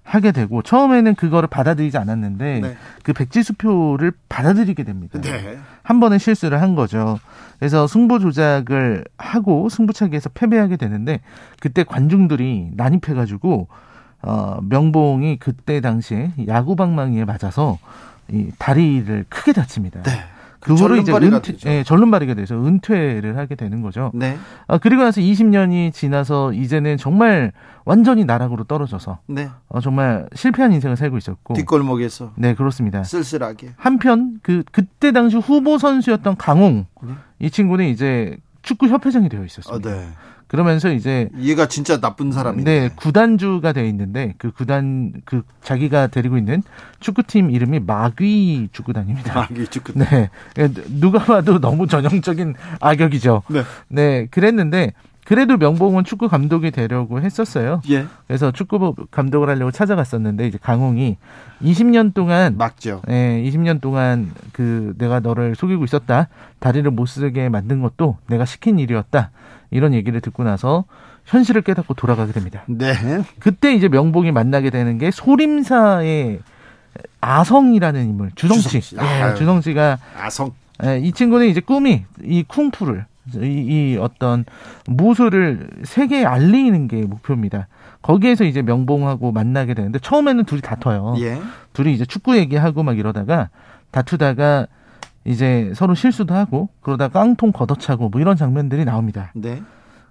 하게 0.02 0.32
되고 0.32 0.62
처음에는 0.62 1.14
그거를 1.14 1.48
받아들이지 1.48 1.96
않았는데 1.96 2.60
네. 2.60 2.76
그 3.04 3.12
백지수표를 3.12 4.12
받아들이게 4.28 4.82
됩니다. 4.82 5.20
네. 5.20 5.58
한 5.82 6.00
번의 6.00 6.18
실수를 6.18 6.60
한 6.60 6.74
거죠. 6.74 7.18
그래서 7.58 7.86
승부 7.86 8.18
조작을 8.18 9.04
하고 9.18 9.68
승부차기에서 9.68 10.30
패배하게 10.30 10.76
되는데 10.76 11.20
그때 11.60 11.84
관중들이 11.84 12.70
난입해가지고 12.74 13.68
어 14.22 14.58
명봉이 14.62 15.38
그때 15.38 15.80
당시에 15.80 16.32
야구 16.48 16.76
방망이에 16.76 17.24
맞아서 17.24 17.78
이 18.28 18.50
다리를 18.58 19.26
크게 19.28 19.52
다칩니다. 19.52 20.02
네. 20.02 20.12
그 20.60 20.74
후로 20.74 20.96
이제 20.96 21.12
은퇴, 21.12 21.54
예, 21.66 21.82
절름발이가 21.82 22.34
돼서 22.34 22.54
은퇴를 22.54 23.36
하게 23.38 23.54
되는 23.54 23.80
거죠. 23.80 24.10
네. 24.14 24.36
아, 24.66 24.78
그리고 24.78 25.02
나서 25.02 25.20
20년이 25.20 25.92
지나서 25.92 26.52
이제는 26.52 26.98
정말 26.98 27.52
완전히 27.84 28.24
나락으로 28.24 28.64
떨어져서 28.64 29.20
네. 29.26 29.48
어, 29.68 29.80
정말 29.80 30.28
실패한 30.34 30.72
인생을 30.72 30.96
살고 30.96 31.16
있었고 31.16 31.54
뒷골목에서 31.54 32.32
네 32.36 32.54
그렇습니다. 32.54 33.02
쓸쓸하게 33.02 33.70
한편 33.76 34.38
그 34.42 34.62
그때 34.70 35.12
당시 35.12 35.38
후보 35.38 35.78
선수였던 35.78 36.36
강홍 36.36 36.86
네. 37.02 37.14
이 37.38 37.50
친구는 37.50 37.86
이제 37.86 38.36
축구 38.62 38.86
협회장이 38.86 39.30
되어 39.30 39.44
있었습니다. 39.44 39.90
아, 39.90 39.92
네. 39.92 40.08
그러면서 40.50 40.90
이제 40.90 41.28
얘가 41.38 41.68
진짜 41.68 42.00
나쁜 42.00 42.32
사람인데 42.32 42.80
네, 42.80 42.90
구단주가 42.96 43.72
되어 43.72 43.84
있는데 43.84 44.34
그 44.36 44.50
구단 44.50 45.12
그 45.24 45.42
자기가 45.62 46.08
데리고 46.08 46.36
있는 46.36 46.64
축구팀 46.98 47.52
이름이 47.52 47.78
마귀 47.86 48.70
축구단입니다. 48.72 49.32
마귀 49.32 49.68
축구단. 49.68 50.08
네. 50.10 50.28
누가 50.88 51.20
봐도 51.20 51.60
너무 51.60 51.86
전형적인 51.86 52.56
악역이죠. 52.80 53.44
네. 53.48 53.62
네, 53.86 54.26
그랬는데 54.26 54.92
그래도 55.24 55.56
명봉은 55.56 56.02
축구 56.02 56.28
감독이 56.28 56.72
되려고 56.72 57.20
했었어요. 57.20 57.80
예. 57.88 58.06
그래서 58.26 58.50
축구 58.50 58.96
감독을 59.12 59.48
하려고 59.48 59.70
찾아갔었는데 59.70 60.48
이제 60.48 60.58
강홍이 60.60 61.16
20년 61.62 62.12
동안 62.12 62.58
막죠. 62.58 63.02
예, 63.08 63.40
20년 63.46 63.80
동안 63.80 64.32
그 64.52 64.94
내가 64.98 65.20
너를 65.20 65.54
속이고 65.54 65.84
있었다. 65.84 66.26
다리를 66.58 66.90
못 66.90 67.06
쓰게 67.06 67.50
만든 67.50 67.80
것도 67.80 68.16
내가 68.26 68.44
시킨 68.44 68.80
일이었다. 68.80 69.30
이런 69.70 69.94
얘기를 69.94 70.20
듣고 70.20 70.44
나서 70.44 70.84
현실을 71.26 71.62
깨닫고 71.62 71.94
돌아가게 71.94 72.32
됩니다. 72.32 72.62
네. 72.66 72.92
그때 73.38 73.74
이제 73.74 73.88
명봉이 73.88 74.32
만나게 74.32 74.70
되는 74.70 74.98
게 74.98 75.10
소림사의 75.10 76.40
아성이라는 77.20 78.04
인물, 78.04 78.30
주성치. 78.34 78.80
주성치. 78.80 78.96
예, 78.98 79.34
주성치가 79.36 79.98
아성. 80.18 80.52
예, 80.84 80.98
이 80.98 81.12
친구는 81.12 81.46
이제 81.48 81.60
꿈이 81.60 82.04
이 82.22 82.42
쿵푸를 82.42 83.04
이, 83.36 83.46
이 83.46 83.98
어떤 84.00 84.44
무술을 84.86 85.68
세계에 85.84 86.24
알리는 86.24 86.88
게 86.88 87.02
목표입니다. 87.02 87.68
거기에서 88.02 88.44
이제 88.44 88.62
명봉하고 88.62 89.30
만나게 89.30 89.74
되는데 89.74 89.98
처음에는 89.98 90.44
둘이 90.44 90.62
다퉈요. 90.62 91.16
예. 91.18 91.40
둘이 91.74 91.92
이제 91.92 92.04
축구 92.04 92.36
얘기하고 92.36 92.82
막 92.82 92.98
이러다가 92.98 93.50
다투다가 93.90 94.66
이제 95.30 95.72
서로 95.74 95.94
실수도 95.94 96.34
하고 96.34 96.68
그러다 96.82 97.08
깡통 97.08 97.52
걷어차고 97.52 98.08
뭐 98.08 98.20
이런 98.20 98.36
장면들이 98.36 98.84
나옵니다. 98.84 99.32
네. 99.34 99.62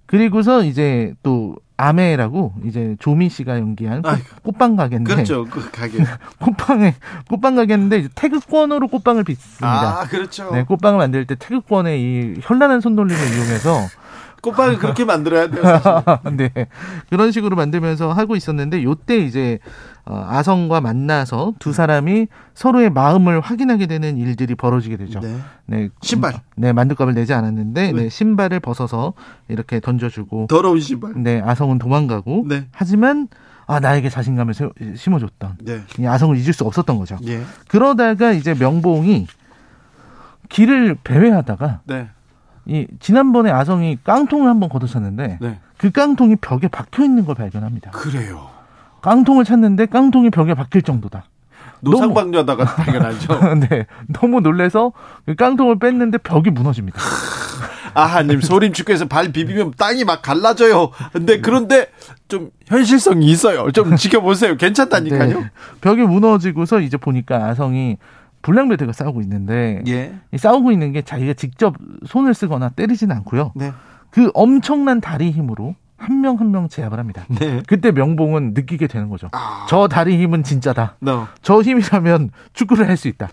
그리고서 0.06 0.64
이제 0.64 1.14
또 1.22 1.58
아메라고 1.78 2.54
이제 2.66 2.96
조미 3.00 3.30
씨가 3.30 3.60
연기한 3.60 4.02
아, 4.06 4.18
꽃빵 4.44 4.76
가게인데 4.76 5.14
그렇죠 5.14 5.46
그 5.46 5.70
가게 5.72 6.00
꽃빵에 6.40 6.96
꽃빵 7.30 7.56
가게인데 7.56 8.00
이제 8.00 8.10
태극권으로 8.16 8.88
꽃빵을 8.88 9.24
빚습니다. 9.24 10.02
아 10.02 10.04
그렇죠. 10.06 10.52
네 10.52 10.64
꽃빵을 10.64 10.98
만들 10.98 11.26
때 11.26 11.36
태극권의 11.36 12.02
이 12.02 12.36
현란한 12.42 12.82
손놀림을 12.82 13.22
이용해서 13.22 13.78
꽃빵을 14.42 14.78
그렇게 14.78 15.06
만들어야 15.06 15.50
돼요. 15.50 15.64
네 16.38 16.52
그런 17.10 17.32
식으로 17.32 17.56
만들면서 17.56 18.12
하고 18.12 18.36
있었는데 18.36 18.84
요때 18.84 19.18
이제 19.18 19.60
어, 20.06 20.26
아성과 20.28 20.82
만나서 20.82 21.54
두 21.60 21.72
사람이 21.72 22.28
서로의 22.56 22.90
마음을 22.90 23.40
확인하게 23.42 23.86
되는 23.86 24.18
일들이 24.18 24.56
벌어지게 24.56 24.98
되죠. 24.98 25.20
네. 25.20 25.38
네 25.68 25.90
신발. 26.02 26.34
네, 26.56 26.74
만두값을 26.74 27.14
내지 27.14 27.34
않았는데 27.34 27.92
네. 27.92 28.04
네, 28.04 28.10
신발을 28.10 28.60
벗어서 28.60 29.14
이렇게 29.48 29.80
던져주고 29.80 30.48
더러운 30.48 30.80
신발. 30.80 31.14
네, 31.16 31.42
아성은 31.46 31.78
도망가고. 31.78 32.46
네. 32.48 32.66
하지만 32.72 33.28
아 33.68 33.80
나에게 33.80 34.10
자신감을 34.10 34.56
심어줬던 34.96 35.58
네. 35.62 35.82
이 36.00 36.08
아성을 36.08 36.36
잊을 36.38 36.54
수 36.54 36.64
없었던 36.64 36.98
거죠. 36.98 37.18
예. 37.28 37.42
그러다가 37.68 38.32
이제 38.32 38.56
명봉이 38.56 39.28
길을 40.50 40.98
배회하다가 41.04 41.82
네. 41.86 42.10
이 42.70 42.86
지난번에 43.00 43.50
아성이 43.50 43.98
깡통을 44.04 44.48
한번 44.48 44.70
걷어찼는데 44.70 45.40
네. 45.42 45.60
그 45.78 45.90
깡통이 45.90 46.36
벽에 46.36 46.68
박혀 46.68 47.04
있는 47.04 47.26
걸 47.26 47.34
발견합니다. 47.34 47.90
그래요. 47.92 48.48
깡통을 49.02 49.44
찾는데 49.44 49.88
깡통이 49.88 50.30
벽에 50.30 50.54
박힐 50.54 50.84
정도다. 50.84 51.26
노상방뇨하다가 51.82 52.66
발견하죠. 52.66 53.56
네, 53.70 53.88
너무 54.08 54.42
놀래서 54.42 54.92
그 55.26 55.34
깡통을 55.34 55.80
뺐는데 55.80 56.20
벽이 56.20 56.52
무너집니다. 56.52 57.00
아하님 57.96 58.42
소림 58.42 58.72
축구에서 58.72 59.08
발 59.08 59.32
비비면 59.32 59.74
땅이 59.78 60.04
막 60.04 60.22
갈라져요. 60.22 60.92
근데 61.12 61.42
그런데 61.42 61.88
좀 62.28 62.52
현실성이 62.68 63.26
있어요. 63.26 63.72
좀 63.72 63.96
지켜보세요. 63.96 64.58
괜찮다니까요. 64.58 65.40
네, 65.40 65.52
벽이 65.82 66.04
무너지고서 66.04 66.82
이제 66.82 66.98
보니까 66.98 67.48
아성이 67.48 67.98
불량배들과 68.42 68.94
싸우고 68.94 69.22
있는데 69.22 69.82
예. 69.88 70.14
싸우고 70.38 70.72
있는 70.72 70.92
게 70.92 71.02
자기가 71.02 71.34
직접 71.34 71.76
손을 72.06 72.34
쓰거나 72.34 72.70
때리지는 72.70 73.16
않고요. 73.18 73.52
네. 73.56 73.72
그 74.12 74.32
엄청난 74.34 75.02
다리 75.02 75.32
힘으로 75.32 75.76
한 75.98 76.22
명 76.22 76.38
한명 76.38 76.40
한 76.40 76.52
명 76.52 76.70
제압을 76.70 76.98
합니다. 76.98 77.26
네. 77.28 77.62
그때 77.68 77.92
명봉은 77.92 78.54
느끼게 78.54 78.88
되는 78.88 79.10
거죠. 79.10 79.28
아. 79.34 79.66
저 79.70 79.90
다리 79.90 80.18
힘은 80.22 80.44
진짜다. 80.44 80.96
No. 81.04 81.28
저 81.42 81.62
힘이라면 81.62 82.32
축구를 82.54 82.88
할 82.88 82.96
수 82.96 83.10
있다. 83.10 83.28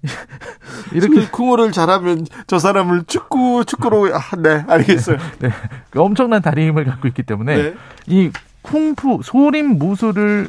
이렇게 0.92 1.28
쿵어를 1.28 1.72
잘하면 1.72 2.24
저 2.46 2.58
사람을 2.58 3.04
축구 3.06 3.64
축구로 3.66 4.14
아, 4.14 4.20
네 4.38 4.64
알겠어요. 4.68 5.18
네, 5.40 5.50
그 5.90 6.00
엄청난 6.00 6.40
다리 6.40 6.66
힘을 6.68 6.84
갖고 6.84 7.08
있기 7.08 7.22
때문에 7.24 7.56
네. 7.56 7.74
이 8.06 8.30
쿵푸 8.62 9.20
소림 9.22 9.78
무술을 9.78 10.48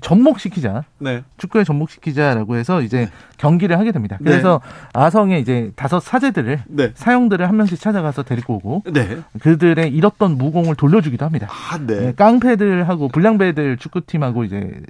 접목시키자. 0.00 0.84
네. 0.98 1.22
축구에 1.36 1.64
접목시키자라고 1.64 2.56
해서 2.56 2.82
이제 2.82 3.06
네. 3.06 3.10
경기를 3.36 3.78
하게 3.78 3.92
됩니다. 3.92 4.16
네. 4.20 4.30
그래서 4.30 4.60
네. 4.62 4.70
아성의 4.94 5.40
이제 5.40 5.72
다섯 5.76 6.00
사제들을 6.00 6.62
네. 6.66 6.92
사형들을 6.94 7.46
한 7.48 7.56
명씩 7.56 7.80
찾아가서 7.80 8.22
데리고 8.22 8.56
오고 8.56 8.84
네. 8.92 9.18
그들의 9.40 9.92
잃었던 9.92 10.38
무공을 10.38 10.74
돌려주기도 10.76 11.24
합니다. 11.24 11.48
아, 11.50 11.78
깡패들하고 12.16 13.08
불량배들 13.08 13.76
축구팀하고 13.78 14.44
이제 14.44 14.80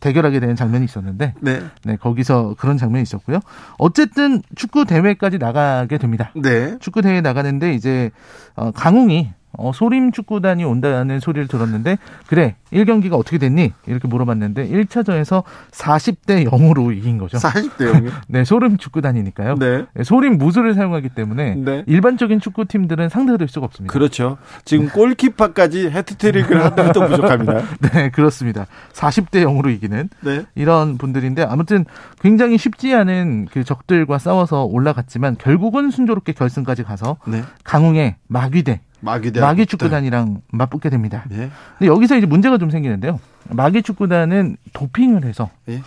대결하게 0.00 0.40
되는 0.40 0.54
장면이 0.54 0.84
있었는데 0.84 1.34
네. 1.40 1.60
네, 1.84 1.96
거기서 1.96 2.54
그런 2.58 2.76
장면이 2.76 3.02
있었고요. 3.02 3.40
어쨌든 3.78 4.42
축구 4.54 4.84
대회까지 4.84 5.38
나가게 5.38 5.98
됩니다. 5.98 6.30
네. 6.34 6.78
축구 6.78 7.02
대회 7.02 7.20
나가는데 7.20 7.74
이제 7.74 8.10
어, 8.54 8.70
강웅이 8.70 9.30
어, 9.58 9.72
소림 9.72 10.12
축구단이 10.12 10.64
온다는 10.64 11.20
소리를 11.20 11.48
들었는데 11.48 11.98
그래 12.26 12.56
1경기가 12.72 13.14
어떻게 13.14 13.38
됐니? 13.38 13.72
이렇게 13.86 14.08
물어봤는데 14.08 14.68
1차전에서 14.68 15.44
40대 15.70 16.48
0으로 16.48 16.96
이긴 16.96 17.18
거죠. 17.18 17.38
40대 17.38 17.78
0이요? 17.78 18.10
네, 18.28 18.44
소림 18.44 18.76
축구단이니까요. 18.76 19.54
네. 19.56 19.84
네. 19.94 20.04
소림 20.04 20.38
무술을 20.38 20.74
사용하기 20.74 21.10
때문에 21.10 21.54
네. 21.56 21.84
일반적인 21.86 22.40
축구팀들은 22.40 23.08
상대가 23.08 23.38
될 23.38 23.48
수가 23.48 23.66
없습니다. 23.66 23.92
그렇죠. 23.92 24.38
지금 24.64 24.88
골키퍼까지 24.88 25.90
해트트릭을 25.90 26.64
한다도 26.64 27.06
부족합니다. 27.06 27.62
네, 27.92 28.10
그렇습니다. 28.10 28.66
40대 28.92 29.44
0으로 29.44 29.72
이기는 29.72 30.08
네. 30.20 30.44
이런 30.54 30.98
분들인데 30.98 31.42
아무튼 31.42 31.84
굉장히 32.20 32.58
쉽지 32.58 32.94
않은 32.94 33.48
그 33.50 33.64
적들과 33.64 34.18
싸워서 34.18 34.64
올라갔지만 34.64 35.36
결국은 35.38 35.90
순조롭게 35.90 36.32
결승까지 36.32 36.82
가서 36.82 37.16
네. 37.26 37.42
강웅의 37.62 38.16
마귀대 38.28 38.80
마귀대 39.04 39.40
마귀 39.40 39.66
축구단이랑 39.66 40.40
맞붙게 40.50 40.88
됩니다. 40.90 41.24
예. 41.32 41.50
근데 41.78 41.86
여기서 41.92 42.16
이제 42.16 42.26
문제가 42.26 42.58
좀 42.58 42.70
생기는데요. 42.70 43.20
마귀 43.50 43.82
축구단은 43.82 44.56
도핑을 44.72 45.24
해서 45.24 45.50
예. 45.68 45.78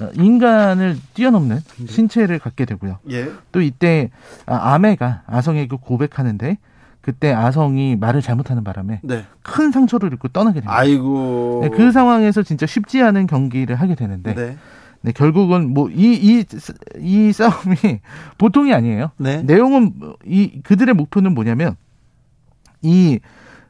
어, 0.00 0.10
인간을 0.14 0.98
뛰어넘는 1.14 1.58
네. 1.78 1.86
신체를 1.86 2.38
갖게 2.38 2.64
되고요. 2.66 2.98
예. 3.10 3.30
또 3.52 3.60
이때 3.62 4.10
아, 4.44 4.74
아메가 4.74 5.22
아성에게 5.26 5.76
고백하는데 5.80 6.58
그때 7.00 7.32
아성이 7.32 7.96
말을 7.96 8.20
잘못하는 8.20 8.62
바람에 8.64 9.00
네. 9.02 9.24
큰 9.42 9.70
상처를 9.70 10.12
입고 10.12 10.28
떠나게 10.28 10.60
됩니다. 10.60 10.76
아이고. 10.76 11.60
네, 11.62 11.68
그 11.70 11.92
상황에서 11.92 12.42
진짜 12.42 12.66
쉽지 12.66 13.00
않은 13.02 13.26
경기를 13.26 13.76
하게 13.76 13.94
되는데 13.94 14.34
네. 14.34 14.56
네, 15.02 15.12
결국은 15.12 15.72
뭐 15.72 15.88
이 15.88 16.42
이 16.42 16.44
이 16.98 17.32
싸움이 17.32 17.76
보통이 18.38 18.74
아니에요. 18.74 19.12
네. 19.18 19.40
내용은 19.42 19.94
이 20.26 20.60
그들의 20.64 20.94
목표는 20.94 21.32
뭐냐면 21.32 21.76
이 22.82 23.18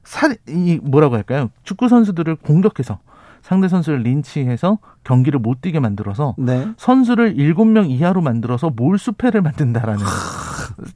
살, 0.05 0.37
이 0.49 0.79
뭐라고 0.83 1.17
할까요? 1.17 1.51
축구 1.65 1.89
선수들을 1.89 2.37
공격해서 2.37 2.99
상대 3.43 3.69
선수를 3.69 4.01
린치해서 4.01 4.79
경기를 5.05 5.39
못 5.39 5.61
뛰게 5.61 5.79
만들어서 5.79 6.35
네. 6.37 6.67
선수를 6.79 7.37
7명 7.37 7.89
이하로 7.91 8.21
만들어서 8.21 8.71
몰수패를 8.71 9.41
만든다라는 9.43 10.05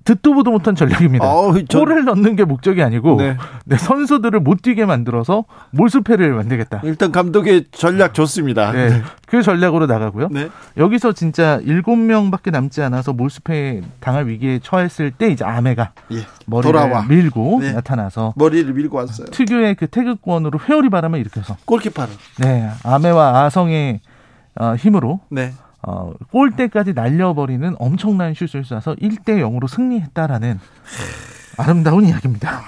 듣도 0.04 0.34
보도 0.34 0.50
못한 0.50 0.74
전략입니다. 0.74 1.24
어, 1.24 1.54
저... 1.68 1.78
골을 1.78 2.04
넣는 2.04 2.36
게 2.36 2.44
목적이 2.44 2.82
아니고 2.82 3.16
네. 3.16 3.36
네, 3.64 3.76
선수들을 3.76 4.40
못 4.40 4.62
뛰게 4.62 4.84
만들어서 4.84 5.44
몰수패를 5.70 6.32
만들겠다. 6.34 6.80
일단 6.84 7.12
감독의 7.12 7.66
전략 7.72 8.14
좋습니다. 8.14 8.72
네, 8.72 9.02
그 9.26 9.42
전략으로 9.42 9.86
나가고요. 9.86 10.28
네. 10.30 10.48
여기서 10.76 11.12
진짜 11.12 11.60
7명밖에 11.60 12.50
남지 12.50 12.82
않아서 12.82 13.12
몰수패 13.12 13.82
당할 14.00 14.26
위기에 14.26 14.60
처했을 14.62 15.10
때 15.10 15.28
이제 15.28 15.44
아메가 15.44 15.92
예. 16.12 16.26
머리를 16.46 16.72
돌아와. 16.72 17.02
밀고 17.06 17.58
네. 17.60 17.72
나타나서 17.72 18.34
머리를 18.36 18.72
밀고 18.72 18.96
왔어요. 18.96 19.26
특유의 19.28 19.76
그 19.76 19.86
태극권으로 19.86 20.58
회오리 20.68 20.90
바람을 20.90 21.18
일으켜서 21.20 21.56
골키퍼로. 21.64 22.08
네, 22.38 22.70
아메와 22.82 23.44
아성의 23.44 24.00
어, 24.56 24.74
힘으로 24.74 25.20
네. 25.30 25.52
어, 25.82 26.12
골대까지 26.30 26.92
날려버리는 26.92 27.74
엄청난 27.78 28.34
슛을 28.34 28.62
쏴서 28.62 29.00
1대 29.00 29.40
0으로 29.40 29.68
승리했다라는 29.68 30.60
아름다운 31.56 32.04
이야기입니다. 32.04 32.60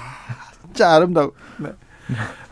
진짜 0.64 0.94
아름다워. 0.94 1.32
네. 1.58 1.68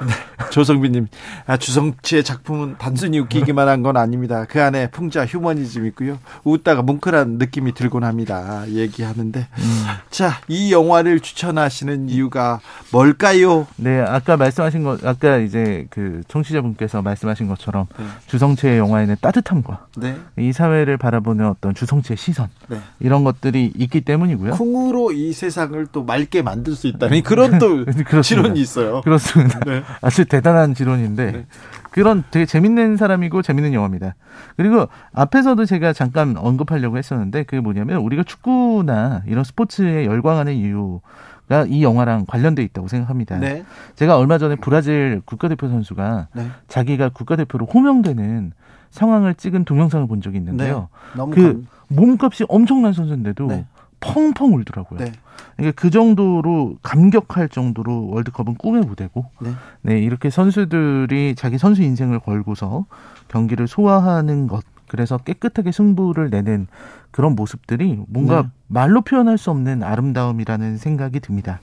네. 0.01 0.13
조성빈님, 0.51 1.07
아, 1.47 1.57
주성치의 1.57 2.25
작품은 2.25 2.77
단순히 2.79 3.19
웃기기만 3.19 3.69
한 3.69 3.81
건 3.81 3.97
아닙니다. 3.97 4.45
그 4.49 4.63
안에 4.63 4.91
풍자 4.91 5.25
휴머니즘 5.25 5.87
있고요. 5.87 6.19
웃다가 6.45 6.83
뭉클한 6.83 7.39
느낌이 7.39 7.73
들곤 7.73 8.05
합니다. 8.05 8.65
얘기하는데. 8.69 9.41
음. 9.59 9.85
자, 10.11 10.33
이 10.49 10.71
영화를 10.73 11.21
추천하시는 11.21 12.09
이유가 12.11 12.61
뭘까요? 12.93 13.67
네, 13.77 14.01
아까 14.01 14.37
말씀하신 14.37 14.83
것, 14.85 15.05
아까 15.07 15.39
이제 15.39 15.87
그 15.91 16.21
청취자분께서 16.29 17.01
말씀하신 17.01 17.49
것처럼 17.49 17.87
네. 17.99 18.05
주성치의 18.27 18.77
영화에는 18.79 19.17
따뜻함과 19.21 19.87
네. 19.97 20.17
이 20.39 20.53
사회를 20.53 20.97
바라보는 20.99 21.47
어떤 21.47 21.75
주성치의 21.75 22.17
시선 22.19 22.49
네. 22.69 22.79
이런 22.99 23.25
것들이 23.25 23.73
있기 23.77 24.03
때문이고요. 24.03 24.53
쿵으로 24.53 25.13
이 25.13 25.33
세상을 25.33 25.87
또 25.93 26.05
맑게 26.05 26.43
만들 26.43 26.75
수 26.75 26.87
있다는 26.87 27.23
그런 27.23 27.59
또 27.59 27.87
실론이 28.23 28.61
있어요. 28.61 29.01
그렇습니다. 29.03 29.59
네. 29.61 29.83
아주 30.01 30.25
대단한 30.25 30.75
지론인데 30.75 31.33
네. 31.33 31.47
그런 31.91 32.25
되게 32.31 32.47
재밌는 32.47 32.97
사람이고 32.97 33.43
재밌는 33.43 33.73
영화입니다. 33.73 34.15
그리고 34.57 34.89
앞에서도 35.13 35.65
제가 35.65 35.93
잠깐 35.93 36.37
언급하려고 36.37 36.99
했었는데 36.99 37.43
그게 37.45 37.61
뭐냐면 37.61 37.99
우리가 37.99 38.23
축구나 38.23 39.23
이런 39.27 39.45
스포츠에 39.45 40.07
열광하는 40.07 40.55
이유가 40.55 41.65
이 41.67 41.83
영화랑 41.83 42.27
관련돼 42.27 42.63
있다고 42.63 42.89
생각합니다. 42.89 43.39
네. 43.39 43.65
제가 43.97 44.17
얼마 44.17 44.39
전에 44.39 44.57
브라질 44.57 45.21
국가대표 45.25 45.69
선수가 45.69 46.29
네. 46.35 46.47
자기가 46.69 47.11
국가대표로 47.11 47.67
호명되는 47.67 48.53
상황을 48.91 49.35
찍은 49.35 49.65
동영상을 49.65 50.07
본 50.07 50.21
적이 50.21 50.39
있는데요. 50.39 50.89
네. 51.17 51.25
그 51.33 51.43
감... 51.43 51.67
몸값이 51.89 52.45
엄청난 52.49 52.93
선수인데도 52.93 53.47
네. 53.47 53.67
펑펑 54.01 54.55
울더라고요. 54.55 54.99
네. 54.99 55.13
그러니까 55.57 55.81
그 55.81 55.91
정도로 55.91 56.77
감격할 56.83 57.49
정도로 57.49 58.09
월드컵은 58.09 58.57
꿈의 58.57 58.83
무대고, 58.83 59.27
네. 59.41 59.53
네. 59.83 59.99
이렇게 59.99 60.31
선수들이 60.31 61.35
자기 61.37 61.59
선수 61.59 61.83
인생을 61.83 62.21
걸고서 62.21 62.87
경기를 63.29 63.69
소화하는 63.69 64.47
것, 64.47 64.65
그래서 64.89 65.19
깨끗하게 65.19 65.71
승부를 65.71 66.31
내는 66.31 66.67
그런 67.11 67.37
모습들이 67.37 68.03
뭔가 68.09 68.43
네. 68.43 68.49
말로 68.67 69.03
표현할 69.03 69.39
수 69.39 69.51
없는 69.51 69.83
아름다움이라는 69.83 70.79
생각이 70.79 71.21
듭니다. 71.21 71.61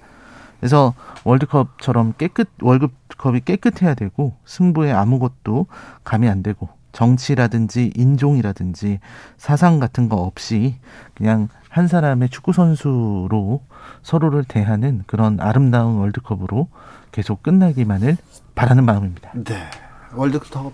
그래서 0.59 0.93
월드컵처럼 1.23 2.13
깨끗 2.17 2.49
월드컵이 2.61 3.41
깨끗해야 3.41 3.93
되고 3.93 4.33
승부에 4.45 4.91
아무것도 4.91 5.67
감이 6.03 6.27
안 6.27 6.41
되고 6.41 6.69
정치라든지 6.93 7.91
인종이라든지 7.95 8.99
사상 9.37 9.79
같은 9.79 10.09
거 10.09 10.15
없이 10.15 10.77
그냥 11.13 11.47
한 11.69 11.87
사람의 11.87 12.29
축구 12.29 12.53
선수로 12.53 13.61
서로를 14.03 14.43
대하는 14.43 15.03
그런 15.07 15.39
아름다운 15.39 15.97
월드컵으로 15.97 16.67
계속 17.11 17.43
끝나기만을 17.43 18.17
바라는 18.55 18.85
마음입니다. 18.85 19.31
네. 19.33 19.69
월드컵 20.13 20.73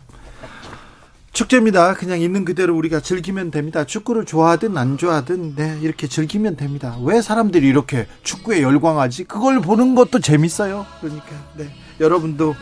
축제입니다. 1.34 1.96
그냥 1.96 2.22
있는 2.22 2.46
그대로 2.46 2.76
우리가 2.78 3.00
즐기면 3.00 3.50
됩니다. 3.50 3.86
축구를 3.86 4.26
좋아하든 4.26 4.78
안 4.78 4.98
좋아하든 4.98 5.56
네, 5.56 5.80
이렇게 5.82 6.08
즐기면 6.08 6.58
됩니다. 6.58 6.96
왜 7.02 7.24
사람들이 7.24 7.68
이렇게 7.68 8.08
축구에 8.22 8.62
열광하지? 8.62 9.24
그걸 9.24 9.60
보는 9.60 9.96
것도 9.96 10.20
재밌어요. 10.20 10.86
그러니까 11.02 11.32
네. 11.58 11.70
여러분도 12.00 12.56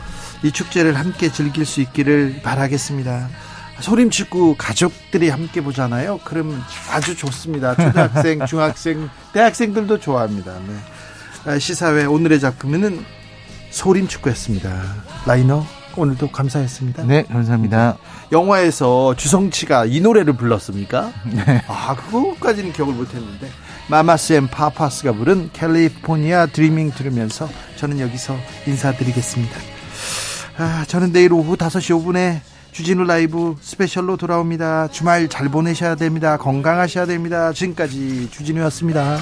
이 0.44 0.52
축제를 0.52 0.98
함께 0.98 1.32
즐길 1.32 1.66
수 1.66 1.82
있기를 1.82 2.42
바라겠습니다. 2.44 3.28
소림축구 3.82 4.56
가족들이 4.58 5.30
함께 5.30 5.62
보잖아요. 5.62 6.20
그럼 6.24 6.62
아주 6.92 7.16
좋습니다. 7.16 7.76
초등학생, 7.76 8.46
중학생, 8.48 9.10
대학생들도 9.34 10.00
좋아합니다. 10.00 10.54
네. 10.68 11.52
아, 11.52 11.60
시사회 11.60 12.06
오늘의 12.06 12.40
작품은 12.40 13.04
소림축구였습니다. 13.72 14.82
라이너 15.26 15.66
오늘도 15.98 16.32
감사했습니다. 16.32 17.04
네, 17.04 17.24
감사합니다. 17.24 17.98
영화에서 18.32 19.16
주성치가 19.16 19.86
이 19.86 20.00
노래를 20.00 20.34
불렀습니까? 20.34 21.12
네. 21.28 21.64
아, 21.68 21.96
그거까지는 21.96 22.72
기억을 22.74 22.94
못했는데 22.94 23.50
Mamas 23.88 24.34
and 24.34 24.48
Papas가 24.48 25.12
부른 25.14 25.50
California 25.52 26.46
Dreaming 26.46 26.92
들으면서 26.92 27.50
저는 27.76 28.00
여기서 28.00 28.38
인사드리겠습니다. 28.68 29.60
아, 30.58 30.86
저는 30.88 31.12
내일 31.12 31.34
오후 31.34 31.58
5시 31.58 32.00
5분에 32.02 32.40
주진우 32.72 33.04
라이브 33.04 33.56
스페셜로 33.62 34.18
돌아옵니다. 34.18 34.88
주말 34.88 35.28
잘 35.28 35.50
보내셔야 35.50 35.96
됩니다. 35.96 36.38
건강하셔야 36.38 37.06
됩니다. 37.06 37.52
지금까지 37.52 38.30
주진우였습니다. 38.32 39.18